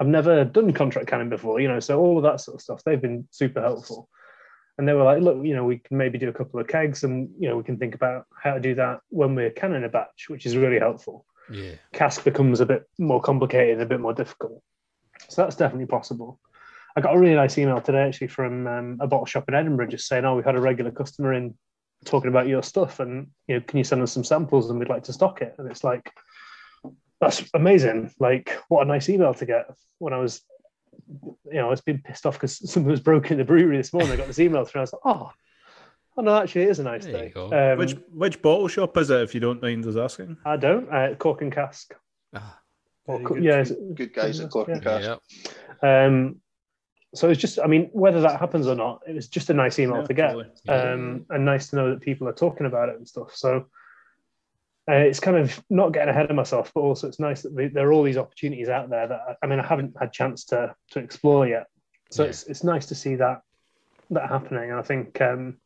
i've 0.00 0.06
never 0.06 0.44
done 0.44 0.72
contract 0.72 1.06
canning 1.06 1.28
before 1.28 1.60
you 1.60 1.68
know 1.68 1.80
so 1.80 2.00
all 2.00 2.16
of 2.16 2.24
that 2.24 2.40
sort 2.40 2.56
of 2.56 2.60
stuff 2.60 2.82
they've 2.84 3.02
been 3.02 3.26
super 3.30 3.60
helpful. 3.60 4.08
And 4.76 4.88
they 4.88 4.92
were 4.92 5.04
like 5.04 5.22
look 5.22 5.44
you 5.44 5.54
know 5.54 5.64
we 5.64 5.78
can 5.78 5.96
maybe 5.96 6.18
do 6.18 6.28
a 6.28 6.32
couple 6.32 6.58
of 6.58 6.66
kegs 6.66 7.04
and 7.04 7.30
you 7.38 7.48
know 7.48 7.56
we 7.56 7.62
can 7.62 7.78
think 7.78 7.94
about 7.94 8.26
how 8.36 8.54
to 8.54 8.60
do 8.60 8.74
that 8.74 9.00
when 9.08 9.36
we're 9.36 9.50
canning 9.50 9.84
a 9.84 9.88
batch 9.88 10.26
which 10.28 10.46
is 10.46 10.56
really 10.56 10.80
helpful. 10.80 11.24
Yeah. 11.48 11.74
cask 11.92 12.24
becomes 12.24 12.60
a 12.60 12.66
bit 12.66 12.84
more 12.98 13.20
complicated 13.20 13.80
a 13.80 13.86
bit 13.86 14.00
more 14.00 14.14
difficult. 14.14 14.60
So 15.28 15.42
that's 15.42 15.54
definitely 15.54 15.86
possible. 15.86 16.40
I 16.96 17.00
got 17.00 17.14
a 17.14 17.18
really 17.18 17.36
nice 17.36 17.56
email 17.56 17.80
today 17.80 18.02
actually 18.02 18.28
from 18.28 18.66
um, 18.66 18.98
a 19.00 19.06
bottle 19.06 19.26
shop 19.26 19.44
in 19.46 19.54
edinburgh 19.54 19.88
just 19.88 20.08
saying 20.08 20.24
oh 20.24 20.34
we've 20.34 20.44
had 20.44 20.56
a 20.56 20.60
regular 20.60 20.90
customer 20.90 21.34
in 21.34 21.54
talking 22.04 22.28
about 22.28 22.48
your 22.48 22.62
stuff 22.62 22.98
and 22.98 23.28
you 23.46 23.54
know 23.54 23.60
can 23.60 23.78
you 23.78 23.84
send 23.84 24.02
us 24.02 24.10
some 24.10 24.24
samples 24.24 24.70
and 24.70 24.78
we'd 24.80 24.88
like 24.88 25.04
to 25.04 25.12
stock 25.12 25.40
it? 25.40 25.54
And 25.58 25.70
it's 25.70 25.84
like 25.84 26.10
that's 27.20 27.42
amazing 27.54 28.10
like 28.20 28.58
what 28.68 28.82
a 28.82 28.84
nice 28.88 29.08
email 29.08 29.32
to 29.34 29.46
get 29.46 29.66
when 29.98 30.12
i 30.12 30.18
was 30.18 30.42
you 31.08 31.36
know 31.58 31.66
i 31.66 31.70
was 31.70 31.80
being 31.80 32.00
pissed 32.04 32.26
off 32.26 32.34
because 32.34 32.58
something 32.70 32.90
was 32.90 33.00
broken 33.00 33.32
in 33.32 33.38
the 33.38 33.44
brewery 33.44 33.76
this 33.76 33.92
morning 33.92 34.12
i 34.12 34.16
got 34.16 34.26
this 34.26 34.38
email 34.38 34.64
through 34.64 34.80
and 34.80 34.88
i 34.88 34.90
was 34.90 34.92
like 34.92 35.02
oh 35.04 35.30
oh 36.16 36.22
no 36.22 36.36
actually 36.36 36.62
it 36.62 36.70
is 36.70 36.78
a 36.78 36.84
nice 36.84 37.04
There 37.04 37.12
you 37.12 37.18
day 37.18 37.30
go. 37.30 37.72
um, 37.72 37.78
which 37.78 37.92
which 38.12 38.42
bottle 38.42 38.68
shop 38.68 38.96
is 38.98 39.10
it? 39.10 39.20
If 39.22 39.34
you 39.34 39.40
don't 39.40 39.62
mind 39.62 39.86
us 39.86 39.96
asking. 39.96 40.36
i 40.44 40.56
don't 40.56 40.88
uh, 40.92 41.14
cork 41.16 41.42
and 41.42 41.52
cask 41.52 41.94
Ah, 42.34 42.58
Or 43.06 43.20
good. 43.20 43.42
yeah 43.44 43.60
it's- 43.60 43.72
Good 43.94 44.12
guys 44.12 44.40
at 44.40 44.50
Cork 44.50 44.68
and 44.68 44.82
Yeah. 44.82 44.98
Cask. 45.00 45.20
yeah. 45.82 46.06
um 46.06 46.36
so 47.14 47.28
it's 47.30 47.40
just 47.40 47.60
i 47.60 47.66
mean 47.68 47.90
whether 47.92 48.20
that 48.22 48.40
happens 48.40 48.66
or 48.66 48.74
not 48.74 49.02
it 49.06 49.14
was 49.14 49.28
just 49.28 49.48
a 49.50 49.54
nice 49.54 49.78
email 49.78 49.98
Yeah, 50.00 50.06
to 50.06 50.14
get 50.14 50.32
totally. 50.32 50.48
um, 50.68 51.26
and 51.30 51.44
nice 51.44 51.70
to 51.70 51.76
know 51.76 51.90
that 51.90 52.00
people 52.00 52.26
are 52.28 52.32
talking 52.32 52.66
about 52.66 52.88
it 52.88 52.96
and 52.96 53.06
stuff. 53.06 53.34
So 53.36 53.66
uh, 54.88 54.94
it's 54.94 55.20
kind 55.20 55.36
of 55.36 55.62
not 55.70 55.92
getting 55.92 56.10
ahead 56.10 56.28
of 56.30 56.36
myself, 56.36 56.70
but 56.74 56.82
also 56.82 57.08
it's 57.08 57.18
nice 57.18 57.42
that 57.42 57.70
there 57.72 57.88
are 57.88 57.92
all 57.92 58.02
these 58.02 58.18
opportunities 58.18 58.68
out 58.68 58.90
there 58.90 59.06
that 59.08 59.20
I, 59.28 59.34
I 59.42 59.46
mean 59.46 59.60
I 59.60 59.66
haven't 59.66 59.94
had 59.98 60.12
chance 60.12 60.44
to 60.46 60.74
to 60.90 60.98
explore 60.98 61.46
yet. 61.46 61.66
So 62.10 62.22
Yeah. 62.22 62.28
it's 62.30 62.42
it's 62.44 62.64
nice 62.64 62.86
to 62.86 62.94
see 62.94 63.14
that 63.16 63.40
that 64.10 64.28
happening. 64.28 64.70
And 64.70 64.78
I 64.78 64.82
think 64.82 65.20
um, 65.20 65.58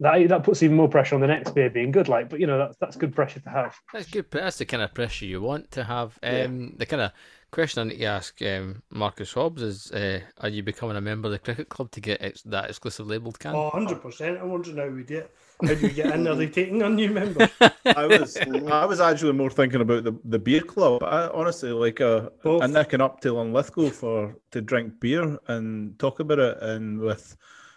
that 0.00 0.28
that 0.28 0.44
puts 0.44 0.62
even 0.62 0.76
more 0.76 0.88
pressure 0.88 1.14
on 1.14 1.20
the 1.20 1.26
next 1.26 1.54
beer 1.54 1.70
being 1.70 1.90
good. 1.90 2.08
Like, 2.08 2.28
but 2.28 2.40
you 2.40 2.46
know 2.46 2.58
that's 2.58 2.76
that's 2.78 2.96
good 2.96 3.14
pressure 3.14 3.40
to 3.40 3.50
have. 3.50 3.74
That's 3.92 4.08
good. 4.08 4.30
That's 4.30 4.58
the 4.58 4.64
kind 4.64 4.82
of 4.82 4.94
pressure 4.94 5.26
you 5.26 5.40
want 5.40 5.70
to 5.72 5.84
have. 5.84 6.18
Yeah. 6.22 6.44
Um, 6.44 6.74
The 6.76 6.86
kind 6.86 7.02
of 7.02 7.12
question 7.50 7.80
I 7.80 7.84
need 7.90 7.98
to 7.98 8.04
ask 8.04 8.40
um, 8.42 8.82
Marcus 8.90 9.32
Hobbs 9.32 9.62
is: 9.62 9.90
uh, 9.92 10.20
Are 10.40 10.48
you 10.48 10.62
becoming 10.62 10.96
a 10.96 11.00
member 11.00 11.26
of 11.26 11.32
the 11.32 11.38
cricket 11.38 11.68
club 11.68 11.90
to 11.92 12.00
get 12.00 12.22
ex- 12.22 12.42
that 12.42 12.68
exclusive 12.68 13.06
labelled 13.06 13.38
can? 13.40 13.54
Oh, 13.54 13.70
100%. 13.74 14.40
I'm 14.40 14.50
wondering 14.50 14.76
how 14.76 14.88
we 14.88 15.02
do 15.02 15.18
it. 15.18 15.34
How 15.62 15.74
do 15.74 15.82
we 15.82 15.92
get 15.92 16.14
in? 16.14 16.28
Are 16.28 16.36
they 16.36 16.46
taking 16.60 16.82
on 16.84 16.94
new 16.94 17.10
members? 17.10 17.50
I 17.84 18.06
was 18.06 18.36
I 18.36 18.84
was 18.84 19.00
actually 19.00 19.32
more 19.32 19.50
thinking 19.50 19.80
about 19.80 20.04
the, 20.04 20.16
the 20.24 20.38
beer 20.38 20.60
club. 20.60 21.02
I 21.02 21.26
honestly 21.28 21.72
like 21.72 21.98
a 21.98 22.30
Both. 22.44 22.62
a 22.62 22.68
nicking 22.68 23.00
up 23.00 23.20
to 23.22 23.32
Linlithgow 23.32 23.90
for 23.90 24.36
to 24.52 24.60
drink 24.60 25.00
beer 25.00 25.36
and 25.48 25.98
talk 25.98 26.20
about 26.20 26.38
it 26.38 26.58
and 26.62 27.00
with 27.00 27.36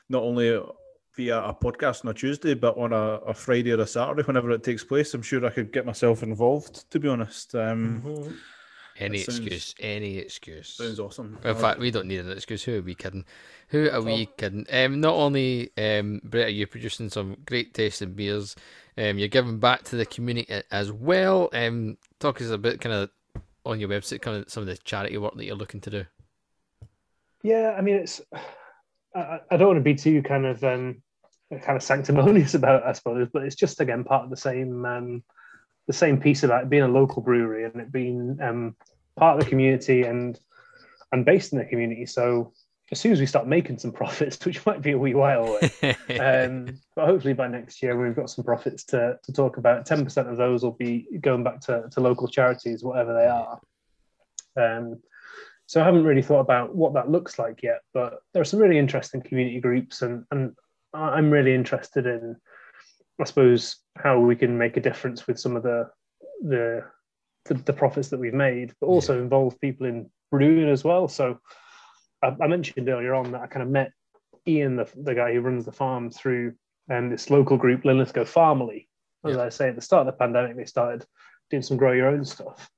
not 0.09 0.21
only 0.21 0.61
via 1.15 1.39
a 1.43 1.53
podcast 1.53 2.05
on 2.05 2.11
a 2.11 2.13
Tuesday 2.13 2.53
but 2.53 2.77
on 2.77 2.93
a, 2.93 3.15
a 3.27 3.33
Friday 3.33 3.71
or 3.71 3.79
a 3.81 3.87
Saturday 3.87 4.23
whenever 4.23 4.51
it 4.51 4.63
takes 4.63 4.83
place. 4.83 5.13
I'm 5.13 5.21
sure 5.21 5.45
I 5.45 5.49
could 5.49 5.71
get 5.73 5.85
myself 5.85 6.23
involved 6.23 6.89
to 6.91 6.99
be 6.99 7.07
honest. 7.07 7.53
Um 7.55 8.01
Mhm. 8.05 8.37
Any 8.97 9.19
sounds- 9.19 9.39
excuse, 9.39 9.75
any 9.79 10.17
excuse. 10.17 10.67
sounds 10.75 10.99
awesome. 10.99 11.39
In 11.45 11.55
fact, 11.55 11.79
we 11.79 11.91
don't 11.91 12.07
need 12.07 12.19
an 12.19 12.29
excuse. 12.31 12.61
Who 12.65 12.77
are 12.77 12.81
we 12.81 12.93
kidding? 12.93 13.25
Who 13.69 13.89
are 13.89 14.01
we 14.01 14.27
kidding? 14.37 14.65
Um, 14.69 14.99
not 14.99 15.15
only, 15.15 15.71
um, 15.77 16.19
Brett, 16.25 16.47
are 16.47 16.49
you 16.49 16.67
producing 16.67 17.09
some 17.09 17.37
great 17.45 17.73
tasting 17.73 18.13
beers, 18.13 18.55
um, 18.97 19.17
you're 19.17 19.29
giving 19.29 19.59
back 19.59 19.83
to 19.85 19.95
the 19.95 20.05
community 20.05 20.61
as 20.71 20.91
well. 20.91 21.49
Um, 21.53 21.97
talk 22.19 22.41
us 22.41 22.49
a 22.49 22.57
bit 22.57 22.81
kind 22.81 22.93
of 22.93 23.09
on 23.65 23.79
your 23.79 23.89
website, 23.89 24.21
kind 24.21 24.37
of 24.43 24.51
some 24.51 24.61
of 24.61 24.67
the 24.67 24.77
charity 24.77 25.17
work 25.17 25.35
that 25.35 25.45
you're 25.45 25.55
looking 25.55 25.81
to 25.81 25.89
do. 25.89 26.05
Yeah, 27.43 27.73
I 27.77 27.81
mean, 27.81 27.95
it's. 27.95 28.21
I, 29.15 29.39
I 29.49 29.57
don't 29.57 29.67
want 29.67 29.77
to 29.77 29.83
be 29.83 29.95
too 29.95 30.21
kind 30.21 30.45
of 30.45 30.63
um, 30.63 31.01
kind 31.49 31.75
of 31.75 31.83
sanctimonious 31.83 32.53
about 32.55 32.83
it, 32.83 32.87
I 32.87 32.93
suppose, 32.93 33.27
but 33.31 33.43
it's 33.43 33.55
just 33.55 33.79
again 33.79 34.03
part 34.03 34.23
of 34.23 34.29
the 34.29 34.37
same 34.37 34.85
um, 34.85 35.23
the 35.87 35.93
same 35.93 36.19
piece 36.19 36.43
about 36.43 36.63
it 36.63 36.69
being 36.69 36.83
a 36.83 36.87
local 36.87 37.21
brewery 37.21 37.65
and 37.65 37.75
it 37.75 37.91
being 37.91 38.37
um, 38.41 38.75
part 39.17 39.37
of 39.37 39.43
the 39.43 39.49
community 39.49 40.03
and 40.03 40.39
and 41.11 41.25
based 41.25 41.51
in 41.51 41.59
the 41.59 41.65
community. 41.65 42.05
So 42.05 42.53
as 42.91 42.99
soon 42.99 43.11
as 43.11 43.19
we 43.19 43.25
start 43.25 43.47
making 43.47 43.79
some 43.79 43.91
profits, 44.01 44.45
which 44.45 44.65
might 44.65 44.81
be 44.81 44.91
a 44.91 44.97
wee 44.97 45.13
while 45.13 45.45
away, 45.45 45.95
um, 46.19 46.79
but 46.95 47.05
hopefully 47.05 47.33
by 47.33 47.47
next 47.47 47.81
year 47.81 47.99
we've 47.99 48.15
got 48.15 48.29
some 48.29 48.45
profits 48.45 48.83
to, 48.85 49.17
to 49.23 49.33
talk 49.33 49.57
about. 49.57 49.85
Ten 49.85 50.03
percent 50.03 50.29
of 50.29 50.37
those 50.37 50.63
will 50.63 50.71
be 50.71 51.07
going 51.21 51.43
back 51.43 51.59
to, 51.61 51.89
to 51.91 51.99
local 51.99 52.27
charities, 52.27 52.83
whatever 52.83 53.13
they 53.13 53.27
are. 53.27 53.59
Um, 54.57 55.01
so 55.71 55.79
I 55.79 55.85
haven't 55.85 56.03
really 56.03 56.21
thought 56.21 56.41
about 56.41 56.75
what 56.75 56.95
that 56.95 57.09
looks 57.09 57.39
like 57.39 57.63
yet, 57.63 57.79
but 57.93 58.19
there 58.33 58.41
are 58.41 58.45
some 58.45 58.59
really 58.59 58.77
interesting 58.77 59.21
community 59.21 59.61
groups, 59.61 60.01
and 60.01 60.25
and 60.29 60.53
I'm 60.93 61.31
really 61.31 61.55
interested 61.55 62.05
in, 62.05 62.35
I 63.21 63.23
suppose, 63.23 63.77
how 63.95 64.19
we 64.19 64.35
can 64.35 64.57
make 64.57 64.75
a 64.75 64.81
difference 64.81 65.27
with 65.27 65.39
some 65.39 65.55
of 65.55 65.63
the 65.63 65.89
the 66.41 66.83
the, 67.45 67.53
the 67.53 67.71
profits 67.71 68.09
that 68.09 68.19
we've 68.19 68.33
made, 68.33 68.73
but 68.81 68.87
also 68.87 69.17
involve 69.21 69.61
people 69.61 69.87
in 69.87 70.09
brewing 70.29 70.67
as 70.67 70.83
well. 70.83 71.07
So 71.07 71.39
I, 72.21 72.35
I 72.41 72.47
mentioned 72.47 72.89
earlier 72.89 73.13
on 73.13 73.31
that 73.31 73.39
I 73.39 73.47
kind 73.47 73.63
of 73.63 73.69
met 73.69 73.93
Ian, 74.45 74.75
the, 74.75 74.89
the 74.97 75.15
guy 75.15 75.31
who 75.31 75.39
runs 75.39 75.63
the 75.63 75.71
farm, 75.71 76.11
through 76.11 76.53
um, 76.89 77.09
this 77.09 77.29
local 77.29 77.55
group, 77.55 77.85
Linlithgow 77.85 78.25
Farmily. 78.25 78.87
As 79.25 79.37
Yeah. 79.37 79.43
I 79.43 79.47
say, 79.47 79.69
at 79.69 79.75
the 79.75 79.81
start 79.81 80.05
of 80.05 80.13
the 80.13 80.19
pandemic, 80.19 80.57
they 80.57 80.65
started 80.65 81.05
doing 81.49 81.63
some 81.63 81.77
grow 81.77 81.93
your 81.93 82.09
own 82.09 82.25
stuff. 82.25 82.69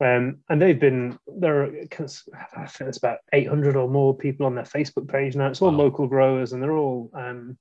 Um, 0.00 0.38
and 0.48 0.60
they've 0.60 0.78
been 0.80 1.18
there. 1.26 1.64
Are, 1.64 1.66
I 1.66 2.66
think 2.66 2.78
there's 2.78 2.96
about 2.96 3.18
800 3.32 3.76
or 3.76 3.88
more 3.88 4.16
people 4.16 4.46
on 4.46 4.54
their 4.54 4.64
Facebook 4.64 5.08
page 5.08 5.36
now. 5.36 5.48
It's 5.48 5.60
all 5.60 5.70
Wow. 5.70 5.76
local 5.78 6.06
growers, 6.06 6.52
and 6.52 6.62
they're 6.62 6.76
all 6.76 7.10
um, 7.14 7.58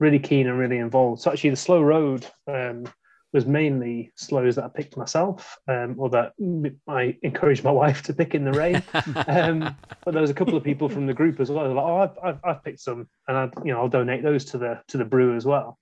really 0.00 0.18
keen 0.18 0.48
and 0.48 0.58
really 0.58 0.78
involved. 0.78 1.22
So 1.22 1.30
actually, 1.30 1.50
the 1.50 1.56
slow 1.56 1.80
road 1.80 2.26
um, 2.48 2.84
was 3.32 3.46
mainly 3.46 4.10
sloes 4.16 4.56
that 4.56 4.64
I 4.64 4.68
picked 4.68 4.96
myself, 4.96 5.56
um, 5.68 5.94
or 5.98 6.10
that 6.10 6.32
I 6.88 7.16
encouraged 7.22 7.62
my 7.62 7.70
wife 7.82 8.02
to 8.02 8.12
pick 8.12 8.34
in 8.34 8.44
the 8.44 8.52
rain. 8.52 8.82
um, 9.28 9.76
but 10.04 10.12
there 10.12 10.22
was 10.22 10.30
a 10.30 10.34
couple 10.34 10.56
of 10.56 10.64
people 10.64 10.88
from 10.88 11.06
the 11.06 11.14
group 11.14 11.38
as 11.38 11.50
well. 11.50 11.72
Like, 11.72 11.84
oh, 11.84 11.96
I've, 11.98 12.18
I've, 12.24 12.44
I've 12.44 12.64
picked 12.64 12.80
some, 12.80 13.08
and 13.28 13.36
I, 13.36 13.50
you 13.64 13.72
know, 13.72 13.80
I'll 13.80 13.88
donate 13.88 14.24
those 14.24 14.46
to 14.46 14.58
the 14.58 14.80
to 14.88 14.96
the 14.96 15.04
brew 15.04 15.36
as 15.36 15.44
well. 15.44 15.78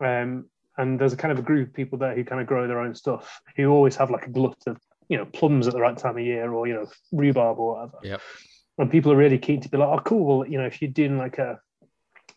Um, 0.00 0.48
and 0.76 0.98
there's 0.98 1.12
a 1.12 1.16
kind 1.16 1.32
of 1.32 1.40
a 1.40 1.42
group 1.42 1.68
of 1.68 1.74
people 1.74 1.98
there 1.98 2.14
who 2.14 2.24
kind 2.24 2.40
of 2.40 2.46
grow 2.46 2.68
their 2.68 2.80
own 2.80 2.94
stuff, 2.94 3.40
who 3.56 3.66
always 3.68 3.96
have 3.96 4.10
like 4.10 4.26
a 4.26 4.30
glut 4.30 4.62
of, 4.68 4.78
you 5.08 5.16
know, 5.16 5.24
plums 5.24 5.66
at 5.66 5.74
the 5.74 5.80
right 5.80 5.96
time 5.96 6.18
of 6.18 6.24
year, 6.24 6.52
or 6.52 6.66
you 6.66 6.74
know, 6.74 6.86
rhubarb 7.12 7.58
or 7.58 7.74
whatever. 7.74 7.98
Yep. 8.02 8.20
And 8.78 8.90
people 8.90 9.12
are 9.12 9.16
really 9.16 9.38
keen 9.38 9.60
to 9.60 9.68
be 9.68 9.76
like, 9.76 9.88
oh, 9.88 10.02
cool. 10.04 10.38
Well, 10.38 10.48
you 10.48 10.58
know, 10.58 10.66
if 10.66 10.80
you're 10.80 10.90
doing 10.90 11.18
like 11.18 11.38
a, 11.38 11.58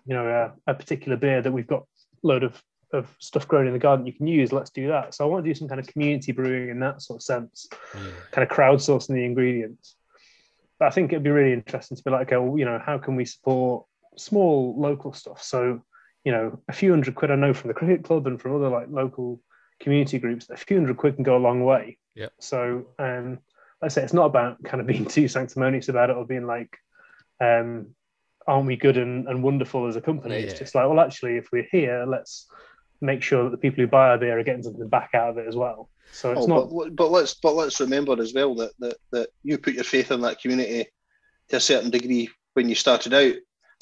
you 0.05 0.15
know, 0.15 0.27
a, 0.67 0.71
a 0.71 0.73
particular 0.73 1.17
beer 1.17 1.41
that 1.41 1.51
we've 1.51 1.67
got 1.67 1.85
load 2.23 2.43
of 2.43 2.61
of 2.93 3.07
stuff 3.19 3.47
grown 3.47 3.67
in 3.67 3.73
the 3.73 3.79
garden 3.79 4.05
you 4.05 4.13
can 4.13 4.27
use, 4.27 4.51
let's 4.51 4.69
do 4.69 4.87
that. 4.89 5.13
So 5.13 5.23
I 5.23 5.27
want 5.27 5.45
to 5.45 5.49
do 5.49 5.57
some 5.57 5.67
kind 5.67 5.79
of 5.79 5.87
community 5.87 6.31
brewing 6.33 6.69
in 6.69 6.79
that 6.81 7.01
sort 7.01 7.19
of 7.19 7.23
sense 7.23 7.67
Yeah. 7.95 8.11
kind 8.31 8.49
of 8.49 8.55
crowdsourcing 8.55 9.13
the 9.15 9.23
ingredients. 9.23 9.95
But 10.77 10.87
I 10.87 10.91
think 10.91 11.11
it'd 11.11 11.23
be 11.23 11.29
really 11.29 11.53
interesting 11.53 11.95
to 11.95 12.03
be 12.03 12.11
like, 12.11 12.27
okay, 12.27 12.37
well, 12.37 12.57
you 12.57 12.65
know, 12.65 12.81
how 12.83 12.97
can 12.97 13.15
we 13.15 13.23
support 13.23 13.85
small 14.17 14.75
local 14.77 15.13
stuff? 15.13 15.41
So, 15.41 15.83
you 16.25 16.31
know, 16.31 16.59
a 16.67 16.73
few 16.73 16.89
hundred 16.91 17.15
quid 17.15 17.31
I 17.31 17.35
know 17.35 17.53
from 17.53 17.69
the 17.69 17.73
cricket 17.73 18.03
club 18.03 18.27
and 18.27 18.41
from 18.41 18.55
other 18.55 18.67
like 18.67 18.87
local 18.89 19.39
community 19.79 20.19
groups, 20.19 20.49
a 20.49 20.57
few 20.57 20.77
hundred 20.77 20.97
quid 20.97 21.15
can 21.15 21.23
go 21.23 21.37
a 21.37 21.39
long 21.39 21.63
way. 21.63 21.97
Yep. 22.15 22.33
So, 22.39 22.85
um, 22.99 23.39
like 23.81 23.83
I 23.83 23.87
say 23.89 24.03
it's 24.03 24.13
not 24.13 24.25
about 24.25 24.63
kind 24.63 24.81
of 24.81 24.87
being 24.91 25.05
too 25.05 25.27
sanctimonious 25.27 25.89
about 25.89 26.09
it 26.09 26.15
or 26.15 26.25
being 26.25 26.47
like, 26.47 26.77
um, 27.39 27.87
aren't 28.47 28.67
we 28.67 28.75
good 28.75 28.97
and, 28.97 29.27
and 29.27 29.43
wonderful 29.43 29.87
as 29.87 29.95
a 29.95 30.01
company? 30.01 30.35
It's 30.35 30.59
just 30.59 30.75
like, 30.75 30.87
well, 30.87 30.99
actually, 30.99 31.37
if 31.37 31.49
we're 31.51 31.67
here, 31.71 32.05
let's 32.07 32.47
make 33.01 33.23
sure 33.23 33.43
that 33.43 33.51
the 33.51 33.57
people 33.57 33.83
who 33.83 33.87
buy 33.87 34.09
our 34.09 34.17
beer 34.17 34.39
are 34.39 34.43
getting 34.43 34.63
something 34.63 34.87
back 34.87 35.11
out 35.13 35.29
of 35.29 35.37
it 35.37 35.47
as 35.47 35.55
well. 35.55 35.89
So 36.11 36.31
it's 36.33 36.43
Oh, 36.43 36.47
not 36.47 36.69
but, 36.69 36.95
but 36.95 37.11
let's 37.11 37.35
but 37.35 37.55
let's 37.55 37.79
remember 37.79 38.21
as 38.21 38.33
well 38.33 38.53
that, 38.55 38.73
that 38.79 38.97
that 39.11 39.29
you 39.43 39.57
put 39.57 39.75
your 39.75 39.83
faith 39.83 40.11
in 40.11 40.21
that 40.21 40.41
community 40.41 40.87
to 41.49 41.55
a 41.55 41.59
certain 41.59 41.89
degree 41.89 42.29
when 42.53 42.67
you 42.69 42.75
started 42.75 43.13
out. 43.13 43.35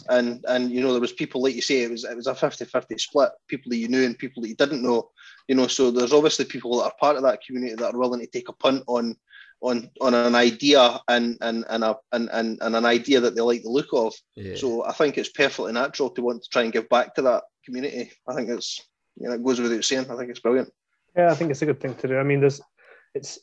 And 0.10 0.44
and 0.48 0.72
you 0.72 0.82
know, 0.82 0.92
there 0.92 1.02
was 1.02 1.14
people 1.14 1.42
like 1.42 1.56
you 1.56 1.62
say, 1.62 1.82
it 1.82 1.92
was 1.92 2.04
it 2.04 2.16
was 2.16 2.28
a 2.28 2.34
50-50 2.34 3.00
split, 3.00 3.32
people 3.48 3.70
that 3.70 3.78
you 3.78 3.88
knew 3.88 4.06
and 4.06 4.18
people 4.18 4.42
that 4.42 4.50
you 4.50 4.56
didn't 4.56 4.84
know. 4.84 5.10
You 5.48 5.56
know, 5.56 5.68
so 5.68 5.92
there's 5.92 6.14
obviously 6.14 6.46
people 6.46 6.78
that 6.78 6.86
are 6.86 6.94
part 7.00 7.18
of 7.18 7.24
that 7.24 7.42
community 7.46 7.76
that 7.76 7.94
are 7.94 7.98
willing 7.98 8.20
to 8.22 8.28
take 8.28 8.50
a 8.50 8.54
punt 8.54 8.84
on 8.88 9.16
on 9.62 9.90
on 10.00 10.14
an 10.14 10.36
idea 10.36 11.00
and 11.08 11.38
and 11.42 11.66
and 11.70 11.84
a 11.84 11.98
and, 12.12 12.30
and, 12.32 12.58
and 12.62 12.76
an 12.76 12.86
idea 12.86 13.20
that 13.20 13.36
they 13.36 13.42
like 13.42 13.64
the 13.64 13.70
look 13.70 13.90
of. 13.94 14.14
Yeah. 14.36 14.56
So 14.56 14.86
I 14.86 14.94
think 14.94 15.18
it's 15.18 15.30
perfectly 15.30 15.74
natural 15.74 16.10
to 16.12 16.22
want 16.22 16.44
to 16.44 16.50
try 16.50 16.64
and 16.64 16.74
give 16.74 16.88
back 16.90 17.16
to 17.16 17.22
that 17.24 17.44
community. 17.66 18.12
I 18.28 18.36
think 18.36 18.50
it's 18.50 18.82
you 19.18 19.28
know, 19.28 19.36
it 19.36 19.44
goes 19.44 19.60
without 19.60 19.84
saying. 19.84 20.10
I 20.10 20.16
think 20.16 20.30
it's 20.30 20.40
brilliant. 20.40 20.72
Yeah, 21.16 21.32
I 21.32 21.36
think 21.36 21.52
it's 21.52 21.62
a 21.62 21.66
good 21.66 21.82
thing 21.82 21.96
to 21.96 22.08
do. 22.08 22.18
I 22.18 22.24
mean, 22.24 22.40
there's 22.40 22.62
it's 23.14 23.40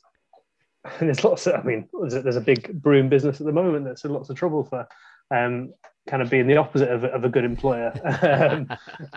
there's 1.00 1.24
lots 1.24 1.46
of 1.46 1.54
I 1.54 1.62
mean, 1.62 1.88
there's 2.00 2.14
a, 2.14 2.22
there's 2.22 2.36
a 2.36 2.40
big 2.40 2.80
brewing 2.80 3.08
business 3.08 3.40
at 3.40 3.46
the 3.46 3.52
moment 3.52 3.84
that's 3.84 4.04
in 4.04 4.12
lots 4.12 4.30
of 4.30 4.36
trouble 4.36 4.64
for 4.64 4.86
um, 5.34 5.72
kind 6.06 6.22
of 6.22 6.30
being 6.30 6.46
the 6.46 6.56
opposite 6.56 6.88
of, 6.90 7.04
a- 7.04 7.08
of 7.12 7.24
a 7.24 7.28
good 7.28 7.44
employer. 7.44 7.92
um, 8.22 8.68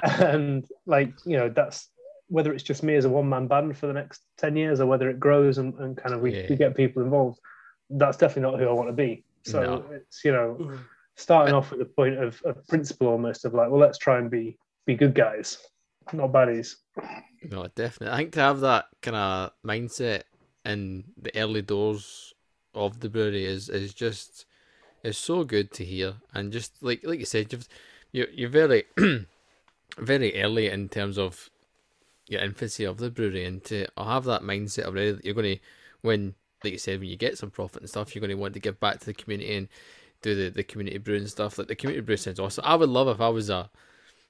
and 0.03 0.65
like 0.85 1.13
you 1.25 1.37
know, 1.37 1.49
that's 1.49 1.89
whether 2.27 2.53
it's 2.53 2.63
just 2.63 2.83
me 2.83 2.95
as 2.95 3.05
a 3.05 3.09
one 3.09 3.27
man 3.27 3.47
band 3.47 3.77
for 3.77 3.87
the 3.87 3.93
next 3.93 4.21
ten 4.37 4.55
years 4.55 4.79
or 4.79 4.85
whether 4.85 5.09
it 5.09 5.19
grows 5.19 5.57
and, 5.57 5.73
and 5.79 5.97
kind 5.97 6.13
of 6.13 6.21
we, 6.21 6.35
Yeah. 6.35 6.47
we 6.49 6.55
get 6.55 6.75
people 6.75 7.03
involved. 7.03 7.39
That's 7.89 8.17
definitely 8.17 8.51
not 8.51 8.59
who 8.59 8.67
I 8.69 8.73
want 8.73 8.89
to 8.89 8.93
be. 8.93 9.23
So 9.43 9.61
No. 9.63 9.85
it's 9.91 10.23
you 10.23 10.31
know 10.31 10.57
Mhm. 10.59 10.79
starting 11.15 11.55
off 11.55 11.71
with 11.71 11.79
the 11.79 11.85
point 11.85 12.17
of, 12.17 12.41
of 12.43 12.65
principle 12.67 13.07
almost 13.07 13.45
of 13.45 13.53
like, 13.53 13.69
well, 13.69 13.79
let's 13.79 13.97
try 13.97 14.17
and 14.19 14.29
be 14.29 14.57
be 14.85 14.95
good 14.95 15.13
guys, 15.15 15.57
not 16.13 16.31
baddies. 16.31 16.75
No, 17.43 17.67
definitely. 17.75 18.13
I 18.13 18.17
think 18.17 18.33
to 18.33 18.39
have 18.41 18.59
that 18.61 18.85
kind 19.01 19.15
of 19.15 19.51
mindset 19.65 20.23
in 20.65 21.05
the 21.21 21.31
early 21.39 21.61
doors 21.61 22.33
of 22.75 22.99
the 22.99 23.09
brewery 23.09 23.45
is 23.45 23.69
is 23.69 23.93
just 23.93 24.45
is 25.03 25.17
so 25.17 25.43
good 25.43 25.71
to 25.73 25.85
hear, 25.85 26.15
and 26.33 26.51
just 26.51 26.81
like 26.81 27.01
like 27.03 27.19
you 27.19 27.25
said, 27.25 27.51
you've 27.51 27.67
you're 28.11 28.29
you're 28.29 28.49
very 28.49 28.83
very 29.97 30.41
early 30.41 30.67
in 30.67 30.89
terms 30.89 31.17
of 31.17 31.49
your 32.27 32.41
infancy 32.41 32.83
of 32.83 32.97
the 32.97 33.09
brewery, 33.09 33.45
and 33.45 33.63
to 33.65 33.87
have 33.97 34.25
that 34.25 34.41
mindset 34.41 34.85
already 34.85 35.11
that 35.11 35.25
you're 35.25 35.33
going 35.33 35.55
to 35.57 35.61
when 36.01 36.35
like 36.63 36.73
you 36.73 36.79
said 36.79 36.99
when 36.99 37.09
you 37.09 37.17
get 37.17 37.37
some 37.37 37.51
profit 37.51 37.81
and 37.81 37.89
stuff, 37.89 38.13
you're 38.13 38.21
going 38.21 38.29
to 38.29 38.35
want 38.35 38.53
to 38.53 38.59
give 38.59 38.79
back 38.79 38.99
to 38.99 39.05
the 39.05 39.13
community 39.13 39.55
and 39.55 39.67
do 40.21 40.35
the, 40.35 40.49
the 40.49 40.63
community 40.63 40.97
brewing 40.97 41.27
stuff. 41.27 41.57
Like 41.57 41.67
the 41.67 41.75
community 41.75 42.05
brew 42.05 42.17
sounds 42.17 42.39
awesome. 42.39 42.65
I 42.65 42.75
would 42.75 42.89
love 42.89 43.07
if 43.07 43.21
I 43.21 43.29
was 43.29 43.49
a 43.49 43.69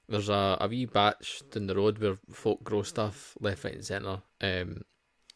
there's 0.07 0.29
a, 0.29 0.57
a 0.59 0.67
wee 0.67 0.85
batch 0.85 1.43
down 1.51 1.67
the 1.67 1.75
road 1.75 1.99
where 1.99 2.17
folk 2.31 2.63
grow 2.63 2.81
stuff 2.81 3.37
left, 3.39 3.63
right, 3.63 3.75
and 3.75 3.85
centre. 3.85 4.21
Um, 4.41 4.81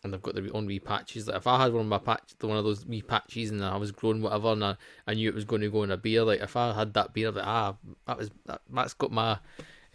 and 0.03 0.13
they've 0.13 0.21
got 0.21 0.35
their 0.35 0.45
own 0.53 0.65
wee 0.65 0.79
patches. 0.79 1.27
Like 1.27 1.37
if 1.37 1.47
I 1.47 1.63
had 1.63 1.73
one 1.73 1.81
of 1.81 1.87
my 1.87 1.97
patch, 1.97 2.33
the 2.39 2.47
one 2.47 2.57
of 2.57 2.63
those 2.63 2.85
wee 2.85 3.01
patches, 3.01 3.51
and 3.51 3.63
I 3.63 3.77
was 3.77 3.91
growing 3.91 4.21
whatever, 4.21 4.49
and 4.49 4.63
I, 4.63 4.75
I 5.07 5.13
knew 5.13 5.29
it 5.29 5.35
was 5.35 5.45
going 5.45 5.61
to 5.61 5.69
go 5.69 5.83
in 5.83 5.91
a 5.91 5.97
beer. 5.97 6.23
Like 6.23 6.41
if 6.41 6.55
I 6.55 6.73
had 6.73 6.93
that 6.93 7.13
beer, 7.13 7.29
I'd 7.29 7.35
like, 7.35 7.47
ah, 7.47 7.75
that 8.07 8.17
was 8.17 8.31
that, 8.45 8.61
that's 8.69 8.93
got 8.93 9.11
my 9.11 9.39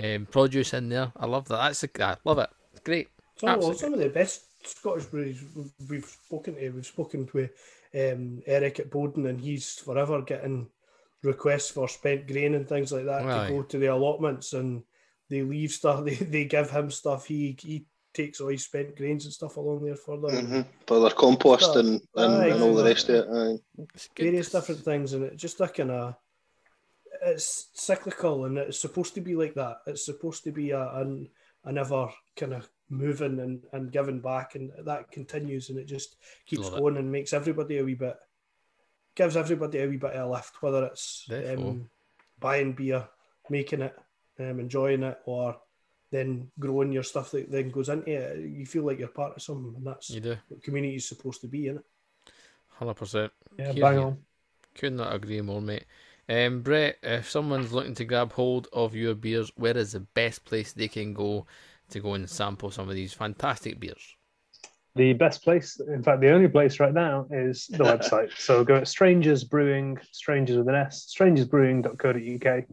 um, 0.02 0.26
produce 0.30 0.72
in 0.74 0.88
there. 0.88 1.12
I 1.16 1.26
love 1.26 1.48
that. 1.48 1.58
That's 1.58 1.84
a, 1.84 2.04
I 2.04 2.16
love 2.24 2.38
it. 2.38 2.50
It's 2.72 2.80
great. 2.80 3.08
Some, 3.36 3.60
well, 3.60 3.74
some 3.74 3.94
of 3.94 4.00
the 4.00 4.08
best 4.08 4.44
Scottish 4.64 5.04
breweries 5.04 5.42
we've- 5.88 6.02
spoken 6.02 6.54
to, 6.56 6.70
we've 6.70 6.86
spoken 6.86 7.26
to 7.28 7.48
um, 7.94 8.42
Eric 8.46 8.80
at 8.80 8.90
Bowden, 8.90 9.26
and 9.26 9.40
he's 9.40 9.74
forever 9.74 10.22
getting 10.22 10.68
requests 11.22 11.70
for 11.70 11.88
spent 11.88 12.26
grain 12.26 12.54
and 12.54 12.68
things 12.68 12.92
like 12.92 13.04
that 13.04 13.22
Aye. 13.22 13.48
to 13.48 13.52
go 13.52 13.62
to 13.62 13.78
the 13.78 13.86
allotments, 13.86 14.52
and 14.52 14.82
they 15.28 15.42
leave 15.42 15.70
stuff. 15.70 16.04
They, 16.04 16.14
they 16.14 16.44
give 16.46 16.70
him 16.70 16.90
stuff. 16.90 17.26
He 17.26 17.56
he 17.60 17.86
takes 18.18 18.40
all 18.40 18.48
his 18.54 18.64
spent 18.64 18.96
grains 18.98 19.24
and 19.24 19.34
stuff 19.38 19.56
along 19.56 19.84
there 19.84 19.96
for 20.06 20.16
them. 20.20 20.46
hmm 20.46 20.60
For 20.86 21.00
their 21.00 21.16
compost 21.22 21.64
Stuff. 21.64 21.76
and, 21.82 22.00
and, 22.22 22.32
Aye, 22.42 22.48
and 22.52 22.62
all 22.62 22.74
the 22.74 22.88
rest 22.90 23.08
of 23.08 23.16
it. 23.20 23.26
Aye. 23.40 23.86
Various 24.16 24.50
different 24.50 24.82
things, 24.88 25.12
and 25.12 25.22
it 25.28 25.36
just 25.36 25.60
a 25.60 25.68
kind 25.68 25.90
of 25.90 26.14
it's 27.30 27.68
cyclical, 27.74 28.44
and 28.44 28.58
it's 28.58 28.80
supposed 28.80 29.14
to 29.14 29.20
be 29.28 29.34
like 29.34 29.54
that. 29.54 29.76
It's 29.86 30.04
supposed 30.04 30.44
to 30.44 30.52
be 30.52 30.70
a 30.70 30.84
an, 31.00 31.28
an 31.64 31.78
ever 31.78 32.08
kind 32.36 32.54
of 32.54 32.68
moving 32.90 33.40
and, 33.40 33.64
and 33.72 33.92
giving 33.92 34.20
back, 34.20 34.54
and 34.56 34.70
that 34.84 35.10
continues, 35.10 35.70
and 35.70 35.78
it 35.78 35.86
just 35.86 36.16
keeps 36.46 36.64
Love 36.64 36.74
it. 36.74 36.80
going 36.80 36.96
and 36.96 37.12
makes 37.12 37.32
everybody 37.32 37.78
a 37.78 37.84
wee 37.84 37.94
bit 37.94 38.16
gives 39.18 39.36
everybody 39.36 39.78
a 39.82 39.88
wee 39.88 39.96
bit 39.96 40.12
of 40.12 40.28
a 40.28 40.30
lift, 40.30 40.62
whether 40.62 40.84
it's 40.86 41.26
um, 41.32 41.88
buying 42.38 42.72
beer, 42.72 43.02
making 43.50 43.82
it, 43.82 43.96
um, 44.38 44.60
enjoying 44.60 45.02
it, 45.02 45.18
or 45.26 45.56
then 46.10 46.50
growing 46.58 46.92
your 46.92 47.02
stuff 47.02 47.30
that 47.32 47.50
then 47.50 47.70
goes 47.70 47.88
into 47.88 48.10
it. 48.10 48.38
You 48.50 48.66
feel 48.66 48.84
like 48.84 48.98
you're 48.98 49.08
part 49.08 49.36
of 49.36 49.42
something, 49.42 49.74
and 49.76 49.86
that's 49.86 50.10
You 50.10 50.20
do. 50.20 50.36
what 50.48 50.62
community 50.62 50.96
is 50.96 51.08
supposed 51.08 51.40
to 51.42 51.48
be, 51.48 51.66
isn't 51.66 51.78
it? 51.78 51.84
Hundred 52.68 52.94
percent. 52.94 53.32
Yeah, 53.58 53.72
Hear 53.72 53.82
bang 53.82 53.98
on. 53.98 54.18
Could 54.74 54.92
not 54.94 55.14
agree 55.14 55.40
more, 55.40 55.60
mate. 55.60 55.84
Um, 56.28 56.62
Brett, 56.62 56.98
if 57.02 57.28
someone's 57.30 57.72
looking 57.72 57.94
to 57.94 58.04
grab 58.04 58.32
hold 58.32 58.68
of 58.72 58.94
your 58.94 59.14
beers, 59.14 59.50
where 59.56 59.76
is 59.76 59.92
the 59.92 60.00
best 60.00 60.44
place 60.44 60.72
they 60.72 60.88
can 60.88 61.14
go 61.14 61.46
to 61.90 62.00
go 62.00 62.14
and 62.14 62.28
sample 62.28 62.70
some 62.70 62.88
of 62.88 62.94
these 62.94 63.12
fantastic 63.14 63.80
beers? 63.80 64.14
The 64.94 65.12
best 65.14 65.42
place, 65.42 65.80
in 65.80 66.02
fact, 66.02 66.20
the 66.20 66.30
only 66.32 66.48
place 66.48 66.80
right 66.80 66.92
now 66.92 67.26
is 67.30 67.66
the 67.68 67.84
website. 67.84 68.30
So 68.36 68.62
go 68.64 68.76
at 68.76 68.88
Strangers 68.88 69.44
Brewing, 69.44 69.96
Strangers 70.12 70.58
with 70.58 70.68
an 70.68 70.74
S, 70.74 71.12
strangersbrewing.co.uk, 71.16 72.64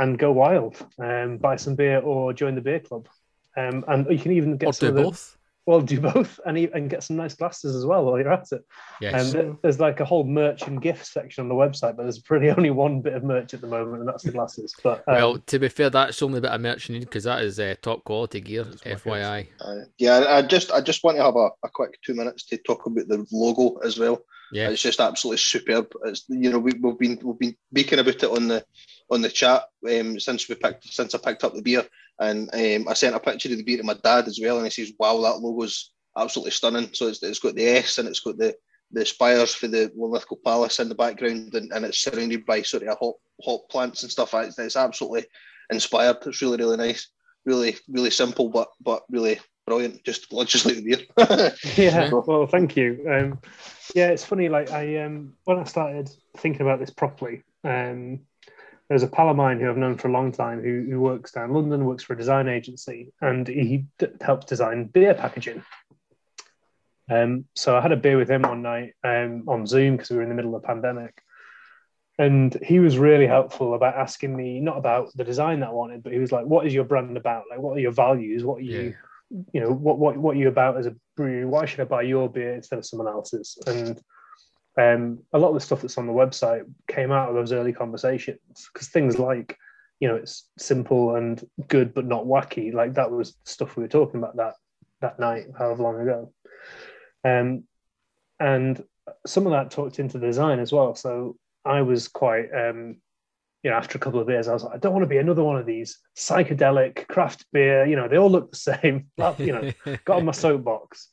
and 0.00 0.18
go 0.18 0.32
wild. 0.32 0.76
Um, 0.98 1.38
buy 1.38 1.56
some 1.56 1.74
beer 1.76 2.00
or 2.00 2.32
join 2.32 2.54
the 2.54 2.60
beer 2.60 2.80
club. 2.80 3.08
Um, 3.56 3.84
and 3.88 4.06
you 4.10 4.18
can 4.18 4.32
even 4.32 4.56
get 4.56 4.66
Or 4.68 4.72
some 4.72 4.86
do 4.86 4.90
of 4.90 4.94
the- 4.96 5.02
both? 5.10 5.36
well, 5.66 5.80
do 5.82 6.00
both, 6.00 6.40
and 6.46 6.56
and 6.58 6.88
get 6.90 7.02
some 7.02 7.16
nice 7.16 7.34
glasses 7.34 7.76
as 7.76 7.84
well 7.84 8.04
while 8.04 8.18
you're 8.18 8.32
at 8.32 8.50
it. 8.50 8.64
Yes. 9.00 9.34
And 9.34 9.56
there's 9.62 9.78
like 9.78 10.00
a 10.00 10.04
whole 10.04 10.24
merch 10.24 10.62
and 10.62 10.80
gift 10.80 11.06
section 11.06 11.42
on 11.42 11.48
the 11.48 11.54
website, 11.54 11.96
but 11.96 12.04
there's 12.04 12.22
really 12.30 12.50
only 12.58 12.70
one 12.70 13.02
bit 13.02 13.12
of 13.14 13.22
merch 13.22 13.54
at 13.54 13.60
the 13.60 13.66
moment, 13.66 14.00
and 14.00 14.08
that's 14.08 14.24
the 14.24 14.32
glasses. 14.32 14.74
But 14.82 15.04
um, 15.06 15.14
well, 15.16 15.38
to 15.38 15.58
be 15.58 15.68
fair, 15.68 15.90
that's 15.90 16.18
the 16.18 16.24
only 16.26 16.40
bit 16.40 16.50
of 16.50 16.60
merch 16.60 16.88
you 16.88 16.94
need 16.98 17.04
because 17.04 17.24
that 17.24 17.42
is 17.42 17.60
uh, 17.60 17.74
top 17.82 18.02
quality 18.04 18.40
gear. 18.40 18.64
FYI. 18.64 19.46
Aye. 19.60 19.82
Yeah, 19.98 20.24
I 20.28 20.42
just 20.42 20.72
I 20.72 20.80
just 20.80 21.04
want 21.04 21.18
to 21.18 21.22
have 21.24 21.36
a, 21.36 21.50
a 21.64 21.68
quick 21.72 21.98
two 22.02 22.14
minutes 22.14 22.46
to 22.46 22.56
talk 22.56 22.86
about 22.86 23.06
the 23.08 23.26
logo 23.30 23.78
as 23.84 23.98
well. 23.98 24.22
Yeah. 24.52 24.70
It's 24.70 24.82
just 24.82 24.98
absolutely 24.98 25.38
superb. 25.38 25.92
It's 26.06 26.24
you 26.28 26.50
know 26.50 26.58
we, 26.58 26.72
we've 26.80 26.98
been 26.98 27.18
we've 27.22 27.38
been 27.38 27.56
speaking 27.70 27.98
about 28.00 28.14
it 28.16 28.24
on 28.24 28.48
the 28.48 28.64
on 29.10 29.22
the 29.22 29.28
chat 29.28 29.64
um, 29.90 30.20
since 30.20 30.48
we 30.48 30.54
picked 30.54 30.92
since 30.92 31.14
I 31.14 31.18
picked 31.18 31.44
up 31.44 31.54
the 31.54 31.62
beer, 31.62 31.84
and 32.18 32.48
um, 32.52 32.88
I 32.88 32.94
sent 32.94 33.16
a 33.16 33.20
picture 33.20 33.50
of 33.50 33.56
the 33.56 33.64
beer 33.64 33.78
to 33.78 33.82
my 33.82 33.94
dad 33.94 34.26
as 34.28 34.38
well, 34.40 34.56
and 34.56 34.66
he 34.66 34.70
says, 34.70 34.92
"Wow, 34.98 35.20
that 35.22 35.40
logo's 35.40 35.90
absolutely 36.16 36.52
stunning. 36.52 36.90
So 36.92 37.08
it's, 37.08 37.22
it's 37.22 37.38
got 37.38 37.54
the 37.54 37.66
S 37.66 37.98
and 37.98 38.08
it's 38.08 38.20
got 38.20 38.36
the 38.38 38.54
the 38.92 39.06
spires 39.06 39.54
for 39.54 39.68
the 39.68 39.92
Linlithgow 39.94 40.36
Palace 40.44 40.80
in 40.80 40.88
the 40.88 40.96
background, 40.96 41.54
and, 41.54 41.72
and 41.72 41.84
it's 41.84 41.98
surrounded 41.98 42.44
by 42.44 42.62
sort 42.62 42.82
of 42.82 42.98
hot 42.98 43.14
hot 43.44 43.60
plants 43.70 44.02
and 44.02 44.10
stuff. 44.10 44.34
It's, 44.34 44.58
it's 44.58 44.76
absolutely 44.76 45.26
inspired. 45.70 46.16
It's 46.26 46.42
really 46.42 46.56
really 46.56 46.76
nice, 46.76 47.08
really 47.44 47.76
really 47.88 48.10
simple, 48.10 48.48
but 48.48 48.68
but 48.80 49.04
really 49.08 49.38
brilliant. 49.66 50.02
Just 50.04 50.30
just 50.46 50.66
like 50.66 50.76
the 50.76 50.82
beer. 50.82 51.52
yeah. 51.76 52.10
Well, 52.10 52.46
thank 52.46 52.76
you. 52.76 53.06
Um, 53.08 53.38
yeah, 53.94 54.08
it's 54.08 54.24
funny. 54.24 54.48
Like 54.48 54.72
I 54.72 55.04
um, 55.04 55.34
when 55.44 55.58
I 55.58 55.64
started 55.64 56.10
thinking 56.36 56.62
about 56.62 56.80
this 56.80 56.90
properly, 56.90 57.44
um, 57.62 58.20
there's 58.90 59.04
a 59.04 59.08
pal 59.08 59.30
of 59.30 59.36
mine 59.36 59.60
who 59.60 59.70
I've 59.70 59.76
known 59.76 59.96
for 59.96 60.08
a 60.08 60.12
long 60.12 60.32
time 60.32 60.60
who, 60.60 60.84
who 60.90 61.00
works 61.00 61.30
down 61.30 61.54
London, 61.54 61.84
works 61.84 62.02
for 62.02 62.14
a 62.14 62.18
design 62.18 62.48
agency, 62.48 63.12
and 63.20 63.46
he 63.46 63.86
d- 64.00 64.08
helps 64.20 64.46
design 64.46 64.86
beer 64.86 65.14
packaging. 65.14 65.62
Um, 67.08 67.44
so 67.54 67.76
I 67.76 67.82
had 67.82 67.92
a 67.92 67.96
beer 67.96 68.18
with 68.18 68.28
him 68.28 68.42
one 68.42 68.62
night 68.62 68.94
um, 69.04 69.44
on 69.46 69.64
Zoom 69.64 69.96
because 69.96 70.10
we 70.10 70.16
were 70.16 70.24
in 70.24 70.28
the 70.28 70.34
middle 70.34 70.56
of 70.56 70.62
the 70.62 70.66
pandemic. 70.66 71.22
And 72.18 72.58
he 72.64 72.80
was 72.80 72.98
really 72.98 73.28
helpful 73.28 73.74
about 73.74 73.94
asking 73.94 74.36
me, 74.36 74.58
not 74.58 74.76
about 74.76 75.10
the 75.14 75.24
design 75.24 75.60
that 75.60 75.68
I 75.68 75.72
wanted, 75.72 76.02
but 76.02 76.12
he 76.12 76.18
was 76.18 76.32
like, 76.32 76.46
what 76.46 76.66
is 76.66 76.74
your 76.74 76.84
brand 76.84 77.16
about? 77.16 77.44
Like, 77.48 77.60
what 77.60 77.76
are 77.76 77.80
your 77.80 77.92
values? 77.92 78.44
What 78.44 78.58
are 78.58 78.64
you, 78.64 78.96
yeah. 79.30 79.40
you 79.54 79.60
know, 79.60 79.70
what, 79.70 80.00
what, 80.00 80.16
what 80.16 80.36
are 80.36 80.38
you 80.40 80.48
about 80.48 80.76
as 80.76 80.86
a 80.86 80.96
brewery? 81.16 81.44
Why 81.44 81.64
should 81.64 81.80
I 81.80 81.84
buy 81.84 82.02
your 82.02 82.28
beer 82.28 82.54
instead 82.54 82.80
of 82.80 82.84
someone 82.84 83.06
else's? 83.06 83.56
And 83.68 84.02
um, 84.78 85.20
a 85.32 85.38
lot 85.38 85.48
of 85.48 85.54
the 85.54 85.60
stuff 85.60 85.82
that's 85.82 85.98
on 85.98 86.06
the 86.06 86.12
website 86.12 86.62
came 86.88 87.10
out 87.10 87.28
of 87.28 87.34
those 87.34 87.52
early 87.52 87.72
conversations 87.72 88.68
because 88.72 88.88
things 88.88 89.18
like, 89.18 89.56
you 89.98 90.08
know, 90.08 90.16
it's 90.16 90.48
simple 90.58 91.16
and 91.16 91.44
good, 91.68 91.92
but 91.92 92.06
not 92.06 92.24
wacky. 92.24 92.72
Like 92.72 92.94
that 92.94 93.10
was 93.10 93.36
stuff 93.44 93.76
we 93.76 93.82
were 93.82 93.88
talking 93.88 94.20
about 94.20 94.36
that, 94.36 94.54
that 95.00 95.18
night, 95.18 95.46
however 95.58 95.82
long 95.82 96.00
ago. 96.00 96.32
Um, 97.24 97.64
and 98.38 98.82
some 99.26 99.46
of 99.46 99.52
that 99.52 99.70
talked 99.70 99.98
into 99.98 100.18
design 100.18 100.60
as 100.60 100.72
well. 100.72 100.94
So 100.94 101.36
I 101.64 101.82
was 101.82 102.08
quite, 102.08 102.48
um, 102.54 102.96
you 103.62 103.70
know, 103.70 103.76
after 103.76 103.98
a 103.98 104.00
couple 104.00 104.20
of 104.20 104.26
beers, 104.26 104.48
I 104.48 104.54
was 104.54 104.64
like, 104.64 104.74
I 104.74 104.78
don't 104.78 104.94
want 104.94 105.02
to 105.02 105.08
be 105.08 105.18
another 105.18 105.44
one 105.44 105.58
of 105.58 105.66
these 105.66 105.98
psychedelic 106.16 107.06
craft 107.08 107.44
beer. 107.52 107.84
You 107.84 107.96
know, 107.96 108.08
they 108.08 108.16
all 108.16 108.30
look 108.30 108.50
the 108.50 108.56
same. 108.82 109.08
you 109.38 109.52
know, 109.52 109.72
got 110.04 110.18
on 110.18 110.24
my 110.24 110.32
soapbox. 110.32 111.08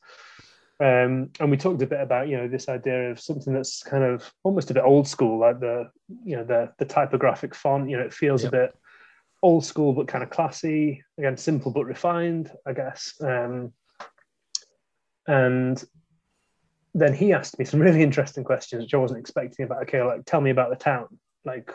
Um, 0.80 1.30
and 1.40 1.50
we 1.50 1.56
talked 1.56 1.82
a 1.82 1.86
bit 1.86 2.00
about, 2.00 2.28
you 2.28 2.36
know, 2.36 2.46
this 2.46 2.68
idea 2.68 3.10
of 3.10 3.20
something 3.20 3.52
that's 3.52 3.82
kind 3.82 4.04
of 4.04 4.32
almost 4.44 4.70
a 4.70 4.74
bit 4.74 4.84
old 4.84 5.08
school, 5.08 5.38
like 5.38 5.58
the, 5.58 5.90
you 6.24 6.36
know, 6.36 6.44
the 6.44 6.72
the 6.78 6.84
typographic 6.84 7.54
font. 7.54 7.90
You 7.90 7.96
know, 7.96 8.04
it 8.04 8.14
feels 8.14 8.44
yep. 8.44 8.52
a 8.52 8.56
bit 8.56 8.78
old 9.42 9.64
school 9.64 9.92
but 9.92 10.08
kind 10.08 10.22
of 10.22 10.30
classy. 10.30 11.02
Again, 11.18 11.36
simple 11.36 11.72
but 11.72 11.84
refined, 11.84 12.52
I 12.64 12.72
guess. 12.74 13.14
Um, 13.20 13.72
and 15.26 15.82
then 16.94 17.12
he 17.12 17.32
asked 17.32 17.58
me 17.58 17.64
some 17.64 17.80
really 17.86 18.02
interesting 18.02 18.44
questions, 18.44 18.82
which 18.82 18.94
I 18.94 18.98
wasn't 18.98 19.20
expecting 19.20 19.64
about, 19.64 19.82
okay, 19.82 20.02
like, 20.02 20.24
tell 20.24 20.40
me 20.40 20.50
about 20.50 20.70
the 20.70 20.76
town. 20.76 21.18
Like, 21.44 21.72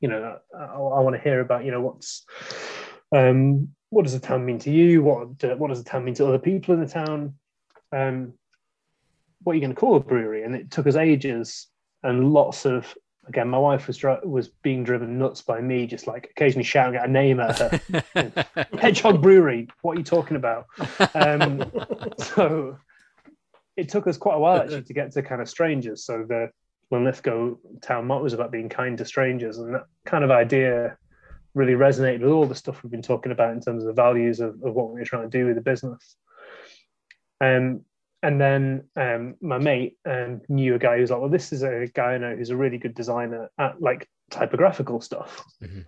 you 0.00 0.08
know, 0.08 0.38
I, 0.56 0.64
I 0.64 1.00
want 1.00 1.14
to 1.14 1.22
hear 1.22 1.40
about, 1.40 1.64
you 1.64 1.72
know, 1.72 1.80
what's, 1.80 2.24
um, 3.12 3.68
what 3.90 4.04
does 4.04 4.12
the 4.12 4.26
town 4.26 4.46
mean 4.46 4.58
to 4.60 4.70
you? 4.70 5.02
What, 5.02 5.42
what 5.58 5.68
does 5.68 5.82
the 5.82 5.88
town 5.88 6.04
mean 6.04 6.14
to 6.14 6.26
other 6.26 6.38
people 6.38 6.74
in 6.74 6.80
the 6.80 6.88
town? 6.88 7.34
Um, 7.92 8.34
what 9.42 9.52
are 9.52 9.54
you 9.54 9.60
going 9.60 9.74
to 9.74 9.80
call 9.80 9.96
a 9.96 10.00
brewery? 10.00 10.44
And 10.44 10.54
it 10.54 10.70
took 10.70 10.86
us 10.86 10.96
ages 10.96 11.68
and 12.02 12.32
lots 12.32 12.66
of, 12.66 12.94
again, 13.26 13.48
my 13.48 13.58
wife 13.58 13.86
was 13.86 14.02
was 14.24 14.48
being 14.48 14.84
driven 14.84 15.18
nuts 15.18 15.42
by 15.42 15.60
me, 15.60 15.86
just 15.86 16.06
like 16.06 16.28
occasionally 16.30 16.64
shouting 16.64 16.98
out 16.98 17.08
a 17.08 17.12
name 17.12 17.40
at 17.40 17.58
her. 17.58 18.66
Hedgehog 18.78 19.22
Brewery, 19.22 19.68
what 19.82 19.96
are 19.96 19.98
you 19.98 20.04
talking 20.04 20.36
about? 20.36 20.66
Um, 21.14 21.70
so 22.18 22.78
it 23.76 23.88
took 23.88 24.06
us 24.06 24.16
quite 24.16 24.36
a 24.36 24.38
while 24.38 24.60
actually 24.60 24.82
to 24.82 24.92
get 24.92 25.12
to 25.12 25.22
kind 25.22 25.40
of 25.40 25.48
strangers. 25.48 26.04
So 26.04 26.24
the 26.28 26.50
Linlithgow 26.90 27.56
town 27.82 28.06
motto 28.06 28.24
was 28.24 28.32
about 28.32 28.50
being 28.50 28.68
kind 28.68 28.98
to 28.98 29.04
strangers, 29.04 29.58
and 29.58 29.74
that 29.74 29.86
kind 30.04 30.24
of 30.24 30.30
idea 30.30 30.96
really 31.54 31.72
resonated 31.72 32.20
with 32.20 32.30
all 32.30 32.46
the 32.46 32.54
stuff 32.54 32.82
we've 32.82 32.90
been 32.90 33.02
talking 33.02 33.32
about 33.32 33.52
in 33.52 33.60
terms 33.60 33.82
of 33.82 33.88
the 33.88 33.92
values 33.92 34.40
of, 34.40 34.50
of 34.62 34.74
what 34.74 34.92
we 34.92 35.00
are 35.00 35.04
trying 35.04 35.28
to 35.28 35.38
do 35.38 35.46
with 35.46 35.56
the 35.56 35.60
business. 35.60 36.16
Um, 37.40 37.84
and 38.22 38.40
then 38.40 38.84
um, 38.96 39.36
my 39.40 39.58
mate 39.58 39.96
um, 40.04 40.42
knew 40.48 40.74
a 40.74 40.78
guy 40.78 40.98
who's 40.98 41.10
like, 41.10 41.20
well, 41.20 41.30
this 41.30 41.52
is 41.52 41.62
a 41.62 41.86
guy 41.94 42.14
I 42.14 42.18
know 42.18 42.36
who's 42.36 42.50
a 42.50 42.56
really 42.56 42.78
good 42.78 42.94
designer 42.94 43.50
at 43.58 43.80
like 43.80 44.08
typographical 44.30 45.00
stuff. 45.00 45.42
Mm-hmm. 45.62 45.80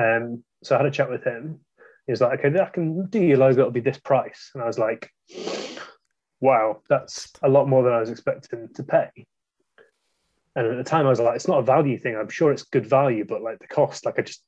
Um, 0.00 0.44
so 0.62 0.74
I 0.74 0.78
had 0.78 0.86
a 0.86 0.90
chat 0.90 1.10
with 1.10 1.24
him. 1.24 1.60
He 2.06 2.12
was 2.12 2.20
like, 2.20 2.44
okay, 2.44 2.58
I 2.58 2.66
can 2.66 3.06
do 3.06 3.20
your 3.20 3.38
logo. 3.38 3.60
It'll 3.60 3.70
be 3.72 3.80
this 3.80 3.98
price. 3.98 4.50
And 4.54 4.62
I 4.62 4.66
was 4.66 4.78
like, 4.78 5.10
wow, 6.40 6.82
that's 6.88 7.30
a 7.42 7.48
lot 7.48 7.68
more 7.68 7.82
than 7.82 7.92
I 7.92 8.00
was 8.00 8.10
expecting 8.10 8.68
to 8.74 8.82
pay. 8.82 9.08
And 10.54 10.66
at 10.66 10.76
the 10.76 10.84
time, 10.84 11.06
I 11.06 11.10
was 11.10 11.20
like, 11.20 11.36
it's 11.36 11.48
not 11.48 11.60
a 11.60 11.62
value 11.62 11.98
thing. 11.98 12.16
I'm 12.16 12.28
sure 12.28 12.52
it's 12.52 12.64
good 12.64 12.86
value, 12.86 13.24
but 13.26 13.42
like 13.42 13.58
the 13.58 13.66
cost, 13.66 14.04
like 14.04 14.18
I 14.18 14.22
just, 14.22 14.42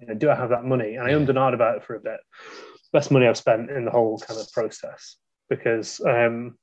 you 0.00 0.06
know, 0.08 0.14
do 0.14 0.30
I 0.30 0.34
have 0.34 0.50
that 0.50 0.64
money? 0.64 0.96
And 0.96 1.06
I 1.06 1.12
ummed 1.12 1.28
and 1.28 1.38
ahed 1.38 1.54
about 1.54 1.76
it 1.76 1.84
for 1.84 1.94
a 1.94 2.00
bit. 2.00 2.20
Best 2.92 3.10
money 3.10 3.26
I've 3.26 3.36
spent 3.36 3.70
in 3.70 3.84
the 3.84 3.90
whole 3.90 4.18
kind 4.18 4.38
of 4.38 4.50
process 4.52 5.16
because 5.50 6.00
um, 6.00 6.56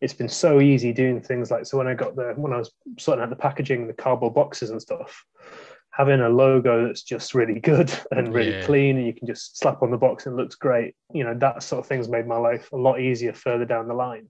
it's 0.00 0.12
been 0.12 0.28
so 0.28 0.60
easy 0.60 0.92
doing 0.92 1.22
things 1.22 1.50
like 1.50 1.64
so 1.64 1.78
when 1.78 1.86
I 1.86 1.94
got 1.94 2.16
the 2.16 2.34
when 2.36 2.52
I 2.52 2.58
was 2.58 2.70
sorting 2.98 3.22
out 3.22 3.30
the 3.30 3.36
packaging, 3.36 3.86
the 3.86 3.94
cardboard 3.94 4.34
boxes 4.34 4.70
and 4.70 4.82
stuff, 4.82 5.24
having 5.94 6.20
a 6.20 6.28
logo 6.28 6.86
that's 6.86 7.02
just 7.02 7.34
really 7.34 7.60
good 7.60 7.92
and 8.10 8.34
really 8.34 8.56
yeah. 8.56 8.64
clean 8.64 8.96
and 8.96 9.06
you 9.06 9.14
can 9.14 9.26
just 9.26 9.58
slap 9.58 9.82
on 9.82 9.90
the 9.90 9.96
box 9.96 10.26
and 10.26 10.38
it 10.38 10.42
looks 10.42 10.56
great 10.56 10.94
you 11.12 11.24
know 11.24 11.34
that 11.34 11.62
sort 11.62 11.80
of 11.80 11.86
things 11.86 12.08
made 12.08 12.26
my 12.26 12.36
life 12.36 12.70
a 12.72 12.76
lot 12.76 13.00
easier 13.00 13.32
further 13.32 13.64
down 13.64 13.88
the 13.88 13.94
line 13.94 14.28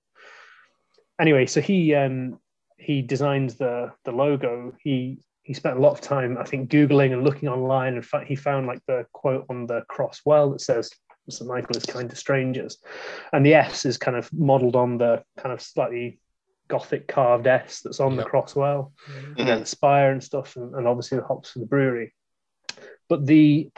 anyway 1.20 1.46
so 1.46 1.60
he 1.60 1.94
um 1.94 2.38
he 2.76 3.00
designed 3.00 3.50
the 3.50 3.90
the 4.04 4.12
logo 4.12 4.74
he 4.82 5.18
he 5.42 5.54
spent 5.54 5.76
a 5.76 5.80
lot 5.80 5.92
of 5.92 6.00
time 6.00 6.36
i 6.38 6.44
think 6.44 6.70
googling 6.70 7.12
and 7.12 7.24
looking 7.24 7.48
online 7.48 7.94
and 7.94 8.26
he 8.26 8.36
found 8.36 8.66
like 8.66 8.80
the 8.86 9.06
quote 9.12 9.46
on 9.48 9.66
the 9.66 9.82
cross 9.88 10.20
well 10.26 10.50
that 10.50 10.60
says 10.60 10.90
St. 11.30 11.48
Michael 11.48 11.76
is 11.76 11.86
kind 11.86 12.10
to 12.10 12.16
strangers. 12.16 12.78
And 13.32 13.44
the 13.44 13.54
S 13.54 13.84
is 13.86 13.98
kind 13.98 14.16
of 14.16 14.32
modeled 14.32 14.76
on 14.76 14.98
the 14.98 15.22
kind 15.38 15.52
of 15.52 15.60
slightly 15.62 16.18
gothic 16.68 17.08
carved 17.08 17.46
S 17.46 17.80
that's 17.80 18.00
on 18.00 18.14
yep. 18.14 18.24
the 18.24 18.30
crosswell 18.30 18.92
mm-hmm. 19.08 19.40
and 19.40 19.62
the 19.62 19.66
spire 19.66 20.10
and 20.10 20.22
stuff, 20.22 20.56
and, 20.56 20.74
and, 20.74 20.86
obviously 20.86 21.18
the 21.18 21.24
hops 21.24 21.50
for 21.50 21.58
the 21.58 21.66
brewery. 21.66 22.14
But 23.08 23.26
the 23.26 23.70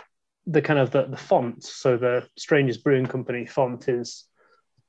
the 0.46 0.62
kind 0.62 0.78
of 0.78 0.92
the, 0.92 1.06
the 1.06 1.16
font, 1.16 1.64
so 1.64 1.96
the 1.96 2.28
Strangers 2.36 2.78
Brewing 2.78 3.06
Company 3.06 3.46
font 3.46 3.88
is 3.88 4.24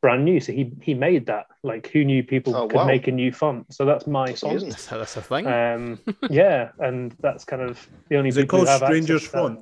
brand 0.01 0.23
new. 0.23 0.39
So 0.39 0.51
he 0.51 0.73
he 0.81 0.93
made 0.93 1.25
that. 1.27 1.47
Like 1.63 1.87
who 1.87 2.05
knew 2.05 2.23
people 2.23 2.55
oh, 2.55 2.67
could 2.67 2.77
wow. 2.77 2.85
make 2.85 3.07
a 3.07 3.11
new 3.11 3.31
font? 3.31 3.73
So 3.73 3.85
that's 3.85 4.05
my 4.05 4.33
font. 4.33 4.61
That's, 4.61 4.85
that's 4.85 5.17
a 5.17 5.21
thing. 5.21 5.47
Um, 5.47 5.99
yeah, 6.29 6.69
and 6.79 7.15
that's 7.19 7.45
kind 7.45 7.63
of 7.63 7.87
the 8.09 8.17
only. 8.17 8.29
Is 8.29 8.37
it 8.37 8.47
called 8.47 8.67
Strangers 8.67 9.27
font? 9.27 9.59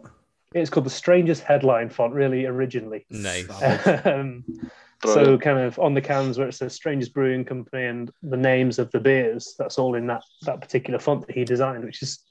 It's 0.54 0.70
called 0.70 0.86
the 0.86 0.92
Strangers 0.92 1.40
headline 1.40 1.90
font, 1.90 2.14
really 2.14 2.46
originally. 2.46 3.06
Nice. 3.10 3.50
um, 4.06 4.44
so 5.04 5.38
kind 5.38 5.60
of 5.60 5.78
on 5.80 5.94
the 5.94 6.02
cans 6.02 6.38
where 6.38 6.48
it 6.48 6.54
says 6.54 6.74
Strangers 6.74 7.10
Brewing 7.10 7.46
Company 7.46 7.86
and 7.86 8.12
the 8.24 8.38
names 8.38 8.80
of 8.80 8.92
the 8.92 9.00
beers, 9.00 9.56
that's 9.58 9.78
all 9.78 9.96
in 9.96 10.08
that 10.08 10.24
that 10.44 10.62
particular 10.62 11.00
font 11.00 11.28
that 11.28 11.36
he 11.36 11.44
designed, 11.44 11.84
which 11.84 12.02
is 12.02 12.24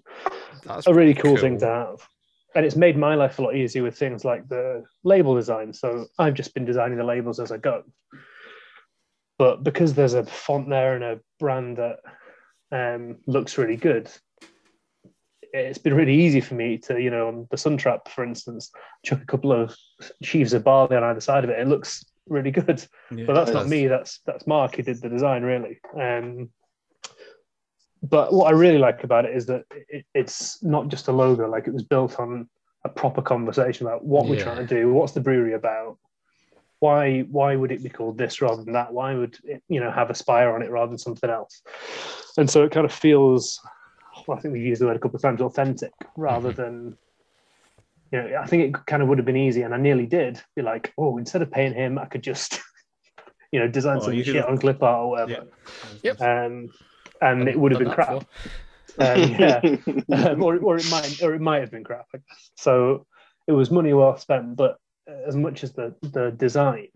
that's 0.65 0.87
a 0.87 0.95
really 0.95 1.15
cool, 1.15 1.35
cool, 1.35 1.37
thing 1.37 1.59
to 1.59 1.67
have. 1.67 2.09
And 2.55 2.65
it's 2.65 2.77
made 2.77 2.97
my 2.97 3.15
life 3.17 3.39
a 3.39 3.43
lot 3.43 3.57
easier 3.57 3.83
with 3.83 3.99
things 3.99 4.25
like 4.25 4.49
the 4.49 4.85
label 5.03 5.35
design. 5.35 5.73
So 5.73 6.07
I've 6.19 6.35
just 6.35 6.55
been 6.55 6.65
designing 6.65 6.99
the 6.99 7.05
labels 7.05 7.41
as 7.41 7.51
I 7.51 7.57
go. 7.57 7.83
But 9.39 9.65
because 9.65 9.95
there's 9.95 10.15
a 10.15 10.25
font 10.25 10.69
there 10.71 10.95
and 10.95 11.05
a 11.05 11.21
brand 11.41 11.79
that 11.79 11.99
um, 12.71 13.17
looks 13.27 13.59
really 13.59 13.77
good, 13.77 14.09
it's 15.55 15.79
been 15.79 15.95
really 15.95 16.15
easy 16.15 16.41
for 16.41 16.55
me 16.55 16.79
to, 16.79 17.01
you 17.01 17.11
know, 17.11 17.29
on 17.29 17.47
the 17.51 17.57
Sun 17.57 17.77
Trap, 17.77 18.09
for 18.09 18.25
instance, 18.25 18.73
chuck 19.05 19.23
a 19.23 19.27
couple 19.27 19.53
of 19.53 19.77
sheaves 20.23 20.53
of 20.53 20.65
barley 20.65 20.97
on 20.97 21.05
either 21.05 21.21
side 21.21 21.45
of 21.45 21.51
it. 21.51 21.61
It 21.61 21.69
looks 21.69 22.05
really 22.29 22.51
good. 22.51 22.85
Yeah, 23.11 23.25
but 23.27 23.35
that's 23.35 23.53
not 23.53 23.69
me. 23.69 23.87
That's 23.87 24.21
that's 24.27 24.47
Mark 24.47 24.77
who 24.77 24.83
did 24.83 25.01
the 25.01 25.09
design, 25.09 25.43
really. 25.43 25.79
Um, 25.99 26.51
but 28.03 28.33
what 28.33 28.49
I 28.49 28.51
really 28.51 28.79
like 28.79 29.05
about 29.05 29.25
it 29.25 29.35
is 29.35 29.47
that 29.47 29.65
it, 29.89 30.05
it's 30.13 30.63
not 30.63 30.89
just 30.89 31.09
a 31.09 31.13
logo. 31.13 31.49
Like 31.49 31.69
it 31.69 31.73
was 31.73 31.85
built 31.85 32.19
on 32.19 32.49
a 32.85 32.89
proper 32.89 33.23
conversation 33.23 33.87
about 33.87 34.05
what 34.05 34.25
yeah. 34.25 34.31
we're 34.31 34.43
trying 34.43 34.67
to 34.67 34.67
do. 34.67 34.93
What's 34.93 35.13
the 35.13 35.21
brewery 35.21 35.55
about? 35.55 35.99
Why 36.81 37.21
why 37.31 37.55
would 37.55 37.71
it 37.71 37.83
be 37.83 37.89
called 37.89 38.19
this 38.19 38.43
rather 38.43 38.63
than 38.65 38.75
that? 38.75 38.93
Why 38.93 39.15
would 39.15 39.39
it 39.45 39.63
you 39.69 39.79
know 39.79 39.93
have 39.93 40.11
a 40.11 40.15
spire 40.15 40.53
on 40.53 40.63
it 40.63 40.71
rather 40.71 40.91
than 40.91 40.99
something 40.99 41.31
else? 41.31 41.63
And 42.37 42.51
so 42.51 42.65
it 42.65 42.73
kind 42.73 42.85
of 42.85 42.93
feels. 42.93 43.61
Well, 44.27 44.39
I 44.39 44.41
think 44.41 44.55
we've 44.55 44.65
used 44.65 44.81
the 44.81 44.87
word 44.87 44.97
a 44.97 44.99
couple 44.99 45.17
of 45.17 45.23
times, 45.23 45.41
authentic 45.41 45.93
rather 46.17 46.53
mm-hmm. 46.53 46.63
than 46.63 46.99
you 48.15 48.23
know, 48.23 48.41
I 48.41 48.47
think 48.47 48.63
it 48.63 48.87
kind 48.87 49.03
of 49.03 49.09
would 49.09 49.19
have 49.19 49.25
been 49.25 49.37
easy, 49.37 49.63
and 49.63 49.75
I 49.75 49.77
nearly 49.77 50.07
did 50.07 50.41
be 50.55 50.63
like, 50.63 50.93
oh, 50.97 51.19
instead 51.19 51.43
of 51.43 51.51
paying 51.51 51.75
him, 51.75 51.99
I 51.99 52.05
could 52.05 52.23
just, 52.23 52.61
you 53.53 53.59
know, 53.59 53.67
design 53.67 53.99
oh, 53.99 54.05
some 54.05 54.23
shit 54.23 54.37
have... 54.37 54.47
on 54.47 54.59
clip 54.59 54.83
art 54.83 55.01
or 55.01 55.11
whatever. 55.11 55.47
Yeah. 56.03 56.13
Yep. 56.19 56.21
Um, 56.21 56.69
and 57.21 57.49
it 57.49 57.59
would 57.59 57.73
have 57.73 57.81
been 57.81 57.91
crap. 57.91 58.25
Um, 58.99 59.19
yeah, 59.39 59.61
um, 60.13 60.43
or, 60.43 60.59
or 60.59 60.77
it 60.77 60.89
might, 60.91 61.23
or 61.23 61.35
it 61.35 61.41
might 61.41 61.61
have 61.61 61.71
been 61.73 61.83
crap. 61.83 62.07
So 62.55 63.07
it 63.49 63.53
was 63.53 63.71
money 63.71 63.93
well 63.95 64.17
spent. 64.17 64.57
But 64.57 64.79
as 65.27 65.35
much 65.35 65.65
as 65.65 65.73
the 65.73 65.95
the 66.03 66.31
design, 66.31 66.89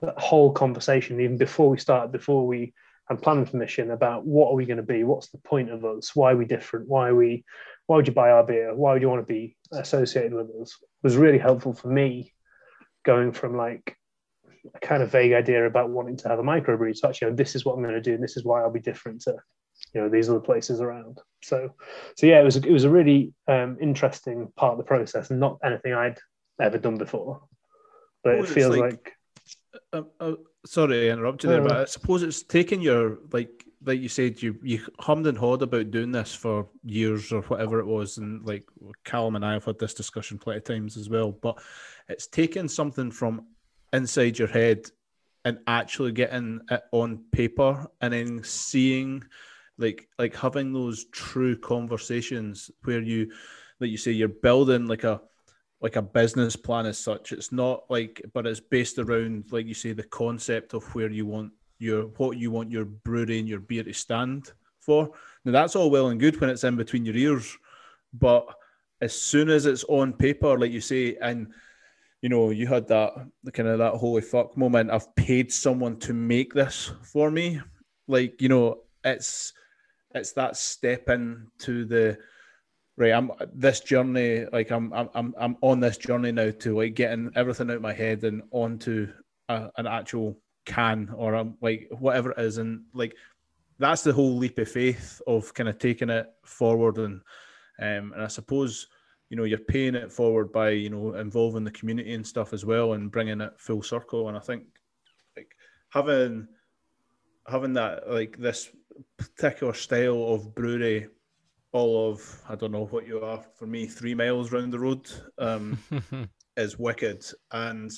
that 0.00 0.18
whole 0.18 0.52
conversation 0.52 1.20
even 1.20 1.38
before 1.38 1.70
we 1.70 1.78
started, 1.78 2.12
before 2.12 2.46
we 2.46 2.74
had 3.08 3.22
planning 3.22 3.46
permission 3.46 3.90
about 3.90 4.24
what 4.24 4.50
are 4.50 4.54
we 4.54 4.66
going 4.66 4.76
to 4.76 4.82
be, 4.82 5.04
what's 5.04 5.28
the 5.30 5.38
point 5.38 5.70
of 5.70 5.84
us, 5.84 6.14
why 6.14 6.32
are 6.32 6.36
we 6.36 6.44
different, 6.44 6.88
why 6.88 7.08
are 7.08 7.14
we, 7.14 7.44
why 7.86 7.96
would 7.96 8.06
you 8.06 8.14
buy 8.14 8.30
our 8.30 8.44
beer, 8.44 8.74
why 8.74 8.92
would 8.92 9.02
you 9.02 9.08
want 9.08 9.26
to 9.26 9.32
be 9.32 9.56
associated 9.72 10.32
with 10.32 10.48
us, 10.60 10.78
was 11.02 11.16
really 11.16 11.38
helpful 11.38 11.72
for 11.74 11.88
me, 11.88 12.32
going 13.04 13.32
from 13.32 13.56
like 13.56 13.96
a 14.74 14.78
kind 14.78 15.02
of 15.02 15.10
vague 15.10 15.32
idea 15.32 15.66
about 15.66 15.90
wanting 15.90 16.16
to 16.16 16.28
have 16.28 16.38
a 16.38 16.42
microbrew 16.42 16.98
to 17.00 17.08
actually, 17.08 17.30
know, 17.30 17.36
this 17.36 17.56
is 17.56 17.64
what 17.64 17.74
I'm 17.74 17.82
going 17.82 17.94
to 17.94 18.00
do, 18.00 18.14
and 18.14 18.22
this 18.22 18.36
is 18.36 18.44
why 18.44 18.62
I'll 18.62 18.70
be 18.70 18.80
different 18.80 19.22
to, 19.22 19.36
you 19.92 20.00
know, 20.00 20.08
these 20.08 20.30
other 20.30 20.40
places 20.40 20.80
around. 20.80 21.18
So, 21.42 21.74
so 22.16 22.26
yeah, 22.26 22.40
it 22.40 22.44
was 22.44 22.56
it 22.56 22.70
was 22.70 22.84
a 22.84 22.90
really 22.90 23.32
um, 23.48 23.78
interesting 23.80 24.52
part 24.56 24.72
of 24.72 24.78
the 24.78 24.84
process, 24.84 25.30
and 25.30 25.40
not 25.40 25.58
anything 25.64 25.92
I'd 25.92 26.18
ever 26.60 26.78
done 26.78 26.96
before. 26.96 27.42
But 28.22 28.34
Well, 28.36 28.44
it 28.44 28.50
feels 28.50 28.76
like- 28.76 28.92
like 28.92 29.12
Uh, 29.92 30.02
uh, 30.20 30.34
sorry 30.66 31.00
to 31.00 31.10
interrupt 31.10 31.44
you 31.44 31.50
there, 31.50 31.62
but 31.62 31.72
I 31.72 31.84
suppose 31.84 32.22
it's 32.22 32.42
taken 32.42 32.80
your 32.80 33.18
like 33.32 33.64
like 33.84 34.00
you 34.00 34.08
said 34.08 34.40
you 34.42 34.58
you 34.62 34.80
hummed 35.00 35.26
and 35.26 35.36
hawed 35.36 35.62
about 35.62 35.90
doing 35.90 36.12
this 36.12 36.34
for 36.34 36.68
years 36.84 37.32
or 37.32 37.42
whatever 37.42 37.80
it 37.80 37.86
was, 37.86 38.18
and 38.18 38.44
like 38.44 38.64
Callum 39.04 39.36
and 39.36 39.44
I 39.44 39.54
have 39.54 39.64
had 39.64 39.78
this 39.78 39.94
discussion 39.94 40.38
plenty 40.38 40.58
of 40.58 40.64
times 40.64 40.96
as 40.96 41.08
well. 41.08 41.32
But 41.32 41.60
it's 42.08 42.26
taken 42.26 42.68
something 42.68 43.10
from 43.10 43.46
inside 43.92 44.38
your 44.38 44.48
head 44.48 44.86
and 45.44 45.58
actually 45.66 46.12
getting 46.12 46.60
it 46.70 46.82
on 46.92 47.24
paper 47.32 47.86
and 48.00 48.12
then 48.12 48.44
seeing 48.44 49.24
like 49.78 50.08
like 50.18 50.36
having 50.36 50.72
those 50.72 51.06
true 51.06 51.56
conversations 51.56 52.70
where 52.84 53.00
you 53.00 53.32
like 53.80 53.90
you 53.90 53.96
say 53.96 54.12
you're 54.12 54.28
building 54.28 54.86
like 54.86 55.04
a 55.04 55.20
like 55.82 55.96
a 55.96 56.02
business 56.02 56.54
plan 56.54 56.86
as 56.86 56.96
such. 56.96 57.32
It's 57.32 57.50
not 57.50 57.84
like, 57.90 58.22
but 58.32 58.46
it's 58.46 58.60
based 58.60 58.98
around, 58.98 59.46
like 59.50 59.66
you 59.66 59.74
say, 59.74 59.92
the 59.92 60.04
concept 60.04 60.74
of 60.74 60.84
where 60.94 61.10
you 61.10 61.26
want 61.26 61.52
your 61.78 62.04
what 62.16 62.38
you 62.38 62.52
want 62.52 62.70
your 62.70 62.84
brewery 62.84 63.40
and 63.40 63.48
your 63.48 63.58
beer 63.58 63.82
to 63.82 63.92
stand 63.92 64.52
for. 64.78 65.10
Now 65.44 65.52
that's 65.52 65.74
all 65.74 65.90
well 65.90 66.08
and 66.08 66.20
good 66.20 66.40
when 66.40 66.50
it's 66.50 66.62
in 66.62 66.76
between 66.76 67.04
your 67.04 67.16
ears, 67.16 67.58
but 68.14 68.46
as 69.00 69.20
soon 69.20 69.50
as 69.50 69.66
it's 69.66 69.84
on 69.88 70.12
paper, 70.12 70.56
like 70.56 70.70
you 70.70 70.80
say, 70.80 71.16
and 71.20 71.48
you 72.20 72.28
know, 72.28 72.50
you 72.50 72.68
had 72.68 72.86
that 72.86 73.12
kind 73.52 73.68
of 73.68 73.78
that 73.78 73.94
holy 73.94 74.22
fuck 74.22 74.56
moment. 74.56 74.92
I've 74.92 75.14
paid 75.16 75.52
someone 75.52 75.98
to 76.00 76.14
make 76.14 76.54
this 76.54 76.92
for 77.02 77.28
me. 77.32 77.60
Like 78.06 78.40
you 78.40 78.48
know, 78.48 78.82
it's 79.02 79.52
it's 80.14 80.32
that 80.32 80.56
step 80.56 81.08
into 81.08 81.84
the 81.84 82.18
right 82.96 83.12
i'm 83.12 83.30
this 83.54 83.80
journey 83.80 84.44
like 84.52 84.70
i'm 84.70 84.92
i'm 84.92 85.34
i'm, 85.38 85.56
on 85.62 85.80
this 85.80 85.96
journey 85.96 86.30
now 86.30 86.50
to 86.50 86.76
like 86.76 86.94
getting 86.94 87.30
everything 87.34 87.70
out 87.70 87.76
of 87.76 87.82
my 87.82 87.92
head 87.92 88.22
and 88.24 88.42
onto 88.50 89.08
a, 89.48 89.70
an 89.76 89.86
actual 89.86 90.38
can 90.64 91.10
or 91.16 91.34
um, 91.34 91.56
like 91.60 91.88
whatever 91.98 92.32
it 92.32 92.38
is. 92.38 92.58
And 92.58 92.84
like 92.94 93.16
that's 93.78 94.02
the 94.02 94.12
whole 94.12 94.36
leap 94.36 94.58
of 94.58 94.68
faith 94.68 95.20
of 95.26 95.52
kind 95.54 95.68
of 95.68 95.78
taking 95.78 96.10
it 96.10 96.26
forward. 96.44 96.98
And 96.98 97.20
um 97.80 98.12
and 98.12 98.22
i 98.22 98.28
suppose 98.28 98.86
you 99.30 99.36
know 99.36 99.44
you're 99.44 99.58
paying 99.58 99.94
it 99.94 100.12
forward 100.12 100.52
by 100.52 100.70
you 100.70 100.90
know 100.90 101.14
involving 101.14 101.64
the 101.64 101.70
community 101.70 102.12
and 102.12 102.26
stuff 102.26 102.52
as 102.52 102.66
well 102.66 102.92
and 102.92 103.10
bringing 103.10 103.40
it 103.40 103.52
full 103.58 103.82
circle. 103.82 104.28
And 104.28 104.36
i 104.36 104.40
think 104.40 104.64
like 105.36 105.56
having 105.90 106.48
having 107.48 107.72
that 107.74 108.08
like 108.10 108.36
this 108.38 108.68
particular 109.16 109.72
style 109.72 110.34
of 110.34 110.54
brewery 110.54 111.08
all 111.72 112.10
of 112.10 112.42
I 112.48 112.54
don't 112.54 112.72
know 112.72 112.86
what 112.86 113.06
you 113.06 113.20
are 113.24 113.42
for 113.58 113.66
me 113.66 113.86
three 113.86 114.14
miles 114.14 114.52
round 114.52 114.72
the 114.72 114.78
road 114.78 115.10
um, 115.38 115.78
is 116.56 116.78
wicked 116.78 117.24
and 117.50 117.90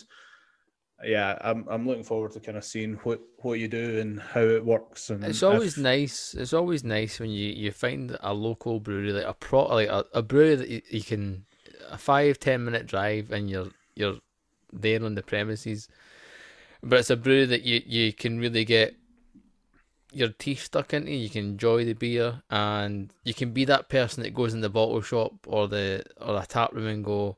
yeah 1.05 1.37
I'm 1.41 1.67
I'm 1.69 1.87
looking 1.87 2.05
forward 2.05 2.33
to 2.33 2.41
kind 2.41 2.57
of 2.57 2.65
seeing 2.65 2.95
what 3.03 3.21
what 3.39 3.59
you 3.59 3.67
do 3.69 3.99
and 3.99 4.21
how 4.21 4.41
it 4.43 4.65
works 4.65 5.11
and 5.11 5.25
It's 5.25 5.43
always 5.43 5.77
if- 5.77 5.83
nice. 5.83 6.35
It's 6.35 6.53
always 6.53 6.85
nice 6.85 7.19
when 7.21 7.31
you, 7.31 7.49
you 7.51 7.73
find 7.73 8.17
a 8.21 8.33
local 8.33 8.81
brewery, 8.81 9.13
like 9.13 9.27
a 9.27 9.35
pro, 9.35 9.65
like 9.67 9.89
a, 9.89 10.05
a 10.15 10.23
brewery 10.23 10.55
that 10.55 10.69
you, 10.69 10.83
you 10.89 11.03
can 11.03 11.45
a 11.91 11.99
five 11.99 12.39
ten 12.39 12.65
minute 12.65 12.87
drive 12.87 13.33
and 13.33 13.51
you're 13.51 13.69
you're 13.97 14.17
there 14.73 15.05
on 15.05 15.15
the 15.15 15.23
premises, 15.23 15.89
but 16.83 17.01
it's 17.01 17.11
a 17.11 17.17
brewery 17.17 17.47
that 17.47 17.63
you, 17.65 17.83
you 17.87 18.13
can 18.13 18.39
really 18.39 18.65
get 18.65 18.95
your 20.15 20.29
teeth 20.29 20.65
stuck 20.65 20.95
into. 20.95 21.13
You 21.13 21.31
can 21.31 21.45
enjoy 21.45 21.85
the 21.85 21.93
beer 21.93 22.43
and 22.51 23.13
you 23.25 23.35
can 23.35 23.53
be 23.53 23.65
that 23.67 23.89
person 23.89 24.23
that 24.23 24.35
goes 24.35 24.55
in 24.55 24.61
the 24.61 24.69
bottle 24.69 25.03
shop 25.03 25.33
or 25.47 25.69
the 25.69 26.05
or 26.21 26.41
a 26.41 26.47
tap 26.47 26.73
room 26.73 26.87
and 26.87 27.05
go, 27.05 27.37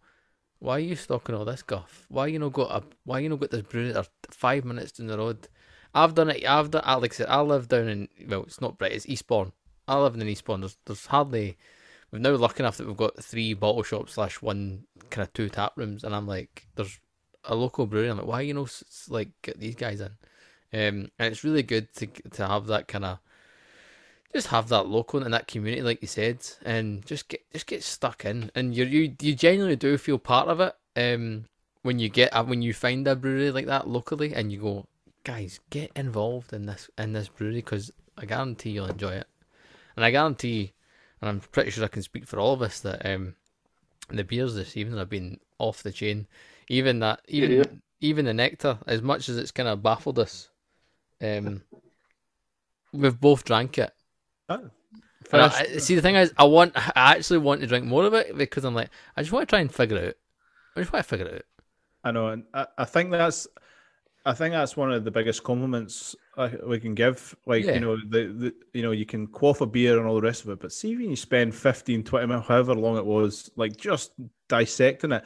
why 0.58 0.76
are 0.76 0.80
you 0.80 0.96
stocking 0.96 1.34
all 1.34 1.44
this 1.44 1.62
guff? 1.62 2.06
Why 2.08 2.26
you 2.26 2.38
not 2.38 2.52
got 2.52 2.70
a 2.70 2.86
why 3.04 3.20
you 3.20 3.28
not 3.28 3.40
got 3.40 3.50
this 3.50 3.62
brewery 3.62 3.94
five 4.30 4.64
minutes 4.64 4.92
down 4.92 5.06
the 5.08 5.18
road? 5.18 5.48
I've 5.94 6.14
done 6.14 6.30
it. 6.30 6.44
I've 6.44 6.70
done. 6.70 6.82
Like 7.00 7.12
I 7.12 7.16
said, 7.16 7.28
I 7.28 7.40
live 7.40 7.68
down 7.68 7.88
in 7.88 8.08
well, 8.28 8.42
it's 8.42 8.60
not 8.60 8.78
Bright, 8.78 8.92
it's 8.92 9.08
Eastbourne. 9.08 9.52
I 9.88 9.98
live 9.98 10.14
in 10.14 10.28
Eastbourne. 10.28 10.60
There's 10.60 10.76
there's 10.86 11.06
hardly. 11.06 11.56
We're 12.12 12.20
now 12.20 12.36
lucky 12.36 12.62
enough 12.62 12.76
that 12.76 12.86
we've 12.86 12.96
got 12.96 13.22
three 13.22 13.54
bottle 13.54 13.82
shops 13.82 14.12
slash 14.12 14.40
one 14.40 14.84
kind 15.10 15.26
of 15.26 15.32
two 15.32 15.48
tap 15.48 15.72
rooms, 15.76 16.04
and 16.04 16.14
I'm 16.14 16.26
like, 16.26 16.66
there's 16.76 17.00
a 17.44 17.54
local 17.54 17.86
brewery. 17.86 18.08
I'm 18.08 18.18
like, 18.18 18.26
why 18.26 18.42
you 18.42 18.54
know 18.54 18.68
like 19.08 19.30
get 19.42 19.58
these 19.58 19.74
guys 19.74 20.00
in? 20.00 20.12
Um, 20.76 21.10
and 21.18 21.32
it's 21.32 21.44
really 21.44 21.62
good 21.62 21.92
to 21.94 22.06
to 22.06 22.46
have 22.46 22.66
that 22.66 22.86
kind 22.88 23.04
of 23.04 23.18
just 24.32 24.48
have 24.48 24.68
that 24.68 24.86
local 24.86 25.22
and 25.22 25.32
that 25.32 25.46
community, 25.46 25.82
like 25.82 26.02
you 26.02 26.08
said, 26.08 26.38
and 26.62 27.04
just 27.06 27.28
get 27.28 27.40
just 27.52 27.66
get 27.66 27.82
stuck 27.82 28.24
in, 28.24 28.50
and 28.54 28.74
you 28.74 28.84
you 28.84 29.14
you 29.20 29.34
genuinely 29.34 29.76
do 29.76 29.96
feel 29.96 30.18
part 30.18 30.48
of 30.48 30.60
it. 30.60 30.74
Um, 30.96 31.46
when 31.82 31.98
you 31.98 32.08
get 32.08 32.34
uh, 32.34 32.44
when 32.44 32.62
you 32.62 32.74
find 32.74 33.06
a 33.08 33.16
brewery 33.16 33.50
like 33.50 33.66
that 33.66 33.88
locally, 33.88 34.34
and 34.34 34.52
you 34.52 34.60
go, 34.60 34.86
guys, 35.24 35.60
get 35.70 35.90
involved 35.96 36.52
in 36.52 36.66
this 36.66 36.90
in 36.98 37.12
this 37.12 37.28
brewery 37.28 37.56
because 37.56 37.90
I 38.18 38.26
guarantee 38.26 38.70
you'll 38.70 38.86
enjoy 38.86 39.12
it, 39.12 39.26
and 39.96 40.04
I 40.04 40.10
guarantee, 40.10 40.72
and 41.20 41.30
I'm 41.30 41.40
pretty 41.40 41.70
sure 41.70 41.84
I 41.84 41.88
can 41.88 42.02
speak 42.02 42.26
for 42.26 42.38
all 42.38 42.52
of 42.52 42.62
us 42.62 42.80
that 42.80 43.06
um, 43.06 43.36
the 44.10 44.24
beers 44.24 44.54
this 44.54 44.76
evening 44.76 44.98
have 44.98 45.10
been 45.10 45.40
off 45.58 45.82
the 45.82 45.92
chain. 45.92 46.26
Even 46.68 46.98
that, 47.00 47.20
even 47.28 47.52
Yeah. 47.52 47.64
even 48.00 48.26
the 48.26 48.34
nectar, 48.34 48.78
as 48.86 49.00
much 49.00 49.28
as 49.28 49.38
it's 49.38 49.52
kind 49.52 49.68
of 49.68 49.82
baffled 49.82 50.18
us, 50.18 50.50
um, 51.22 51.62
we've 52.93 53.18
both 53.20 53.44
drank 53.44 53.78
it. 53.78 53.90
And 54.48 54.70
I, 55.32 55.48
first- 55.48 55.60
I- 55.60 55.78
see, 55.78 55.94
the 55.94 56.02
thing 56.02 56.16
is, 56.16 56.32
I 56.38 56.44
want, 56.44 56.72
I 56.97 57.12
actually 57.16 57.38
want 57.38 57.60
to 57.60 57.66
drink 57.66 57.84
more 57.84 58.05
of 58.05 58.14
it 58.14 58.36
because 58.36 58.64
I'm 58.64 58.74
like, 58.74 58.90
I 59.16 59.22
just 59.22 59.32
want 59.32 59.48
to 59.48 59.51
try 59.52 59.60
and 59.60 59.72
figure 59.72 59.97
it 59.97 60.09
out. 60.09 60.14
I 60.76 60.80
just 60.80 60.93
want 60.93 61.05
to 61.05 61.09
figure 61.09 61.26
it 61.26 61.34
out. 61.36 61.43
I 62.05 62.10
know, 62.12 62.28
and 62.28 62.44
I, 62.55 62.66
I 62.78 62.84
think 62.84 63.10
that's, 63.10 63.48
I 64.24 64.32
think 64.34 64.52
that's 64.52 64.76
one 64.76 64.93
of 64.93 65.05
the 65.05 65.10
biggest 65.10 65.43
compliments 65.44 66.14
uh, 66.36 66.51
we 66.66 66.78
can 66.80 66.94
give. 66.94 67.34
Like 67.47 67.64
Yeah. 67.64 67.74
you 67.74 67.80
know, 67.80 67.97
the, 67.97 68.26
the 68.26 68.55
you 68.74 68.82
know 68.82 68.90
you 68.93 69.06
can 69.06 69.26
quaff 69.28 69.60
a 69.60 69.66
beer 69.66 69.98
and 69.98 70.06
all 70.06 70.16
the 70.16 70.20
rest 70.22 70.44
of 70.44 70.51
it, 70.51 70.60
but 70.60 70.72
see 70.72 70.97
when 70.97 71.10
you 71.10 71.16
spend 71.16 71.55
15, 71.55 72.02
20 72.05 72.26
minutes, 72.26 72.47
however 72.48 72.74
long 72.74 72.97
it 72.97 73.06
was, 73.06 73.51
like 73.56 73.76
just 73.76 74.12
dissecting 74.48 75.12
it, 75.12 75.24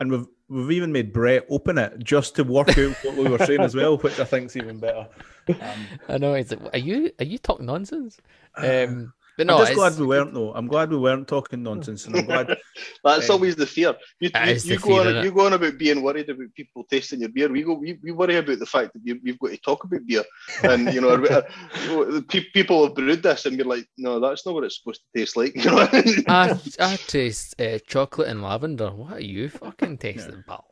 and 0.00 0.10
we've 0.10 0.26
we've 0.48 0.72
even 0.72 0.90
made 0.92 1.12
Brett 1.12 1.46
open 1.48 1.78
it 1.78 1.98
just 2.00 2.34
to 2.36 2.44
work 2.44 2.76
out 2.76 2.92
what 3.04 3.16
we 3.16 3.28
were 3.28 3.38
saying 3.38 3.60
as 3.60 3.74
well, 3.74 3.98
which 3.98 4.18
I 4.18 4.24
think's 4.24 4.56
even 4.56 4.80
better. 4.80 5.06
Um, 5.48 5.86
I 6.08 6.18
know. 6.18 6.34
It's 6.34 6.50
like, 6.50 6.74
are 6.74 6.78
you 6.78 7.12
are 7.20 7.24
you 7.24 7.38
talking 7.38 7.66
nonsense? 7.66 8.18
Um, 8.56 9.12
but 9.40 9.46
no, 9.46 9.56
I'm 9.56 9.58
just 9.58 9.72
glad 9.72 9.98
we 9.98 10.06
weren't 10.06 10.34
though. 10.34 10.52
I'm 10.54 10.66
glad 10.68 10.90
we 10.90 10.98
weren't 10.98 11.26
talking 11.26 11.62
nonsense, 11.62 12.06
and 12.06 12.16
I'm 12.16 12.26
glad. 12.26 12.58
That's 13.04 13.30
Um, 13.30 13.36
always 13.36 13.56
the 13.56 13.66
fear. 13.66 13.94
You, 14.20 14.30
That 14.34 14.48
you, 14.48 14.72
you 14.72 14.76
the 14.76 14.76
go 14.76 15.02
fear, 15.02 15.18
on 15.18 15.24
you 15.24 15.32
go 15.32 15.46
on 15.46 15.54
about 15.54 15.78
being 15.78 16.02
worried 16.02 16.28
about 16.28 16.54
people 16.54 16.84
tasting 16.90 17.20
your 17.20 17.30
beer. 17.30 17.48
We 17.48 17.62
go 17.62 17.74
we, 17.74 17.98
we 18.02 18.12
worry 18.12 18.36
about 18.36 18.58
the 18.58 18.66
fact 18.66 18.92
that 18.92 19.00
you, 19.02 19.18
you've 19.22 19.38
got 19.38 19.50
to 19.52 19.56
talk 19.58 19.84
about 19.84 20.06
beer, 20.06 20.24
and 20.62 20.92
you 20.92 21.00
know 21.00 21.16
people 22.28 22.84
have 22.84 22.94
brewed 22.94 23.22
this, 23.22 23.46
and 23.46 23.56
you're 23.56 23.66
like, 23.66 23.86
no, 23.96 24.20
that's 24.20 24.44
not 24.44 24.54
what 24.54 24.64
it's 24.64 24.78
supposed 24.78 25.00
to 25.02 25.18
taste 25.18 25.36
like. 25.36 25.54
You 25.60 25.70
know, 25.70 25.88
I 26.26 26.60
I 26.78 26.96
taste 26.96 27.60
uh, 27.60 27.78
chocolate 27.86 28.28
and 28.28 28.42
lavender. 28.42 28.90
What 28.90 29.14
are 29.14 29.20
you 29.20 29.48
fucking 29.48 29.98
tasting, 29.98 30.42
pal? 30.42 30.66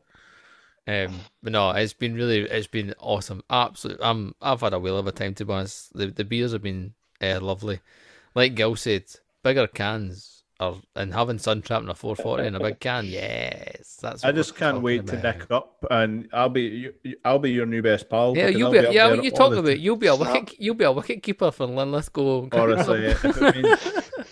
Um, 0.86 1.26
but 1.42 1.52
no, 1.52 1.70
it's 1.70 1.92
been 1.92 2.14
really, 2.14 2.40
it's 2.42 2.66
been 2.66 2.94
awesome. 2.98 3.42
Absolutely, 3.50 4.04
I'm, 4.04 4.34
I've 4.40 4.60
had 4.62 4.72
a 4.72 4.78
whale 4.78 4.98
of 4.98 5.06
a 5.06 5.12
time 5.12 5.34
to 5.34 5.44
be 5.44 5.52
honest. 5.52 5.92
The 5.94 6.06
the 6.08 6.24
beers 6.24 6.52
have 6.52 6.62
been 6.62 6.94
uh, 7.20 7.40
lovely. 7.40 7.80
Like 8.38 8.54
Gil 8.54 8.76
said, 8.76 9.02
bigger 9.42 9.66
cans 9.66 10.44
are 10.60 10.76
and 10.94 11.12
having 11.12 11.38
Suntrap 11.38 11.82
in 11.82 11.88
a 11.88 11.94
440 11.94 12.46
in 12.46 12.54
a 12.54 12.60
big 12.60 12.78
can. 12.78 13.04
Yes, 13.18 13.98
that's. 14.00 14.24
I 14.24 14.30
just 14.30 14.54
can't 14.56 14.74
talking 14.76 14.82
wait 14.84 15.06
to 15.08 15.18
about. 15.18 15.38
nick 15.38 15.50
up, 15.50 15.84
and 15.90 16.28
I'll 16.32 16.48
be 16.48 16.62
you, 16.62 16.94
you- 17.02 17.16
I'll 17.24 17.40
be 17.40 17.50
your 17.50 17.66
new 17.66 17.82
best 17.82 18.08
pal. 18.08 18.36
Yeah, 18.36 18.46
you'll 18.48 18.66
I'll 18.68 18.72
be, 18.72 18.78
yeah. 18.94 19.08
there 19.08 19.16
What 19.16 19.24
you 19.24 19.30
talking 19.32 19.58
about? 19.58 19.80
You'll 19.80 19.96
be 19.96 20.06
a 20.06 20.14
wicket. 20.14 20.54
You'll 20.60 20.76
be 20.76 20.84
a 20.84 20.92
wicket 20.92 21.22
keeper 21.24 21.50
for 21.50 21.66
Linlithgow. 21.66 22.48
Honestly, 22.52 23.06
if 23.06 23.24
it 23.24 23.40
means- 23.56 23.78
when, 23.84 24.24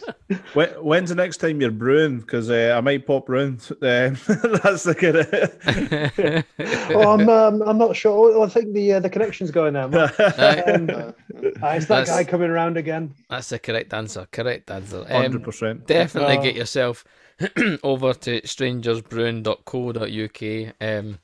when's 0.80 1.10
the 1.10 1.14
next 1.14 1.36
time 1.38 1.60
you're 1.60 1.70
brewing? 1.70 2.18
Because 2.20 2.50
uh, 2.50 2.74
I 2.76 2.80
might 2.80 3.06
pop 3.06 3.28
round. 3.28 3.66
Um, 3.70 3.78
that's 4.26 4.82
the 4.84 4.94
kind 4.98 5.16
of. 5.16 6.44
oh, 6.96 7.10
I'm 7.12 7.28
um, 7.28 7.62
I'm 7.62 7.78
not 7.78 7.94
sure. 7.96 8.32
Oh, 8.34 8.42
I 8.42 8.48
think 8.48 8.72
the 8.72 8.94
uh, 8.94 9.00
the 9.00 9.10
connection's 9.10 9.50
going 9.50 9.74
there. 9.74 9.88
man. 9.88 10.10
Um, 10.18 10.90
Uh, 10.90 11.12
uh, 11.62 11.68
it's 11.76 11.86
that 11.86 11.88
That's- 11.88 12.08
guy 12.08 12.24
coming 12.24 12.50
around 12.50 12.76
again. 12.76 13.14
That's 13.30 13.48
the 13.50 13.58
correct 13.58 13.92
answer. 13.94 14.26
Correct 14.32 14.70
answer. 14.70 15.00
Um, 15.00 15.06
Hundred 15.22 15.44
percent. 15.44 15.86
definitely 15.86 16.38
Oh. 16.38 16.42
get 16.42 16.54
yourself 16.56 17.04
over 17.82 18.12
to 18.14 18.40
strangersbrewing.co.uk. 18.42 20.74
Um, 20.80 21.18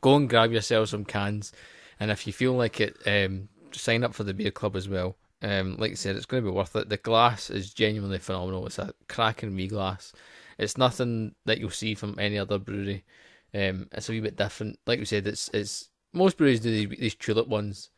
go 0.00 0.16
and 0.16 0.28
grab 0.28 0.52
yourself 0.52 0.88
some 0.90 1.04
cans. 1.04 1.52
And 2.00 2.10
if 2.10 2.26
you 2.26 2.32
feel 2.32 2.54
like 2.54 2.80
it, 2.80 2.96
um, 3.06 3.48
sign 3.72 4.02
up 4.04 4.14
for 4.14 4.24
the 4.24 4.34
beer 4.34 4.50
club 4.50 4.74
as 4.76 4.88
well. 4.88 5.16
Um, 5.42 5.76
like 5.76 5.92
I 5.92 5.94
said, 5.94 6.14
it's 6.14 6.26
going 6.26 6.44
to 6.44 6.50
be 6.50 6.56
worth 6.56 6.76
it. 6.76 6.88
The 6.88 6.96
glass 6.96 7.50
is 7.50 7.74
genuinely 7.74 8.18
phenomenal. 8.18 8.66
It's 8.66 8.78
a 8.78 8.94
cracking 9.08 9.54
wee 9.54 9.66
glass. 9.66 10.12
It's 10.58 10.78
nothing 10.78 11.34
that 11.46 11.58
you'll 11.58 11.70
see 11.70 11.94
from 11.94 12.18
any 12.18 12.38
other 12.38 12.58
brewery. 12.58 13.04
Um, 13.52 13.88
it's 13.92 14.08
a 14.08 14.12
wee 14.12 14.20
bit 14.20 14.36
different. 14.36 14.78
Like 14.86 15.00
we 15.00 15.04
said, 15.04 15.26
it's 15.26 15.50
it's 15.52 15.88
most 16.12 16.36
breweries 16.36 16.60
do 16.60 16.70
these, 16.70 16.98
these 16.98 17.14
tulip 17.14 17.48
ones, 17.48 17.90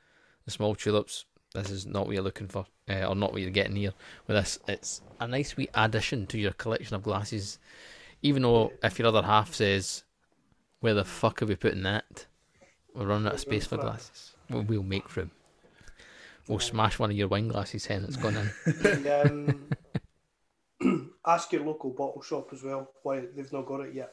the 0.47 0.51
small 0.51 0.75
tulips. 0.75 1.27
This 1.55 1.71
is 1.71 1.87
not 1.87 2.07
what 2.07 2.15
you're 2.15 2.25
looking 2.25 2.49
for, 2.49 2.67
uh, 2.89 3.05
or 3.05 3.15
not 3.15 3.33
what 3.33 3.43
you're 3.43 3.51
getting 3.51 3.77
here. 3.77 3.93
With 4.27 4.37
this, 4.37 4.59
it's 4.67 5.03
a 5.21 5.29
nice 5.29 5.57
wee 5.57 5.69
addition 5.75 6.27
to 6.29 6.39
your 6.39 6.53
collection 6.53 6.97
of 6.97 7.03
glasses. 7.03 7.59
Even 8.23 8.43
though 8.43 8.73
if 8.83 8.99
your 8.99 9.09
other 9.09 9.23
half 9.23 9.55
says, 9.55 10.03
"Where 10.81 10.95
the 10.95 11.05
fuck 11.05 11.43
are 11.43 11.47
we 11.47 11.57
putting 11.57 11.83
that?" 11.83 12.27
We're 12.95 13.07
running 13.07 13.27
out 13.27 13.35
of 13.35 13.41
space 13.41 13.67
for 13.67 13.77
glasses. 13.77 14.35
We'll, 14.49 14.63
we'll 14.63 14.83
make 14.83 15.17
room. 15.17 15.33
We'll 16.49 16.59
smash 16.59 16.99
one 16.99 17.11
of 17.11 17.17
your 17.17 17.29
wine 17.29 17.49
glasses 17.49 17.87
hen 17.87 18.05
it's 18.05 18.17
gone 18.17 18.37
in. 18.37 18.51
And, 18.85 19.77
um, 20.83 21.11
ask 21.27 21.53
your 21.53 21.65
local 21.65 21.91
bottle 21.91 22.23
shop 22.23 22.49
as 22.53 22.63
well 22.63 22.91
why 23.03 23.25
they've 23.35 23.53
not 23.53 23.67
got 23.67 23.81
it 23.81 23.95
yet. 23.95 24.13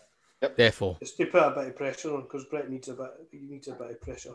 Therefore, 0.55 0.97
just 0.99 1.17
to 1.17 1.27
put 1.27 1.43
a 1.43 1.51
bit 1.51 1.67
of 1.67 1.75
pressure 1.75 2.15
on 2.15 2.23
because 2.23 2.45
Brett 2.45 2.69
needs 2.69 2.87
a 2.87 2.93
bit. 2.93 3.11
He 3.31 3.41
needs 3.41 3.67
a 3.67 3.73
bit 3.73 3.91
of 3.91 4.01
pressure. 4.01 4.33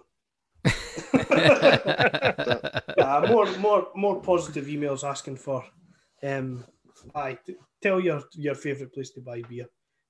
Yeah, 2.98 3.26
more, 3.28 3.46
more, 3.58 3.88
more 3.94 4.20
positive 4.20 4.66
emails 4.66 5.08
asking 5.08 5.36
for. 5.36 5.64
Um, 6.22 6.64
aye, 7.14 7.38
tell 7.82 8.00
your 8.00 8.22
your 8.32 8.54
favourite 8.54 8.92
place 8.92 9.10
to 9.10 9.20
buy 9.20 9.42
beer 9.42 9.66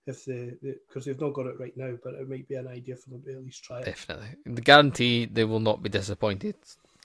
if 0.06 0.24
the 0.24 0.56
because 0.88 1.04
they've 1.04 1.20
not 1.20 1.34
got 1.34 1.46
it 1.46 1.58
right 1.58 1.76
now, 1.76 1.92
but 2.02 2.14
it 2.14 2.28
might 2.28 2.48
be 2.48 2.54
an 2.54 2.68
idea 2.68 2.96
for 2.96 3.10
them 3.10 3.22
to 3.22 3.32
at 3.32 3.44
least 3.44 3.64
try 3.64 3.80
it. 3.80 3.86
Definitely. 3.86 4.28
The 4.46 4.60
guarantee 4.60 5.26
they 5.26 5.44
will 5.44 5.60
not 5.60 5.82
be 5.82 5.88
disappointed. 5.88 6.54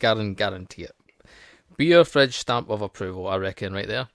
Guaran 0.02 0.36
guarantee 0.36 0.84
it. 0.84 0.91
Beer 1.78 2.03
fridge 2.03 2.38
stamp 2.38 2.69
of 2.69 2.82
approval, 2.82 3.28
I 3.28 3.38
reckon, 3.38 3.72
right 3.73 3.88
there. 3.88 4.10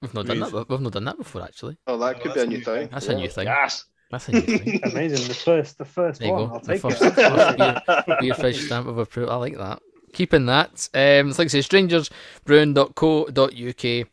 We've 0.00 0.12
not 0.14 0.26
done 0.26 0.40
Please. 0.40 0.50
that. 0.52 0.68
We've 0.68 0.80
not 0.80 0.92
done 0.92 1.04
that 1.04 1.16
before, 1.18 1.42
actually. 1.42 1.76
Oh, 1.86 1.96
that 1.98 2.16
Oh, 2.16 2.18
could 2.18 2.34
be 2.34 2.40
a 2.40 2.46
new 2.46 2.58
new 2.58 2.64
thing. 2.64 2.88
That's 2.90 3.06
a 3.08 3.14
new 3.14 3.28
thing. 3.28 3.46
Yes. 3.46 3.84
That's 4.10 4.28
a 4.28 4.32
new 4.32 4.40
thing. 4.40 4.80
Amazing. 4.84 5.28
The 5.28 5.34
first, 5.34 5.78
the 5.78 5.84
first 5.84 6.18
There 6.18 6.26
you 6.28 6.34
one. 6.34 6.48
go. 6.48 6.54
I'll 6.54 6.60
The 6.60 6.72
take 6.72 6.80
first, 6.82 7.00
it. 7.02 7.14
first 7.14 7.56
beer, 7.58 7.80
beer 8.20 8.34
fridge 8.34 8.60
stamp 8.64 8.88
of 8.88 8.98
approval. 8.98 9.32
I 9.32 9.36
like 9.36 9.56
that. 9.58 9.80
Keeping 10.12 10.46
that. 10.46 10.88
Um, 10.92 11.28
it's 11.30 11.38
like 11.38 11.46
I 11.46 11.48
say, 11.48 11.60
strangersbrewing.co.uk. 11.60 14.08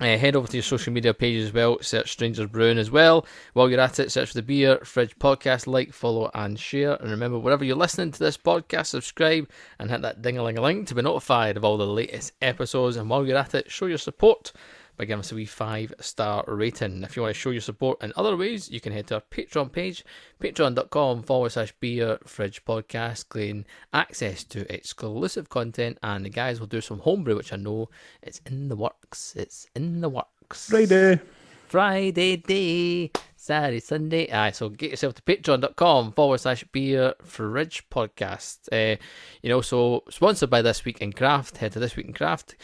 Uh, 0.00 0.16
head 0.16 0.36
over 0.36 0.46
to 0.46 0.56
your 0.56 0.62
social 0.62 0.92
media 0.92 1.12
pages 1.12 1.46
as 1.46 1.52
well. 1.52 1.76
Search 1.80 2.12
Strangers 2.12 2.46
Brewing 2.46 2.78
as 2.78 2.88
well. 2.88 3.26
While 3.54 3.68
you're 3.68 3.80
at 3.80 3.98
it, 3.98 4.12
search 4.12 4.28
for 4.28 4.34
the 4.34 4.42
Beer 4.42 4.78
Fridge 4.84 5.18
Podcast. 5.18 5.66
Like, 5.66 5.92
follow, 5.92 6.30
and 6.34 6.56
share. 6.56 6.94
And 6.94 7.10
remember, 7.10 7.36
wherever 7.36 7.64
you're 7.64 7.74
listening 7.74 8.12
to 8.12 8.18
this 8.20 8.36
podcast, 8.36 8.86
subscribe 8.86 9.50
and 9.80 9.90
hit 9.90 10.02
that 10.02 10.22
ding 10.22 10.38
a 10.38 10.44
ling 10.44 10.56
a 10.56 10.62
ling 10.62 10.84
to 10.84 10.94
be 10.94 11.02
notified 11.02 11.56
of 11.56 11.64
all 11.64 11.76
the 11.76 11.86
latest 11.86 12.32
episodes. 12.40 12.96
And 12.96 13.10
while 13.10 13.26
you're 13.26 13.36
at 13.36 13.56
it, 13.56 13.72
show 13.72 13.86
your 13.86 13.98
support 13.98 14.52
by 14.98 15.04
giving 15.04 15.20
us 15.20 15.30
a 15.30 15.36
wee 15.36 15.46
five 15.46 15.94
star 16.00 16.44
rating. 16.48 17.04
If 17.04 17.16
you 17.16 17.22
want 17.22 17.34
to 17.34 17.40
show 17.40 17.50
your 17.50 17.60
support 17.60 18.02
in 18.02 18.12
other 18.16 18.36
ways, 18.36 18.68
you 18.68 18.80
can 18.80 18.92
head 18.92 19.06
to 19.06 19.14
our 19.14 19.22
Patreon 19.30 19.70
page, 19.70 20.04
patreon.com 20.40 21.22
forward 21.22 21.52
slash 21.52 21.72
beer 21.80 22.18
fridge 22.26 22.64
podcast, 22.64 23.32
gain 23.32 23.64
access 23.94 24.42
to 24.44 24.70
exclusive 24.74 25.48
content, 25.48 25.98
and 26.02 26.24
the 26.24 26.30
guys 26.30 26.58
will 26.58 26.66
do 26.66 26.80
some 26.80 26.98
homebrew, 26.98 27.36
which 27.36 27.52
I 27.52 27.56
know 27.56 27.88
it's 28.22 28.40
in 28.44 28.68
the 28.68 28.76
works. 28.76 29.34
It's 29.36 29.68
in 29.74 30.00
the 30.00 30.08
works. 30.08 30.68
Friday. 30.68 31.20
Friday 31.68 32.36
day, 32.36 33.10
Saturday, 33.36 33.80
Sunday. 33.80 34.30
Aye, 34.32 34.52
so 34.52 34.70
get 34.70 34.90
yourself 34.90 35.14
to 35.14 35.22
patreon.com 35.22 36.12
forward 36.12 36.40
slash 36.40 36.64
beer 36.72 37.14
fridge 37.22 37.88
podcast. 37.90 38.58
Uh, 38.72 38.96
you 39.42 39.50
know, 39.50 39.60
so 39.60 40.02
sponsored 40.08 40.48
by 40.48 40.62
This 40.62 40.84
Week 40.84 41.00
in 41.02 41.12
Craft. 41.12 41.58
Head 41.58 41.72
to 41.72 41.78
This 41.78 41.94
Week 41.94 42.06
in 42.06 42.14
Craft. 42.14 42.56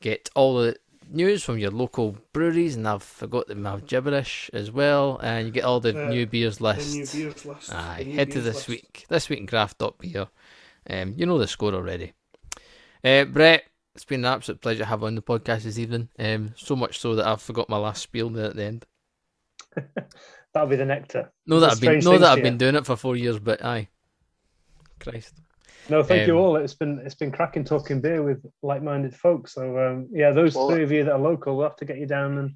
Get 0.00 0.28
all 0.34 0.58
the 0.58 0.76
news 1.10 1.42
from 1.42 1.58
your 1.58 1.70
local 1.70 2.16
breweries, 2.32 2.76
and 2.76 2.86
I've 2.88 3.02
forgot 3.02 3.46
them 3.48 3.64
have 3.64 3.86
gibberish 3.86 4.50
as 4.52 4.70
well. 4.70 5.18
And 5.22 5.46
you 5.46 5.52
get 5.52 5.64
all 5.64 5.80
the 5.80 6.06
Uh, 6.06 6.08
new 6.08 6.26
beers 6.26 6.58
The 6.58 6.64
list. 6.64 6.94
new 6.94 7.06
beers 7.06 7.44
list. 7.46 7.72
Aye, 7.72 7.98
the 7.98 8.04
new 8.10 8.16
head 8.16 8.30
to 8.32 8.40
this 8.40 8.56
list. 8.56 8.68
week. 8.68 9.06
This 9.08 9.28
week 9.28 9.40
in 9.40 9.46
craft.beer. 9.46 10.28
Um, 10.90 11.14
you 11.16 11.26
know 11.26 11.38
the 11.38 11.46
score 11.46 11.74
already. 11.74 12.12
Uh, 13.04 13.24
Brett, 13.24 13.64
it's 13.94 14.04
been 14.04 14.24
an 14.24 14.32
absolute 14.32 14.60
pleasure 14.60 14.78
to 14.80 14.84
have 14.86 15.02
on 15.04 15.14
the 15.14 15.22
podcast 15.22 15.62
this 15.62 15.78
evening. 15.78 16.08
Um, 16.18 16.54
so 16.56 16.74
much 16.76 16.98
so 16.98 17.14
that 17.14 17.26
I've 17.26 17.42
forgot 17.42 17.68
my 17.68 17.76
last 17.78 18.02
spiel 18.02 18.30
there 18.30 18.46
at 18.50 18.56
the 18.56 18.64
end. 18.64 18.86
That'll 20.54 20.68
be 20.68 20.76
the 20.76 20.84
nectar. 20.86 21.30
No, 21.46 21.60
that 21.60 21.72
It's 21.72 21.74
a 21.74 21.76
I've 21.76 21.80
been 21.80 21.88
strange 22.00 22.04
know 22.04 22.10
thing 22.12 22.20
that 22.22 22.30
I've 22.38 22.42
been 22.42 22.58
doing 22.58 22.74
it 22.74 22.86
for 22.86 22.96
four 22.96 23.16
years, 23.16 23.38
but 23.38 23.62
aye. 23.64 23.88
Christ. 24.98 25.34
No, 25.88 26.02
thank 26.02 26.26
you 26.26 26.34
Um, 26.38 26.44
all. 26.44 26.56
It's 26.56 26.74
been 26.74 27.00
it's 27.04 27.14
been 27.14 27.30
cracking 27.32 27.64
talking 27.64 28.00
beer 28.00 28.22
with 28.22 28.44
like-minded 28.62 29.14
folks. 29.14 29.54
So 29.54 29.78
um, 29.78 30.08
yeah, 30.12 30.30
those 30.32 30.54
Well, 30.54 30.68
three 30.70 30.82
of 30.82 30.92
you 30.92 31.04
that 31.04 31.12
are 31.12 31.18
local, 31.18 31.56
we'll 31.56 31.66
have 31.68 31.76
to 31.76 31.84
get 31.84 31.98
you 31.98 32.06
down 32.06 32.38
and 32.38 32.54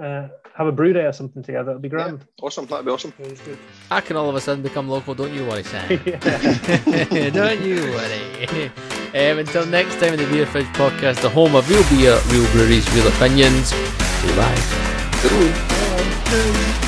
uh, 0.00 0.28
have 0.54 0.68
a 0.68 0.72
brew 0.72 0.92
day 0.92 1.04
or 1.06 1.12
something 1.12 1.42
together. 1.42 1.72
It'll 1.72 1.80
be 1.80 1.88
Yeah, 1.88 1.90
grand. 1.94 2.24
awesome. 2.40 2.66
That'd 2.66 2.86
be 2.86 2.92
awesome. 2.92 3.12
Sounds 3.20 3.40
good. 3.40 3.58
I 3.90 4.00
can 4.00 4.16
all 4.16 4.28
of 4.28 4.36
a 4.36 4.40
sudden 4.40 4.62
become 4.62 4.88
local, 4.88 5.14
don't 5.14 5.32
you 5.34 5.44
worry, 5.46 5.64
Sam. 5.64 5.88
Don't 7.32 7.60
you 7.62 7.76
worry. 7.92 8.70
Um, 9.08 9.38
until 9.38 9.64
next 9.64 9.98
time 10.00 10.12
in 10.12 10.18
the 10.20 10.26
Beer 10.26 10.44
Fridge 10.44 10.66
Podcast, 10.74 11.22
the 11.22 11.30
home 11.30 11.54
of 11.56 11.66
real 11.70 11.82
beer, 11.88 12.20
real 12.28 12.46
breweries, 12.52 12.86
real 12.94 13.08
opinions. 13.08 13.72
Bye. 14.36 14.54
Cool. 15.22 16.87